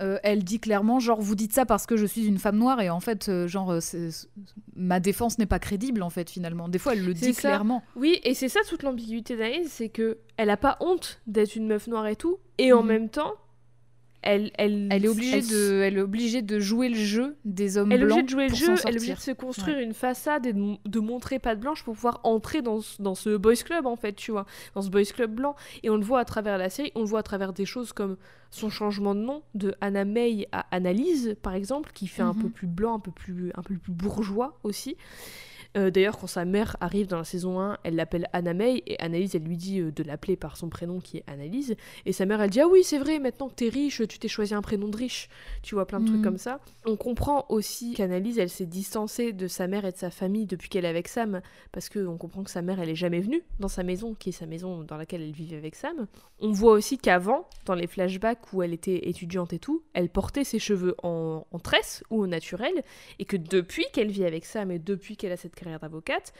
euh, 0.00 0.18
elle 0.22 0.42
dit 0.44 0.58
clairement, 0.58 1.00
genre, 1.00 1.20
vous 1.20 1.34
dites 1.34 1.52
ça 1.52 1.66
parce 1.66 1.84
que 1.84 1.96
je 1.96 2.06
suis 2.06 2.24
une 2.26 2.38
femme 2.38 2.56
noire, 2.56 2.80
et 2.80 2.88
en 2.88 3.00
fait, 3.00 3.28
euh, 3.28 3.46
genre, 3.48 3.72
euh, 3.72 3.80
ma 4.76 5.00
défense 5.00 5.38
n'est 5.38 5.46
pas 5.46 5.58
crédible, 5.58 6.02
en 6.02 6.08
fait, 6.10 6.30
finalement. 6.30 6.68
Des 6.68 6.78
fois, 6.78 6.94
elle 6.94 7.04
le 7.04 7.12
dit 7.14 7.34
ça. 7.34 7.40
clairement. 7.40 7.82
Oui, 7.96 8.20
et 8.22 8.32
c'est 8.34 8.48
ça 8.48 8.60
toute 8.68 8.84
l'ambiguïté 8.84 9.36
d'Anaïs, 9.36 9.68
c'est 9.70 9.88
que 9.88 10.18
elle 10.36 10.50
a 10.50 10.56
pas 10.56 10.76
honte 10.80 11.20
d'être 11.26 11.56
une 11.56 11.66
meuf 11.66 11.88
noire 11.88 12.06
et 12.06 12.16
tout, 12.16 12.38
et 12.58 12.72
en 12.72 12.82
Mhm. 12.82 12.88
même 12.88 13.08
temps, 13.08 13.34
elle, 14.28 14.50
elle, 14.58 14.88
Elle 14.90 15.04
est 15.04 15.08
obligée, 15.08 15.38
elle- 15.38 15.48
de, 15.48 15.82
elle 15.82 15.96
est 15.98 16.00
obligée 16.00 16.42
de 16.42 16.58
jouer 16.60 16.88
le 16.88 16.94
jeu 16.94 17.36
des 17.44 17.76
hommes 17.78 17.90
Elle 17.90 18.00
est 18.00 18.04
obligée 18.04 18.22
blancs 18.22 18.26
de 18.26 18.30
jouer 18.30 18.48
le 18.48 18.54
jeu, 18.54 18.74
elle 18.84 18.94
est 18.94 18.98
obligée 18.98 19.14
de 19.14 19.18
se 19.20 19.30
construire 19.32 19.78
une 19.78 19.94
façade 19.94 20.46
et 20.46 20.52
de, 20.52 20.74
de 20.86 21.00
montrer 21.00 21.38
patte 21.38 21.60
blanche 21.60 21.82
pour 21.84 21.94
pouvoir 21.94 22.20
entrer 22.24 22.62
dans, 22.62 22.80
ce- 22.80 23.00
dans 23.00 23.14
ce 23.14 23.36
boys 23.36 23.54
club 23.56 23.86
en 23.86 23.96
fait, 23.96 24.12
tu 24.14 24.30
vois, 24.30 24.44
dans 24.74 24.82
ce 24.82 24.90
boys 24.90 25.02
club 25.04 25.34
blanc. 25.34 25.56
Et 25.82 25.90
on 25.90 25.96
le 25.96 26.04
voit 26.04 26.20
à 26.20 26.24
travers 26.24 26.58
la 26.58 26.68
série, 26.70 26.92
on 26.94 27.00
le 27.00 27.06
voit 27.06 27.20
à 27.20 27.22
travers 27.24 27.52
des 27.52 27.64
choses 27.64 27.92
comme 27.92 28.16
son 28.50 28.70
changement 28.70 29.14
de 29.14 29.20
nom 29.20 29.42
de 29.54 29.74
Anna 29.80 30.04
May 30.04 30.46
à 30.52 30.66
Annalise 30.74 31.36
par 31.42 31.54
exemple, 31.54 31.90
qui 31.94 32.06
fait 32.06 32.22
un 32.22 32.32
Mhm. 32.32 32.42
peu 32.42 32.48
plus 32.50 32.66
blanc, 32.66 32.94
un 32.94 33.00
peu 33.00 33.10
plus, 33.10 33.50
un 33.56 33.62
peu 33.62 33.74
plus 33.76 33.92
bourgeois 33.92 34.58
aussi. 34.62 34.96
Euh, 35.76 35.90
D'ailleurs, 35.90 36.18
quand 36.18 36.26
sa 36.26 36.44
mère 36.44 36.76
arrive 36.80 37.06
dans 37.06 37.18
la 37.18 37.24
saison 37.24 37.60
1, 37.60 37.78
elle 37.84 37.94
l'appelle 37.96 38.26
Anna 38.32 38.54
May 38.54 38.82
et 38.86 38.98
Annalise, 39.00 39.34
elle 39.34 39.42
lui 39.42 39.56
dit 39.56 39.80
euh, 39.80 39.92
de 39.92 40.02
l'appeler 40.02 40.36
par 40.36 40.56
son 40.56 40.68
prénom 40.68 40.98
qui 41.00 41.18
est 41.18 41.24
Annalise. 41.26 41.76
Et 42.06 42.12
sa 42.12 42.24
mère, 42.26 42.40
elle 42.40 42.50
dit 42.50 42.60
Ah 42.60 42.66
oui, 42.68 42.82
c'est 42.82 42.98
vrai, 42.98 43.18
maintenant 43.18 43.48
que 43.48 43.54
t'es 43.54 43.68
riche, 43.68 44.02
tu 44.08 44.18
t'es 44.18 44.28
choisi 44.28 44.54
un 44.54 44.62
prénom 44.62 44.88
de 44.88 44.96
riche. 44.96 45.28
Tu 45.62 45.74
vois, 45.74 45.86
plein 45.86 46.00
de 46.00 46.06
trucs 46.06 46.18
Mhm. 46.18 46.24
comme 46.24 46.38
ça. 46.38 46.60
On 46.86 46.96
comprend 46.96 47.44
aussi 47.50 47.92
qu'Annalise, 47.94 48.38
elle 48.38 48.48
s'est 48.48 48.66
distancée 48.66 49.32
de 49.32 49.46
sa 49.46 49.66
mère 49.66 49.84
et 49.84 49.92
de 49.92 49.96
sa 49.96 50.10
famille 50.10 50.46
depuis 50.46 50.68
qu'elle 50.68 50.84
est 50.84 50.88
avec 50.88 51.06
Sam, 51.08 51.42
parce 51.70 51.88
qu'on 51.90 52.16
comprend 52.16 52.42
que 52.44 52.50
sa 52.50 52.62
mère, 52.62 52.80
elle 52.80 52.88
est 52.88 52.94
jamais 52.94 53.20
venue 53.20 53.42
dans 53.60 53.68
sa 53.68 53.82
maison, 53.82 54.14
qui 54.14 54.30
est 54.30 54.32
sa 54.32 54.46
maison 54.46 54.84
dans 54.84 54.96
laquelle 54.96 55.22
elle 55.22 55.32
vivait 55.32 55.56
avec 55.58 55.74
Sam. 55.74 56.06
On 56.40 56.50
voit 56.52 56.72
aussi 56.72 56.96
qu'avant, 56.98 57.46
dans 57.66 57.74
les 57.74 57.86
flashbacks 57.86 58.52
où 58.52 58.62
elle 58.62 58.72
était 58.72 59.08
étudiante 59.08 59.52
et 59.52 59.58
tout, 59.58 59.82
elle 59.92 60.08
portait 60.08 60.44
ses 60.44 60.58
cheveux 60.58 60.94
en, 61.02 61.46
en 61.50 61.58
tresse 61.58 62.02
ou 62.10 62.22
au 62.22 62.26
naturel, 62.26 62.72
et 63.18 63.24
que 63.24 63.36
depuis 63.36 63.84
qu'elle 63.92 64.10
vit 64.10 64.24
avec 64.24 64.44
Sam 64.44 64.70
et 64.70 64.78
depuis 64.78 65.16
qu'elle 65.16 65.32
a 65.32 65.36
cette 65.36 65.54
carrière 65.58 65.80
d'avocate, 65.80 66.32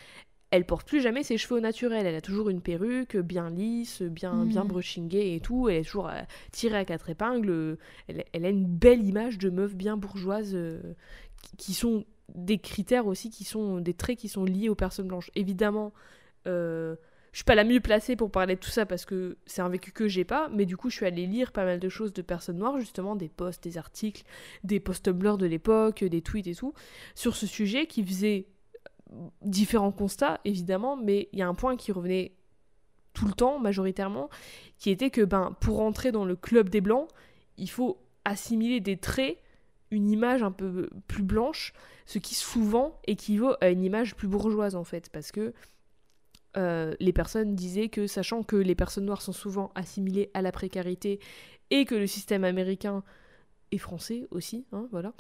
elle 0.50 0.64
porte 0.64 0.86
plus 0.88 1.00
jamais 1.02 1.22
ses 1.22 1.36
cheveux 1.36 1.56
au 1.56 1.60
naturel. 1.60 2.06
Elle 2.06 2.14
a 2.14 2.20
toujours 2.22 2.48
une 2.48 2.62
perruque 2.62 3.16
bien 3.16 3.50
lisse, 3.50 4.00
bien, 4.02 4.44
Mhm. 4.44 4.48
bien 4.48 4.64
brushingée 4.64 5.34
et 5.34 5.40
tout. 5.40 5.68
Elle 5.68 5.76
est 5.76 5.84
toujours 5.84 6.08
euh, 6.08 6.22
tirée 6.52 6.78
à 6.78 6.84
quatre 6.86 7.10
épingles. 7.10 7.76
Elle, 8.08 8.24
elle 8.32 8.46
a 8.46 8.48
une 8.48 8.64
belle 8.66 9.04
image 9.04 9.38
de 9.38 9.50
meuf 9.50 9.74
bien 9.74 9.96
bourgeoise 9.98 10.52
euh, 10.54 10.80
qui, 11.42 11.56
qui 11.56 11.74
sont 11.74 12.06
des 12.34 12.58
critères 12.58 13.06
aussi, 13.06 13.30
qui 13.30 13.44
sont 13.44 13.78
des 13.80 13.94
traits 13.94 14.18
qui 14.18 14.28
sont 14.28 14.44
liés 14.44 14.68
aux 14.70 14.74
personnes 14.74 15.08
blanches. 15.08 15.30
Évidemment, 15.34 15.92
euh, 16.46 16.96
je 17.32 17.38
suis 17.38 17.44
pas 17.44 17.54
la 17.54 17.64
mieux 17.64 17.80
placée 17.80 18.16
pour 18.16 18.30
parler 18.30 18.54
de 18.54 18.60
tout 18.60 18.70
ça 18.70 18.86
parce 18.86 19.04
que 19.04 19.36
c'est 19.44 19.60
un 19.60 19.68
vécu 19.68 19.92
que 19.92 20.08
j'ai 20.08 20.24
pas, 20.24 20.48
mais 20.48 20.64
du 20.64 20.78
coup, 20.78 20.88
je 20.88 20.96
suis 20.96 21.06
allée 21.06 21.26
lire 21.26 21.52
pas 21.52 21.64
mal 21.64 21.78
de 21.78 21.88
choses 21.90 22.14
de 22.14 22.22
personnes 22.22 22.56
noires, 22.56 22.78
justement, 22.78 23.16
des 23.16 23.28
posts, 23.28 23.62
des 23.62 23.76
articles, 23.76 24.22
des 24.64 24.80
posts 24.80 25.04
Tumblr 25.04 25.36
de 25.36 25.46
l'époque, 25.46 26.04
des 26.04 26.22
tweets 26.22 26.46
et 26.46 26.54
tout, 26.54 26.72
sur 27.14 27.36
ce 27.36 27.46
sujet 27.46 27.86
qui 27.86 28.02
faisait 28.04 28.46
différents 29.42 29.92
constats, 29.92 30.40
évidemment, 30.44 30.96
mais 30.96 31.28
il 31.32 31.38
y 31.38 31.42
a 31.42 31.48
un 31.48 31.54
point 31.54 31.76
qui 31.76 31.92
revenait 31.92 32.32
tout 33.14 33.26
le 33.26 33.32
temps, 33.32 33.58
majoritairement, 33.58 34.28
qui 34.78 34.90
était 34.90 35.10
que 35.10 35.22
ben, 35.22 35.56
pour 35.60 35.80
entrer 35.80 36.12
dans 36.12 36.24
le 36.24 36.36
club 36.36 36.68
des 36.68 36.80
Blancs, 36.80 37.08
il 37.56 37.70
faut 37.70 37.98
assimiler 38.24 38.80
des 38.80 38.96
traits, 38.96 39.38
une 39.90 40.10
image 40.10 40.42
un 40.42 40.52
peu 40.52 40.88
plus 41.08 41.22
blanche, 41.22 41.72
ce 42.06 42.18
qui 42.18 42.34
souvent 42.34 43.00
équivaut 43.06 43.54
à 43.60 43.70
une 43.70 43.82
image 43.82 44.14
plus 44.14 44.28
bourgeoise, 44.28 44.76
en 44.76 44.84
fait, 44.84 45.08
parce 45.10 45.32
que 45.32 45.52
euh, 46.56 46.94
les 47.00 47.12
personnes 47.12 47.54
disaient 47.54 47.88
que, 47.88 48.06
sachant 48.06 48.42
que 48.42 48.56
les 48.56 48.74
personnes 48.74 49.04
noires 49.04 49.22
sont 49.22 49.32
souvent 49.32 49.70
assimilées 49.74 50.30
à 50.34 50.42
la 50.42 50.52
précarité 50.52 51.20
et 51.70 51.84
que 51.84 51.94
le 51.94 52.06
système 52.06 52.44
américain 52.44 53.02
et 53.72 53.78
français 53.78 54.26
aussi, 54.30 54.66
hein, 54.72 54.86
voilà, 54.90 55.12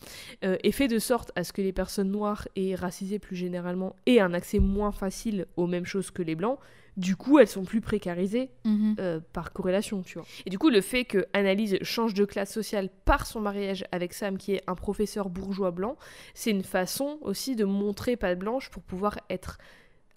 euh, 0.44 0.56
est 0.62 0.72
fait 0.72 0.88
de 0.88 0.98
sorte 0.98 1.32
à 1.36 1.44
ce 1.44 1.52
que 1.52 1.62
les 1.62 1.72
personnes 1.72 2.10
noires 2.10 2.48
et 2.56 2.74
racisées 2.74 3.18
plus 3.18 3.36
généralement 3.36 3.94
aient 4.06 4.20
un 4.20 4.32
accès 4.34 4.58
moins 4.58 4.92
facile 4.92 5.46
aux 5.56 5.66
mêmes 5.66 5.84
choses 5.86 6.10
que 6.10 6.22
les 6.22 6.34
blancs. 6.34 6.58
Du 6.96 7.14
coup, 7.14 7.38
elles 7.38 7.46
sont 7.48 7.62
plus 7.64 7.80
précarisées 7.80 8.50
Mhm. 8.64 8.96
euh, 8.98 9.20
par 9.32 9.52
corrélation, 9.52 10.02
tu 10.02 10.18
vois. 10.18 10.26
Et 10.46 10.50
du 10.50 10.58
coup, 10.58 10.68
le 10.68 10.80
fait 10.80 11.04
que 11.04 11.26
Annalise 11.32 11.78
change 11.82 12.12
de 12.14 12.24
classe 12.24 12.52
sociale 12.52 12.88
par 13.04 13.24
son 13.26 13.40
mariage 13.40 13.84
avec 13.92 14.12
Sam, 14.12 14.36
qui 14.36 14.54
est 14.54 14.62
un 14.66 14.74
professeur 14.74 15.28
bourgeois 15.30 15.70
blanc, 15.70 15.96
c'est 16.34 16.50
une 16.50 16.64
façon 16.64 17.18
aussi 17.20 17.54
de 17.54 17.64
montrer 17.64 18.16
patte 18.16 18.38
blanche 18.40 18.70
pour 18.70 18.82
pouvoir 18.82 19.18
être 19.30 19.58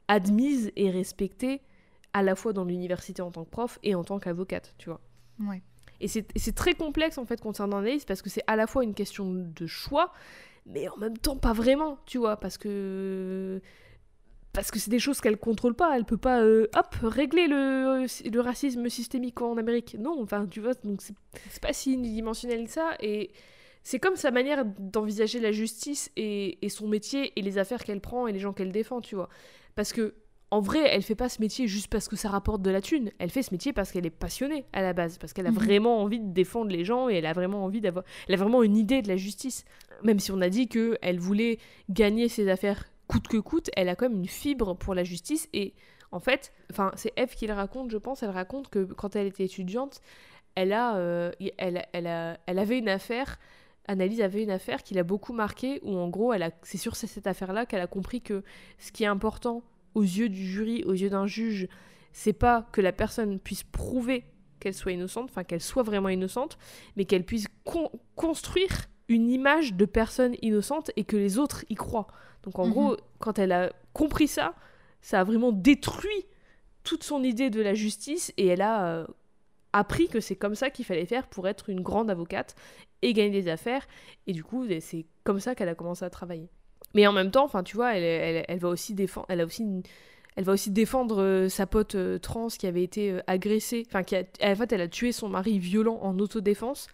admise 0.07 0.71
et 0.75 0.89
respectée 0.89 1.61
à 2.13 2.23
la 2.23 2.35
fois 2.35 2.51
dans 2.51 2.65
l'université 2.65 3.21
en 3.21 3.31
tant 3.31 3.45
que 3.45 3.49
prof 3.51 3.77
et 3.83 3.93
en 3.95 4.03
tant 4.03 4.19
qu'avocate, 4.19 4.73
tu 4.77 4.89
vois. 4.89 4.99
Ouais. 5.39 5.61
Et 6.01 6.07
c'est 6.07 6.55
très 6.55 6.73
complexe 6.73 7.17
en 7.17 7.25
fait 7.25 7.39
concernant 7.39 7.77
Annalise 7.77 8.05
parce 8.05 8.21
que 8.21 8.29
c'est 8.29 8.43
à 8.47 8.55
la 8.55 8.67
fois 8.67 8.83
une 8.83 8.95
question 8.95 9.31
de 9.31 9.67
choix, 9.67 10.11
mais 10.65 10.89
en 10.89 10.97
même 10.97 11.17
temps 11.17 11.37
pas 11.37 11.53
vraiment, 11.53 11.99
tu 12.05 12.17
vois, 12.17 12.37
parce 12.37 12.57
que 12.57 13.61
parce 14.53 14.69
que 14.69 14.79
c'est 14.79 14.89
des 14.89 14.99
choses 14.99 15.21
qu'elle 15.21 15.37
contrôle 15.37 15.75
pas, 15.75 15.95
elle 15.95 16.03
peut 16.03 16.17
pas 16.17 16.41
euh, 16.41 16.67
hop 16.75 16.95
régler 17.03 17.47
le, 17.47 18.39
racisme 18.41 18.89
systémique 18.89 19.41
en 19.41 19.55
Amérique. 19.57 19.95
Non, 19.99 20.21
enfin 20.21 20.47
tu 20.49 20.59
vois, 20.59 20.73
donc 20.83 21.01
c'est 21.01 21.13
c'est 21.49 21.61
pas 21.61 21.71
si 21.71 21.93
unidimensionnel 21.93 22.65
que 22.65 22.71
ça 22.71 22.95
et 22.99 23.31
c'est 23.83 23.99
comme 23.99 24.15
sa 24.15 24.31
manière 24.31 24.65
d'envisager 24.65 25.39
la 25.39 25.51
justice 25.51 26.11
et, 26.15 26.63
et 26.65 26.69
son 26.69 26.87
métier 26.87 27.31
et 27.35 27.41
les 27.41 27.57
affaires 27.57 27.83
qu'elle 27.83 28.01
prend 28.01 28.27
et 28.27 28.33
les 28.33 28.39
gens 28.39 28.53
qu'elle 28.53 28.71
défend, 28.71 29.01
tu 29.01 29.15
vois. 29.15 29.29
Parce 29.75 29.93
que 29.93 30.15
en 30.51 30.59
vrai, 30.59 30.79
elle 30.85 31.01
fait 31.01 31.15
pas 31.15 31.29
ce 31.29 31.41
métier 31.41 31.67
juste 31.67 31.87
parce 31.87 32.07
que 32.09 32.15
ça 32.17 32.29
rapporte 32.29 32.61
de 32.61 32.69
la 32.69 32.81
thune. 32.81 33.11
Elle 33.19 33.29
fait 33.29 33.41
ce 33.41 33.53
métier 33.53 33.71
parce 33.73 33.91
qu'elle 33.91 34.05
est 34.05 34.09
passionnée 34.09 34.65
à 34.73 34.81
la 34.81 34.91
base, 34.93 35.17
parce 35.17 35.31
qu'elle 35.33 35.47
a 35.47 35.51
Mhm. 35.51 35.57
vraiment 35.57 36.01
envie 36.01 36.19
de 36.19 36.31
défendre 36.33 36.69
les 36.71 36.83
gens 36.83 37.07
et 37.09 37.15
elle 37.15 37.25
a 37.25 37.33
vraiment 37.33 37.63
envie 37.63 37.79
d'avoir, 37.81 38.03
elle 38.27 38.35
a 38.35 38.37
vraiment 38.37 38.61
une 38.61 38.75
idée 38.77 39.01
de 39.01 39.07
la 39.07 39.15
justice. 39.17 39.63
Même 40.03 40.19
si 40.19 40.31
on 40.31 40.41
a 40.41 40.49
dit 40.49 40.67
que 40.67 40.97
elle 41.01 41.19
voulait 41.19 41.57
gagner 41.89 42.27
ses 42.27 42.49
affaires 42.49 42.85
coûte 43.07 43.27
que 43.27 43.37
coûte, 43.37 43.69
elle 43.75 43.87
a 43.89 43.95
quand 43.95 44.09
même 44.09 44.19
une 44.19 44.27
fibre 44.27 44.75
pour 44.75 44.93
la 44.95 45.03
justice 45.03 45.47
et 45.53 45.73
en 46.11 46.19
fait, 46.19 46.51
enfin 46.71 46.91
c'est 46.95 47.13
Eve 47.17 47.35
qui 47.35 47.47
le 47.47 47.53
raconte, 47.53 47.89
je 47.91 47.97
pense. 47.97 48.21
Elle 48.23 48.29
raconte 48.31 48.69
que 48.69 48.83
quand 48.83 49.15
elle 49.15 49.27
était 49.27 49.45
étudiante, 49.45 50.01
elle 50.55 50.73
a, 50.73 50.95
euh, 50.97 51.31
elle, 51.57 51.85
elle 51.93 52.07
a, 52.07 52.37
elle 52.45 52.59
avait 52.59 52.77
une 52.79 52.89
affaire. 52.89 53.39
Annalise 53.87 54.21
avait 54.21 54.43
une 54.43 54.51
affaire 54.51 54.83
qui 54.83 54.93
l'a 54.93 55.03
beaucoup 55.03 55.33
marquée, 55.33 55.79
où 55.83 55.95
en 55.97 56.09
gros, 56.09 56.33
elle 56.33 56.43
a, 56.43 56.51
c'est 56.63 56.77
sur 56.77 56.95
cette 56.95 57.25
affaire-là 57.27 57.65
qu'elle 57.65 57.81
a 57.81 57.87
compris 57.87 58.21
que 58.21 58.43
ce 58.77 58.91
qui 58.91 59.03
est 59.03 59.07
important 59.07 59.63
aux 59.95 60.03
yeux 60.03 60.29
du 60.29 60.45
jury, 60.45 60.83
aux 60.85 60.93
yeux 60.93 61.09
d'un 61.09 61.27
juge, 61.27 61.67
c'est 62.13 62.33
pas 62.33 62.67
que 62.71 62.81
la 62.81 62.91
personne 62.91 63.39
puisse 63.39 63.63
prouver 63.63 64.25
qu'elle 64.59 64.73
soit 64.73 64.91
innocente, 64.91 65.29
enfin 65.29 65.43
qu'elle 65.43 65.61
soit 65.61 65.83
vraiment 65.83 66.09
innocente, 66.09 66.57
mais 66.95 67.05
qu'elle 67.05 67.25
puisse 67.25 67.47
con- 67.63 67.89
construire 68.15 68.69
une 69.07 69.29
image 69.29 69.73
de 69.73 69.85
personne 69.85 70.35
innocente 70.41 70.91
et 70.95 71.03
que 71.03 71.17
les 71.17 71.37
autres 71.39 71.65
y 71.69 71.75
croient. 71.75 72.07
Donc 72.43 72.59
en 72.59 72.65
Mhm. 72.65 72.71
gros, 72.71 72.97
quand 73.19 73.39
elle 73.39 73.51
a 73.51 73.71
compris 73.93 74.27
ça, 74.27 74.53
ça 75.01 75.19
a 75.19 75.23
vraiment 75.23 75.51
détruit 75.51 76.25
toute 76.83 77.03
son 77.03 77.23
idée 77.23 77.49
de 77.49 77.61
la 77.61 77.73
justice 77.73 78.33
et 78.37 78.47
elle 78.47 78.61
a 78.61 78.85
euh, 78.87 79.07
appris 79.73 80.07
que 80.07 80.19
c'est 80.19 80.35
comme 80.35 80.55
ça 80.55 80.69
qu'il 80.69 80.85
fallait 80.85 81.05
faire 81.05 81.27
pour 81.27 81.47
être 81.47 81.69
une 81.69 81.81
grande 81.81 82.09
avocate 82.09 82.55
et 83.01 83.13
gagner 83.13 83.41
des 83.41 83.49
affaires. 83.49 83.87
Et 84.27 84.33
du 84.33 84.43
coup, 84.43 84.65
c'est 84.79 85.05
comme 85.23 85.39
ça 85.39 85.55
qu'elle 85.55 85.69
a 85.69 85.75
commencé 85.75 86.05
à 86.05 86.09
travailler. 86.09 86.49
Mais 86.93 87.07
en 87.07 87.13
même 87.13 87.31
temps, 87.31 87.45
enfin, 87.45 87.63
tu 87.63 87.75
vois, 87.75 87.95
elle, 87.95 88.03
elle, 88.03 88.45
elle 88.47 88.59
va 88.59 88.69
aussi 88.69 88.93
défendre, 88.93 89.25
elle 89.29 89.41
a 89.41 89.45
aussi 89.45 89.63
une- 89.63 89.83
elle 90.37 90.45
va 90.45 90.53
aussi 90.53 90.71
défendre 90.71 91.21
euh, 91.21 91.49
sa 91.49 91.65
pote 91.67 91.95
euh, 91.95 92.17
trans 92.17 92.47
qui 92.47 92.65
avait 92.65 92.83
été 92.83 93.11
euh, 93.11 93.19
agressée, 93.27 93.83
enfin 93.87 94.03
qui 94.03 94.15
a, 94.15 94.23
en 94.43 94.55
fait 94.55 94.71
elle 94.71 94.79
a 94.81 94.87
tué 94.87 95.11
son 95.11 95.27
mari 95.27 95.59
violent 95.59 95.99
en 96.01 96.17
autodéfense 96.19 96.87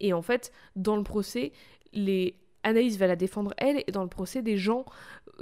et 0.00 0.12
en 0.12 0.22
fait 0.22 0.52
dans 0.76 0.96
le 0.96 1.02
procès 1.02 1.50
les 1.92 2.36
Anaïs 2.62 2.96
va 2.96 3.08
la 3.08 3.16
défendre 3.16 3.52
elle 3.58 3.82
et 3.88 3.90
dans 3.92 4.02
le 4.04 4.08
procès 4.08 4.40
des 4.40 4.56
gens, 4.56 4.84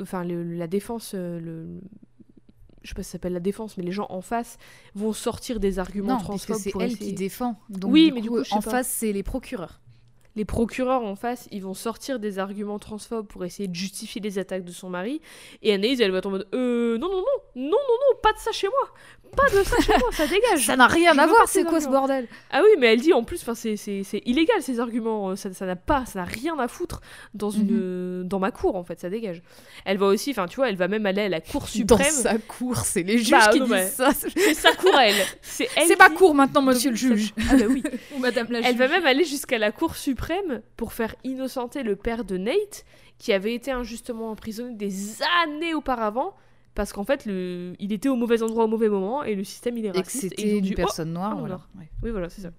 enfin 0.00 0.24
le- 0.24 0.42
la 0.54 0.66
défense, 0.66 1.12
le 1.14 1.66
je 2.82 2.88
sais 2.90 2.94
pas 2.94 3.02
si 3.02 3.08
ça 3.08 3.12
s'appelle 3.12 3.32
la 3.32 3.40
défense, 3.40 3.76
mais 3.78 3.84
les 3.84 3.92
gens 3.92 4.06
en 4.10 4.20
face 4.20 4.58
vont 4.94 5.12
sortir 5.14 5.58
des 5.60 5.78
arguments 5.78 6.14
Non, 6.14 6.18
transphobes 6.20 6.56
c'est 6.56 6.72
elle 6.78 6.92
essayer- 6.92 7.10
qui 7.10 7.12
défend. 7.14 7.56
Donc, 7.70 7.90
Oui, 7.92 8.06
du 8.08 8.12
mais 8.12 8.20
du 8.20 8.28
coup, 8.28 8.40
en 8.50 8.60
pas. 8.60 8.70
face, 8.70 8.88
c'est 8.88 9.12
les 9.12 9.22
procureurs. 9.22 9.80
Les 10.36 10.44
procureurs 10.44 11.02
en 11.02 11.16
face, 11.16 11.48
ils 11.52 11.62
vont 11.62 11.74
sortir 11.74 12.18
des 12.18 12.38
arguments 12.38 12.78
transphobes 12.78 13.26
pour 13.26 13.44
essayer 13.44 13.68
de 13.68 13.74
justifier 13.74 14.20
les 14.20 14.38
attaques 14.38 14.64
de 14.64 14.72
son 14.72 14.90
mari. 14.90 15.20
Et 15.62 15.72
Anaïs, 15.72 16.00
elle 16.00 16.10
va 16.10 16.18
être 16.18 16.26
en 16.26 16.30
mode 16.30 16.48
euh, 16.54 16.98
non, 16.98 17.08
non, 17.08 17.18
non, 17.18 17.24
non, 17.56 17.70
non, 17.70 17.70
non, 17.70 18.18
pas 18.22 18.32
de 18.32 18.38
ça 18.38 18.52
chez 18.52 18.68
moi. 18.68 18.94
Pas 19.34 19.48
de 19.50 19.62
ça 19.64 19.76
chez 19.80 19.98
moi, 19.98 20.08
ça 20.12 20.26
dégage. 20.26 20.66
Ça 20.66 20.76
n'a 20.76 20.86
rien 20.86 21.12
Je 21.14 21.20
à 21.20 21.26
voir, 21.26 21.48
c'est 21.48 21.64
quoi 21.64 21.80
ce 21.80 21.86
arguments. 21.86 22.00
bordel 22.00 22.28
Ah 22.50 22.60
oui, 22.62 22.70
mais 22.78 22.92
elle 22.92 23.00
dit 23.00 23.12
en 23.12 23.24
plus, 23.24 23.40
enfin 23.42 23.54
c'est 23.54 23.76
c'est 23.76 24.02
c'est 24.04 24.22
illégal 24.24 24.62
ces 24.62 24.80
arguments, 24.80 25.30
euh, 25.30 25.36
ça 25.36 25.52
ça 25.52 25.66
n'a 25.66 25.76
pas, 25.76 26.04
ça 26.06 26.20
n'a 26.20 26.24
rien 26.24 26.58
à 26.58 26.68
foutre 26.68 27.00
dans 27.34 27.50
une 27.50 27.68
euh, 27.72 28.22
dans 28.24 28.38
ma 28.38 28.50
cour 28.50 28.76
en 28.76 28.84
fait, 28.84 29.00
ça 29.00 29.10
dégage. 29.10 29.42
Elle 29.84 29.98
va 29.98 30.06
aussi, 30.06 30.30
enfin 30.30 30.46
tu 30.46 30.56
vois, 30.56 30.68
elle 30.68 30.76
va 30.76 30.88
même 30.88 31.06
aller 31.06 31.22
à 31.22 31.28
la 31.28 31.40
Cour 31.40 31.62
Dans 31.62 31.66
suprême. 31.66 32.10
sa 32.10 32.38
cour, 32.38 32.76
c'est 32.78 33.02
les 33.02 33.18
juges 33.18 33.30
Bah, 33.30 33.48
qui 33.52 33.60
non, 33.60 33.66
disent 33.66 33.92
ça. 33.92 34.10
C'est 34.14 34.54
sa 34.54 34.72
cour 34.74 34.94
à 34.96 35.06
elle. 35.08 35.14
C'est. 35.42 35.68
C'est 35.86 35.98
ma 35.98 36.10
cour 36.10 36.34
maintenant, 36.34 36.62
monsieur 36.62 36.90
le 36.90 36.96
juge. 36.96 37.34
Ah 37.50 37.56
bah 37.56 37.64
oui. 37.68 37.82
Ou 38.16 38.18
madame 38.18 38.46
la 38.50 38.60
Elle 38.60 38.76
va 38.76 38.88
même 38.88 39.06
aller 39.06 39.24
jusqu'à 39.24 39.58
la 39.58 39.72
Cour 39.72 39.96
suprême 39.96 40.62
pour 40.76 40.92
faire 40.92 41.14
innocenter 41.24 41.82
le 41.82 41.96
père 41.96 42.24
de 42.24 42.36
Nate, 42.36 42.84
qui 43.18 43.32
avait 43.32 43.54
été 43.54 43.70
injustement 43.70 44.30
emprisonné 44.30 44.74
des 44.74 45.22
années 45.44 45.74
auparavant, 45.74 46.34
parce 46.74 46.92
qu'en 46.92 47.04
fait, 47.04 47.24
le... 47.26 47.74
il 47.78 47.92
était 47.92 48.08
au 48.08 48.16
mauvais 48.16 48.42
endroit 48.42 48.64
au 48.64 48.68
mauvais 48.68 48.88
moment, 48.88 49.22
et 49.22 49.34
le 49.34 49.44
système, 49.44 49.76
il 49.78 49.86
est 49.86 49.90
raciste. 49.92 50.24
et 50.24 50.28
c'était 50.28 50.60
dit, 50.60 50.68
une 50.68 50.74
Oh 50.74 50.76
personne 50.76 51.12
noire, 51.12 51.34
oh, 51.36 51.40
voilà. 51.40 51.60
Ouais. 51.78 51.88
Oui, 52.02 52.10
voilà, 52.10 52.28
c'est 52.28 52.42
ça. 52.42 52.50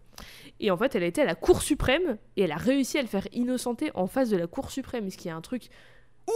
Et 0.59 0.71
en 0.71 0.77
fait, 0.77 0.95
elle 0.95 1.03
a 1.03 1.07
été 1.07 1.21
à 1.21 1.25
la 1.25 1.35
Cour 1.35 1.61
suprême, 1.61 2.17
et 2.37 2.43
elle 2.43 2.51
a 2.51 2.57
réussi 2.57 2.97
à 2.97 3.01
le 3.01 3.07
faire 3.07 3.27
innocenter 3.33 3.91
en 3.93 4.07
face 4.07 4.29
de 4.29 4.37
la 4.37 4.47
Cour 4.47 4.71
suprême, 4.71 5.09
ce 5.09 5.17
qui 5.17 5.27
est 5.27 5.31
un 5.31 5.41
truc 5.41 5.69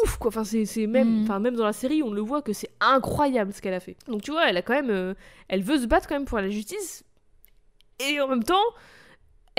ouf, 0.04 0.18
quoi. 0.18 0.28
Enfin, 0.28 0.44
c'est 0.44 0.88
même, 0.88 1.20
Mhm. 1.20 1.24
enfin, 1.24 1.40
même 1.40 1.56
dans 1.56 1.66
la 1.66 1.74
série, 1.74 2.04
on 2.04 2.12
le 2.12 2.22
voit 2.22 2.42
que 2.42 2.54
c'est 2.54 2.70
incroyable 2.82 3.54
ce 3.54 3.62
qu'elle 3.62 3.74
a 3.74 3.80
fait. 3.80 3.96
Donc, 4.08 4.22
tu 4.22 4.32
vois, 4.32 4.48
elle 4.50 4.58
a 4.58 4.62
quand 4.62 4.74
même... 4.74 4.90
euh, 4.92 5.14
Elle 5.48 5.64
veut 5.64 5.78
se 5.80 5.86
battre 5.88 6.08
quand 6.08 6.16
même 6.16 6.26
pour 6.26 6.38
la 6.40 6.50
justice, 6.50 7.04
et 8.00 8.20
en 8.22 8.28
même 8.28 8.44
temps, 8.44 8.56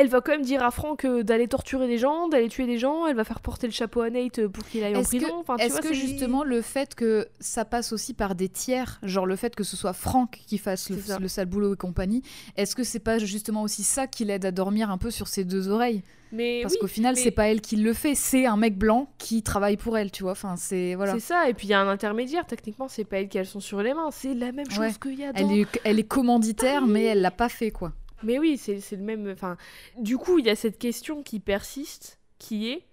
elle 0.01 0.09
va 0.09 0.21
quand 0.21 0.33
même 0.33 0.43
dire 0.43 0.63
à 0.63 0.71
Franck 0.71 1.05
euh, 1.05 1.23
d'aller 1.23 1.47
torturer 1.47 1.87
des 1.87 1.99
gens, 1.99 2.29
d'aller 2.29 2.49
tuer 2.49 2.67
des 2.67 2.79
gens, 2.79 3.07
elle 3.07 3.17
va 3.17 3.25
faire 3.25 3.41
porter 3.41 3.67
le 3.67 3.73
chapeau 3.73 4.01
à 4.01 4.09
Nate 4.11 4.39
euh, 4.39 4.49
pour 4.49 4.65
qu'il 4.67 4.83
aille 4.83 4.97
en 4.97 5.03
que- 5.03 5.07
prison. 5.07 5.29
Enfin, 5.41 5.57
Est-ce 5.59 5.81
que 5.81 5.93
justement 5.93 6.43
le 6.43 6.63
fait 6.63 6.95
que 6.95 7.29
ça 7.39 7.65
passe 7.65 7.93
aussi 7.93 8.15
par 8.15 8.35
des 8.35 8.49
tiers, 8.49 8.99
genre 9.03 9.27
le 9.27 9.37
fait 9.37 9.55
que 9.55 9.63
ce 9.65 9.77
soit 9.77 9.93
Franck 9.93 10.41
qui 10.47 10.59
fasse 10.59 10.89
le, 10.91 11.29
sale 11.29 11.47
boulot 11.47 11.75
et 11.75 11.77
compagnie, 11.77 12.23
est-ce 12.57 12.75
que 12.75 12.83
c'est 12.83 12.99
pas 13.01 13.19
justement 13.19 13.63
aussi 13.63 13.83
ça 13.83 14.07
qui 14.07 14.25
l'aide 14.25 14.45
à 14.47 14.51
dormir 14.51 14.91
un 14.91 14.99
peu 14.99 15.11
sur 15.11 15.29
ses 15.29 15.45
deux 15.45 15.69
oreilles? 15.69 16.03
Mais 16.33 16.61
Parce 16.63 16.75
oui, 16.75 16.79
qu'au 16.83 16.87
final, 16.87 17.17
mais- 17.17 17.21
c'est 17.21 17.33
pas 17.33 17.49
elle 17.49 17.61
qui 17.61 17.75
le 17.75 17.93
fait, 17.93 18.15
c'est 18.15 18.47
un 18.47 18.57
mec 18.57 18.79
blanc 18.79 19.11
qui 19.19 19.43
travaille 19.43 19.77
pour 19.77 19.99
elle, 19.99 20.13
tu 20.13 20.23
vois. 20.23 20.33
Enfin, 20.33 20.55
c'est 20.57 20.95
voilà. 20.95 21.15
c'est 21.15 21.19
ça. 21.21 21.49
Et 21.49 21.55
puis 21.55 21.67
il 21.67 21.71
y 21.71 21.75
a 21.75 21.81
un 21.81 21.89
intermédiaire. 21.89 22.47
Techniquement, 22.47 22.87
c'est 22.87 23.03
pas 23.05 23.19
elle 23.19 23.29
qui 23.29 23.37
a 23.39 23.41
le 23.41 23.47
son 23.49 23.59
sur 23.59 23.83
les 23.83 23.95
mains. 23.95 24.11
C'est 24.13 24.35
la 24.35 24.53
même 24.53 24.71
chose 24.71 24.79
Ouais. 24.79 24.93
qu'il 25.03 25.19
y 25.19 25.25
a 25.25 25.33
dans. 25.33 25.51
Elle 25.51 25.59
est, 25.59 25.67
elle 25.83 25.99
est 25.99 26.05
commanditaire, 26.07 26.87
mais 26.87 27.03
elle 27.03 27.21
l'a 27.21 27.33
pas 27.33 27.49
fait, 27.49 27.73
quoi. 27.73 27.93
Mais 28.23 28.39
oui, 28.39 28.57
c'est 28.59 28.79
le 28.93 29.03
même. 29.03 29.29
Enfin, 29.31 29.57
du 29.99 30.17
coup, 30.19 30.39
il 30.39 30.47
y 30.47 30.51
a 30.51 30.57
cette 30.57 30.79
question 30.79 31.23
qui 31.23 31.41
persiste, 31.41 32.19
qui 32.39 32.71
est 32.71 32.85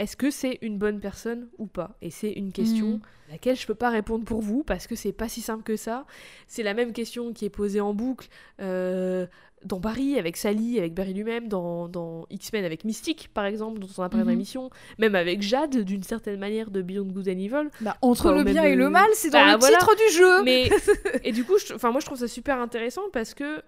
est-ce 0.00 0.16
que 0.16 0.28
c'est 0.30 0.58
une 0.60 0.76
bonne 0.76 0.98
personne 0.98 1.48
ou 1.58 1.66
pas? 1.66 1.96
Et 2.02 2.10
c'est 2.10 2.32
une 2.32 2.50
question 2.52 2.86
Mhm. 2.94 3.00
à 3.28 3.32
laquelle 3.32 3.56
je 3.56 3.64
peux 3.64 3.76
pas 3.76 3.90
répondre 3.90 4.24
pour 4.24 4.40
vous 4.40 4.64
parce 4.64 4.88
que 4.88 4.96
c'est 4.96 5.12
pas 5.12 5.28
si 5.28 5.40
simple 5.40 5.62
que 5.62 5.76
ça. 5.76 6.04
C'est 6.48 6.64
la 6.64 6.74
même 6.74 6.92
question 6.92 7.32
qui 7.32 7.44
est 7.44 7.50
posée 7.50 7.80
en 7.80 7.94
boucle 7.94 8.26
euh, 8.60 9.28
dans 9.64 9.78
Barry 9.78 10.18
avec 10.18 10.36
Sally, 10.36 10.80
avec 10.80 10.94
Barry 10.94 11.14
lui-même, 11.14 11.46
dans, 11.48 11.88
dans 11.88 12.26
X-Men 12.28 12.64
avec 12.64 12.82
Mystique 12.84 13.30
par 13.32 13.44
exemple, 13.44 13.78
dont 13.78 13.86
on 13.96 14.02
a 14.02 14.08
parlé 14.08 14.24
dans 14.24 14.30
Mhm. 14.30 14.34
l'émission, 14.34 14.70
même 14.98 15.14
avec 15.14 15.42
Jade 15.42 15.78
d'une 15.84 16.02
certaine 16.02 16.40
manière 16.40 16.72
de 16.72 16.82
Beyond 16.82 17.06
Good 17.12 17.28
and 17.28 17.38
Evil. 17.38 17.68
Bah, 17.80 17.96
entre 18.02 18.32
le 18.32 18.42
bien 18.42 18.64
et 18.64 18.74
le 18.74 18.90
mal, 18.90 19.06
c'est 19.14 19.30
dans 19.30 19.38
bah, 19.38 19.52
le 19.52 19.58
voilà. 19.60 19.78
titre 19.78 19.94
du 19.94 20.12
jeu. 20.12 20.42
Mais 20.42 20.70
et 21.22 21.30
du 21.30 21.44
coup, 21.44 21.54
enfin 21.72 21.92
moi 21.92 22.00
je 22.00 22.06
trouve 22.06 22.18
ça 22.18 22.26
super 22.26 22.58
intéressant 22.58 23.02
parce 23.12 23.32
que 23.32 23.62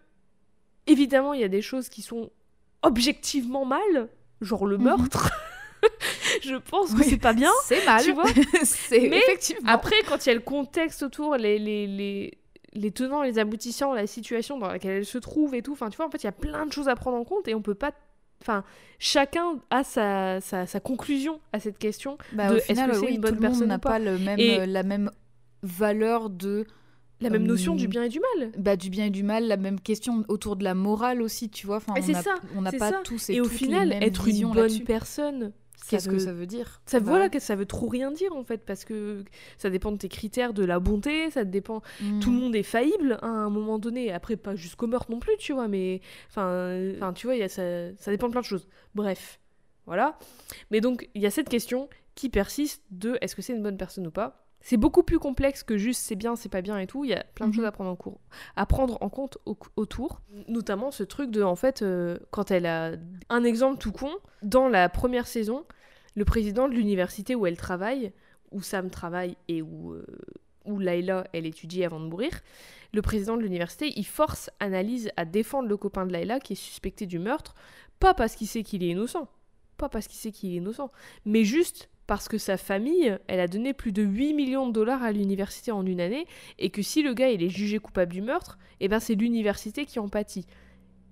évidemment 0.87 1.33
il 1.35 1.41
y 1.41 1.45
a 1.45 1.49
des 1.49 1.63
choses 1.63 1.89
qui 1.89 2.03
sont 2.03 2.31
objectivement 2.83 3.65
mal, 3.65 4.09
genre 4.41 4.67
le 4.67 4.79
Mhm. 4.79 4.85
meurtre. 4.85 5.31
je 6.43 6.57
pense 6.57 6.93
que 6.93 6.99
Oui. 7.01 7.07
c'est 7.09 7.17
pas 7.21 7.33
bien. 7.33 7.51
C'est 7.65 7.85
mal. 7.85 8.03
Tu 8.03 8.13
vois 8.13 8.25
c'est 8.65 9.09
Mais 9.09 9.19
effectivement. 9.19 9.69
Après, 9.71 9.97
quand 10.09 10.25
il 10.25 10.29
y 10.29 10.33
a 10.33 10.35
le 10.35 10.41
contexte 10.41 11.03
autour, 11.03 11.37
les, 11.37 11.59
les, 11.59 11.87
les, 11.87 12.39
les 12.73 12.91
tenants, 12.91 13.23
les 13.23 13.39
aboutissants, 13.39 13.93
la 13.95 14.07
situation 14.07 14.59
dans 14.59 14.69
laquelle 14.69 14.97
elle 14.99 15.07
se 15.07 15.19
trouve 15.19 15.55
et 15.55 15.63
tout, 15.63 15.73
enfin 15.73 15.91
tu 15.91 15.97
vois, 15.97 16.07
en 16.07 16.11
fait 16.11 16.23
il 16.23 16.27
y 16.27 16.29
a 16.29 16.33
plein 16.33 16.67
de 16.67 16.73
choses 16.73 16.89
à 16.89 16.95
prendre 16.97 17.17
en 17.17 17.25
compte 17.25 17.49
et 17.49 17.55
on 17.55 17.63
peut 17.63 17.75
pas. 17.75 17.93
Enfin, 18.43 18.65
chacun 18.99 19.59
a 19.71 19.83
sa, 19.83 20.41
sa, 20.43 20.67
sa 20.67 20.79
conclusion 20.81 21.41
à 21.55 21.61
cette 21.61 21.79
question. 21.79 22.19
Bah, 22.33 22.49
de 22.51 22.55
au 22.55 22.57
est-ce 22.59 22.69
que 22.69 22.93
c'est 22.95 23.01
oui, 23.01 23.15
une 23.15 23.21
bonne 23.21 23.37
tout 23.37 23.43
le 23.43 23.49
monde 23.49 23.51
personne 23.53 23.69
n'a 23.69 23.77
ou 23.77 23.79
pas 23.79 23.91
pas 23.93 23.99
le 23.99 24.19
même, 24.19 24.39
Et- 24.39 24.61
euh, 24.61 24.67
la 24.67 24.83
même 24.83 25.11
valeur 25.63 26.29
de 26.29 26.67
La 27.21 27.31
même 27.31 27.45
notion 27.47 27.73
Hum, 27.73 27.79
du 27.79 27.89
bien 27.89 28.03
et 28.05 28.09
du 28.09 28.21
mal. 28.21 28.53
bah, 28.59 28.77
du 28.77 28.91
bien 28.91 29.07
et 29.07 29.11
du 29.11 29.23
mal, 29.23 29.47
la 29.49 29.57
même 29.57 29.81
question 29.81 30.25
autour 30.29 30.57
de 30.57 30.65
la 30.65 30.75
morale 30.75 31.23
aussi, 31.23 31.49
tu 31.49 31.67
vois. 31.67 31.77
Enfin, 31.77 31.95
Et 31.95 32.01
on 32.01 32.03
c'est 32.03 32.15
a- 32.15 32.23
ça, 32.23 32.35
on 32.55 32.63
n'a 32.63 32.73
pas 32.73 32.91
ça. 32.91 33.01
tous 33.05 33.31
Et, 33.31 33.35
et, 33.37 33.41
au 33.41 33.45
final, 33.47 33.93
être 34.03 34.29
une 34.29 34.51
bonne 34.53 34.81
personne, 34.85 35.53
Qu'est-ce 35.89 36.09
que 36.09 36.19
ça 36.19 36.33
veut 36.33 36.47
dire 36.47 36.81
Ça, 36.87 36.99
Bah, 37.01 37.07
voilà, 37.11 37.39
ça 37.39 37.55
veut 37.55 37.67
trop 37.67 37.87
rien 37.89 38.11
dire 38.11 38.35
en 38.35 38.43
fait, 38.43 38.65
parce 38.65 38.85
que 38.85 39.23
ça 39.59 39.71
dépend 39.71 39.93
de 39.93 39.99
tes 39.99 40.09
critères 40.09 40.53
de 40.53 40.65
la 40.65 40.81
bonté, 40.81 41.31
ça 41.31 41.45
dépend. 41.45 41.83
hmm. 42.03 42.19
Tout 42.21 42.33
le 42.33 42.39
monde 42.39 42.57
est 42.57 42.63
faillible 42.65 43.19
à 43.23 43.27
un 43.29 43.51
moment 43.51 43.79
donné, 43.79 44.11
après 44.11 44.37
pas 44.37 44.57
jusqu'au 44.57 44.87
meurtre 44.87 45.11
non 45.13 45.21
plus, 45.21 45.37
tu 45.39 45.53
vois, 45.53 45.69
mais 45.69 46.01
enfin, 46.29 46.91
enfin 46.97 47.13
tu 47.13 47.27
vois, 47.27 47.37
y 47.37 47.43
a 47.43 47.49
ça, 47.49 47.95
ça 47.99 48.11
dépend 48.11 48.27
de 48.27 48.33
plein 48.33 48.41
de 48.41 48.47
choses. 48.47 48.67
Bref, 48.95 49.39
voilà. 49.85 50.19
Mais 50.71 50.81
donc, 50.81 51.09
il 51.15 51.23
y 51.23 51.27
a 51.27 51.31
cette 51.31 51.49
question 51.49 51.89
qui 52.15 52.31
persiste 52.31 52.83
de 52.91 53.19
est-ce 53.21 53.37
que 53.37 53.43
c'est 53.43 53.53
une 53.53 53.63
bonne 53.63 53.77
personne 53.77 54.07
ou 54.07 54.11
pas 54.11 54.46
c'est 54.69 54.77
beaucoup 54.77 55.05
plus 55.05 55.21
complexe 55.21 55.63
que 55.63 55.77
juste 55.79 56.01
c'est 56.01 56.17
bien, 56.17 56.35
c'est 56.35 56.49
pas 56.49 56.61
bien 56.61 56.77
et 56.81 56.89
tout. 56.89 57.05
Il 57.05 57.11
y 57.11 57.15
a 57.15 57.23
plein 57.37 57.47
de 57.47 57.51
Mhm. 57.53 57.57
choses 57.57 57.65
à 57.67 57.71
prendre 57.71 57.91
en, 57.91 57.95
cours, 57.95 58.19
à 58.57 58.67
prendre 58.67 58.99
en 59.01 59.09
compte 59.09 59.39
au- 59.47 59.57
autour. 59.77 60.23
Notamment 60.49 60.91
ce 60.91 61.05
truc 61.05 61.31
de, 61.31 61.41
en 61.43 61.55
fait, 61.55 61.83
euh, 61.83 62.19
quand 62.33 62.51
elle 62.51 62.67
a 62.67 62.95
un 63.29 63.45
exemple 63.45 63.79
tout 63.79 63.93
con, 63.93 64.11
dans 64.43 64.69
la 64.69 64.89
première 64.89 65.29
saison, 65.29 65.65
le 66.17 66.25
président 66.25 66.67
de 66.69 66.75
l'université 66.75 67.37
où 67.37 67.47
elle 67.47 67.57
travaille, 67.57 68.13
où 68.51 68.61
Sam 68.61 68.91
travaille 68.91 69.37
et 69.47 69.63
où, 69.63 69.93
euh, 69.93 70.05
où 70.65 70.81
Layla, 70.81 71.29
elle 71.33 71.47
étudie 71.47 71.85
avant 71.85 72.01
de 72.01 72.07
mourir, 72.07 72.33
le 72.93 73.03
président 73.03 73.37
de 73.37 73.43
l'université, 73.43 73.93
il 73.97 74.05
force 74.05 74.51
Annalise 74.59 75.13
à 75.17 75.25
défendre 75.25 75.69
le 75.69 75.77
copain 75.77 76.07
de 76.07 76.13
Layla 76.13 76.41
qui 76.41 76.55
est 76.55 76.57
suspecté 76.57 77.07
du 77.07 77.21
meurtre, 77.21 77.55
pas 78.01 78.15
parce 78.15 78.35
qu'il 78.35 78.49
sait 78.49 78.65
qu'il 78.65 78.83
est 78.83 78.89
innocent, 78.89 79.29
pas 79.77 79.89
parce 79.89 80.09
qu'il 80.09 80.19
sait 80.19 80.33
qu'il 80.33 80.51
est 80.53 80.57
innocent, 80.57 80.91
mais 81.25 81.45
juste 81.45 81.89
parce 82.07 82.29
que 82.29 82.39
sa 82.39 82.57
famille, 82.57 83.19
elle 83.27 83.41
a 83.41 83.49
donné 83.49 83.73
plus 83.73 83.93
de 83.93 84.03
8 84.03 84.35
millions 84.35 84.69
de 84.69 84.73
dollars 84.73 85.03
à 85.03 85.13
l'université 85.13 85.73
en 85.73 85.85
une 85.85 86.01
année, 86.01 86.27
et 86.59 86.71
que 86.71 86.83
si 86.83 87.03
le 87.03 87.15
gars 87.15 87.31
il 87.31 87.43
est 87.43 87.49
jugé 87.49 87.79
coupable 87.79 88.13
du 88.13 88.23
meurtre, 88.23 88.59
eh 88.81 88.89
ben 88.89 89.01
c'est 89.01 89.15
l'université 89.15 89.85
qui 89.87 89.99
en 89.99 90.09
pâtit. 90.09 90.47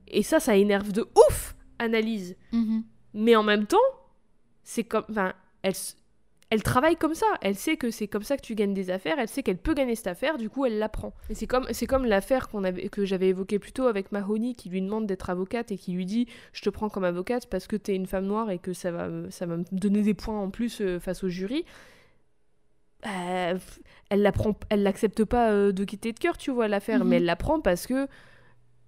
Et 0.09 0.23
ça, 0.23 0.41
ça 0.41 0.57
énerve 0.57 0.93
de 0.93 1.07
ouf 1.29 1.57
Annalise. 1.79 2.37
Mhm. 2.53 2.85
Mais 3.15 3.37
en 3.37 3.43
même 3.43 3.67
temps, 3.67 3.77
c'est 4.63 4.85
comme. 4.85 5.05
Enfin, 5.11 5.35
elle, 5.63 5.75
elle 6.51 6.63
travaille 6.63 6.97
comme 6.97 7.15
ça. 7.15 7.27
Elle 7.41 7.57
sait 7.57 7.77
que 7.77 7.91
c'est 7.91 8.07
comme 8.07 8.23
ça 8.23 8.37
que 8.37 8.43
tu 8.43 8.55
gagnes 8.55 8.75
des 8.75 8.91
affaires. 8.91 9.17
Elle 9.19 9.29
sait 9.29 9.43
qu'elle 9.43 9.57
peut 9.59 9.75
gagner 9.75 9.95
cette 9.97 10.07
affaire. 10.07 10.37
Du 10.39 10.49
coup, 10.51 10.67
elle 10.67 10.79
l'apprend. 10.79 11.13
Et 11.31 11.35
c'est 11.35 11.47
comme, 11.47 11.67
c'est 11.73 11.87
comme 11.87 12.05
l'affaire 12.05 12.49
qu'on 12.49 12.63
avait, 12.65 12.89
que 12.89 13.05
j'avais 13.05 13.29
évoquée 13.29 13.59
plus 13.59 13.73
tôt 13.73 13.87
avec 13.87 14.13
Mahoney 14.13 14.55
qui 14.55 14.69
lui 14.69 14.81
demande 14.83 15.07
d'être 15.07 15.31
avocate 15.31 15.73
et 15.73 15.77
qui 15.79 15.93
lui 15.93 16.07
dit 16.07 16.27
Je 16.53 16.63
te 16.63 16.71
prends 16.71 16.89
comme 16.89 17.05
avocate 17.05 17.47
parce 17.49 17.67
que 17.67 17.77
t'es 17.77 17.95
une 17.97 18.07
femme 18.07 18.27
noire 18.27 18.51
et 18.51 18.59
que 18.59 18.73
ça 18.73 18.91
va, 18.93 19.09
me- 19.09 19.31
ça 19.31 19.47
va 19.47 19.57
me 19.57 19.65
donner 19.73 20.03
des 20.03 20.15
points 20.15 20.39
en 20.41 20.51
plus 20.51 20.81
euh, 20.81 21.01
face 21.01 21.25
au 21.25 21.29
jury. 21.29 21.65
Euh, 23.07 23.59
elle 24.09 24.23
l'apprend, 24.23 24.55
elle 24.71 24.83
l'accepte 24.83 25.25
pas 25.25 25.51
euh, 25.51 25.73
de 25.73 25.85
quitter 25.85 26.13
de 26.13 26.19
cœur, 26.19 26.39
tu 26.39 26.51
vois, 26.51 26.69
l'affaire, 26.69 27.01
Mhm. 27.01 27.09
mais 27.09 27.17
elle 27.17 27.25
l'apprend 27.27 27.61
parce 27.61 27.87
que 27.87 28.07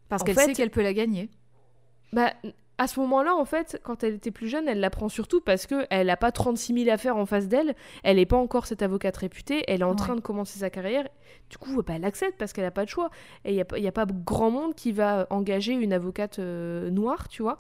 Parce 0.09 0.23
qu'elle 0.23 0.37
sait 0.37 0.53
qu'elle 0.55 0.71
peut 0.71 0.83
la 0.83 0.95
gagner. 0.95 1.29
bah, 2.13 2.33
à 2.79 2.87
ce 2.89 3.01
moment-là, 3.01 3.35
en 3.35 3.45
fait, 3.45 3.81
quand 3.85 4.05
elle 4.05 4.15
était 4.15 4.31
plus 4.31 4.49
jeune, 4.49 4.69
elle 4.69 4.81
l'apprend 4.81 5.09
surtout 5.09 5.41
parce 5.41 5.67
que 5.67 5.87
elle 5.91 6.09
n'a 6.09 6.17
pas 6.17 6.31
36 6.31 6.75
000 6.85 6.91
affaires 6.91 7.17
en 7.17 7.25
face 7.25 7.49
d'elle. 7.49 7.75
Elle 8.03 8.17
n'est 8.17 8.27
pas 8.27 8.37
encore 8.37 8.67
cette 8.67 8.83
avocate 8.83 9.17
réputée. 9.17 9.65
Elle 9.67 9.81
est 9.81 9.85
en 9.85 9.91
Ouais. 9.91 9.97
train 9.97 10.15
de 10.15 10.21
commencer 10.21 10.59
sa 10.59 10.69
carrière. 10.69 11.09
Du 11.49 11.57
coup, 11.59 11.83
bah, 11.83 11.95
elle 11.97 12.05
accepte 12.05 12.37
parce 12.39 12.53
qu'elle 12.53 12.65
n'a 12.65 12.71
pas 12.71 12.85
de 12.85 12.91
choix. 12.91 13.11
Et 13.45 13.53
il 13.53 13.55
n'y 13.81 13.87
a, 13.87 13.89
a 13.89 13.93
pas 13.93 14.07
grand 14.07 14.51
monde 14.51 14.75
qui 14.75 14.93
va 14.93 15.27
engager 15.31 15.73
une 15.73 15.93
avocate 15.93 16.39
euh, 16.39 16.91
noire, 16.91 17.29
tu 17.29 17.43
vois. 17.43 17.59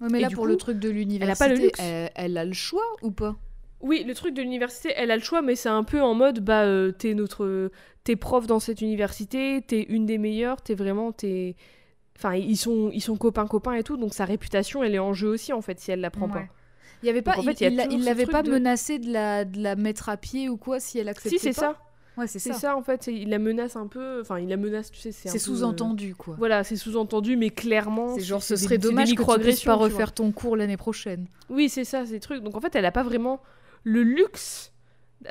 Ouais, 0.00 0.08
mais 0.10 0.18
Et 0.18 0.22
là, 0.22 0.28
pour 0.30 0.42
coup, 0.44 0.48
le 0.48 0.56
truc 0.56 0.78
de 0.78 0.88
a 0.88 0.90
pas 0.90 0.94
l'université, 0.98 1.48
le 1.48 1.56
luxe. 1.56 1.80
elle, 1.80 2.10
elle 2.16 2.36
a 2.36 2.44
le 2.44 2.52
choix 2.52 2.84
ou 3.02 3.10
pas? 3.12 3.36
Oui, 3.80 4.04
le 4.06 4.14
truc 4.14 4.34
de 4.34 4.42
l'université, 4.42 4.92
elle 4.96 5.10
a 5.10 5.16
le 5.16 5.22
choix, 5.22 5.42
mais 5.42 5.54
c'est 5.54 5.68
un 5.68 5.84
peu 5.84 6.02
en 6.02 6.14
mode, 6.14 6.40
bah, 6.40 6.64
euh, 6.64 6.92
t'es 6.92 7.14
notre, 7.14 7.70
t'es 8.04 8.16
prof 8.16 8.46
dans 8.46 8.58
cette 8.58 8.80
université, 8.80 9.62
t'es 9.66 9.82
une 9.82 10.06
des 10.06 10.18
meilleures, 10.18 10.60
t'es 10.62 10.74
vraiment, 10.74 11.12
t'es, 11.12 11.56
enfin, 12.16 12.34
ils 12.34 12.56
sont, 12.56 12.90
ils 12.92 13.00
sont 13.00 13.16
copains 13.16 13.46
copains 13.46 13.74
et 13.74 13.82
tout, 13.82 13.96
donc 13.96 14.14
sa 14.14 14.24
réputation, 14.24 14.82
elle 14.82 14.94
est 14.94 14.98
en 14.98 15.12
jeu 15.14 15.28
aussi 15.28 15.52
en 15.52 15.60
fait 15.62 15.78
si 15.80 15.90
elle 15.90 16.00
la 16.00 16.10
prend 16.10 16.26
Ouais. 16.26 16.32
pas. 16.32 16.44
Il 17.02 17.06
y 17.06 17.10
avait 17.10 17.22
pas, 17.22 17.32
Donc, 17.36 17.40
en 17.40 17.42
fait, 17.52 17.60
il- 17.60 17.78
a 17.80 17.86
l'avait 17.86 18.24
pas 18.26 18.42
de- 18.42 18.50
menacé 18.50 18.98
de 18.98 19.12
la, 19.12 19.44
de 19.44 19.60
la 19.62 19.76
mettre 19.76 20.08
à 20.08 20.16
pied 20.16 20.48
ou 20.48 20.56
quoi 20.56 20.80
si 20.80 20.98
elle 20.98 21.08
acceptait 21.08 21.36
Si 21.36 21.38
c'est 21.38 21.52
ça, 21.52 21.76
Ouais, 22.16 22.26
c'est 22.26 22.38
c'est 22.38 22.54
ça. 22.54 22.58
ça. 22.58 22.76
en 22.76 22.82
fait, 22.82 23.06
il 23.08 23.28
la 23.28 23.38
menace 23.38 23.76
un 23.76 23.86
peu, 23.86 24.22
enfin, 24.22 24.38
il 24.38 24.48
la 24.48 24.56
menace, 24.56 24.90
tu 24.90 24.98
sais, 25.00 25.12
c'est 25.12 25.28
peu, 25.28 25.36
euh, 25.36 25.38
sous-entendu 25.38 26.14
quoi. 26.14 26.34
Voilà, 26.38 26.64
c'est 26.64 26.76
sous-entendu, 26.76 27.36
mais 27.36 27.50
clairement, 27.50 28.14
C'est 28.14 28.22
genre, 28.22 28.42
ce 28.42 28.56
serait 28.56 28.78
des 28.78 28.88
dommage 28.88 29.14
que 29.14 29.22
tu 29.34 29.40
puisses 29.40 29.62
pas 29.64 29.74
refaire 29.74 30.12
ton 30.12 30.32
cours 30.32 30.56
l'année 30.56 30.78
prochaine. 30.78 31.26
Oui, 31.50 31.68
c'est 31.68 31.84
ça, 31.84 32.06
ces 32.06 32.18
trucs. 32.18 32.42
Donc 32.42 32.56
en 32.56 32.60
fait, 32.62 32.74
elle 32.74 32.82
n'a 32.82 32.92
pas 32.92 33.02
vraiment 33.02 33.42
le 33.84 34.02
luxe 34.02 34.72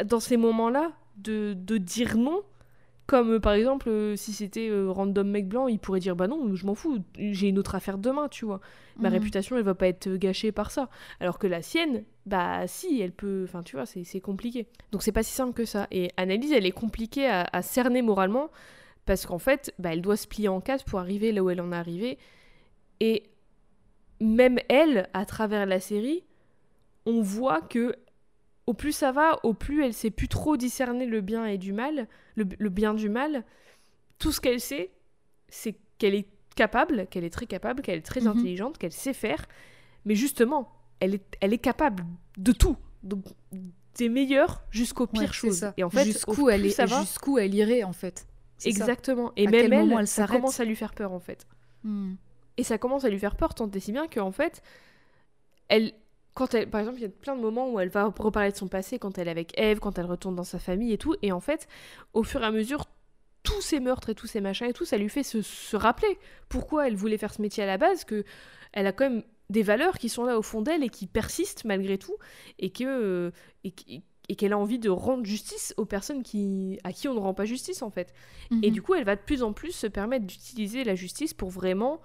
dans 0.05 0.19
ces 0.19 0.37
moments-là 0.37 0.91
de, 1.17 1.53
de 1.57 1.77
dire 1.77 2.15
non. 2.15 2.41
Comme 3.07 3.33
euh, 3.33 3.39
par 3.39 3.53
exemple, 3.53 3.87
euh, 3.89 4.15
si 4.15 4.33
c'était 4.33 4.67
euh, 4.69 4.89
random 4.89 5.29
mec 5.29 5.47
blanc, 5.47 5.67
il 5.67 5.77
pourrait 5.79 5.99
dire 5.99 6.15
bah 6.15 6.27
non, 6.27 6.55
je 6.55 6.65
m'en 6.65 6.73
fous, 6.75 6.99
j'ai 7.17 7.49
une 7.49 7.59
autre 7.59 7.75
affaire 7.75 7.97
demain, 7.99 8.27
tu 8.29 8.45
vois. 8.45 8.61
Ma 8.99 9.09
Mhm. 9.09 9.13
réputation, 9.13 9.57
elle 9.57 9.63
va 9.63 9.75
pas 9.75 9.87
être 9.87 10.09
gâchée 10.15 10.51
par 10.51 10.71
ça. 10.71 10.89
Alors 11.19 11.37
que 11.37 11.45
la 11.47 11.61
sienne, 11.61 12.03
bah 12.25 12.65
si, 12.67 12.99
elle 13.01 13.11
peut. 13.11 13.43
Enfin, 13.43 13.61
tu 13.63 13.75
vois, 13.75 13.85
c'est 13.85 14.21
compliqué. 14.21 14.67
Donc 14.91 15.03
c'est 15.03 15.11
pas 15.11 15.23
si 15.23 15.33
simple 15.33 15.53
que 15.53 15.65
ça. 15.65 15.87
Et 15.91 16.11
Annalise, 16.17 16.51
elle 16.53 16.65
est 16.65 16.71
compliquée 16.71 17.27
à, 17.27 17.47
à 17.53 17.61
cerner 17.61 18.01
moralement 18.01 18.49
Parce 19.05 19.25
qu'en 19.27 19.39
fait, 19.39 19.73
bah, 19.79 19.93
elle 19.93 20.01
doit 20.01 20.17
se 20.17 20.27
plier 20.27 20.47
en 20.49 20.61
quatre 20.61 20.85
pour 20.85 20.99
arriver 20.99 21.31
là 21.31 21.43
où 21.43 21.49
elle 21.51 21.61
en 21.61 21.71
est 21.71 21.75
arrivée. 21.75 22.17
Et 23.01 23.23
même 24.19 24.59
elle, 24.69 25.09
à 25.13 25.25
travers 25.25 25.65
la 25.65 25.79
série, 25.79 26.23
on 27.05 27.21
voit 27.21 27.61
que 27.61 27.95
au 28.67 28.73
plus 28.73 28.91
ça 28.91 29.11
va, 29.11 29.39
au 29.43 29.53
plus 29.53 29.83
elle 29.83 29.93
sait 29.93 30.09
plus 30.11 30.27
trop 30.27 30.57
discerner 30.57 31.05
le 31.05 31.21
bien 31.21 31.45
et 31.45 31.57
du 31.57 31.73
mal, 31.73 32.07
le, 32.35 32.45
le 32.57 32.69
bien 32.69 32.93
du 32.93 33.09
mal. 33.09 33.43
Tout 34.19 34.31
ce 34.31 34.41
qu'elle 34.41 34.59
sait, 34.59 34.91
c'est 35.49 35.75
qu'elle 35.97 36.15
est 36.15 36.27
capable, 36.55 37.07
qu'elle 37.07 37.23
est 37.23 37.29
très 37.29 37.45
capable, 37.45 37.81
qu'elle 37.81 37.97
est 37.99 38.01
très 38.05 38.21
Mhm. 38.21 38.27
intelligente, 38.27 38.77
qu'elle 38.77 38.91
sait 38.93 39.13
faire. 39.13 39.45
Mais 40.05 40.15
justement, 40.15 40.71
elle 40.99 41.15
est, 41.15 41.37
elle 41.41 41.53
est 41.53 41.57
capable 41.59 42.05
de 42.37 42.51
tout. 42.51 42.77
Donc, 43.03 43.25
des 43.97 44.09
meilleures 44.09 44.63
jusqu'aux 44.71 45.07
pires 45.07 45.33
choses. 45.33 45.59
ça. 45.59 45.73
Et 45.77 45.83
en 45.83 45.89
fait, 45.89 46.05
jusqu'où 46.05 46.49
elle 46.49 46.65
est, 46.65 46.77
va, 46.85 47.03
elle 47.39 47.53
irait 47.55 47.83
en 47.83 47.93
fait. 47.93 48.25
Ça. 48.57 48.69
exactement. 48.69 49.31
Et 49.35 49.47
À 49.47 49.51
même 49.51 49.73
elle, 49.91 50.07
ça 50.07 50.27
commence 50.27 50.59
à 50.59 50.65
lui 50.65 50.75
faire 50.75 50.93
peur 50.93 51.11
en 51.11 51.19
fait. 51.19 51.45
Hmm. 51.83 52.13
Et 52.57 52.63
ça 52.63 52.77
commence 52.77 53.03
à 53.03 53.09
lui 53.09 53.19
faire 53.19 53.35
peur 53.35 53.53
tant 53.53 53.69
et 53.69 53.79
si 53.79 53.91
bien 53.91 54.07
qu'en 54.07 54.31
fait, 54.31 54.61
elle, 55.67 55.93
quand 56.35 56.53
elle, 56.53 56.69
par 56.69 56.81
exemple, 56.81 56.99
il 56.99 57.03
y 57.03 57.05
a 57.05 57.09
plein 57.09 57.35
de 57.35 57.41
moments 57.41 57.71
où 57.71 57.79
elle 57.79 57.89
va 57.89 58.05
reparler 58.05 58.51
de 58.51 58.55
son 58.57 58.67
passé 58.67 58.99
quand 58.99 59.17
elle 59.17 59.27
est 59.27 59.31
avec 59.31 59.57
Eve, 59.59 59.79
quand 59.79 59.97
elle 59.97 60.05
retourne 60.05 60.35
dans 60.35 60.43
sa 60.43 60.59
famille 60.59 60.93
et 60.93 60.97
tout. 60.99 61.15
Et 61.23 61.31
en 61.31 61.39
fait, 61.39 61.67
au 62.13 62.21
fur 62.23 62.41
et 62.43 62.45
à 62.45 62.51
mesure, 62.51 62.85
tous 63.41 63.61
ces 63.61 63.79
meurtres 63.79 64.09
et 64.09 64.15
tous 64.15 64.27
ces 64.27 64.41
machins 64.41 64.67
et 64.67 64.73
tout, 64.73 64.85
ça 64.85 64.97
lui 64.97 65.09
fait 65.09 65.23
se, 65.23 65.41
se 65.41 65.75
rappeler 65.75 66.19
pourquoi 66.49 66.87
elle 66.87 66.95
voulait 66.95 67.17
faire 67.17 67.33
ce 67.33 67.41
métier 67.41 67.63
à 67.63 67.67
la 67.67 67.77
base, 67.77 68.03
que 68.03 68.23
elle 68.73 68.85
a 68.87 68.91
quand 68.91 69.09
même 69.09 69.23
des 69.49 69.63
valeurs 69.63 69.97
qui 69.97 70.09
sont 70.09 70.25
là 70.25 70.37
au 70.37 70.41
fond 70.41 70.61
d'elle 70.61 70.83
et 70.83 70.89
qui 70.89 71.07
persistent 71.07 71.65
malgré 71.65 71.97
tout, 71.97 72.15
et 72.59 72.69
que 72.71 72.83
euh, 72.85 73.31
et, 73.63 73.73
et 74.27 74.35
qu'elle 74.35 74.53
a 74.53 74.57
envie 74.57 74.79
de 74.79 74.89
rendre 74.89 75.23
justice 75.23 75.73
aux 75.77 75.85
personnes 75.85 76.23
qui, 76.23 76.79
à 76.83 76.91
qui 76.91 77.07
on 77.07 77.13
ne 77.13 77.19
rend 77.19 77.35
pas 77.35 77.45
justice 77.45 77.81
en 77.83 77.91
fait. 77.91 78.13
Et 78.51 78.55
Mhm. 78.55 78.71
du 78.71 78.81
coup, 78.81 78.95
elle 78.95 79.05
va 79.05 79.15
de 79.15 79.21
plus 79.21 79.43
en 79.43 79.53
plus 79.53 79.71
se 79.71 79.87
permettre 79.87 80.25
d'utiliser 80.25 80.83
la 80.83 80.95
justice 80.95 81.33
pour 81.35 81.49
vraiment 81.49 82.01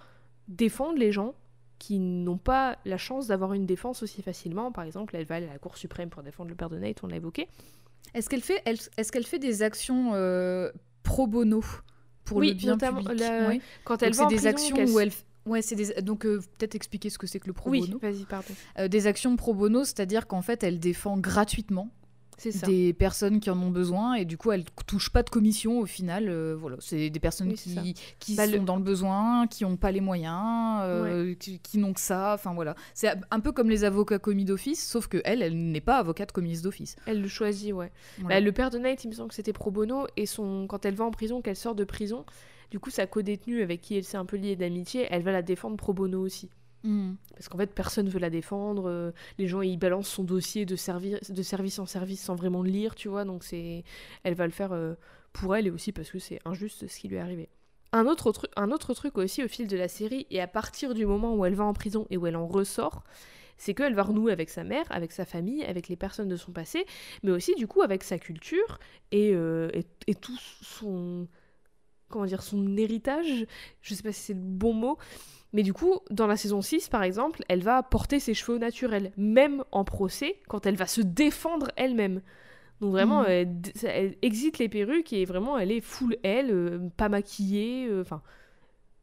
défendre 0.49 0.99
les 0.99 1.11
gens 1.12 1.35
qui 1.81 1.99
n'ont 1.99 2.39
pas 2.39 2.78
la 2.85 2.99
chance 2.99 3.26
d'avoir 3.26 3.55
une 3.55 3.66
défense 3.66 4.03
aussi 4.05 4.22
facilement. 4.22 4.70
Par 4.70 4.85
exemple, 4.85 5.16
elle 5.16 5.24
va 5.24 5.37
aller 5.37 5.49
à 5.49 5.53
la 5.55 5.59
Cour 5.59 5.76
suprême 5.76 6.11
pour 6.11 6.22
défendre 6.22 6.51
le 6.51 6.55
père 6.55 6.70
de 6.70 6.78
Nate, 6.78 7.03
on 7.03 7.09
l'a 7.09 7.16
évoqué. 7.16 7.49
Est-ce 8.14 8.28
qu'elle 8.28 8.43
fait, 8.43 8.61
elle- 8.66 8.78
est-ce 8.97 9.11
qu'elle 9.11 9.26
fait 9.26 9.39
des 9.39 9.62
actions 9.62 10.11
euh, 10.14 10.70
pro 11.03 11.26
bono 11.26 11.64
pour 12.24 12.37
Oui, 12.37 12.49
le 12.49 12.55
bien 12.55 12.72
notamment 12.72 13.01
public 13.01 13.18
la- 13.18 13.49
Ouais. 13.49 13.61
Quand 13.85 14.03
elle 14.03 14.11
Donc 14.11 14.18
va 14.18 14.22
c'est 14.22 14.26
en 14.26 14.28
des 14.28 14.37
prison, 14.37 14.74
actions 14.76 14.95
où 14.95 15.01
elle, 15.01 15.11
ouais, 15.47 15.62
c'est 15.62 15.74
des, 15.74 16.03
donc 16.03 16.26
euh, 16.26 16.41
peut-être 16.59 16.74
expliquer 16.74 17.09
ce 17.09 17.16
que 17.18 17.26
c'est 17.26 17.41
que 17.41 17.47
le 17.47 17.55
pro 17.55 17.70
Oui, 17.70 17.81
bono. 17.81 17.99
vas-y, 17.99 18.24
pardon. 18.26 18.53
Euh, 18.78 18.87
des 18.89 19.07
actions 19.07 19.35
pro 19.37 19.55
bono, 19.55 19.85
c'est-à-dire 19.85 20.26
qu'en 20.26 20.43
fait, 20.43 20.62
elle 20.62 20.78
défend 20.81 21.16
gratuitement 21.18 21.89
ça. 22.53 22.66
des 22.66 22.93
personnes 22.95 23.38
qui 23.38 23.51
en 23.51 23.61
ont 23.61 23.70
besoin 23.70 24.14
et 24.14 24.24
du 24.24 24.38
coup, 24.38 24.51
elle 24.53 24.64
touche 24.86 25.11
pas 25.11 25.22
de 25.22 25.28
commission 25.30 25.78
au 25.80 25.84
final. 25.86 26.28
euh, 26.28 26.57
voilà, 26.59 26.76
c'est 26.80 27.11
des 27.11 27.20
personnes 27.20 27.49
Oui, 27.49 27.55
qui, 27.57 27.95
qui 28.18 28.34
Bah, 28.36 28.47
sont 28.47 28.53
le- 28.53 28.59
dans 28.61 28.76
le 28.76 28.82
besoin, 28.82 29.47
qui 29.47 29.64
n'ont 29.64 29.76
pas 29.76 29.93
les 29.93 30.01
moyens, 30.01 30.80
euh, 30.84 31.34
qui, 31.34 31.59
qui 31.59 31.76
n'ont 31.78 31.93
que 31.93 32.01
ça. 32.01 32.32
Enfin 32.34 32.55
voilà, 32.55 32.74
c'est 32.95 33.09
un 33.30 33.41
peu 33.41 33.53
comme 33.53 33.68
les 33.68 33.84
avocats 33.84 34.18
commis 34.18 34.45
d'office, 34.47 34.86
sauf 34.88 35.07
que 35.07 35.20
elle, 35.24 35.43
elle 35.43 35.70
n'est 35.70 35.80
pas 35.82 35.99
avocate 35.99 36.32
commise 36.32 36.62
d'office. 36.62 36.97
Elle 37.07 37.20
le 37.20 37.28
choisit, 37.28 37.74
ouais. 37.74 37.93
Voilà. 38.20 38.36
Bah, 38.36 38.41
le 38.41 38.53
père 38.53 38.70
de 38.70 38.78
Nate, 38.78 39.05
il 39.05 39.09
me 39.09 39.12
semble 39.14 39.28
que 39.28 39.34
c'était 39.34 39.53
pro 39.53 39.70
bono, 39.70 40.07
et 40.16 40.24
son... 40.26 40.66
quand 40.66 40.86
elle 40.86 40.95
va 40.95 41.05
en 41.05 41.11
prison, 41.11 41.43
qu'elle 41.43 41.57
sort 41.57 41.74
de 41.74 41.84
prison, 41.84 42.24
du 42.70 42.78
coup, 42.78 42.91
sa 42.91 43.07
co-détenue 43.07 43.62
avec 43.62 43.80
qui 43.80 43.97
elle 43.97 44.05
s'est 44.05 44.16
un 44.16 44.24
peu 44.24 44.36
liée 44.36 44.55
d'amitié, 44.57 45.07
elle 45.11 45.22
va 45.22 45.32
la 45.32 45.43
défendre 45.43 45.76
pro 45.76 45.93
bono 45.93 46.20
aussi. 46.20 46.49
Mm. 46.83 47.12
Parce 47.35 47.49
qu'en 47.49 47.59
fait, 47.59 47.74
personne 47.74 48.09
veut 48.09 48.18
la 48.18 48.31
défendre. 48.31 48.89
euh, 48.89 49.12
les 49.39 49.47
gens, 49.47 49.61
ils 49.62 49.78
balancent 49.78 50.09
son 50.09 50.24
dossier 50.24 50.64
de, 50.66 50.76
servi- 50.76 51.33
de 51.33 51.43
service 51.43 51.78
en 51.78 51.87
service 51.87 52.22
sans 52.22 52.35
vraiment 52.35 52.62
le 52.62 52.70
lire, 52.70 52.95
tu 52.95 53.09
vois. 53.09 53.24
Donc, 53.24 53.45
c'est, 53.45 53.85
elle 54.22 54.35
va 54.35 54.47
le 54.47 54.53
faire 54.53 54.72
euh, 54.72 54.95
pour 55.33 55.55
elle 55.55 55.66
et 55.66 55.70
aussi 55.70 55.93
parce 55.93 56.11
que 56.11 56.18
c'est 56.18 56.41
injuste 56.45 56.89
ce 56.89 56.99
qui 56.99 57.09
lui 57.09 57.16
est 57.16 57.20
arrivé. 57.20 57.49
Un 57.93 58.07
autre, 58.07 58.31
tru- 58.33 58.51
un 58.57 58.70
autre 58.70 58.95
truc 58.95 59.18
aussi 59.18 59.43
au 59.43 59.49
fil 59.49 59.66
de 59.66 59.76
la 59.76 59.89
série, 59.89 60.26
et 60.31 60.41
à 60.41 60.47
partir 60.47 60.95
du 60.95 61.07
moment 61.07 61.35
où 61.35 61.45
elle 61.45 61.55
va 61.55 61.64
en 61.64 61.72
prison 61.72 62.07
et 62.09 62.16
où 62.16 62.26
elle 62.26 62.37
en 62.37 62.47
ressort, 62.47 63.03
c'est 63.59 63.74
qu'elle 63.74 63.95
va 63.95 64.05
renouer 64.05 64.33
avec 64.33 64.49
sa 64.49 64.64
mère, 64.64 64.87
avec 64.91 65.12
sa 65.12 65.24
famille, 65.24 65.64
avec 65.64 65.89
les 65.89 65.97
personnes 65.97 66.28
de 66.28 66.37
son 66.37 66.53
passé, 66.53 66.87
mais 67.22 67.33
aussi 67.33 67.55
du 67.57 67.66
coup 67.66 67.83
avec 67.83 68.05
sa 68.05 68.18
culture 68.18 68.78
et, 69.11 69.33
euh, 69.35 69.70
et, 69.74 69.85
et 70.07 70.14
tout 70.14 70.39
son 70.62 71.26
comment 72.09 72.24
dire 72.24 72.43
son 72.43 72.76
héritage. 72.76 73.47
Je 73.83 73.95
sais 73.95 74.03
pas 74.03 74.12
si 74.12 74.20
c'est 74.20 74.35
le 74.35 74.41
bon 74.41 74.72
mot, 74.72 74.99
mais 75.53 75.62
du 75.62 75.72
coup, 75.72 75.98
dans 76.11 76.26
la 76.26 76.36
saison 76.36 76.62
6, 76.62 76.88
par 76.88 77.03
exemple, 77.03 77.42
elle 77.48 77.62
va 77.62 77.82
porter 77.82 78.20
ses 78.20 78.34
cheveux 78.34 78.59
naturels, 78.59 79.12
même 79.16 79.64
en 79.72 79.84
procès, 79.84 80.36
quand 80.48 80.66
elle 80.66 80.76
va 80.76 80.86
se 80.86 81.01
défendre 81.01 81.68
elle-même. 81.76 82.20
Donc 82.80 82.92
vraiment, 82.92 83.22
Mhm. 83.22 83.28
elle, 83.28 83.57
elle 83.84 84.16
exite 84.22 84.59
les 84.59 84.68
perruques 84.68 85.12
et 85.12 85.24
vraiment, 85.24 85.59
elle 85.59 85.70
est 85.72 85.80
full 85.82 86.16
elle, 86.22 86.51
euh, 86.51 86.78
pas 86.96 87.09
maquillée, 87.09 87.86
euh, 87.88 88.01
enfin 88.01 88.22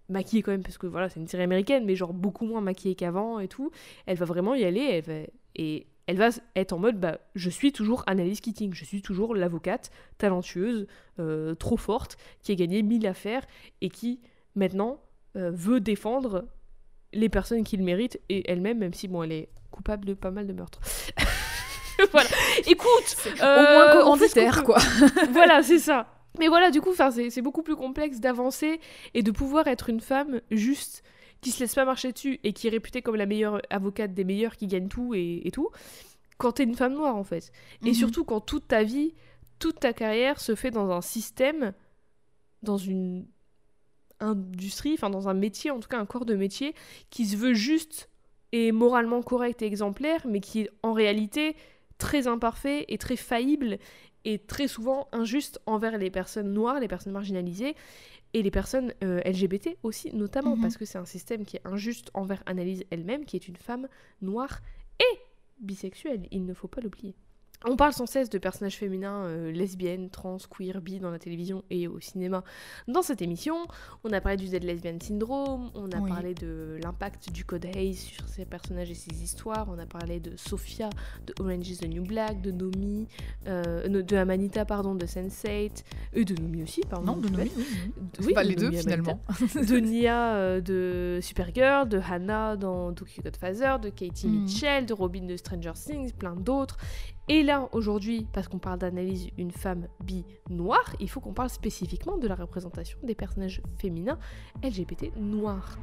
maquillée 0.09 0.41
quand 0.41 0.51
même 0.51 0.63
parce 0.63 0.77
que 0.77 0.87
voilà, 0.87 1.09
c'est 1.09 1.19
une 1.19 1.27
série 1.27 1.43
américaine, 1.43 1.85
mais 1.85 1.95
genre 1.95 2.13
beaucoup 2.13 2.45
moins 2.45 2.61
maquillée 2.61 2.95
qu'avant 2.95 3.39
et 3.39 3.47
tout. 3.47 3.71
Elle 4.05 4.17
va 4.17 4.25
vraiment 4.25 4.55
y 4.55 4.63
aller, 4.63 4.81
elle 4.81 5.03
va, 5.03 5.13
et 5.55 5.87
elle 6.07 6.17
va 6.17 6.29
être 6.55 6.71
en 6.71 6.79
mode, 6.79 6.97
bah, 6.99 7.19
je 7.35 7.49
suis 7.49 7.73
toujours 7.73 8.03
Annalise 8.07 8.39
Keating, 8.39 8.73
je 8.73 8.85
suis 8.85 9.01
toujours 9.01 9.35
l'avocate 9.35 9.91
talentueuse, 10.17 10.87
euh, 11.19 11.53
trop 11.55 11.75
forte, 11.77 12.17
qui 12.41 12.53
a 12.53 12.55
gagné 12.55 12.81
mille 12.83 13.05
affaires 13.05 13.45
et 13.81 13.89
qui 13.89 14.21
maintenant 14.55 15.01
euh, 15.35 15.51
veut 15.51 15.79
défendre 15.79 16.45
les 17.13 17.29
personnes 17.29 17.63
qui 17.63 17.77
le 17.77 17.83
méritent 17.83 18.19
et 18.29 18.49
elle-même, 18.51 18.79
même 18.79 18.93
si 18.93 19.07
bon, 19.07 19.23
elle 19.23 19.31
est 19.31 19.49
coupable 19.71 20.05
de 20.05 20.13
pas 20.13 20.31
mal 20.31 20.47
de 20.47 20.53
meurtres. 20.53 20.79
voilà. 22.11 22.29
Écoute, 22.67 23.17
Au 23.39 23.43
euh, 23.43 23.73
moins 23.73 23.93
qu'on 23.93 23.99
commanditaire, 24.03 24.55
peut. 24.57 24.63
quoi. 24.63 24.77
voilà, 25.31 25.63
c'est 25.63 25.79
ça. 25.79 26.07
Mais 26.39 26.47
voilà, 26.47 26.69
du 26.69 26.81
coup, 26.81 26.93
c'est 26.95 27.41
beaucoup 27.41 27.63
plus 27.63 27.75
complexe 27.75 28.19
d'avancer 28.19 28.79
et 29.13 29.23
de 29.23 29.31
pouvoir 29.31 29.67
être 29.67 29.89
une 29.89 30.01
femme 30.01 30.41
juste 30.51 31.01
qui 31.41 31.51
se 31.51 31.59
laisse 31.59 31.73
pas 31.75 31.85
marcher 31.85 32.11
dessus 32.11 32.39
et 32.43 32.53
qui 32.53 32.67
est 32.67 32.71
réputée 32.71 33.01
comme 33.01 33.15
la 33.15 33.25
meilleure 33.25 33.61
avocate 33.69 34.13
des 34.13 34.23
meilleurs 34.23 34.55
qui 34.55 34.67
gagne 34.67 34.87
tout 34.87 35.13
et, 35.15 35.41
et 35.45 35.51
tout, 35.51 35.69
quand 36.37 36.53
t'es 36.53 36.63
une 36.63 36.75
femme 36.75 36.93
noire 36.93 37.15
en 37.15 37.23
fait. 37.23 37.51
Et 37.83 37.89
Mhm. 37.89 37.93
surtout 37.93 38.23
quand 38.25 38.41
toute 38.41 38.67
ta 38.67 38.83
vie, 38.83 39.13
toute 39.59 39.79
ta 39.79 39.93
carrière 39.93 40.39
se 40.39 40.53
fait 40.55 40.71
dans 40.71 40.91
un 40.91 41.01
système, 41.01 41.73
dans 42.63 42.77
une 42.77 43.25
industrie, 44.19 44.93
enfin 44.93 45.09
dans 45.09 45.27
un 45.29 45.33
métier, 45.33 45.71
en 45.71 45.79
tout 45.79 45.89
cas 45.89 45.99
un 45.99 46.05
corps 46.05 46.25
de 46.25 46.35
métier, 46.35 46.73
qui 47.09 47.25
se 47.25 47.37
veut 47.37 47.53
juste 47.53 48.09
et 48.51 48.71
moralement 48.71 49.21
correct 49.21 49.61
et 49.61 49.65
exemplaire, 49.65 50.25
mais 50.27 50.39
qui 50.39 50.61
est 50.61 50.69
en 50.83 50.93
réalité 50.93 51.55
très 51.97 52.27
imparfait 52.27 52.85
et 52.87 52.97
très 52.97 53.15
faillible 53.17 53.77
et 54.25 54.39
très 54.39 54.67
souvent 54.67 55.07
injuste 55.11 55.59
envers 55.65 55.97
les 55.97 56.09
personnes 56.09 56.53
noires, 56.53 56.79
les 56.79 56.87
personnes 56.87 57.13
marginalisées 57.13 57.75
et 58.33 58.43
les 58.43 58.51
personnes 58.51 58.93
euh, 59.03 59.21
LGBT 59.25 59.77
aussi, 59.83 60.13
notamment 60.15 60.55
Mhm. 60.55 60.61
parce 60.61 60.77
que 60.77 60.85
c'est 60.85 60.97
un 60.97 61.05
système 61.05 61.45
qui 61.45 61.57
est 61.57 61.61
injuste 61.65 62.11
envers 62.13 62.43
Annalise 62.45 62.83
elle-même, 62.91 63.25
qui 63.25 63.35
est 63.35 63.47
une 63.47 63.55
femme 63.55 63.87
noire 64.21 64.59
et 64.99 65.19
bisexuelle, 65.59 66.27
il 66.31 66.45
ne 66.45 66.53
faut 66.53 66.67
pas 66.67 66.81
l'oublier. 66.81 67.15
On 67.65 67.75
parle 67.75 67.91
sans 67.91 68.05
cesse 68.05 68.29
de 68.29 68.37
personnages 68.37 68.75
féminins 68.77 69.25
euh, 69.25 69.51
lesbiennes, 69.51 70.11
trans, 70.11 70.37
queer, 70.49 70.79
bi 70.79 70.99
dans 70.99 71.09
la 71.09 71.17
télévision 71.17 71.63
et 71.71 71.87
au 71.87 71.99
cinéma 71.99 72.43
dans 72.87 73.01
cette 73.01 73.21
émission. 73.23 73.55
On 74.03 74.13
a 74.13 74.21
parlé 74.21 74.37
du 74.37 74.47
Dead 74.47 74.63
Lesbian 74.63 74.97
Syndrome, 75.01 75.71
on 75.73 75.89
a 75.91 75.97
Oui. 75.99 76.09
parlé 76.09 76.35
de 76.35 76.77
l'impact 76.83 77.31
du 77.31 77.45
code 77.45 77.65
Hayes 77.65 77.95
sur 77.95 78.29
ces 78.29 78.45
personnages 78.45 78.91
et 78.91 78.93
ces 78.93 79.23
histoires, 79.23 79.67
on 79.69 79.79
a 79.79 79.87
parlé 79.87 80.19
de 80.19 80.37
Sophia, 80.37 80.89
de 81.25 81.33
Orange 81.39 81.67
is 81.67 81.77
the 81.79 81.87
New 81.89 82.03
Black, 82.03 82.41
de 82.41 82.51
Nomi, 82.51 83.07
euh, 83.47 83.87
de 84.03 84.15
Amanita, 84.15 84.63
pardon, 84.63 84.93
de 84.93 85.05
Sense8, 85.07 85.83
et 86.13 86.25
de 86.25 86.39
Nomi 86.39 86.61
aussi, 86.61 86.81
pardon. 86.81 87.15
Non, 87.15 87.17
de 87.17 87.27
Nomi, 87.29 87.51
oui, 88.21 88.33
Pas 88.33 88.43
de 88.43 88.49
les 88.49 88.55
deux 88.55 88.67
Amanita 88.67 88.81
finalement. 88.83 89.19
de 89.55 89.77
Nia 89.79 90.35
euh, 90.35 90.61
de 90.61 91.19
Supergirl, 91.23 91.89
de 91.89 91.99
Hannah 91.99 92.55
dans 92.55 92.93
Tokyo 92.93 93.23
Godfather, 93.23 93.79
de 93.79 93.89
Katie 93.89 94.27
Mhm. 94.27 94.41
Mitchell, 94.43 94.85
de 94.85 94.93
Robin 94.93 95.23
de 95.25 95.35
Stranger 95.35 95.73
Things, 95.73 96.13
plein 96.13 96.35
d'autres. 96.35 96.77
Et 97.29 97.43
là, 97.43 97.67
aujourd'hui, 97.73 98.25
parce 98.31 98.47
qu'on 98.47 98.59
parle 98.59 98.79
d'analyse 98.79 99.29
une 99.37 99.51
femme 99.51 99.87
bi 100.01 100.23
noire, 100.49 100.95
il 100.99 101.09
faut 101.09 101.19
qu'on 101.19 101.33
parle 101.33 101.49
spécifiquement 101.49 102.17
de 102.17 102.27
la 102.27 102.35
représentation 102.35 102.97
des 103.03 103.15
personnages 103.15 103.61
féminins 103.77 104.17
LGBT 104.63 105.11
noirs. 105.17 105.77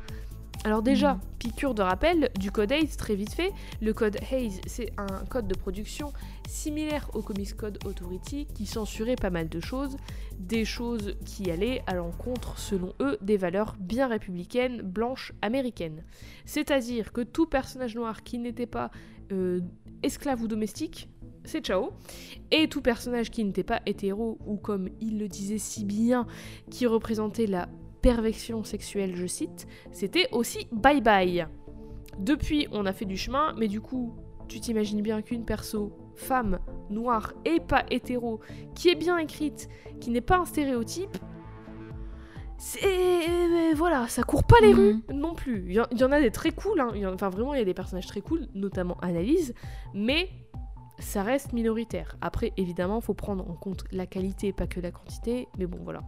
Alors 0.65 0.81
déjà, 0.83 1.15
Mhm. 1.15 1.21
piqûre 1.39 1.75
de 1.75 1.83
rappel 1.83 2.31
du 2.39 2.51
code 2.51 2.73
Hayes, 2.73 2.97
très 2.97 3.15
vite 3.15 3.35
fait. 3.35 3.53
Le 3.83 3.93
code 3.93 4.17
Hayes, 4.31 4.63
c'est 4.67 4.91
un 4.97 5.27
code 5.27 5.47
de 5.47 5.55
production 5.55 6.15
similaire 6.49 7.11
au 7.13 7.21
Comics 7.21 7.55
Code 7.55 7.79
Authority 7.85 8.47
qui 8.47 8.65
censurait 8.65 9.17
pas 9.17 9.29
mal 9.29 9.51
de 9.51 9.61
choses, 9.61 9.99
des 10.39 10.65
choses 10.65 11.17
qui 11.27 11.51
allaient 11.51 11.83
à 11.87 11.95
l'encontre, 11.95 12.59
selon 12.59 12.95
eux, 13.01 13.19
des 13.21 13.37
valeurs 13.37 13.77
bien 13.79 14.07
républicaines, 14.07 14.81
blanches, 14.81 15.35
américaines. 15.43 16.03
C'est-à-dire 16.47 17.13
que 17.13 17.21
tout 17.21 17.47
personnage 17.47 17.95
noir 17.95 18.23
qui 18.23 18.39
n'était 18.39 18.67
pas 18.67 18.91
euh, 19.33 19.61
esclave 20.03 20.43
ou 20.43 20.49
domestique, 20.49 21.09
c'est 21.45 21.65
ciao. 21.65 21.91
Et 22.51 22.69
tout 22.69 22.81
personnage 22.83 23.31
qui 23.31 23.45
n'était 23.45 23.63
pas 23.65 23.81
hétéro, 23.87 24.39
ou 24.47 24.57
comme 24.57 24.89
il 25.01 25.19
le 25.19 25.29
disait 25.29 25.59
si 25.59 25.85
bien, 25.85 26.27
qui 26.71 26.87
représentait 26.87 27.47
la 27.47 27.69
perversion 28.03 28.65
sexuelle, 28.65 29.17
je 29.17 29.27
cite, 29.27 29.67
c'était 29.93 30.29
aussi 30.33 30.67
bye 30.73 31.01
bye. 31.01 31.47
Depuis, 32.19 32.69
on 32.71 32.87
a 32.87 32.93
fait 32.93 33.07
du 33.07 33.17
chemin, 33.17 33.55
mais 33.59 33.67
du 33.67 33.81
coup, 33.81 34.15
tu 34.47 34.61
t'imagines 34.61 35.01
bien 35.03 35.23
qu'une 35.23 35.45
perso, 35.45 35.97
femme, 36.15 36.59
noire 36.91 37.33
et 37.45 37.61
pas 37.61 37.85
hétéro, 37.91 38.41
qui 38.75 38.89
est 38.91 38.95
bien 38.95 39.17
écrite, 39.19 39.69
qui 40.01 40.11
n'est 40.11 40.21
pas 40.21 40.37
un 40.37 40.45
stéréotype, 40.45 41.17
c'est 42.57 43.73
voilà, 43.75 44.07
ça 44.09 44.23
court 44.23 44.45
pas 44.45 44.57
les 44.63 44.73
Mhm. 44.73 44.79
rues 44.79 45.03
non 45.15 45.35
plus. 45.35 45.65
Il 45.67 45.73
y, 45.75 45.81
en- 45.81 45.87
il 45.91 45.99
y 45.99 46.05
en 46.05 46.13
a 46.13 46.21
des 46.21 46.31
très 46.31 46.51
cool, 46.53 46.81
hein. 46.81 46.93
Enfin 47.13 47.29
vraiment 47.29 47.53
il 47.55 47.59
y 47.59 47.63
a 47.63 47.65
des 47.65 47.75
personnages 47.75 48.07
très 48.07 48.21
cool, 48.21 48.47
notamment 48.55 48.97
Analyse, 49.03 49.55
mais 49.93 50.29
ça 50.99 51.23
reste 51.23 51.53
minoritaire. 51.53 52.17
Après 52.21 52.53
évidemment, 52.57 53.01
faut 53.01 53.15
prendre 53.15 53.49
en 53.49 53.55
compte 53.55 53.85
la 53.93 54.07
qualité, 54.07 54.53
pas 54.53 54.67
que 54.67 54.81
la 54.81 54.91
quantité, 54.91 55.49
mais 55.59 55.67
bon 55.67 55.79
voilà. 55.83 56.01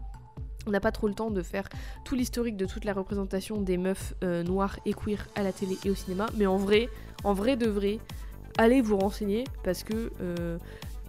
On 0.68 0.70
n'a 0.72 0.80
pas 0.80 0.90
trop 0.92 1.06
le 1.06 1.14
temps 1.14 1.30
de 1.30 1.42
faire 1.42 1.68
tout 2.04 2.14
l'historique 2.16 2.56
de 2.56 2.66
toute 2.66 2.84
la 2.84 2.92
représentation 2.92 3.60
des 3.60 3.76
meufs 3.78 4.14
euh, 4.24 4.42
noires 4.42 4.78
et 4.84 4.94
queer 4.94 5.26
à 5.36 5.42
la 5.42 5.52
télé 5.52 5.76
et 5.84 5.90
au 5.90 5.94
cinéma, 5.94 6.26
mais 6.36 6.46
en 6.46 6.56
vrai, 6.56 6.88
en 7.22 7.34
vrai 7.34 7.56
de 7.56 7.66
vrai, 7.68 8.00
allez 8.58 8.80
vous 8.80 8.96
renseigner 8.98 9.44
parce 9.62 9.84
que 9.84 10.10
euh, 10.20 10.58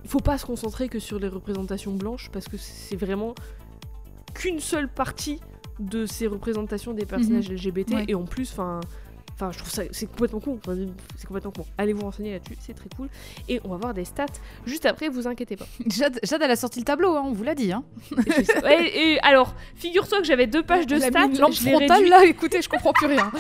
il 0.03 0.09
faut 0.09 0.19
pas 0.19 0.37
se 0.37 0.45
concentrer 0.45 0.89
que 0.89 0.99
sur 0.99 1.17
les 1.19 1.27
représentations 1.27 1.93
blanches 1.93 2.29
parce 2.31 2.47
que 2.47 2.57
c'est 2.57 2.95
vraiment 2.95 3.33
qu'une 4.35 4.59
seule 4.59 4.89
partie 4.89 5.39
de 5.79 6.05
ces 6.05 6.27
représentations 6.27 6.93
des 6.93 7.05
personnages 7.05 7.49
LGBT 7.51 7.91
Ouais. 7.93 8.05
et 8.07 8.15
en 8.15 8.25
plus 8.25 8.51
enfin 8.51 8.79
enfin 9.37 9.51
je 9.51 9.59
trouve 9.59 9.69
ça 9.69 9.83
c'est 9.91 10.07
complètement 10.07 10.39
con 10.39 10.59
Enfin, 10.65 10.75
c'est 11.15 11.27
complètement 11.27 11.51
con 11.51 11.65
allez 11.77 11.93
vous 11.93 12.01
renseigner 12.01 12.33
là-dessus 12.33 12.57
c'est 12.59 12.73
très 12.73 12.89
cool 12.95 13.07
et 13.47 13.61
on 13.63 13.69
va 13.69 13.77
voir 13.77 13.93
des 13.93 14.05
stats 14.05 14.25
juste 14.65 14.85
après 14.85 15.09
vous 15.09 15.27
inquiétez 15.27 15.55
pas 15.55 15.67
Jade, 15.87 16.19
Jade, 16.23 16.41
elle 16.41 16.51
a 16.51 16.55
sorti 16.55 16.79
le 16.79 16.85
tableau, 16.85 17.15
hein, 17.15 17.23
on 17.25 17.31
vous 17.31 17.43
l'a 17.43 17.55
dit. 17.55 17.71
Hein. 17.71 17.83
Ouais, 18.63 18.91
et 18.95 19.19
alors 19.21 19.53
figure-toi 19.75 20.19
que 20.19 20.25
j'avais 20.25 20.47
deux 20.47 20.63
pages 20.63 20.87
de 20.87 20.99
stats 20.99 21.27
lampe 21.27 21.53
frontale, 21.53 22.07
là, 22.07 22.25
écoutez, 22.25 22.61
je 22.61 22.69
comprends 22.69 22.93
plus 22.93 23.07
rien. 23.07 23.31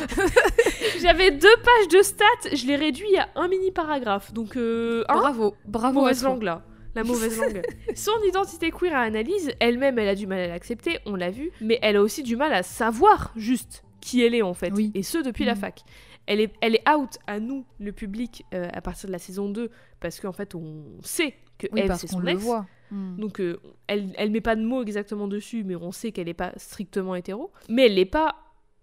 j'avais 1.01 1.31
deux 1.31 1.55
pages 1.63 1.87
de 1.91 2.01
stats 2.01 2.55
je 2.55 2.65
l'ai 2.65 2.75
réduit 2.75 3.17
à 3.17 3.29
un 3.35 3.47
mini 3.47 3.71
paragraphe 3.71 4.33
donc 4.33 4.55
euh, 4.55 5.03
un 5.09 5.17
bravo, 5.17 5.55
bravo. 5.65 6.01
mauvaise 6.01 6.23
langue 6.23 6.43
là. 6.43 6.63
La 6.95 7.03
mauvaise 7.03 7.37
langue. 7.39 7.61
Son 7.95 8.11
identité 8.27 8.71
queer 8.71 8.95
à 8.95 9.01
analyse, 9.01 9.51
elle-même, 9.59 9.99
elle 9.99 10.07
a 10.07 10.15
du 10.15 10.25
mal 10.25 10.39
à 10.39 10.47
l'accepter, 10.47 10.99
on 11.05 11.15
l'a 11.15 11.29
vu, 11.29 11.51
mais 11.61 11.77
elle 11.81 11.97
a 11.97 12.01
aussi 12.01 12.23
du 12.23 12.35
mal 12.35 12.53
à 12.53 12.63
savoir 12.63 13.31
juste 13.35 13.83
qui 14.07 14.23
elle 14.23 14.33
est 14.35 14.41
en 14.41 14.53
fait. 14.53 14.71
Oui. 14.73 14.91
Et 14.95 15.03
ce 15.03 15.17
depuis 15.17 15.43
la 15.45 15.53
Mhm. 15.55 15.59
fac. 15.59 15.81
Elle 16.27 16.39
est, 16.41 16.53
elle 16.61 16.75
est 16.75 16.89
out 16.89 17.17
à 17.27 17.39
nous, 17.39 17.65
le 17.79 17.91
public, 17.91 18.43
euh, 18.53 18.67
à 18.73 18.81
partir 18.81 19.07
de 19.07 19.11
la 19.13 19.19
saison 19.19 19.49
2, 19.49 19.69
parce 19.99 20.19
qu'en 20.19 20.33
fait, 20.33 20.55
on 20.55 20.83
sait 21.01 21.33
que 21.57 21.67
Oui, 21.71 21.81
elle, 21.81 21.95
c'est 21.95 22.07
son 22.07 22.19
le 22.19 22.29
ex. 22.31 22.41
voit. 22.41 22.65
Hmm. 22.91 23.17
Donc, 23.17 23.39
euh, 23.39 23.59
elle, 23.87 24.13
elle 24.17 24.31
met 24.31 24.41
pas 24.41 24.55
de 24.55 24.61
mots 24.63 24.81
exactement 24.81 25.27
dessus, 25.27 25.63
mais 25.63 25.75
on 25.75 25.91
sait 25.91 26.11
qu'elle 26.11 26.27
n'est 26.27 26.33
pas 26.33 26.51
strictement 26.57 27.15
hétéro. 27.15 27.51
Mais 27.69 27.85
elle 27.85 27.95
l'est 27.95 28.05
pas 28.05 28.35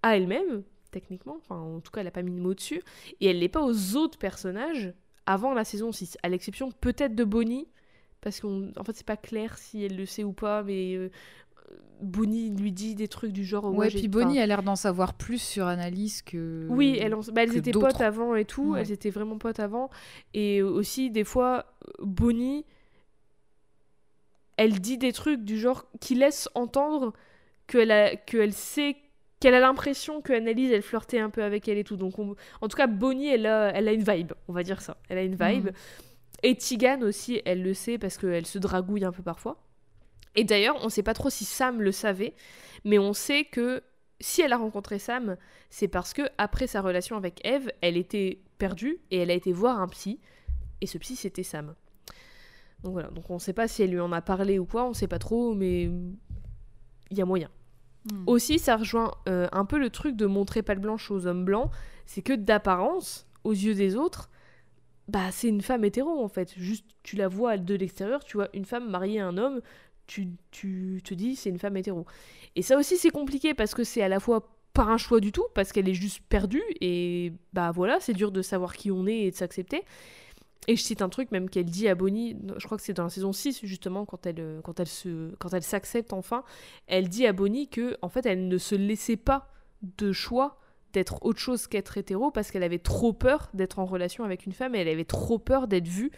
à 0.02 0.16
elle-même, 0.16 0.62
techniquement. 0.90 1.36
Enfin, 1.38 1.56
en 1.60 1.80
tout 1.80 1.90
cas, 1.92 2.00
elle 2.00 2.06
a 2.06 2.10
pas 2.12 2.22
mis 2.22 2.32
de 2.32 2.40
mots 2.40 2.54
dessus. 2.54 2.82
Et 3.20 3.26
elle 3.26 3.38
l'est 3.38 3.48
pas 3.48 3.62
aux 3.64 3.94
autres 3.96 4.18
personnages 4.18 4.92
avant 5.26 5.52
la 5.54 5.64
saison 5.64 5.92
6. 5.92 6.16
À 6.22 6.28
l'exception 6.30 6.70
peut-être 6.72 7.14
de 7.14 7.24
Bonnie, 7.24 7.68
parce 8.22 8.40
qu'en 8.40 8.68
en 8.78 8.84
fait, 8.84 8.94
c'est 8.94 9.06
pas 9.06 9.16
clair 9.18 9.58
si 9.58 9.84
elle 9.84 9.96
le 9.96 10.06
sait 10.06 10.24
ou 10.24 10.32
pas, 10.32 10.62
mais 10.62 10.94
euh, 10.96 11.10
Bonnie 12.00 12.50
lui 12.50 12.72
dit 12.72 12.94
des 12.94 13.08
trucs 13.08 13.32
du 13.32 13.44
genre. 13.44 13.72
Ouais, 13.74 13.88
puis 13.88 14.08
Bonnie 14.08 14.38
a 14.40 14.46
l'air 14.46 14.62
d'en 14.62 14.76
savoir 14.76 15.14
plus 15.14 15.38
sur 15.40 15.66
Annalise 15.66 16.22
que. 16.22 16.66
oui, 16.68 16.98
elles, 17.00 17.14
ont- 17.14 17.20
bah, 17.32 17.42
elles 17.44 17.52
que 17.52 17.56
étaient 17.58 17.70
potes 17.72 18.00
avant 18.00 18.34
et 18.34 18.44
tout, 18.44 18.72
Ouais. 18.72 18.80
elles 18.80 18.92
étaient 18.92 19.10
vraiment 19.10 19.38
potes 19.38 19.60
avant. 19.60 19.88
Et 20.34 20.60
aussi, 20.62 21.10
des 21.10 21.24
fois, 21.24 21.64
Bonnie, 22.00 22.64
elle 24.56 24.80
dit 24.80 24.98
des 24.98 25.12
trucs 25.12 25.42
du 25.44 25.58
genre 25.58 25.86
qui 26.00 26.14
laissent 26.14 26.48
entendre 26.54 27.12
qu'elle 27.66 27.90
a, 27.90 28.14
qu'elle 28.16 28.52
sait, 28.52 28.96
qu'elle 29.40 29.54
a 29.54 29.60
l'impression 29.60 30.20
que 30.20 30.32
Annalise, 30.32 30.70
elle 30.72 30.82
flirtait 30.82 31.18
un 31.18 31.30
peu 31.30 31.42
avec 31.42 31.68
elle 31.68 31.78
et 31.78 31.84
tout. 31.84 31.96
Donc, 31.96 32.18
on- 32.18 32.36
en 32.60 32.68
tout 32.68 32.76
cas, 32.76 32.86
Bonnie, 32.86 33.28
elle 33.28 33.46
a, 33.46 33.70
elle 33.74 33.88
a 33.88 33.92
une 33.92 34.04
vibe, 34.04 34.32
on 34.48 34.52
va 34.52 34.62
dire 34.62 34.80
ça. 34.80 34.96
Elle 35.08 35.18
a 35.18 35.22
une 35.22 35.36
vibe. 35.36 35.66
Mhm. 35.66 35.72
Et 36.42 36.56
Tigan 36.56 37.00
aussi, 37.02 37.40
elle 37.46 37.62
le 37.62 37.72
sait 37.72 37.96
parce 37.98 38.18
qu'elle 38.18 38.46
se 38.46 38.58
dragouille 38.58 39.04
un 39.04 39.12
peu 39.12 39.22
parfois. 39.22 39.63
Et 40.34 40.44
d'ailleurs, 40.44 40.76
on 40.82 40.88
sait 40.88 41.02
pas 41.02 41.14
trop 41.14 41.30
si 41.30 41.44
Sam 41.44 41.80
le 41.80 41.92
savait, 41.92 42.34
mais 42.84 42.98
on 42.98 43.12
sait 43.12 43.44
que 43.44 43.82
si 44.20 44.42
elle 44.42 44.52
a 44.52 44.56
rencontré 44.56 44.98
Sam, 44.98 45.36
c'est 45.70 45.88
parce 45.88 46.12
que 46.12 46.22
après 46.38 46.66
sa 46.66 46.80
relation 46.80 47.16
avec 47.16 47.44
Eve, 47.46 47.70
elle 47.80 47.96
était 47.96 48.40
perdue 48.58 48.98
et 49.10 49.18
elle 49.18 49.30
a 49.30 49.34
été 49.34 49.52
voir 49.52 49.80
un 49.80 49.88
psy. 49.88 50.20
Et 50.80 50.86
ce 50.86 50.98
psy, 50.98 51.16
c'était 51.16 51.42
Sam. 51.42 51.74
Donc 52.82 52.92
voilà, 52.92 53.08
donc 53.08 53.30
on 53.30 53.38
sait 53.38 53.52
pas 53.52 53.68
si 53.68 53.82
elle 53.82 53.90
lui 53.90 54.00
en 54.00 54.12
a 54.12 54.20
parlé 54.20 54.58
ou 54.58 54.66
quoi, 54.66 54.84
on 54.84 54.92
sait 54.92 55.08
pas 55.08 55.18
trop, 55.18 55.54
mais 55.54 55.84
il 57.10 57.18
y 57.18 57.22
a 57.22 57.24
moyen. 57.24 57.48
Hmm. 58.10 58.24
Aussi, 58.26 58.58
ça 58.58 58.76
rejoint 58.76 59.12
euh, 59.28 59.48
un 59.52 59.64
peu 59.64 59.78
le 59.78 59.88
truc 59.88 60.16
de 60.16 60.26
montrer 60.26 60.62
pas 60.62 60.74
de 60.74 60.80
blanche 60.80 61.10
aux 61.10 61.26
hommes 61.26 61.44
blancs, 61.44 61.70
c'est 62.04 62.22
que 62.22 62.34
d'apparence, 62.34 63.26
aux 63.44 63.52
yeux 63.52 63.74
des 63.74 63.96
autres, 63.96 64.30
bah 65.08 65.30
c'est 65.30 65.48
une 65.48 65.62
femme 65.62 65.84
hétéro 65.84 66.22
en 66.22 66.28
fait. 66.28 66.52
Juste, 66.56 66.86
tu 67.02 67.16
la 67.16 67.28
vois 67.28 67.56
de 67.56 67.74
l'extérieur, 67.74 68.24
tu 68.24 68.36
vois 68.36 68.48
une 68.54 68.64
femme 68.64 68.90
mariée 68.90 69.20
à 69.20 69.26
un 69.26 69.38
homme, 69.38 69.60
tu, 70.06 70.28
te 70.50 71.14
dis 71.14 71.36
c'est 71.36 71.50
une 71.50 71.58
femme 71.58 71.76
hétéro. 71.76 72.06
Et 72.56 72.62
ça 72.62 72.76
aussi 72.76 72.96
c'est 72.96 73.10
compliqué 73.10 73.54
parce 73.54 73.74
que 73.74 73.84
c'est 73.84 74.02
à 74.02 74.08
la 74.08 74.20
fois 74.20 74.48
pas 74.72 74.84
un 74.84 74.96
choix 74.96 75.20
du 75.20 75.30
tout, 75.30 75.46
parce 75.54 75.72
qu'elle 75.72 75.88
est 75.88 75.94
juste 75.94 76.20
perdue, 76.28 76.62
et 76.80 77.32
bah 77.52 77.70
voilà, 77.70 78.00
c'est 78.00 78.12
dur 78.12 78.32
de 78.32 78.42
savoir 78.42 78.74
qui 78.74 78.90
on 78.90 79.06
est 79.06 79.18
et 79.18 79.30
de 79.30 79.36
s'accepter. 79.36 79.84
Et 80.66 80.76
je 80.76 80.82
cite 80.82 81.00
un 81.00 81.08
truc 81.08 81.30
même 81.30 81.48
qu'elle 81.48 81.66
dit 81.66 81.88
à 81.88 81.94
Bonnie, 81.94 82.36
je 82.56 82.64
crois 82.64 82.76
que 82.76 82.82
c'est 82.82 82.94
dans 82.94 83.04
la 83.04 83.10
saison 83.10 83.32
6 83.32 83.60
justement, 83.64 84.04
quand 84.04 84.26
elle 84.26 85.62
s'accepte 85.62 86.12
enfin, 86.12 86.42
elle 86.86 87.08
dit 87.08 87.26
à 87.26 87.32
Bonnie 87.32 87.68
que 87.68 87.96
en 88.02 88.08
fait 88.08 88.26
elle 88.26 88.48
ne 88.48 88.58
se 88.58 88.74
laissait 88.74 89.16
pas 89.16 89.48
de 89.98 90.10
choix 90.10 90.58
d'être 90.94 91.18
autre 91.22 91.38
chose 91.38 91.66
qu'être 91.66 91.98
hétéro 91.98 92.30
parce 92.30 92.50
qu'elle 92.50 92.62
avait 92.62 92.78
trop 92.78 93.12
peur 93.12 93.50
d'être 93.52 93.78
en 93.78 93.84
relation 93.84 94.24
avec 94.24 94.46
une 94.46 94.52
femme 94.52 94.74
et 94.74 94.78
elle 94.78 94.88
avait 94.88 95.04
trop 95.04 95.38
peur 95.38 95.68
d'être 95.68 95.88
vue 95.88 96.10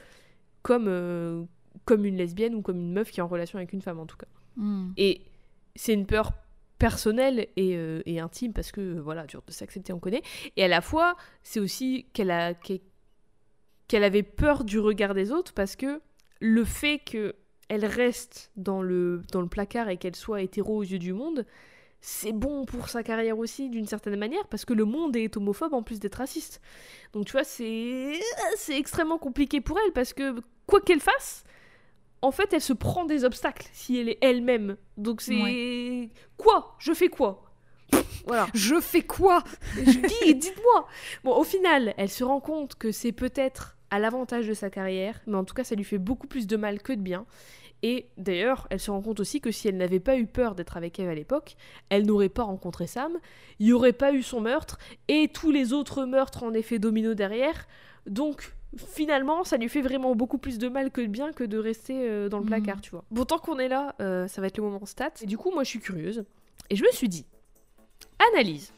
comme, 0.62 0.86
euh, 0.88 1.44
comme 1.86 2.04
une 2.04 2.16
lesbienne 2.16 2.54
ou 2.54 2.60
comme 2.60 2.76
une 2.76 2.92
meuf 2.92 3.10
qui 3.10 3.20
est 3.20 3.22
en 3.22 3.28
relation 3.28 3.58
avec 3.58 3.72
une 3.72 3.80
femme 3.80 3.98
en 3.98 4.06
tout 4.06 4.18
cas. 4.18 4.26
Hmm. 4.56 4.90
Et 4.98 5.22
c'est 5.74 5.94
une 5.94 6.04
peur 6.04 6.32
personnelle 6.78 7.46
et, 7.56 7.76
euh, 7.76 8.02
et 8.04 8.20
intime 8.20 8.52
parce 8.52 8.72
que 8.72 8.80
euh, 8.80 9.00
voilà, 9.00 9.24
dur 9.26 9.42
de 9.46 9.52
s'accepter, 9.52 9.92
on 9.94 9.98
connaît. 9.98 10.22
Et 10.56 10.64
à 10.64 10.68
la 10.68 10.82
fois, 10.82 11.16
c'est 11.42 11.60
aussi 11.60 12.06
qu'elle 12.12 12.30
a 12.30 12.52
qu'elle 13.88 14.04
avait 14.04 14.24
peur 14.24 14.64
du 14.64 14.78
regard 14.78 15.14
des 15.14 15.32
autres 15.32 15.54
parce 15.54 15.76
que 15.76 16.02
le 16.40 16.64
fait 16.64 16.98
que 16.98 17.34
elle 17.68 17.84
reste 17.84 18.50
dans 18.56 18.82
le 18.82 19.22
dans 19.32 19.40
le 19.40 19.48
placard 19.48 19.88
et 19.88 19.96
qu'elle 19.96 20.16
soit 20.16 20.42
hétéro 20.42 20.76
aux 20.76 20.82
yeux 20.82 20.98
du 20.98 21.12
monde, 21.12 21.46
c'est 22.00 22.32
bon 22.32 22.64
pour 22.66 22.88
sa 22.88 23.02
carrière 23.02 23.38
aussi 23.38 23.70
d'une 23.70 23.86
certaine 23.86 24.16
manière 24.16 24.46
parce 24.48 24.64
que 24.64 24.74
le 24.74 24.84
monde 24.84 25.16
est 25.16 25.36
homophobe 25.36 25.72
en 25.72 25.82
plus 25.82 25.98
d'être 25.98 26.16
raciste. 26.16 26.60
Donc 27.12 27.26
tu 27.26 27.32
vois, 27.32 27.44
c'est 27.44 28.12
c'est 28.56 28.76
extrêmement 28.76 29.18
compliqué 29.18 29.60
pour 29.60 29.78
elle 29.78 29.92
parce 29.92 30.12
que 30.12 30.34
quoi 30.66 30.80
qu'elle 30.80 31.00
fasse, 31.00 31.44
en 32.26 32.32
fait, 32.32 32.52
elle 32.52 32.60
se 32.60 32.72
prend 32.72 33.04
des 33.04 33.24
obstacles 33.24 33.68
si 33.72 33.98
elle 33.98 34.08
est 34.08 34.18
elle-même. 34.20 34.76
Donc 34.96 35.20
c'est 35.20 36.10
quoi? 36.36 36.74
Je 36.78 36.92
fais 36.92 37.08
quoi? 37.08 37.44
Voilà. 38.26 38.48
Je 38.54 38.80
fais 38.80 39.02
quoi? 39.02 39.44
Je 39.76 39.98
dis, 40.24 40.34
dites-moi. 40.34 40.88
Bon, 41.22 41.36
au 41.36 41.44
final, 41.44 41.94
elle 41.96 42.10
se 42.10 42.24
rend 42.24 42.40
compte 42.40 42.74
que 42.74 42.90
c'est 42.90 43.12
peut-être 43.12 43.76
à 43.90 44.00
l'avantage 44.00 44.48
de 44.48 44.54
sa 44.54 44.70
carrière, 44.70 45.20
mais 45.28 45.36
en 45.36 45.44
tout 45.44 45.54
cas, 45.54 45.62
ça 45.62 45.76
lui 45.76 45.84
fait 45.84 45.98
beaucoup 45.98 46.26
plus 46.26 46.48
de 46.48 46.56
mal 46.56 46.82
que 46.82 46.92
de 46.92 47.00
bien. 47.00 47.26
Et 47.84 48.08
d'ailleurs, 48.16 48.66
elle 48.70 48.80
se 48.80 48.90
rend 48.90 49.00
compte 49.02 49.20
aussi 49.20 49.40
que 49.40 49.52
si 49.52 49.68
elle 49.68 49.76
n'avait 49.76 50.00
pas 50.00 50.16
eu 50.16 50.26
peur 50.26 50.56
d'être 50.56 50.76
avec 50.76 50.98
Eve 50.98 51.08
à 51.08 51.14
l'époque, 51.14 51.54
elle 51.90 52.06
n'aurait 52.06 52.28
pas 52.28 52.42
rencontré 52.42 52.88
Sam, 52.88 53.12
il 53.60 53.66
n'y 53.66 53.72
aurait 53.72 53.92
pas 53.92 54.12
eu 54.12 54.22
son 54.22 54.40
meurtre, 54.40 54.78
et 55.06 55.28
tous 55.28 55.52
les 55.52 55.72
autres 55.72 56.04
meurtres 56.04 56.42
en 56.42 56.52
effet 56.54 56.80
domino 56.80 57.14
derrière. 57.14 57.68
Donc, 58.06 58.56
finalement, 58.76 59.44
ça 59.44 59.56
lui 59.56 59.68
fait 59.68 59.80
vraiment 59.82 60.14
beaucoup 60.14 60.38
plus 60.38 60.58
de 60.58 60.68
mal 60.68 60.90
que 60.90 61.00
de 61.00 61.06
bien 61.06 61.32
que 61.32 61.44
de 61.44 61.58
rester 61.58 62.08
euh, 62.08 62.28
dans 62.28 62.38
le 62.38 62.44
Mhm. 62.44 62.48
placard, 62.50 62.80
tu 62.80 62.90
vois. 62.90 63.04
Bon, 63.10 63.24
tant 63.24 63.38
qu'on 63.38 63.58
est 63.58 63.68
là, 63.68 63.94
euh, 64.00 64.28
ça 64.28 64.40
va 64.40 64.46
être 64.48 64.58
le 64.58 64.64
moment 64.64 64.84
stat. 64.86 65.10
Et 65.22 65.26
du 65.26 65.38
coup, 65.38 65.50
moi, 65.52 65.64
je 65.64 65.70
suis 65.70 65.80
curieuse. 65.80 66.24
Et 66.70 66.76
je 66.76 66.82
me 66.84 66.90
suis 66.90 67.08
dit, 67.08 67.26
analyse. 68.32 68.72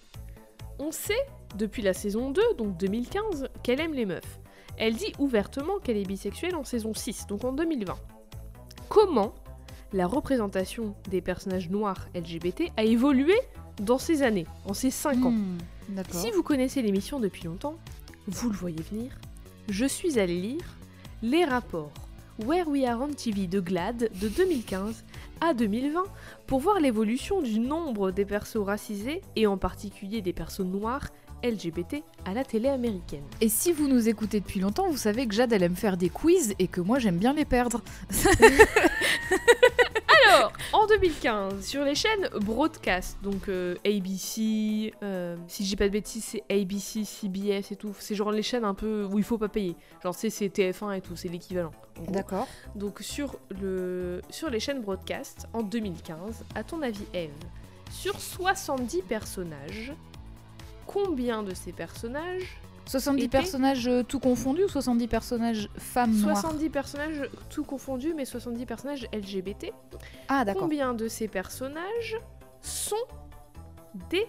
On 0.78 0.92
sait, 0.92 1.18
depuis 1.56 1.82
la 1.82 1.92
saison 1.94 2.30
2, 2.30 2.40
donc 2.56 2.76
2015, 2.76 3.48
qu'elle 3.62 3.80
aime 3.80 3.94
les 3.94 4.06
meufs. 4.06 4.38
Elle 4.76 4.94
dit 4.94 5.12
ouvertement 5.18 5.78
qu'elle 5.82 5.96
est 5.96 6.06
bisexuelle 6.06 6.54
en 6.54 6.62
saison 6.64 6.94
6, 6.94 7.26
donc 7.26 7.44
en 7.44 7.52
2020. 7.52 7.96
Comment 8.88 9.34
la 9.92 10.06
représentation 10.06 10.94
des 11.10 11.20
personnages 11.20 11.68
noirs 11.70 12.06
LGBT 12.14 12.70
a 12.76 12.84
évolué 12.84 13.34
dans 13.80 13.98
ces 13.98 14.22
années, 14.22 14.46
en 14.66 14.74
ces 14.74 14.90
5 14.90 15.24
ans? 15.24 15.30
Hmm, 15.32 15.56
si 16.10 16.30
vous 16.30 16.42
connaissez 16.44 16.82
l'émission 16.82 17.18
depuis 17.18 17.44
longtemps, 17.44 17.74
vous 18.28 18.50
le 18.50 18.56
voyez 18.56 18.82
venir, 18.82 19.18
je 19.68 19.84
suis 19.84 20.18
allée 20.18 20.40
lire 20.40 20.76
les 21.22 21.44
rapports 21.44 21.92
Where 22.44 22.68
We 22.68 22.84
Are 22.84 23.00
on 23.02 23.08
TV 23.08 23.46
de 23.46 23.60
GLAD 23.60 24.10
de 24.20 24.28
2015 24.28 25.04
à 25.40 25.54
2020 25.54 26.04
pour 26.46 26.60
voir 26.60 26.80
l'évolution 26.80 27.42
du 27.42 27.58
nombre 27.58 28.10
des 28.10 28.24
persos 28.24 28.64
racisés 28.64 29.20
et 29.36 29.46
en 29.46 29.58
particulier 29.58 30.22
des 30.22 30.32
persos 30.32 30.60
noirs 30.60 31.08
LGBT 31.44 32.02
à 32.24 32.34
la 32.34 32.44
télé 32.44 32.68
américaine. 32.68 33.24
Et 33.40 33.48
si 33.48 33.72
vous 33.72 33.88
nous 33.88 34.08
écoutez 34.08 34.40
depuis 34.40 34.60
longtemps, 34.60 34.88
vous 34.88 34.96
savez 34.96 35.26
que 35.26 35.34
Jade, 35.34 35.52
elle 35.52 35.62
aime 35.62 35.76
faire 35.76 35.96
des 35.96 36.08
quiz 36.08 36.54
et 36.58 36.66
que 36.66 36.80
moi, 36.80 36.98
j'aime 36.98 37.18
bien 37.18 37.32
les 37.32 37.44
perdre. 37.44 37.82
Alors, 40.28 40.52
en 40.74 40.86
2015, 40.86 41.64
sur 41.64 41.84
les 41.84 41.94
chaînes 41.94 42.28
broadcast, 42.40 43.16
donc 43.22 43.48
euh, 43.48 43.76
ABC, 43.84 44.92
euh, 45.02 45.36
si 45.46 45.64
je 45.64 45.70
dis 45.70 45.76
pas 45.76 45.86
de 45.86 45.92
bêtises, 45.92 46.24
c'est 46.24 46.44
ABC, 46.50 47.04
CBS 47.04 47.72
et 47.72 47.76
tout, 47.76 47.94
c'est 47.98 48.14
genre 48.14 48.30
les 48.30 48.42
chaînes 48.42 48.64
un 48.64 48.74
peu 48.74 49.04
où 49.10 49.18
il 49.18 49.24
faut 49.24 49.38
pas 49.38 49.48
payer. 49.48 49.74
Genre, 50.02 50.14
c'est 50.14 50.30
c'est 50.30 50.48
TF1 50.48 50.98
et 50.98 51.00
tout, 51.00 51.16
c'est 51.16 51.28
l'équivalent. 51.28 51.72
D'accord. 52.08 52.46
Donc 52.74 52.98
sur, 53.00 53.38
le, 53.60 54.20
sur 54.28 54.50
les 54.50 54.60
chaînes 54.60 54.82
broadcast, 54.82 55.46
en 55.54 55.62
2015, 55.62 56.44
à 56.54 56.62
ton 56.62 56.82
avis, 56.82 57.04
Eve, 57.14 57.30
Sur 57.90 58.20
70 58.20 59.02
personnages, 59.02 59.94
combien 60.86 61.42
de 61.42 61.54
ces 61.54 61.72
personnages 61.72 62.60
70 62.88 63.22
Était- 63.24 63.28
personnages 63.38 63.86
euh, 63.86 64.02
tout 64.02 64.18
confondus 64.18 64.64
ou 64.64 64.68
70 64.68 65.06
personnages 65.08 65.68
femmes 65.76 66.12
noires 66.16 66.40
70 66.40 66.70
personnages 66.70 67.22
tout 67.50 67.62
confondus, 67.64 68.14
mais 68.14 68.24
70 68.24 68.66
personnages 68.66 69.06
LGBT. 69.12 69.72
Ah 70.28 70.44
d'accord. 70.44 70.62
Combien 70.62 70.94
de 70.94 71.06
ces 71.06 71.28
personnages 71.28 72.16
sont 72.62 72.96
des 74.10 74.26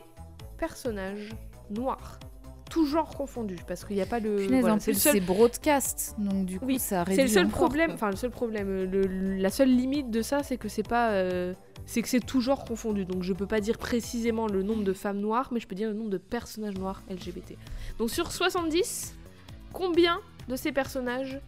personnages 0.58 1.30
noirs? 1.70 2.20
Tout 2.70 2.86
genre 2.86 3.10
confondu, 3.16 3.56
parce 3.68 3.84
qu'il 3.84 3.96
n'y 3.96 4.02
a 4.04 4.06
pas 4.06 4.20
le. 4.20 4.36
Punaise, 4.36 4.62
voilà, 4.62 4.80
c'est 4.80 4.94
seul 4.94 5.22
broadcast, 5.22 6.14
donc 6.20 6.46
du 6.46 6.60
coup 6.60 6.66
Oui, 6.68 6.78
ça 6.78 7.04
réduit 7.04 7.16
C'est 7.16 7.22
le 7.24 7.28
seul 7.30 7.46
encore, 7.48 7.58
problème, 7.62 7.92
enfin 7.96 8.12
le 8.12 8.16
seul 8.16 8.30
problème, 8.30 8.68
le- 8.68 8.86
le- 9.08 9.38
la 9.38 9.50
seule 9.50 9.70
limite 9.76 10.12
de 10.12 10.22
ça, 10.22 10.44
c'est 10.44 10.58
que 10.58 10.70
c'est 10.70 10.88
pas, 10.88 11.10
euh, 11.12 11.54
c'est 11.90 12.04
que 12.04 12.08
c'est 12.08 12.22
genre 12.40 12.66
confondu. 12.66 13.04
Donc 13.04 13.24
je 13.24 13.34
peux 13.34 13.48
pas 13.48 13.60
dire 13.60 13.80
précisément 13.80 14.46
le 14.48 14.62
nombre 14.62 14.84
de 14.84 14.94
femmes 14.94 15.20
noires, 15.20 15.50
mais 15.52 15.60
je 15.60 15.68
peux 15.68 15.76
dire 15.76 15.90
le 15.90 15.96
nombre 15.96 16.12
de 16.12 16.20
personnages 16.20 16.76
noirs 16.76 17.02
LGBT. 17.10 17.58
Donc 17.98 18.12
sur 18.12 18.32
70, 18.32 19.16
combien 19.74 20.20
de 20.48 20.56
ces 20.56 20.72
personnages 20.72 21.42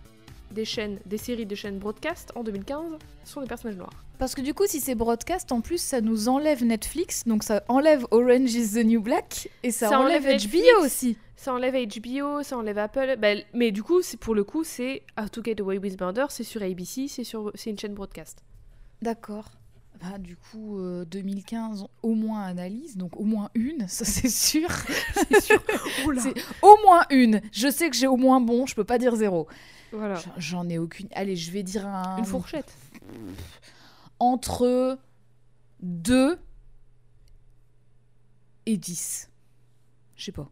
des 0.50 0.66
chaînes, 0.66 1.00
des 1.06 1.20
séries 1.20 1.46
de 1.46 1.54
chaînes 1.54 1.78
broadcast 1.78 2.32
en 2.36 2.44
2015 2.44 2.98
sont 3.24 3.42
des 3.42 3.48
personnages 3.48 3.78
noirs? 3.78 3.94
Parce 4.18 4.34
que 4.34 4.42
du 4.42 4.56
coup, 4.56 4.66
si 4.66 4.80
c'est 4.80 4.96
broadcast, 4.96 5.52
en 5.52 5.62
plus, 5.62 5.80
ça 5.80 6.02
nous 6.02 6.28
enlève 6.28 6.66
Netflix, 6.66 7.24
donc 7.28 7.44
ça 7.44 7.64
enlève 7.68 8.08
Orange 8.10 8.54
is 8.54 8.74
the 8.74 8.84
New 8.84 9.02
Black, 9.02 9.48
et 9.62 9.70
ça, 9.70 9.90
Ça 9.90 10.00
enlève, 10.00 10.24
enlève 10.24 10.42
HBO 10.42 10.84
aussi. 10.84 11.18
Ça 11.36 11.54
enlève 11.54 11.76
HBO, 11.76 12.42
ça 12.42 12.58
enlève 12.58 12.80
Apple, 12.80 13.16
bah, 13.20 13.34
mais 13.54 13.72
du 13.72 13.84
coup, 13.84 14.02
c'est 14.02 14.18
pour 14.18 14.34
le 14.34 14.44
coup, 14.44 14.64
c'est 14.64 15.04
How 15.20 15.28
to 15.30 15.44
Get 15.44 15.62
Away 15.62 15.78
with 15.78 16.00
Murder, 16.02 16.26
c'est 16.30 16.44
sur 16.44 16.64
ABC, 16.64 17.08
c'est 17.08 17.24
sur, 17.24 17.52
c'est 17.54 17.70
une 17.70 17.80
chaîne 17.80 17.94
broadcast. 17.94 18.44
D'accord. 19.04 19.61
Bah, 20.02 20.18
du 20.18 20.36
coup, 20.36 20.80
euh, 20.80 21.06
2015, 21.06 21.86
au 22.02 22.16
moins 22.16 22.42
analyse, 22.44 22.98
donc 22.98 23.16
au 23.20 23.24
moins 23.24 23.50
une, 23.54 23.88
ça 23.88 24.04
c'est 24.04 24.30
sûr. 24.30 24.68
C'est 25.30 25.42
sûr. 25.42 25.62
C'est 26.20 26.34
au 26.64 26.76
moins 26.84 27.06
une. 27.12 27.40
Je 27.52 27.70
sais 27.70 27.90
que 27.90 27.96
j'ai 27.96 28.08
au 28.08 28.18
moins 28.18 28.42
bon, 28.42 28.66
je 28.66 28.74
peux 28.74 28.84
pas 28.84 28.98
dire 28.98 29.16
zéro. 29.16 29.48
Voilà. 29.92 30.20
J'en- 30.38 30.68
ai 30.70 30.80
aucune. 30.80 31.08
Allez, 31.14 31.36
je 31.36 31.52
vais 31.52 31.62
dire 31.64 31.86
un. 31.86 32.18
Une 32.18 32.26
fourchette. 32.26 32.74
Entre 34.20 34.98
2 35.82 36.40
et 38.66 38.78
10. 38.78 39.30
Je 40.16 40.26
sais 40.26 40.32
pas. 40.32 40.50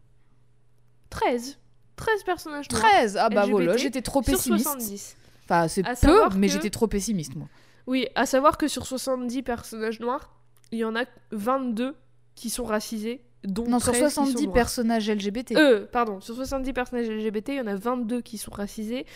13. 1.10 1.58
13 1.96 2.22
personnages 2.24 2.70
noirs. 2.70 2.82
13 2.82 3.16
Ah 3.16 3.28
bah 3.30 3.42
LGBT 3.42 3.50
voilà, 3.50 3.76
j'étais 3.76 4.02
trop 4.02 4.22
sur 4.22 4.32
pessimiste. 4.34 4.64
70. 4.64 5.16
Enfin, 5.44 5.68
c'est 5.68 5.82
peu, 5.82 6.28
mais 6.36 6.48
j'étais 6.48 6.70
trop 6.70 6.86
pessimiste, 6.86 7.34
moi. 7.34 7.48
Oui, 7.90 8.06
à 8.14 8.24
savoir 8.24 8.56
que 8.56 8.68
sur 8.68 8.86
70 8.86 9.42
personnages 9.42 9.98
noirs, 10.00 10.32
il 10.70 10.78
y 10.78 10.84
en 10.84 10.94
a 10.94 11.04
22 11.32 11.94
qui 12.36 12.48
sont 12.48 12.64
racisés, 12.64 13.20
dont 13.44 13.66
Non, 13.66 13.80
sur 13.80 13.92
13 13.92 14.08
qui 14.08 14.14
sont 14.14 14.24
70 14.26 14.42
noirs. 14.44 14.54
personnages 14.54 15.10
LGBT. 15.10 15.56
Euh, 15.56 15.86
pardon, 15.90 16.20
sur 16.20 16.34
70 16.36 16.72
personnages 16.72 17.08
LGBT, 17.10 17.48
il 17.48 17.54
y 17.56 17.60
en 17.60 17.66
a 17.66 17.74
22 17.74 18.20
qui 18.20 18.38
sont 18.38 18.52
racisés, 18.52 19.06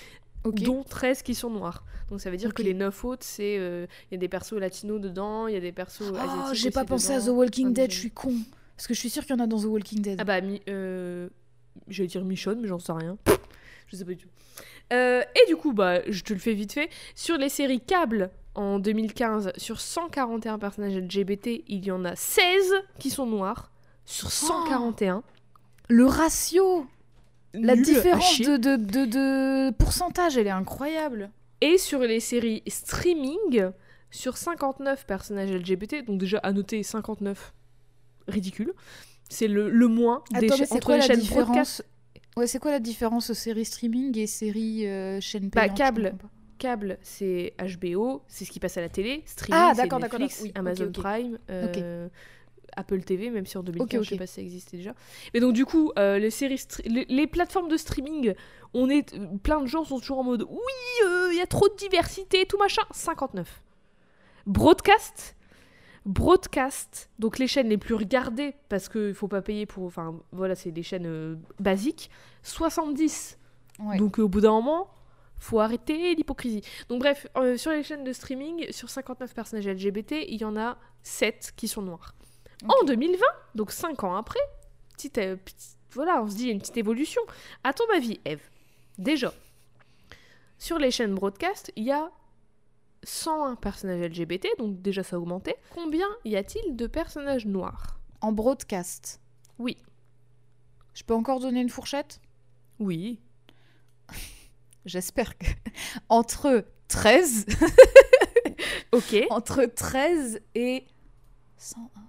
dont 0.45 0.83
13 0.83 1.23
qui 1.23 1.35
sont 1.35 1.51
noirs. 1.51 1.85
Donc 2.11 2.21
ça 2.21 2.31
veut 2.31 2.37
dire 2.37 2.53
que 2.53 2.63
les 2.63 2.75
9 2.75 3.05
autres, 3.05 3.25
c'est 3.25 3.57
euh, 3.59 3.87
il 4.11 4.15
y 4.15 4.17
a 4.17 4.19
des 4.19 4.29
persos 4.29 4.59
latinos 4.59 5.01
dedans, 5.01 5.47
il 5.47 5.55
y 5.55 5.57
a 5.57 5.61
des 5.61 5.73
persos 5.73 6.13
Oh, 6.13 6.51
j'ai 6.53 6.71
pas 6.71 6.85
pensé 6.85 7.13
à. 7.15 7.21
The 7.21 7.29
Walking 7.29 7.73
Dead, 7.73 7.91
je 7.91 7.97
suis 7.99 8.11
con. 8.11 8.35
Parce 8.77 8.89
que 8.89 8.95
je 8.95 8.99
suis 8.99 9.09
sûre 9.11 9.25
qu'il 9.25 9.37
y 9.37 9.41
en 9.41 9.45
a 9.45 9.47
dans 9.47 9.61
The 9.61 9.67
Walking 9.67 10.01
Dead. 10.03 10.21
Ah 10.21 10.25
bah, 10.25 10.41
mi- 10.41 10.61
euh, 10.69 11.29
je 11.87 12.03
vais 12.03 12.09
dire 12.09 12.25
Michonne, 12.25 12.61
mais 12.61 12.67
j'en 12.69 12.81
sais 12.81 12.93
rien. 12.93 13.17
Je 13.87 13.97
sais 13.97 14.05
pas 14.05 14.11
du 14.11 14.17
tout. 14.19 14.29
Euh, 14.93 15.23
et 15.23 15.47
du 15.49 15.57
coup, 15.57 15.73
bah, 15.73 16.01
je 16.11 16.23
te 16.23 16.33
le 16.33 16.39
fais 16.41 16.55
vite 16.55 16.73
fait. 16.73 16.91
Sur 17.15 17.39
les 17.39 17.49
séries 17.49 17.81
câbles 17.81 18.31
en 18.55 18.79
2015, 18.79 19.53
sur 19.57 19.81
141 19.81 20.59
personnages 20.59 20.97
LGBT, 20.97 21.63
il 21.69 21.85
y 21.85 21.91
en 21.91 22.05
a 22.05 22.15
16 22.17 22.75
qui 22.99 23.11
sont 23.11 23.27
noirs. 23.27 23.71
Sur 24.05 24.31
141. 24.31 25.23
Le 25.89 26.07
ratio 26.07 26.87
La 27.53 27.77
différence 27.77 28.41
de, 28.41 28.57
de, 28.57 28.77
de, 28.77 29.05
de 29.07 29.71
pourcentage, 29.77 30.37
elle 30.37 30.47
est 30.47 30.51
incroyable. 30.51 31.31
Et 31.61 31.79
sur 31.79 32.01
les 32.01 32.21
séries 32.21 32.63
streaming, 32.67 33.71
sur 34.11 34.37
59 34.37 35.07
personnages 35.07 35.51
LGBT, 35.53 36.05
donc 36.07 36.19
déjà 36.19 36.39
à 36.39 36.53
noter 36.53 36.83
59, 36.83 37.55
ridicule. 38.29 38.73
C'est 39.31 39.49
le, 39.49 39.71
le 39.71 39.89
moins 39.89 40.23
des 40.39 40.51
Attends, 40.53 40.63
entre 40.75 40.87
quoi 40.87 40.95
les 40.97 41.01
la 41.01 41.07
chaînes 41.07 41.21
différence 41.21 41.47
broadcast 41.47 41.87
Ouais, 42.37 42.47
c'est 42.47 42.59
quoi 42.59 42.73
la 42.73 42.81
différence 42.81 43.33
série 43.33 43.65
streaming 43.65 44.19
et 44.19 44.27
série 44.27 44.87
euh, 44.87 45.21
chaîne 45.21 45.49
Bah, 45.51 45.63
payante 45.63 45.79
câble. 45.79 46.15
Câble, 46.59 46.99
c'est 47.03 47.55
HBO, 47.59 48.23
c'est 48.27 48.45
ce 48.45 48.51
qui 48.51 48.61
passe 48.61 48.77
à 48.77 48.81
la 48.81 48.89
télé. 48.89 49.23
Streaming, 49.27 49.61
Ah, 49.63 49.73
c'est 49.75 49.83
Netflix, 49.83 50.01
d'accord. 50.11 50.29
Oui, 50.43 50.53
Amazon. 50.55 50.93
Prime, 50.93 51.39
euh, 51.51 52.09
Apple 52.77 53.01
TV, 53.03 53.31
même 53.31 53.47
si 53.47 53.57
en 53.59 53.63
2015, 53.63 53.87
Ok, 53.87 53.95
ok. 54.01 54.05
je 54.05 54.11
sais 54.11 54.17
pas 54.19 54.27
si 54.27 54.35
ça 54.35 54.41
existait 54.43 54.77
déjà. 54.77 54.95
Mais 55.33 55.41
donc, 55.41 55.53
du 55.53 55.65
coup, 55.65 55.93
euh, 55.99 56.19
les, 56.19 56.31
séries 56.31 56.61
les, 56.85 57.05
les 57.09 57.27
plateformes 57.27 57.69
de 57.69 57.77
streaming, 57.77 58.35
on 58.73 58.89
est, 58.91 59.15
plein 59.43 59.61
de 59.61 59.67
gens 59.67 59.85
sont 59.85 59.99
toujours 59.99 60.19
en 60.19 60.25
mode 60.25 60.43
oui, 60.49 61.07
euh, 61.07 61.29
il 61.33 61.39
y 61.39 61.41
a 61.41 61.47
trop 61.47 61.69
de 61.69 61.77
diversité, 61.77 62.47
tout 62.47 62.59
machin. 62.59 62.83
59. 62.91 63.63
Broadcast. 64.47 65.37
Broadcast, 66.07 67.09
donc 67.19 67.39
les 67.39 67.47
chaînes 67.47 67.71
les 67.71 67.79
plus 67.79 67.95
regardées, 67.95 68.55
parce 68.69 68.91
qu'il 68.91 69.15
faut 69.15 69.29
pas 69.29 69.41
payer 69.41 69.65
pour. 69.65 69.85
Enfin, 69.85 70.15
voilà, 70.33 70.55
c'est 70.55 70.71
des 70.71 70.83
chaînes 70.83 71.07
euh, 71.07 71.37
basiques. 71.59 72.11
70. 72.43 73.39
Ouais. 73.79 73.97
Donc 73.97 74.19
au 74.19 74.29
bout 74.29 74.43
d'un 74.43 74.51
moment, 74.51 74.89
faut 75.39 75.61
arrêter 75.61 76.15
l'hypocrisie. 76.15 76.63
Donc 76.89 77.01
bref, 77.01 77.27
euh, 77.37 77.57
sur 77.57 77.71
les 77.71 77.83
chaînes 77.83 78.05
de 78.05 78.13
streaming, 78.13 78.71
sur 78.73 78.89
59 78.91 79.35
personnages 79.35 79.67
LGBT, 79.69 80.25
il 80.29 80.41
y 80.41 80.45
en 80.45 80.57
a 80.57 80.79
7 81.03 81.53
qui 81.57 81.69
sont 81.69 81.83
noirs. 81.83 82.15
En 82.65 82.75
Ok. 82.83 82.87
2020, 82.87 83.19
donc 83.55 83.71
5 83.73 84.05
ans 84.05 84.17
après, 84.17 84.41
petite, 84.95 85.19
euh, 85.19 85.37
petite- 85.37 85.77
voilà, 85.93 86.23
on 86.23 86.29
se 86.29 86.35
dit 86.37 86.43
il 86.45 86.47
y 86.47 86.51
a 86.51 86.53
une 86.55 86.61
petite 86.61 86.77
évolution. 86.79 87.21
À 87.63 87.73
ton 87.73 87.85
avis, 87.95 88.21
Eve, 88.25 88.41
déjà, 88.97 89.33
sur 90.59 90.79
les 90.79 90.91
chaînes 90.91 91.15
broadcast, 91.15 91.73
il 91.77 91.85
y 91.85 91.93
a 91.93 92.11
101 93.03 93.57
personnages 93.57 94.01
LGBT, 94.01 94.49
donc 94.59 94.81
déjà 94.81 95.03
ça 95.03 95.17
a 95.17 95.19
augmenté. 95.19 95.57
Combien 95.75 96.09
y 96.25 96.37
a-t-il 96.37 96.75
de 96.75 96.87
personnages 96.87 97.45
noirs? 97.45 97.99
En 98.23 98.33
broadcast? 98.33 99.21
Oui. 99.59 99.77
Je 100.95 101.03
peux 101.03 101.13
encore 101.15 101.41
donner 101.41 101.61
une 101.61 101.69
fourchette? 101.69 102.21
Oui. 102.79 103.21
J'espère 104.87 105.39
que. 105.39 105.47
Entre 106.09 106.67
13. 106.89 107.47
Ok. 108.93 109.17
entre 109.31 109.65
13 109.65 110.41
et. 110.55 110.85
101. 111.57 112.01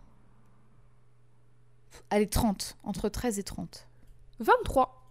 Allez, 2.11 2.27
30. 2.29 2.77
Entre 2.83 3.09
13 3.09 3.39
et 3.39 3.43
30. 3.43 3.87
23. 4.39 5.01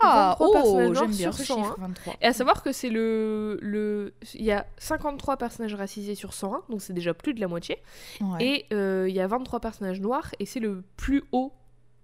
Ah, 0.00 0.36
23 0.38 0.62
oh, 0.64 0.94
j'aime 0.94 1.10
bien 1.10 1.32
sur 1.32 1.34
ce 1.34 1.44
101. 1.44 1.56
chiffre, 1.56 1.76
23. 1.80 2.14
Et 2.20 2.26
à 2.26 2.32
savoir 2.32 2.62
que 2.62 2.70
c'est 2.70 2.90
le, 2.90 3.58
le. 3.60 4.14
Il 4.34 4.44
y 4.44 4.52
a 4.52 4.66
53 4.78 5.36
personnages 5.38 5.74
racisés 5.74 6.14
sur 6.14 6.34
101, 6.34 6.62
donc 6.68 6.82
c'est 6.82 6.92
déjà 6.92 7.14
plus 7.14 7.34
de 7.34 7.40
la 7.40 7.48
moitié. 7.48 7.82
Ouais. 8.20 8.44
Et 8.44 8.66
euh, 8.72 9.06
il 9.08 9.14
y 9.14 9.20
a 9.20 9.26
23 9.26 9.58
personnages 9.58 10.00
noirs, 10.00 10.32
et 10.38 10.46
c'est 10.46 10.60
le 10.60 10.84
plus 10.96 11.24
haut 11.32 11.52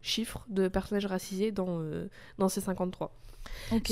chiffre 0.02 0.44
de 0.48 0.66
personnages 0.66 1.06
racisés 1.06 1.52
dans, 1.52 1.80
euh, 1.80 2.08
dans 2.38 2.48
ces 2.48 2.60
53. 2.60 3.12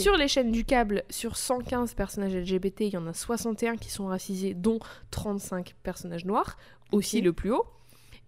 Sur 0.02 0.16
les 0.16 0.28
chaînes 0.28 0.50
du 0.52 0.64
câble, 0.64 1.02
sur 1.10 1.36
115 1.36 1.94
personnages 1.94 2.34
LGBT, 2.34 2.80
il 2.82 2.92
y 2.94 2.96
en 2.96 3.06
a 3.06 3.12
61 3.14 3.76
qui 3.76 3.90
sont 3.90 4.06
racisés, 4.06 4.54
dont 4.54 4.78
35 5.10 5.74
personnages 5.82 6.24
noirs, 6.24 6.56
aussi 6.92 7.20
le 7.20 7.32
plus 7.32 7.52
haut. 7.52 7.66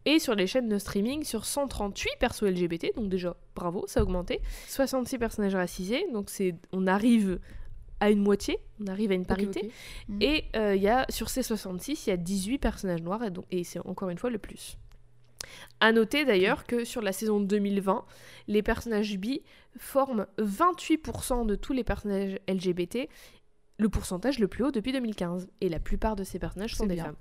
Et 0.06 0.18
sur 0.18 0.34
les 0.34 0.46
chaînes 0.46 0.68
de 0.68 0.78
streaming, 0.78 1.24
sur 1.24 1.46
138 1.46 2.10
persos 2.20 2.42
LGBT, 2.42 2.94
donc 2.94 3.09
déjà 3.09 3.36
bravo, 3.55 3.84
ça 3.86 4.01
a 4.01 4.02
augmenté. 4.02 4.40
66 4.68 5.16
personnages 5.18 5.55
racisés, 5.55 6.05
donc 6.12 6.28
c'est 6.28 6.55
on 6.72 6.86
arrive 6.86 7.40
à 8.01 8.10
une 8.10 8.20
moitié, 8.20 8.59
on 8.82 8.86
arrive 8.88 9.12
à 9.12 9.14
une 9.14 9.24
parité. 9.24 9.60
ok. 9.64 9.70
Mm. 10.09 10.18
Et 10.22 10.44
euh, 10.56 10.76
y 10.76 10.88
a 10.88 11.06
sur 11.09 11.30
ces 11.30 11.42
66, 11.42 12.06
il 12.06 12.10
y 12.10 12.12
a 12.12 12.16
18 12.18 12.59
personnages 12.59 13.01
noirs, 13.02 13.24
et, 13.24 13.30
donc- 13.30 13.46
et 13.51 13.64
c'est 13.64 13.78
encore 13.86 14.10
une 14.10 14.18
fois 14.18 14.28
le 14.28 14.36
plus. 14.38 14.76
À 15.80 15.92
noter 15.92 16.24
d'ailleurs 16.24 16.64
que 16.66 16.84
sur 16.84 17.02
la 17.02 17.12
saison 17.12 17.40
2020, 17.40 18.04
les 18.48 18.62
personnages 18.62 19.16
bi 19.18 19.42
forment 19.78 20.26
28% 20.38 21.46
de 21.46 21.54
tous 21.54 21.72
les 21.72 21.84
personnages 21.84 22.38
LGBT, 22.48 23.08
le 23.78 23.88
pourcentage 23.88 24.38
le 24.38 24.48
plus 24.48 24.64
haut 24.64 24.70
depuis 24.70 24.92
2015. 24.92 25.48
Et 25.60 25.68
la 25.68 25.80
plupart 25.80 26.16
de 26.16 26.24
ces 26.24 26.38
personnages 26.38 26.74
sont 26.76 26.86
des 26.86 26.94
bien. 26.94 27.04
femmes. 27.04 27.16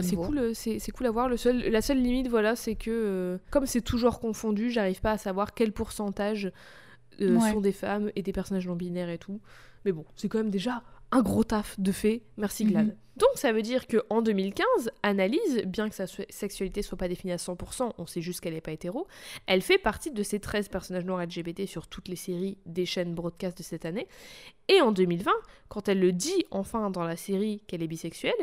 C'est 0.00 0.14
voie. 0.14 0.26
cool, 0.26 0.38
euh, 0.38 0.54
c'est 0.54 0.78
c'est 0.78 0.92
cool 0.92 1.06
à 1.06 1.10
voir. 1.10 1.28
Le 1.28 1.36
seul, 1.36 1.58
la 1.58 1.82
seule 1.82 2.00
limite, 2.00 2.28
voilà, 2.28 2.56
c'est 2.56 2.74
que 2.76 2.90
euh, 2.90 3.38
comme 3.50 3.66
c'est 3.66 3.82
toujours 3.82 4.18
confondu, 4.20 4.70
j'arrive 4.70 5.00
pas 5.02 5.12
à 5.12 5.18
savoir 5.18 5.52
quel 5.54 5.72
pourcentage 5.72 6.50
euh, 7.20 7.36
Ouais. 7.36 7.52
sont 7.52 7.60
des 7.60 7.72
femmes 7.72 8.10
et 8.16 8.22
des 8.22 8.32
personnages 8.32 8.66
non 8.66 8.76
binaires 8.76 9.10
et 9.10 9.18
tout. 9.18 9.40
Mais 9.84 9.92
bon, 9.92 10.06
c'est 10.16 10.28
quand 10.28 10.38
même 10.38 10.50
déjà 10.50 10.82
un 11.10 11.22
gros 11.22 11.44
taf 11.44 11.78
de 11.80 11.92
fait. 11.92 12.22
Merci 12.36 12.64
Glad. 12.64 12.86
Mhm. 12.88 12.96
Donc 13.16 13.30
ça 13.34 13.52
veut 13.52 13.62
dire 13.62 13.88
que 13.88 13.96
en 14.10 14.22
2015, 14.22 14.64
Analyse, 15.02 15.62
bien 15.66 15.88
que 15.88 15.94
sa 15.96 16.06
se- 16.06 16.22
sexualité 16.30 16.82
soit 16.82 16.96
pas 16.98 17.08
définie 17.08 17.32
à 17.32 17.36
100%, 17.38 17.92
on 17.98 18.06
sait 18.06 18.20
juste 18.20 18.40
qu'elle 18.40 18.54
n'est 18.54 18.60
pas 18.60 18.70
hétéro, 18.70 19.08
elle 19.46 19.60
fait 19.62 19.78
partie 19.78 20.12
de 20.12 20.22
ces 20.22 20.38
13 20.38 20.68
personnages 20.68 21.04
noirs 21.04 21.20
LGBT 21.22 21.66
sur 21.66 21.88
toutes 21.88 22.06
les 22.06 22.14
séries 22.14 22.58
des 22.64 22.86
chaînes 22.86 23.14
broadcast 23.14 23.58
de 23.58 23.64
cette 23.64 23.84
année. 23.86 24.06
Et 24.68 24.80
en 24.82 24.92
2020, 24.92 25.32
quand 25.68 25.88
elle 25.88 25.98
le 25.98 26.12
dit 26.12 26.44
enfin 26.52 26.90
dans 26.90 27.02
la 27.02 27.16
série 27.16 27.60
qu'elle 27.66 27.82
est 27.82 27.88
bisexuelle, 27.88 28.34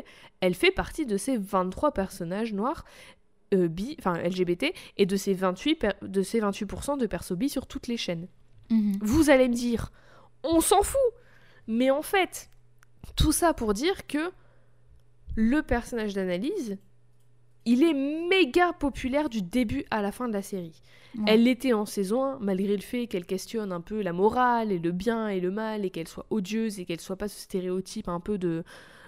elle 0.42 0.56
fait 0.56 0.72
partie 0.72 1.06
de 1.06 1.16
ces 1.16 1.38
23 1.38 1.94
personnages 1.94 2.52
noirs 2.54 2.84
euh, 3.54 3.70
bi, 3.70 3.96
enfin 4.00 4.16
LGBT, 4.22 4.74
et 4.98 5.06
de 5.06 5.16
ces 5.16 5.34
28, 5.34 5.76
per- 5.76 5.90
de 6.02 6.22
ces 6.22 6.42
28% 6.42 6.98
de 6.98 7.06
persos 7.06 7.38
bi 7.38 7.48
sur 7.48 7.68
toutes 7.68 7.88
les 7.88 7.96
chaînes. 7.98 8.28
Mhm. 8.72 8.98
Vous 9.02 9.30
allez 9.30 9.48
me 9.48 9.54
dire, 9.54 9.92
on 10.44 10.60
s'en 10.60 10.82
fout. 10.82 11.00
Mais 11.68 11.92
en 11.92 12.02
fait, 12.02 12.50
tout 13.15 13.32
ça 13.32 13.53
pour 13.53 13.73
dire 13.73 14.07
que 14.07 14.32
le 15.36 15.61
personnage 15.61 16.14
d'analyse, 16.14 16.77
il 17.65 17.84
est 17.84 17.94
méga 17.94 18.73
populaire 18.73 19.30
du 19.30 19.41
début 19.41 19.86
à 19.91 20.02
la 20.02 20.11
fin 20.11 20.27
de 20.27 20.34
la 20.34 20.41
série. 20.41 20.82
Ouais. 21.18 21.23
Elle 21.27 21.44
l'était 21.44 21.73
en 21.73 21.86
saison 21.86 22.23
1, 22.23 22.40
malgré 22.40 22.76
le 22.76 22.82
fait 22.82 23.07
qu'elle 23.07 23.26
questionne 23.26 23.72
un 23.72 23.82
peu 23.82 24.02
la 24.02 24.14
morale 24.14 24.72
et 24.72 24.80
le 24.80 24.91
bien 24.91 25.27
et 25.30 25.40
le 25.40 25.52
mal, 25.52 25.84
et 25.86 25.90
qu'elle 25.90 26.07
soit 26.07 26.26
odieuse 26.30 26.80
et 26.80 26.86
qu'elle 26.86 27.02
soit 27.02 27.15
pas 27.15 27.27
ce 27.27 27.40
stéréotype 27.40 28.07
un 28.10 28.19
peu 28.19 28.38
de, 28.38 28.64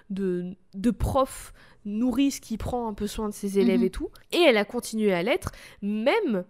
de, 0.09 0.55
de 0.73 0.91
prof 0.91 1.53
nourrice 1.85 2.39
qui 2.39 2.57
prend 2.57 2.87
un 2.87 2.93
peu 2.93 3.07
soin 3.07 3.29
de 3.29 3.33
ses 3.33 3.59
élèves 3.59 3.79
Mhm. 3.79 3.85
et 3.85 3.89
tout. 3.89 4.09
Et 4.31 4.37
elle 4.41 4.57
a 4.57 4.65
continué 4.65 5.13
à 5.13 5.21
l'être, 5.23 5.51
même 5.81 6.43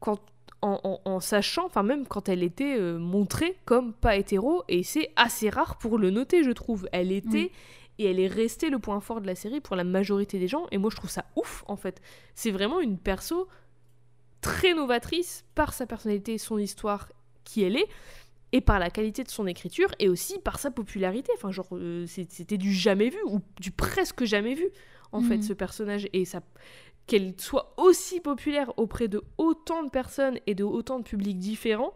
quand, 0.00 0.20
en, 0.62 0.80
en- 0.84 1.00
en 1.04 1.20
sachant, 1.20 1.66
enfin 1.66 1.82
même 1.82 2.06
quand 2.06 2.28
elle 2.28 2.42
était 2.42 2.76
euh, 2.78 2.98
montrée 2.98 3.56
comme 3.64 3.92
pas 3.92 4.16
hétéro, 4.16 4.64
et 4.68 4.82
c'est 4.82 5.10
assez 5.16 5.50
rare 5.50 5.78
pour 5.78 5.98
le 5.98 6.10
noter, 6.10 6.42
je 6.42 6.50
trouve. 6.50 6.88
Elle 6.92 7.12
était 7.12 7.28
Oui. 7.28 7.50
et 7.98 8.10
elle 8.10 8.18
est 8.20 8.26
restée 8.28 8.68
le 8.70 8.78
point 8.78 9.00
fort 9.00 9.20
de 9.20 9.26
la 9.26 9.34
série 9.34 9.60
pour 9.60 9.76
la 9.76 9.84
majorité 9.84 10.38
des 10.38 10.48
gens, 10.48 10.66
et 10.72 10.78
moi 10.78 10.90
je 10.90 10.96
trouve 10.96 11.10
ça 11.10 11.24
ouf 11.36 11.64
en 11.68 11.76
fait. 11.76 12.00
C'est 12.34 12.50
vraiment 12.50 12.80
une 12.80 12.98
perso 12.98 13.48
très 14.40 14.74
novatrice 14.74 15.44
par 15.54 15.72
sa 15.72 15.86
personnalité, 15.86 16.38
son 16.38 16.58
histoire, 16.58 17.08
qui 17.44 17.62
elle 17.62 17.76
est, 17.76 17.86
et 18.52 18.60
par 18.60 18.78
la 18.78 18.88
qualité 18.90 19.24
de 19.24 19.30
son 19.30 19.46
écriture, 19.46 19.88
et 19.98 20.08
aussi 20.08 20.38
par 20.38 20.58
sa 20.58 20.70
popularité. 20.70 21.30
Enfin, 21.36 21.50
genre, 21.50 21.68
euh, 21.72 22.06
c'était 22.06 22.56
du 22.56 22.72
jamais 22.72 23.10
vu, 23.10 23.18
ou 23.26 23.40
du 23.60 23.70
presque 23.70 24.24
jamais 24.24 24.54
vu, 24.54 24.68
en 25.12 25.20
fait, 25.20 25.36
Mhm. 25.38 25.42
ce 25.42 25.52
personnage, 25.52 26.08
et 26.12 26.24
ça 26.24 26.40
qu'elle 27.08 27.34
soit 27.38 27.74
aussi 27.76 28.20
populaire 28.20 28.72
auprès 28.76 29.08
de 29.08 29.22
autant 29.38 29.82
de 29.82 29.90
personnes 29.90 30.38
et 30.46 30.54
de 30.54 30.62
autant 30.62 30.98
de 31.00 31.04
publics 31.04 31.38
différents, 31.38 31.94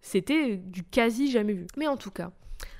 c'était 0.00 0.56
du 0.56 0.84
quasi 0.84 1.30
jamais 1.30 1.52
vu. 1.54 1.66
Mais 1.76 1.88
en 1.88 1.96
tout 1.96 2.10
cas, 2.10 2.30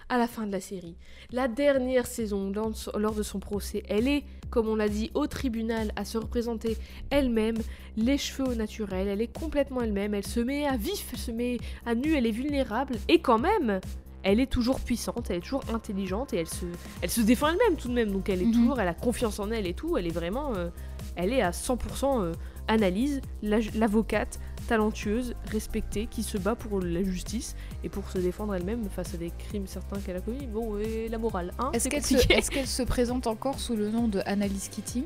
à 0.08 0.18
la 0.18 0.26
fin 0.26 0.46
de 0.46 0.52
la 0.52 0.60
série, 0.60 0.96
la 1.32 1.48
dernière 1.48 2.06
saison, 2.06 2.50
lors 2.96 3.14
de 3.14 3.22
son- 3.22 3.38
procès, 3.40 3.82
elle 3.88 4.08
est, 4.08 4.24
comme 4.50 4.68
on 4.68 4.74
l'a 4.74 4.88
dit, 4.88 5.10
au 5.14 5.26
tribunal 5.26 5.92
à 5.96 6.04
se 6.04 6.18
représenter 6.18 6.76
elle-même, 7.10 7.56
les 7.96 8.18
cheveux 8.18 8.48
au 8.48 8.54
naturel, 8.54 9.06
elle 9.08 9.20
est 9.22 9.32
complètement 9.32 9.82
elle-même, 9.82 10.14
elle 10.14 10.26
se 10.26 10.40
met 10.40 10.66
à 10.66 10.76
vif, 10.76 11.06
elle 11.12 11.18
se 11.18 11.30
met 11.30 11.58
à 11.86 11.94
nu, 11.94 12.14
elle 12.14 12.26
est 12.26 12.30
vulnérable, 12.32 12.96
et 13.08 13.20
quand 13.20 13.38
même, 13.38 13.80
elle 14.22 14.40
est 14.40 14.50
toujours 14.50 14.80
puissante, 14.80 15.30
elle 15.30 15.36
est 15.36 15.40
toujours 15.40 15.62
intelligente, 15.72 16.34
et 16.34 16.38
elle 16.38 16.48
se, 16.48 16.66
elle 17.02 17.10
se 17.10 17.20
défend 17.20 17.48
elle-même 17.48 17.76
tout 17.76 17.88
de 17.88 17.94
même, 17.94 18.10
donc 18.10 18.28
elle 18.28 18.42
est 18.42 18.46
Mhm. 18.46 18.52
toujours, 18.52 18.80
elle 18.80 18.88
a 18.88 18.94
confiance 18.94 19.38
en 19.38 19.50
elle 19.52 19.66
et 19.66 19.74
tout, 19.74 19.96
elle 19.96 20.06
est 20.08 20.10
vraiment, 20.14 20.54
euh, 20.56 20.68
elle 21.16 21.32
est 21.32 21.42
à 21.42 21.50
100% 21.50 22.20
euh, 22.22 22.32
analyse, 22.68 23.20
la- 23.42 23.58
l'avocate 23.74 24.38
talentueuse, 24.68 25.34
respectée, 25.50 26.06
qui 26.06 26.22
se 26.22 26.38
bat 26.38 26.54
pour 26.54 26.80
la 26.80 27.02
justice 27.02 27.56
et 27.82 27.88
pour 27.88 28.08
se 28.10 28.18
défendre 28.18 28.54
elle-même 28.54 28.88
face 28.90 29.14
à 29.14 29.16
des 29.16 29.30
crimes 29.36 29.66
certains 29.66 29.98
qu'elle 30.00 30.16
a 30.16 30.20
commis. 30.20 30.46
Bon, 30.46 30.78
et 30.78 31.08
la 31.08 31.18
morale, 31.18 31.52
hein, 31.58 31.70
Est-ce 31.72 31.88
qu'elle 31.88 32.66
se, 32.66 32.82
présente 32.84 33.26
encore 33.26 33.58
sous 33.58 33.74
le 33.74 33.90
nom 33.90 34.06
de 34.06 34.20
Annalise 34.26 34.68
Keating? 34.68 35.04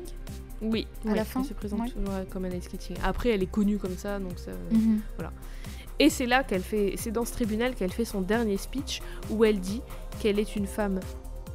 Oui, 0.61 0.87
à 1.05 1.09
ouais, 1.09 1.15
la 1.15 1.25
fin 1.25 1.41
elle 1.41 1.47
se 1.47 1.53
présente 1.53 1.79
Ouais. 1.81 1.89
toujours 1.89 2.29
comme 2.29 2.45
Annalise 2.45 2.67
Keating. 2.67 2.97
Après, 3.03 3.29
elle 3.29 3.41
est 3.43 3.51
connue 3.51 3.77
comme 3.77 3.97
ça, 3.97 4.19
donc 4.19 4.37
ça... 4.37 4.51
Mhm. 4.71 5.01
Et 5.97 6.09
c'est 6.09 6.25
là 6.25 6.43
qu'elle 6.43 6.61
fait, 6.61 6.95
c'est 6.97 7.11
dans 7.11 7.23
ce 7.25 7.31
tribunal 7.31 7.73
qu'elle 7.73 7.91
fait 7.91 8.05
son 8.05 8.19
dernier 8.21 8.57
speech 8.57 9.01
où 9.31 9.45
elle 9.45 9.59
dit 9.59 9.81
qu'elle 10.19 10.39
est 10.39 10.55
une 10.57 10.67
femme 10.67 10.99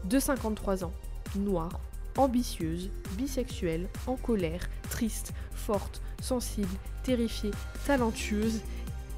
de 0.04 0.18
53 0.18 0.82
ans, 0.84 0.92
noire, 1.38 1.68
ambitieuse, 2.16 2.90
bisexuelle, 3.16 3.88
en 4.06 4.16
colère, 4.16 4.68
triste, 4.88 5.32
forte, 5.54 6.02
sensible, 6.20 6.68
terrifiée, 7.04 7.50
talentueuse 7.86 8.60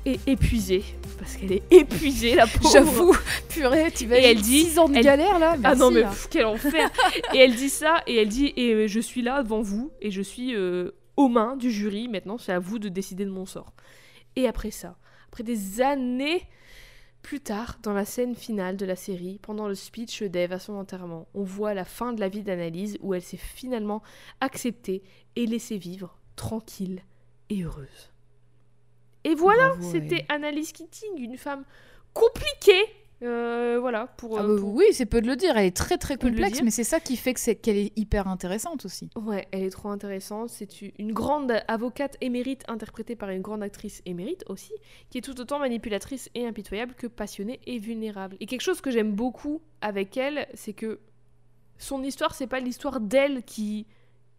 et 0.05 0.19
épuisée. 0.27 0.85
Parce 1.19 1.37
qu'elle 1.37 1.53
est 1.53 1.63
épuisée, 1.73 2.35
la 2.35 2.47
pauvre. 2.47 2.71
J'avoue, 2.73 3.17
purée, 3.49 3.93
tu 3.93 4.07
vas 4.07 4.19
Et 4.19 4.25
elle 4.25 4.41
dit- 4.41 4.65
6 4.65 4.79
ans 4.79 4.89
de 4.89 4.97
elle- 4.97 5.05
galère 5.05 5.39
là 5.39 5.57
Ah 5.63 5.75
non 5.77 5.91
mais 5.91 6.03
pff, 6.03 6.29
quel 6.31 6.47
enfer 6.47 6.91
Et 7.35 7.39
elle 7.39 7.55
dit 7.55 7.69
ça, 7.71 8.03
et 8.07 8.17
elle 8.17 8.29
dit, 8.29 8.53
et 8.57 8.73
euh, 8.75 8.87
je 8.89 8.99
suis 9.01 9.23
là 9.23 9.43
devant 9.43 9.63
vous, 9.63 9.93
et 10.01 10.11
je 10.11 10.23
suis 10.23 10.55
euh, 10.57 10.91
aux 11.17 11.29
mains 11.29 11.57
du 11.57 11.71
jury, 11.71 12.09
maintenant 12.09 12.39
c'est 12.39 12.53
à 12.53 12.59
vous 12.59 12.79
de 12.81 12.89
décider 12.89 13.25
de 13.25 13.31
mon 13.31 13.47
sort. 13.47 13.73
Et 14.35 14.49
après 14.49 14.71
ça, 14.73 14.97
après 15.29 15.45
des 15.45 15.81
années 15.81 16.43
plus 17.23 17.41
tard, 17.41 17.79
dans 17.83 17.93
la 17.93 18.05
scène 18.05 18.35
finale 18.35 18.77
de 18.77 18.85
la 18.85 18.97
série, 18.97 19.39
pendant 19.43 19.69
le 19.69 19.75
speech 19.75 20.23
d'Eve 20.25 20.53
à 20.53 20.59
son 20.59 20.75
enterrement, 20.75 21.29
on 21.35 21.45
voit 21.45 21.73
la 21.73 21.85
fin 21.85 22.13
de 22.13 22.21
la 22.21 22.29
vie 22.29 22.43
d'Analyse 22.43 22.99
où 23.01 23.15
elle 23.15 23.23
s'est 23.23 23.37
finalement 23.37 24.03
acceptée 24.41 25.03
et 25.37 25.47
laissée 25.47 25.79
vivre, 25.79 26.19
tranquille 26.37 27.03
et 27.49 27.63
heureuse. 27.63 28.13
Et 29.25 29.35
voilà, 29.35 29.77
c'était. 29.81 30.27
Annalise 30.29 30.73
Keating, 30.73 31.19
une 31.19 31.37
femme 31.37 31.65
compliquée, 32.13 32.85
euh, 33.23 33.79
voilà, 33.81 34.07
pour, 34.17 34.39
Ah 34.39 34.43
euh, 34.43 34.55
bah 34.57 34.61
pour- 34.61 34.75
Oui, 34.75 34.85
c'est 34.93 35.07
peu 35.07 35.21
de 35.21 35.27
le 35.27 35.37
dire. 35.37 35.57
Elle 35.57 35.67
est 35.67 35.77
très 35.77 35.97
très 35.99 36.17
complexe, 36.17 36.61
mais 36.63 36.71
c'est 36.71 36.85
ça 36.85 37.01
qui 37.01 37.17
fait 37.17 37.35
que 37.35 37.41
c'est 37.41 37.55
qu'elle 37.57 37.77
est 37.77 37.93
hyper 37.97 38.27
intéressante 38.29 38.85
aussi. 38.85 39.11
Ouais, 39.17 39.47
elle 39.53 39.63
est 39.63 39.71
trop 39.71 39.89
intéressante. 39.91 40.51
C'est 40.51 40.83
une 40.99 41.13
grande 41.13 41.53
avocate 41.69 42.17
émérite 42.21 42.63
interprétée 42.69 43.17
par 43.17 43.31
une 43.31 43.43
grande 43.43 43.63
actrice 43.63 44.03
émérite 44.07 44.45
aussi, 44.49 44.73
qui 45.11 45.19
est 45.19 45.23
tout 45.23 45.41
autant 45.41 45.59
manipulatrice 45.59 46.31
et 46.35 46.47
impitoyable 46.47 46.95
que 46.95 47.07
passionnée 47.07 47.61
et 47.67 47.79
vulnérable. 47.79 48.37
Et 48.41 48.47
quelque 48.47 48.63
chose 48.63 48.81
que 48.81 48.91
j'aime 48.91 49.13
beaucoup 49.13 49.61
avec 49.81 50.17
elle, 50.17 50.47
c'est 50.55 50.73
que 50.73 50.99
son 51.79 52.03
histoire, 52.03 52.35
c'est 52.35 52.47
pas 52.47 52.61
l'histoire 52.61 53.01
d'elle 53.01 53.43
qui 53.45 53.87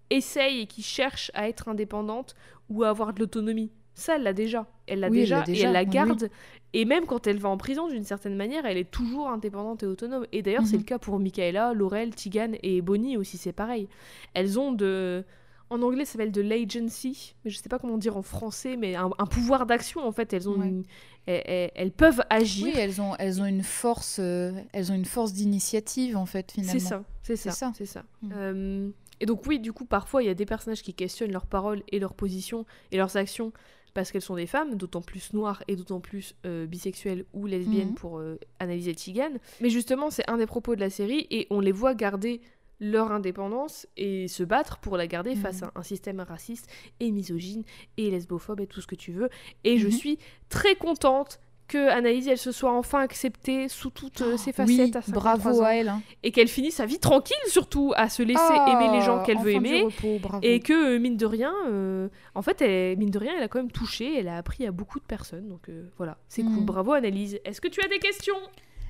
essaye 0.09 0.61
et 0.61 0.67
qui 0.67 0.83
cherche 0.83 1.31
à 1.33 1.47
être 1.49 1.67
indépendante 1.69 2.35
ou 2.69 2.83
à 2.83 2.89
avoir 2.89 3.13
de 3.13 3.19
l'autonomie. 3.19 3.71
Ça, 3.95 4.15
elle 4.15 4.23
l'a 4.23 4.33
déjà. 4.33 4.65
Elle 4.87 4.99
l'a 5.01 5.09
Oui, 5.09 5.19
déjà, 5.19 5.43
et 5.47 5.59
elle 5.61 5.71
la 5.71 5.81
oui. 5.81 5.87
garde. 5.87 6.29
Et 6.73 6.85
même 6.85 7.05
quand 7.05 7.27
elle 7.27 7.37
va 7.37 7.49
en 7.49 7.57
prison, 7.57 7.87
d'une 7.87 8.03
certaine 8.03 8.35
manière, 8.35 8.65
elle 8.65 8.77
est 8.77 8.89
toujours 8.89 9.29
indépendante 9.29 9.83
et 9.83 9.85
autonome. 9.85 10.25
Et 10.31 10.41
d'ailleurs, 10.41 10.65
c'est 10.65 10.73
Mhm. 10.77 10.81
le 10.81 10.85
cas 10.85 10.97
pour 10.97 11.19
Michaela, 11.19 11.73
Laurel, 11.73 12.15
Tigan 12.15 12.51
et 12.63 12.81
Bonnie 12.81 13.15
aussi, 13.17 13.37
c'est 13.37 13.53
pareil. 13.53 13.87
Elles 14.33 14.59
ont 14.59 14.71
de. 14.71 15.23
En 15.69 15.81
anglais, 15.81 16.05
ça 16.05 16.13
s'appelle 16.13 16.31
de 16.31 16.41
l'agency, 16.41 17.35
mais 17.43 17.49
je 17.51 17.57
sais 17.57 17.69
pas 17.69 17.79
comment 17.79 17.97
dire 17.97 18.15
en 18.17 18.21
français, 18.21 18.75
mais 18.77 18.95
un, 18.95 19.09
un 19.17 19.25
pouvoir 19.25 19.65
d'action 19.65 20.05
en 20.05 20.11
fait. 20.11 20.31
Elles 20.33 20.47
ont, 20.49 20.57
Ouais. 20.59 20.67
une- 20.67 20.83
elles, 21.25 21.91
peuvent 21.91 22.21
agir. 22.29 22.65
Oui, 22.67 22.73
elles 22.77 23.01
ont, 23.01 23.15
elles 23.17 23.41
ont 23.41 23.45
une 23.45 23.63
force, 23.63 24.17
euh, 24.19 24.51
elles 24.73 24.91
ont 24.91 24.95
une 24.95 25.05
force 25.05 25.33
d'initiative 25.33 26.17
en 26.17 26.25
fait 26.25 26.51
finalement. 26.51 26.73
c'est 26.73 26.79
ça, 26.79 27.03
c'est 27.23 27.35
ça. 27.35 27.71
c'est 27.75 27.85
ça. 27.85 28.03
Mm. 28.21 28.31
Euh, 28.35 28.89
et 29.19 29.25
donc 29.25 29.45
oui, 29.47 29.59
du 29.59 29.71
coup, 29.73 29.85
parfois 29.85 30.21
il 30.21 30.25
y 30.27 30.29
a 30.29 30.33
des 30.35 30.45
personnages 30.45 30.83
qui 30.83 30.93
questionnent 30.93 31.31
leurs 31.31 31.45
paroles 31.47 31.81
et 31.91 31.97
leurs 31.99 32.13
positions 32.13 32.65
et 32.91 32.97
leurs 32.97 33.15
actions 33.17 33.51
parce 33.93 34.11
qu'elles 34.11 34.21
sont 34.21 34.35
des 34.35 34.47
femmes, 34.47 34.75
d'autant 34.75 35.01
plus 35.01 35.33
noires 35.33 35.63
et 35.67 35.75
d'autant 35.75 35.99
plus 35.99 36.35
euh, 36.45 36.65
bisexuelles 36.65 37.25
ou 37.33 37.45
lesbiennes 37.45 37.89
Mhm. 37.89 37.95
pour 37.95 38.19
euh, 38.19 38.37
analyser 38.59 38.95
Tigan. 38.95 39.31
Mais 39.61 39.69
justement, 39.69 40.09
c'est 40.09 40.29
un 40.29 40.37
des 40.37 40.45
propos 40.47 40.75
de 40.75 40.79
la 40.79 40.89
série 40.89 41.27
et 41.29 41.47
on 41.49 41.59
les 41.59 41.71
voit 41.71 41.93
garder 41.95 42.41
leur 42.79 43.11
indépendance 43.11 43.87
et 43.95 44.27
se 44.27 44.43
battre 44.43 44.79
pour 44.79 44.97
la 44.97 45.07
garder 45.07 45.35
face 45.35 45.61
Mhm. 45.61 45.69
à 45.75 45.79
un 45.79 45.83
système 45.83 46.19
raciste 46.19 46.67
et 46.99 47.11
misogyne 47.11 47.63
et 47.97 48.09
lesbophobe 48.09 48.59
et 48.61 48.67
tout 48.67 48.81
ce 48.81 48.87
que 48.87 48.95
tu 48.95 49.11
veux. 49.11 49.29
Et 49.63 49.77
je 49.77 49.85
Mhm. 49.87 49.91
suis 49.93 50.19
très 50.49 50.75
contente 50.75 51.39
que 51.67 51.87
Anaïs 51.89 52.27
elle 52.27 52.37
se 52.37 52.51
soit 52.51 52.71
enfin 52.73 52.99
acceptée 52.99 53.67
sous 53.69 53.89
toutes 53.89 54.21
euh, 54.21 54.37
ses 54.37 54.49
Oui, 54.49 54.77
facettes 54.77 54.95
à 54.97 55.01
53 55.01 55.11
bravo 55.37 55.61
ans. 55.61 55.65
à 55.65 55.71
elle. 55.71 55.89
hein. 55.89 56.01
et 56.21 56.31
qu'elle 56.31 56.47
finisse 56.47 56.75
sa 56.75 56.85
vie 56.85 56.99
tranquille 56.99 57.35
surtout 57.47 57.93
à 57.95 58.09
se 58.09 58.21
laisser 58.21 58.39
Ah, 58.41 58.73
aimer 58.79 58.97
les 58.97 59.01
gens 59.03 59.23
qu'elle 59.23 59.37
veut 59.39 59.51
aimer. 59.51 59.83
repos, 59.83 60.39
et 60.41 60.59
que 60.59 60.95
euh, 60.95 60.99
mine 60.99 61.17
de 61.17 61.25
rien 61.25 61.53
euh, 61.69 62.09
en 62.35 62.41
fait 62.41 62.61
elle, 62.61 62.97
mine 62.97 63.09
de 63.09 63.17
rien 63.17 63.33
elle 63.37 63.43
a 63.43 63.47
quand 63.47 63.59
même 63.59 63.71
touché 63.71 64.19
elle 64.19 64.27
a 64.27 64.37
appris 64.37 64.65
à 64.67 64.71
beaucoup 64.71 64.99
de 64.99 65.05
personnes. 65.05 65.47
Donc 65.49 65.69
euh, 65.69 65.89
voilà 65.97 66.17
c'est 66.27 66.41
cool. 66.43 66.51
Mhm. 66.51 66.65
bravo 66.65 66.91
Annalise 66.93 67.39
est-ce 67.45 67.61
que 67.61 67.67
tu 67.69 67.81
as 67.83 67.87
des 67.87 67.99
questions? 67.99 68.35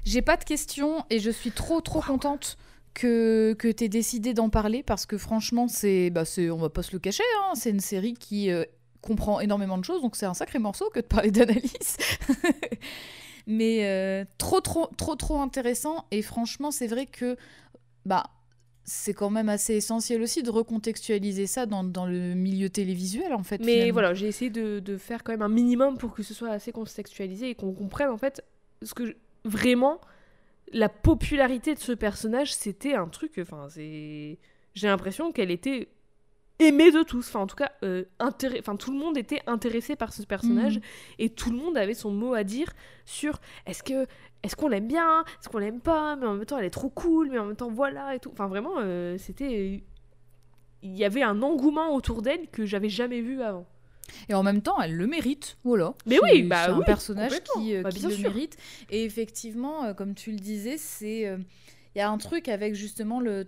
J'ai 0.05 0.21
pas 0.21 0.35
de 0.35 0.43
questions 0.43 1.05
et 1.09 1.19
je 1.19 1.29
suis 1.31 1.51
trop 1.51 1.79
trop 1.79 2.01
contente 2.01 2.57
que, 2.93 3.53
que 3.57 3.71
tu 3.71 3.85
aies 3.85 3.89
décidé 3.89 4.33
d'en 4.33 4.49
parler 4.49 4.83
parce 4.83 5.05
que 5.05 5.17
franchement, 5.17 5.67
c'est, 5.67 6.09
bah 6.11 6.25
c'est, 6.25 6.49
on 6.51 6.57
va 6.57 6.69
pas 6.69 6.83
se 6.83 6.91
le 6.91 6.99
cacher, 6.99 7.23
hein, 7.39 7.53
c'est 7.55 7.71
une 7.71 7.79
série 7.79 8.13
qui 8.13 8.51
euh, 8.51 8.65
comprend 9.03 9.39
énormément 9.39 9.77
de 9.77 9.85
choses, 9.85 10.01
donc 10.01 10.15
c'est 10.15 10.25
un 10.25 10.33
sacré 10.33 10.57
morceau 10.59 10.89
que 10.93 10.99
de 11.01 11.05
parler 11.05 11.29
d'analyse. 11.31 11.97
Mais 13.47 13.85
euh, 13.85 14.23
trop 14.37 14.61
trop 14.61 14.87
trop 14.97 15.15
trop 15.15 15.41
intéressant 15.41 16.05
et 16.11 16.21
franchement, 16.21 16.71
c'est 16.71 16.87
vrai 16.87 17.05
que 17.05 17.35
bah 18.05 18.23
c'est 18.85 19.13
quand 19.13 19.29
même 19.29 19.47
assez 19.49 19.75
essentiel 19.75 20.21
aussi 20.21 20.43
de 20.43 20.49
recontextualiser 20.49 21.47
ça 21.47 21.65
dans, 21.65 21.83
dans 21.85 22.05
le 22.05 22.33
milieu 22.35 22.69
télévisuel 22.69 23.33
en 23.33 23.43
fait. 23.43 23.59
mais 23.59 23.65
finalement. 23.73 23.93
voilà 23.93 24.13
j'ai 24.13 24.27
essayé 24.27 24.49
de, 24.51 24.79
de 24.79 24.97
faire 24.97 25.23
quand 25.23 25.31
même 25.31 25.41
un 25.41 25.47
minimum 25.49 25.97
pour 25.97 26.13
que 26.13 26.21
ce 26.21 26.33
soit 26.33 26.49
assez 26.49 26.73
contextualisé 26.73 27.49
et 27.51 27.55
qu'on 27.55 27.71
comprenne 27.73 28.09
en 28.09 28.17
fait 28.17 28.43
ce 28.81 28.93
que 28.93 29.05
je- 29.05 29.13
vraiment 29.45 30.01
la 30.73 30.89
popularité 30.89 31.75
de 31.75 31.79
ce 31.79 31.93
personnage 31.93 32.53
c'était 32.53 32.93
un 32.93 33.07
truc 33.07 33.31
enfin 33.39 33.67
c'est 33.69 34.37
j'ai 34.75 34.87
l'impression 34.87 35.31
qu'elle 35.31 35.51
était 35.51 35.87
aimée 36.59 36.91
de 36.91 37.01
tous 37.03 37.27
enfin 37.29 37.39
en 37.41 37.47
tout 37.47 37.55
cas 37.55 37.71
euh, 37.83 38.03
enfin 38.19 38.75
tout 38.75 38.91
le 38.93 38.97
monde 38.99 39.17
était 39.17 39.41
intéressé 39.47 39.95
par 39.95 40.13
ce 40.13 40.21
personnage 40.23 40.75
Mhm. 40.77 40.81
et 41.19 41.29
tout 41.29 41.49
le 41.51 41.57
monde 41.57 41.75
avait 41.77 41.93
son 41.95 42.11
mot 42.11 42.33
à 42.35 42.43
dire 42.43 42.71
sur 43.05 43.39
est-ce 43.65 43.81
que 43.83 44.05
est-ce 44.43 44.55
qu'on 44.55 44.67
l'aime 44.67 44.87
bien 44.87 45.23
est-ce 45.39 45.49
qu'on 45.49 45.57
l'aime 45.57 45.81
pas 45.81 46.15
mais 46.15 46.25
en 46.27 46.35
même 46.35 46.45
temps 46.45 46.57
elle 46.59 46.65
est 46.65 46.69
trop 46.69 46.89
cool 46.89 47.29
mais 47.31 47.39
en 47.39 47.45
même 47.45 47.55
temps 47.55 47.71
voilà 47.71 48.15
et 48.15 48.19
tout 48.19 48.29
enfin 48.31 48.47
vraiment 48.47 48.75
euh, 48.79 49.17
c'était 49.17 49.83
il 50.83 50.95
y 50.97 51.05
avait 51.05 51.23
un 51.23 51.41
engouement 51.41 51.95
autour 51.95 52.21
d'elle 52.21 52.47
que 52.49 52.65
j'avais 52.65 52.89
jamais 52.89 53.21
vu 53.21 53.41
avant. 53.41 53.65
Et 54.27 54.33
en 54.33 54.43
même 54.43 54.61
temps, 54.61 54.81
elle 54.81 54.93
le 54.97 55.07
mérite, 55.07 55.57
voilà. 55.63 55.93
Mais 56.05 56.19
oui, 56.21 56.43
bah 56.43 56.65
c'est 56.65 56.71
un 56.71 56.77
oui, 56.79 56.83
personnage 56.85 57.31
qui, 57.55 57.73
euh, 57.73 57.83
Bah, 57.83 57.89
qui 57.89 58.01
le 58.03 58.09
sûr. 58.11 58.29
mérite. 58.29 58.57
Et 58.89 59.05
effectivement, 59.05 59.93
comme 59.93 60.13
tu 60.13 60.31
le 60.31 60.39
disais, 60.39 60.75
c'est 60.77 61.21
il 61.21 61.97
y 61.97 62.01
a 62.01 62.09
un 62.09 62.17
truc 62.17 62.49
avec 62.49 62.75
justement 62.75 63.21
le 63.21 63.47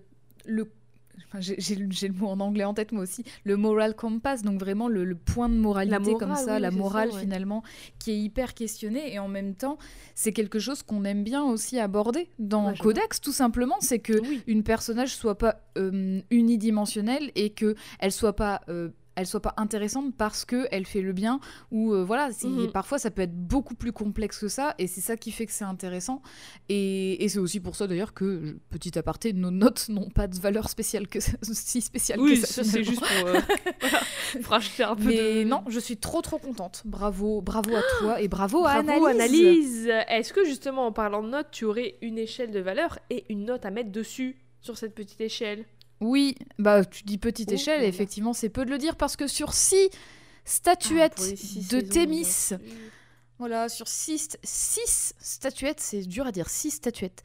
j'ai 1.39 2.07
le 2.07 2.13
mot 2.13 2.27
en 2.27 2.39
anglais 2.39 2.63
en 2.63 2.73
tête 2.73 2.91
moi 2.91 3.03
aussi, 3.03 3.23
le 3.43 3.57
moral 3.57 3.95
compass, 3.95 4.41
donc 4.41 4.59
vraiment 4.59 4.87
le, 4.87 5.03
le 5.05 5.15
point 5.15 5.49
de 5.49 5.55
moralité 5.55 5.99
morale, 5.99 6.17
comme 6.17 6.35
ça, 6.35 6.55
oui, 6.55 6.61
la 6.61 6.71
ça, 6.71 6.77
morale 6.77 7.09
ouais. 7.11 7.19
finalement, 7.19 7.63
qui 7.99 8.11
est 8.11 8.19
hyper 8.19 8.53
questionnée 8.53 9.13
et 9.13 9.19
en 9.19 9.27
même 9.27 9.55
temps, 9.55 9.77
c'est 10.13 10.31
quelque 10.33 10.59
chose 10.59 10.83
qu'on 10.83 11.03
aime 11.05 11.23
bien 11.23 11.43
aussi 11.43 11.79
aborder 11.79 12.29
dans 12.39 12.69
Ouais, 12.71 12.77
Codex, 12.77 13.21
tout 13.21 13.31
simplement, 13.33 13.75
c'est 13.79 13.99
que 13.99 14.19
Oui. 14.21 14.41
une 14.47 14.63
personnage 14.63 15.15
soit 15.15 15.37
pas 15.37 15.61
euh, 15.77 16.21
unidimensionnelle 16.31 17.31
et 17.35 17.49
que 17.51 17.75
elle 17.99 18.11
soit 18.11 18.35
pas 18.35 18.61
euh, 18.69 18.89
elle 19.15 19.27
soit 19.27 19.41
pas 19.41 19.53
intéressante 19.57 20.13
parce 20.17 20.45
que 20.45 20.67
elle 20.71 20.85
fait 20.85 21.01
le 21.01 21.13
bien 21.13 21.39
ou 21.71 21.93
euh, 21.93 22.03
voilà 22.03 22.29
Mhm. 22.43 22.71
parfois 22.71 22.97
ça 22.99 23.11
peut 23.11 23.21
être 23.21 23.35
beaucoup 23.35 23.75
plus 23.75 23.91
complexe 23.91 24.39
que 24.39 24.47
ça 24.47 24.75
et 24.77 24.87
c'est 24.87 25.01
ça 25.01 25.15
qui 25.17 25.31
fait 25.31 25.45
que 25.45 25.51
c'est 25.51 25.63
intéressant 25.65 26.21
et, 26.69 27.23
et 27.23 27.29
c'est 27.29 27.39
aussi 27.39 27.59
pour 27.59 27.75
ça 27.75 27.87
d'ailleurs 27.87 28.13
que 28.13 28.57
petit 28.69 28.97
aparté 28.97 29.33
nos 29.33 29.51
notes 29.51 29.87
n'ont 29.89 30.09
pas 30.09 30.27
de 30.27 30.37
valeur 30.39 30.69
spéciale 30.69 31.07
que 31.07 31.19
ça- 31.19 31.37
si 31.41 31.81
spéciale 31.81 32.19
Oui, 32.19 32.39
que 32.39 32.45
ça, 32.47 32.47
ça 32.47 32.63
c'est 32.63 32.83
juste 32.83 33.01
pour, 33.01 33.27
euh, 33.27 33.39
voilà, 33.81 33.99
pour 34.41 34.51
rajouter 34.51 34.83
un 34.83 34.95
peu 34.95 35.03
mais 35.05 35.43
de... 35.43 35.49
non 35.49 35.63
je 35.67 35.79
suis 35.79 35.97
trop 35.97 36.21
trop 36.21 36.37
contente 36.37 36.81
bravo 36.85 37.41
bravo 37.41 37.75
à 37.75 37.81
toi 37.99 38.21
et 38.21 38.27
bravo, 38.27 38.65
à 38.65 38.81
Bravo, 38.83 39.05
Annalise. 39.05 39.87
Analyse. 39.89 39.89
Est-ce 40.09 40.33
que 40.33 40.43
justement 40.45 40.85
en 40.87 40.91
parlant 40.91 41.23
de 41.23 41.29
notes, 41.29 41.47
tu 41.51 41.65
aurais 41.65 41.95
une 42.01 42.17
échelle 42.17 42.51
de 42.51 42.59
valeur 42.59 42.99
et 43.09 43.25
une 43.29 43.45
note 43.45 43.65
à 43.65 43.71
mettre 43.71 43.91
dessus 43.91 44.37
sur 44.61 44.77
cette 44.77 44.93
petite 44.95 45.21
échelle? 45.21 45.65
Oui, 46.01 46.35
bah 46.59 46.84
tu 46.85 47.03
dis 47.03 47.17
petite 47.17 47.49
Oh 47.51 47.55
échelle, 47.55 47.77
là 47.77 47.84
là. 47.84 47.88
effectivement 47.88 48.34
c'est 48.34 48.49
peu 48.49 48.65
de 48.65 48.69
le 48.69 48.77
dire 48.77 48.95
parce 48.95 49.15
que 49.15 49.27
sur 49.27 49.53
six 49.53 49.89
statuettes 50.43 51.15
Ah, 51.19 51.35
six 51.35 51.67
de 51.69 51.81
Thémis, 51.81 52.49
voilà, 53.39 53.67
sur 53.69 53.88
six, 53.88 54.38
six 54.43 55.13
statuettes, 55.19 55.80
c'est 55.81 56.01
dur 56.01 56.26
à 56.27 56.31
dire, 56.31 56.49
six 56.49 56.72
statuettes, 56.72 57.23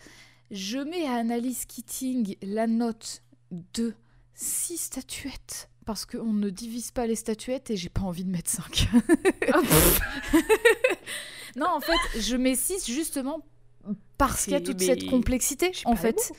je 0.50 0.78
mets 0.78 1.06
à 1.06 1.14
Annalise 1.14 1.64
Keating 1.66 2.36
la 2.42 2.66
note 2.66 3.22
de 3.74 3.94
six 4.34 4.76
statuettes 4.78 5.68
parce 5.86 6.06
qu'on 6.06 6.32
ne 6.32 6.50
divise 6.50 6.90
pas 6.92 7.06
les 7.06 7.16
statuettes 7.16 7.70
et 7.70 7.76
j'ai 7.76 7.88
pas 7.88 8.02
envie 8.02 8.24
de 8.24 8.30
mettre 8.30 8.50
5. 8.50 8.88
Ah, 9.52 9.60
pff, 9.60 10.00
non, 11.56 11.66
en 11.68 11.80
fait, 11.80 12.20
je 12.20 12.36
mets 12.36 12.54
6 12.54 12.86
justement 12.86 13.40
parce 14.18 14.44
qu'il 14.44 14.52
y 14.52 14.56
a 14.56 14.60
toute 14.60 14.80
cette 14.80 15.06
complexité 15.06 15.72
en 15.84 15.96
fait. 15.96 16.32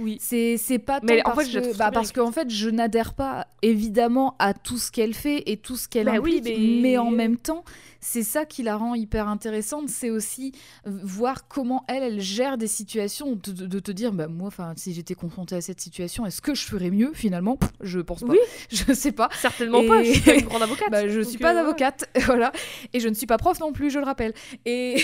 Oui. 0.00 0.18
C'est 0.20 0.56
c'est 0.56 0.78
pas 0.78 1.00
tant 1.00 1.06
Mais 1.06 1.20
en 1.24 1.30
parce 1.32 1.44
fait, 1.44 1.50
je 1.50 1.58
la 1.60 1.66
que 1.72 1.76
bah, 1.76 1.90
parce 1.92 2.12
fait 2.32 2.50
je 2.50 2.68
n'adhère 2.70 3.14
pas 3.14 3.46
évidemment 3.62 4.34
à 4.38 4.52
tout 4.54 4.76
ce 4.78 4.90
qu'elle 4.90 5.14
fait 5.14 5.42
et 5.50 5.56
tout 5.56 5.76
ce 5.76 5.88
qu'elle 5.88 6.06
Bah 6.06 6.18
oui, 6.20 6.38
implique, 6.38 6.58
mais- 6.58 6.80
mais... 6.82 6.98
en 6.98 7.10
même 7.10 7.36
temps 7.36 7.64
c'est 8.06 8.22
ça 8.22 8.44
qui 8.44 8.62
la 8.62 8.76
rend 8.76 8.94
hyper 8.94 9.28
intéressante, 9.28 9.88
c'est 9.88 10.10
aussi 10.10 10.52
euh, 10.86 10.90
voir 11.04 11.48
comment 11.48 11.84
elle 11.88 12.02
elle 12.02 12.20
gère 12.20 12.58
des 12.58 12.66
situations, 12.66 13.32
de, 13.42 13.50
de- 13.50 13.66
de 13.66 13.78
te 13.78 13.90
dire 13.92 14.12
bah 14.12 14.26
moi 14.28 14.48
enfin 14.48 14.74
si 14.76 14.92
j'étais 14.92 15.14
confrontée 15.14 15.54
à 15.56 15.62
cette 15.62 15.80
situation 15.80 16.26
est-ce 16.26 16.42
que 16.42 16.54
je 16.54 16.64
ferais 16.66 16.90
mieux 16.90 17.12
finalement? 17.14 17.56
Pff, 17.56 17.70
Je 17.80 18.00
pense 18.00 18.20
pas, 18.20 18.26
Oui. 18.28 18.38
je 18.70 18.92
sais 18.92 19.12
pas. 19.12 19.30
Certainement 19.40 19.80
Et- 19.80 19.88
pas, 19.88 20.02
je 20.02 20.10
suis 20.12 20.20
pas 20.20 20.34
une 20.34 20.44
grande 20.44 20.62
avocate. 20.62 20.88
Bah, 20.90 21.08
je 21.08 21.20
suis 21.20 21.36
euh, 21.36 21.40
pas 21.40 21.52
voilà. 21.52 21.60
avocate, 21.66 22.04
voilà, 22.26 22.52
et 22.92 23.00
je 23.00 23.08
ne 23.08 23.14
suis 23.14 23.26
pas 23.26 23.38
prof 23.38 23.58
non 23.60 23.72
plus, 23.72 23.90
je 23.90 23.98
le 23.98 24.04
rappelle. 24.04 24.34
Et, 24.66 24.96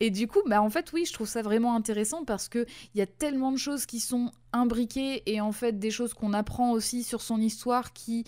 et 0.00 0.10
du 0.10 0.26
coup, 0.26 0.40
bah 0.46 0.60
en 0.60 0.68
fait, 0.70 0.92
oui, 0.92 1.04
je 1.06 1.12
trouve 1.14 1.28
ça 1.28 1.40
vraiment 1.42 1.74
intéressant 1.74 2.24
parce 2.24 2.48
que 2.48 2.66
il 2.94 2.98
y 2.98 3.02
a 3.02 3.06
tellement 3.06 3.52
de 3.52 3.56
choses 3.58 3.86
qui 3.86 3.91
sont 4.00 4.30
imbriquées 4.52 5.22
et 5.26 5.40
en 5.40 5.52
fait 5.52 5.78
des 5.78 5.90
choses 5.90 6.14
qu'on 6.14 6.32
apprend 6.32 6.72
aussi 6.72 7.02
sur 7.02 7.22
son 7.22 7.40
histoire 7.40 7.92
qui 7.92 8.24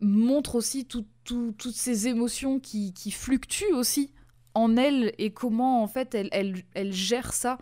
montrent 0.00 0.56
aussi 0.56 0.84
tout- 0.84 1.06
tout- 1.24 1.54
toutes 1.56 1.74
ces 1.76 2.08
émotions 2.08 2.58
qui, 2.60 2.92
qui 2.92 3.10
fluctuent 3.10 3.72
aussi 3.72 4.10
en 4.54 4.76
elle 4.76 5.12
et 5.18 5.30
comment 5.32 5.82
en 5.82 5.86
fait 5.86 6.14
elle, 6.14 6.92
gère 6.92 7.32
ça 7.32 7.58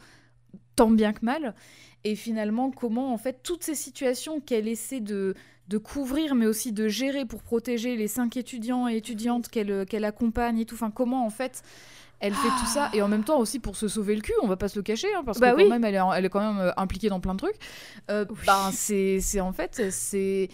tant 0.76 0.90
bien 0.90 1.12
que 1.12 1.24
mal. 1.24 1.54
Et 2.04 2.16
finalement 2.16 2.70
comment 2.70 3.12
en 3.12 3.18
fait 3.18 3.42
toutes 3.42 3.62
ces 3.62 3.74
situations 3.74 4.40
qu'elle 4.40 4.66
essaie 4.68 5.00
de, 5.00 5.34
de 5.68 5.78
couvrir 5.78 6.34
mais 6.34 6.46
aussi 6.46 6.72
de 6.72 6.88
gérer 6.88 7.26
pour 7.26 7.42
protéger 7.42 7.94
les 7.96 8.08
cinq 8.08 8.36
étudiants 8.38 8.88
et 8.88 8.96
étudiantes 8.96 9.48
qu'elle 9.48 9.84
qu'elle 9.86 10.06
accompagne 10.06 10.58
et 10.58 10.64
tout 10.64 10.74
enfin 10.76 10.90
comment 10.90 11.26
en 11.26 11.30
fait 11.30 11.62
elle 12.20 12.34
fait 12.34 12.48
tout 12.60 12.66
ça 12.66 12.90
et 12.92 13.00
en 13.02 13.08
même 13.08 13.24
temps 13.24 13.38
aussi 13.38 13.58
pour 13.58 13.76
se 13.76 13.88
sauver 13.88 14.14
le 14.14 14.20
cul 14.20 14.34
on 14.42 14.46
va 14.46 14.56
pas 14.56 14.68
se 14.68 14.78
le 14.78 14.82
cacher 14.82 15.08
hein, 15.16 15.22
parce 15.24 15.38
Bah 15.40 15.52
que 15.52 15.56
oui. 15.56 15.62
quand 15.64 15.70
même 15.70 15.84
elle 15.84 15.94
est, 15.94 16.00
en- 16.00 16.12
elle 16.12 16.24
est 16.24 16.28
quand 16.28 16.40
même 16.40 16.58
euh, 16.60 16.70
impliquée 16.76 17.08
dans 17.08 17.20
plein 17.20 17.32
de 17.34 17.38
trucs 17.38 17.56
Euh, 18.10 18.24
Oui. 18.30 18.36
ben 18.46 18.70
c'est 18.72 19.40
en 19.40 19.52
fait 19.52 19.90
c'est 19.90 20.48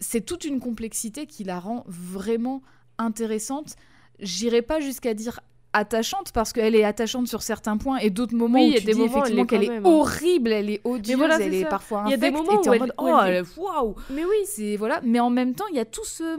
c'est 0.00 0.20
toute 0.24 0.44
une 0.44 0.60
complexité 0.60 1.26
qui 1.26 1.44
la 1.44 1.58
rend 1.60 1.84
vraiment 1.86 2.62
intéressante 2.98 3.74
j'irai 4.20 4.62
pas 4.62 4.80
jusqu'à 4.80 5.14
dire 5.14 5.40
attachante 5.74 6.32
parce 6.32 6.52
qu'elle 6.54 6.74
est 6.74 6.84
attachante 6.84 7.28
sur 7.28 7.42
certains 7.42 7.76
points 7.76 7.98
et 7.98 8.08
d'autres 8.10 8.34
moments 8.34 8.58
Oui, 8.58 8.64
où 8.64 8.68
il 8.68 8.72
y 8.72 8.76
a 8.76 8.80
tu 8.80 8.86
des 8.86 8.92
dis 8.94 8.98
moments, 9.00 9.12
elle 9.26 9.38
effectivement 9.38 9.46
qu'elle 9.46 9.64
est 9.64 9.76
hein. 9.76 9.82
horrible 9.84 10.52
elle 10.52 10.70
est 10.70 10.80
odieuse 10.84 11.18
voilà, 11.18 11.38
elle 11.38 11.52
est 11.54 11.64
parfois 11.66 12.04
Il 12.06 12.10
y 12.10 12.14
a 12.14 12.16
des 12.16 12.26
infecte, 12.28 12.38
moments 12.46 12.60
et 12.60 12.64
t'es 12.64 12.70
où 12.70 12.74
en 12.74 12.78
mode, 12.78 12.94
oh 12.98 13.18
elle- 13.26 13.34
est- 13.44 13.58
waouh 13.58 13.94
Mais 14.10 14.24
oui. 14.24 14.36
c'est 14.46 14.76
voilà 14.76 15.00
mais 15.04 15.20
en 15.20 15.30
même 15.30 15.54
temps 15.54 15.66
il 15.70 15.76
y 15.76 15.80
a 15.80 15.84
tout 15.84 16.04
ce 16.06 16.38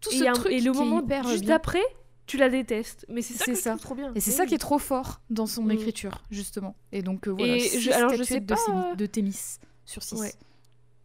tout 0.00 0.10
Et, 0.12 0.18
ce 0.18 0.24
un- 0.24 0.32
truc 0.32 0.52
et 0.52 0.60
le 0.60 0.72
qui 0.72 0.78
est 0.78 0.80
moment 0.80 1.00
hyper 1.02 1.28
juste 1.28 1.50
après, 1.50 1.82
tu 2.26 2.36
la 2.36 2.48
détestes. 2.48 3.06
Mais 3.08 3.22
c'est 3.22 3.34
ça 3.34 3.44
je 3.52 3.60
trouve 3.60 3.80
trop 3.80 3.94
bien. 3.94 4.12
et 4.14 4.20
c'est 4.20 4.30
ça 4.32 4.46
qui 4.46 4.54
est 4.54 4.58
trop 4.58 4.78
fort 4.78 5.20
dans 5.30 5.46
son 5.46 5.62
Mm. 5.64 5.70
écriture 5.72 6.22
justement 6.30 6.76
et 6.92 7.02
donc 7.02 7.28
euh, 7.28 7.32
voilà 7.32 7.56
Et 7.56 7.60
je- 7.60 7.90
alors, 7.92 8.14
je 8.14 8.22
sais 8.22 8.40
de, 8.40 8.46
pas, 8.54 8.94
de 8.94 9.06
Thémis 9.06 9.58
sur 9.84 10.02
6 10.02 10.20
Ouais. 10.20 10.32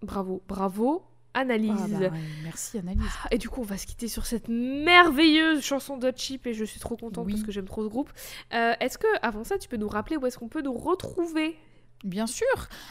Bravo, 0.01 0.41
bravo, 0.47 1.03
analyse. 1.35 1.71
Ah, 1.77 1.87
bah, 1.87 1.99
ouais, 1.99 2.11
merci 2.43 2.79
Annalise 2.79 3.03
Et 3.29 3.37
du 3.37 3.49
coup, 3.49 3.61
on 3.61 3.65
va 3.65 3.77
se 3.77 3.85
quitter 3.85 4.07
sur 4.07 4.25
cette 4.25 4.47
merveilleuse 4.49 5.61
chanson 5.63 5.97
de 5.97 6.11
Chip 6.15 6.47
et 6.47 6.53
je 6.53 6.65
suis 6.65 6.79
trop 6.79 6.97
contente 6.97 7.25
Oui. 7.27 7.33
parce 7.33 7.43
que 7.45 7.51
j'aime 7.51 7.65
trop 7.65 7.83
ce 7.83 7.87
groupe. 7.89 8.09
Euh, 8.53 8.73
est-ce 8.79 8.97
que, 8.97 9.05
avant 9.21 9.43
ça, 9.43 9.57
tu 9.59 9.67
peux 9.69 9.77
nous 9.77 9.87
rappeler 9.87 10.17
où 10.17 10.25
est-ce 10.25 10.37
qu'on 10.39 10.49
peut 10.49 10.61
nous 10.63 10.73
retrouver? 10.73 11.55
Bien 12.03 12.25
sûr. 12.25 12.47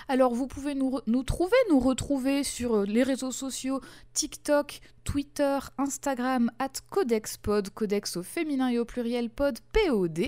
Alors 0.06 0.34
vous 0.34 0.46
pouvez 0.46 0.74
nous, 0.76 1.00
nous 1.06 1.22
trouver, 1.24 1.56
nous 1.68 1.80
retrouver 1.80 2.44
sur 2.44 2.76
euh, 2.76 2.84
les 2.84 3.02
réseaux 3.02 3.32
sociaux 3.32 3.80
TikTok, 4.14 4.80
Twitter, 5.02 5.58
Instagram, 5.78 6.52
at 6.60 6.70
CodexPod, 6.90 7.70
Codex 7.70 8.16
au 8.16 8.22
féminin 8.22 8.68
et 8.68 8.78
au 8.78 8.84
pluriel 8.84 9.28
pod, 9.28 9.58
POD. 9.72 10.20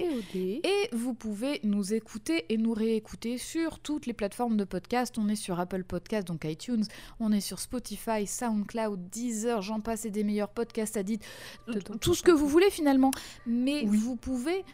Et 0.64 0.88
vous 0.92 1.14
pouvez 1.14 1.60
nous 1.62 1.94
écouter 1.94 2.44
et 2.48 2.56
nous 2.56 2.72
réécouter 2.72 3.38
sur 3.38 3.78
toutes 3.78 4.06
les 4.06 4.14
plateformes 4.14 4.56
de 4.56 4.64
podcast. 4.64 5.16
On 5.16 5.28
est 5.28 5.36
sur 5.36 5.60
Apple 5.60 5.84
Podcast, 5.84 6.26
donc 6.26 6.44
iTunes. 6.44 6.84
On 7.20 7.30
est 7.30 7.40
sur 7.40 7.60
Spotify, 7.60 8.26
SoundCloud, 8.26 9.10
Deezer, 9.10 9.62
j'en 9.62 9.78
passe 9.80 10.06
et 10.06 10.10
des 10.10 10.24
meilleurs 10.24 10.48
podcasts 10.50 10.96
à 10.96 11.04
Tout 12.00 12.14
ce 12.14 12.22
que 12.24 12.32
vous 12.32 12.48
voulez 12.48 12.70
finalement. 12.70 13.12
Mais 13.46 13.84
Oui. 13.86 13.96
vous 13.98 14.16
pouvez 14.16 14.64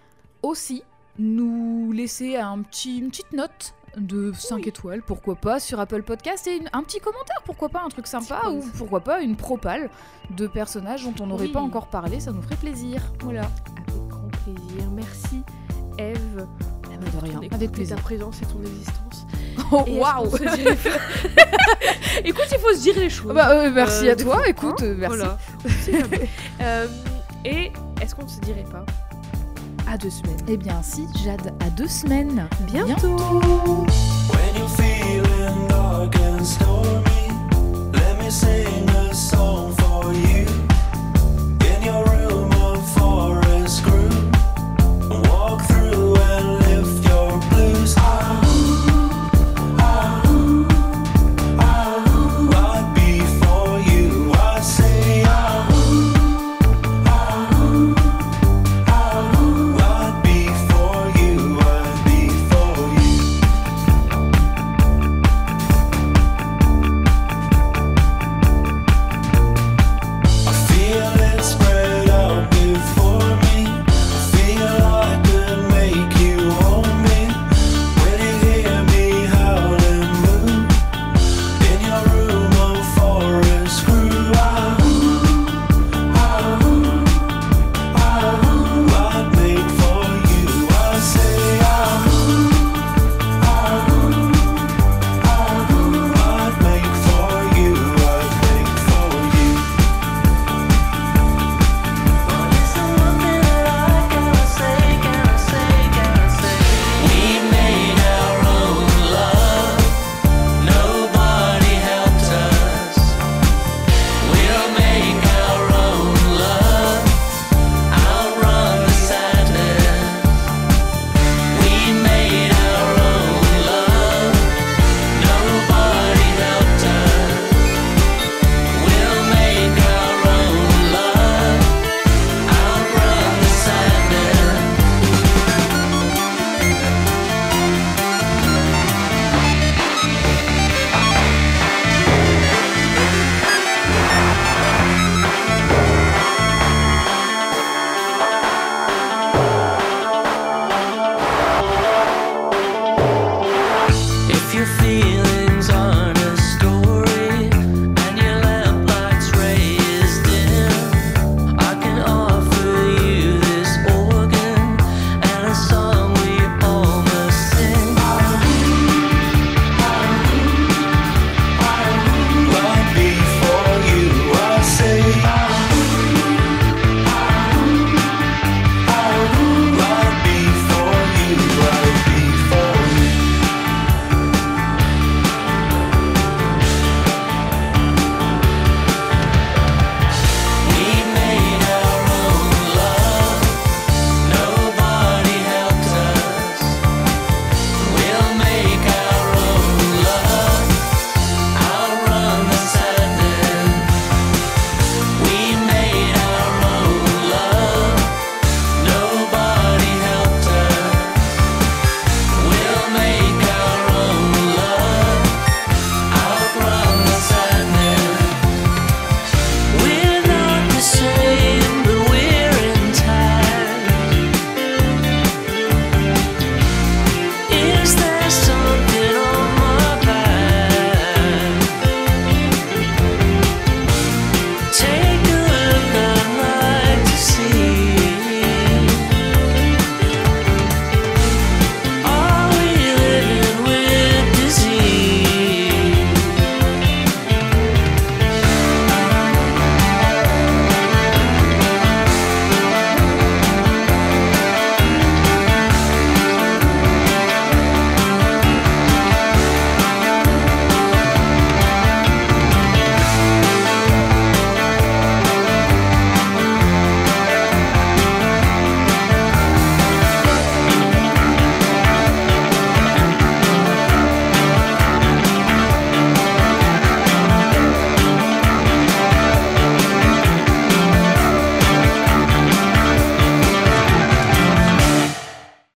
aussi 0.42 0.82
nous 1.18 1.92
laisser 1.92 2.36
un 2.36 2.62
petit, 2.62 2.98
une 2.98 3.08
petite 3.10 3.32
note 3.32 3.74
de 3.96 4.32
5 4.36 4.56
Oui. 4.56 4.68
étoiles, 4.68 5.02
pourquoi 5.02 5.34
pas, 5.36 5.58
sur 5.60 5.80
Apple 5.80 6.02
Podcast 6.02 6.46
et 6.46 6.56
une- 6.56 6.68
un 6.72 6.82
petit 6.82 7.00
commentaire, 7.00 7.42
pourquoi 7.44 7.68
pas, 7.68 7.82
un 7.84 7.88
truc 7.88 8.06
sympa, 8.06 8.42
ou 8.50 8.60
pourquoi 8.76 9.00
pas 9.00 9.20
une 9.20 9.36
propale 9.36 9.90
de 10.30 10.46
personnages 10.46 11.04
dont 11.04 11.14
on 11.20 11.26
n'aurait 11.28 11.46
Oui. 11.46 11.52
pas 11.52 11.60
encore 11.60 11.86
parlé, 11.88 12.20
ça 12.20 12.32
nous 12.32 12.42
ferait 12.42 12.56
plaisir. 12.56 13.00
Voilà. 13.22 13.42
Avec 13.42 14.08
grand 14.08 14.28
plaisir. 14.44 14.90
Merci, 14.94 15.42
Eve. 15.98 16.46
Ah 16.84 16.88
bah, 17.00 17.06
de 17.20 17.24
rien, 17.26 17.40
avec 17.52 17.72
plaisir. 17.72 17.96
ta 17.96 18.02
présence 18.02 18.42
et 18.42 18.46
ton 18.46 18.60
existence. 18.60 19.26
Oh, 19.72 19.84
waouh 19.88 20.28
dirait- 20.38 20.78
Écoute, 22.24 22.46
il 22.52 22.58
faut 22.58 22.72
se 22.74 22.80
dire 22.80 22.94
les 22.96 23.10
choses. 23.10 23.34
Bah, 23.34 23.50
euh, 23.50 23.70
merci 23.70 24.08
Euh, 24.08 24.12
à 24.12 24.16
toi, 24.16 24.48
écoute, 24.48 24.80
hein, 24.80 24.84
euh, 24.84 24.94
merci. 24.96 25.18
Voilà. 26.58 26.86
Et 27.44 27.72
est-ce 28.00 28.14
qu'on 28.14 28.24
ne 28.24 28.28
se 28.28 28.40
dirait 28.40 28.64
pas? 28.64 28.84
Deux 29.96 30.10
semaines 30.10 30.36
Eh 30.48 30.56
bien, 30.56 30.82
si, 30.82 31.06
Jade, 31.24 31.54
à 31.60 31.70
deux 31.70 31.88
semaines. 31.88 32.48
Bientôt. 32.66 33.16
When 33.16 34.58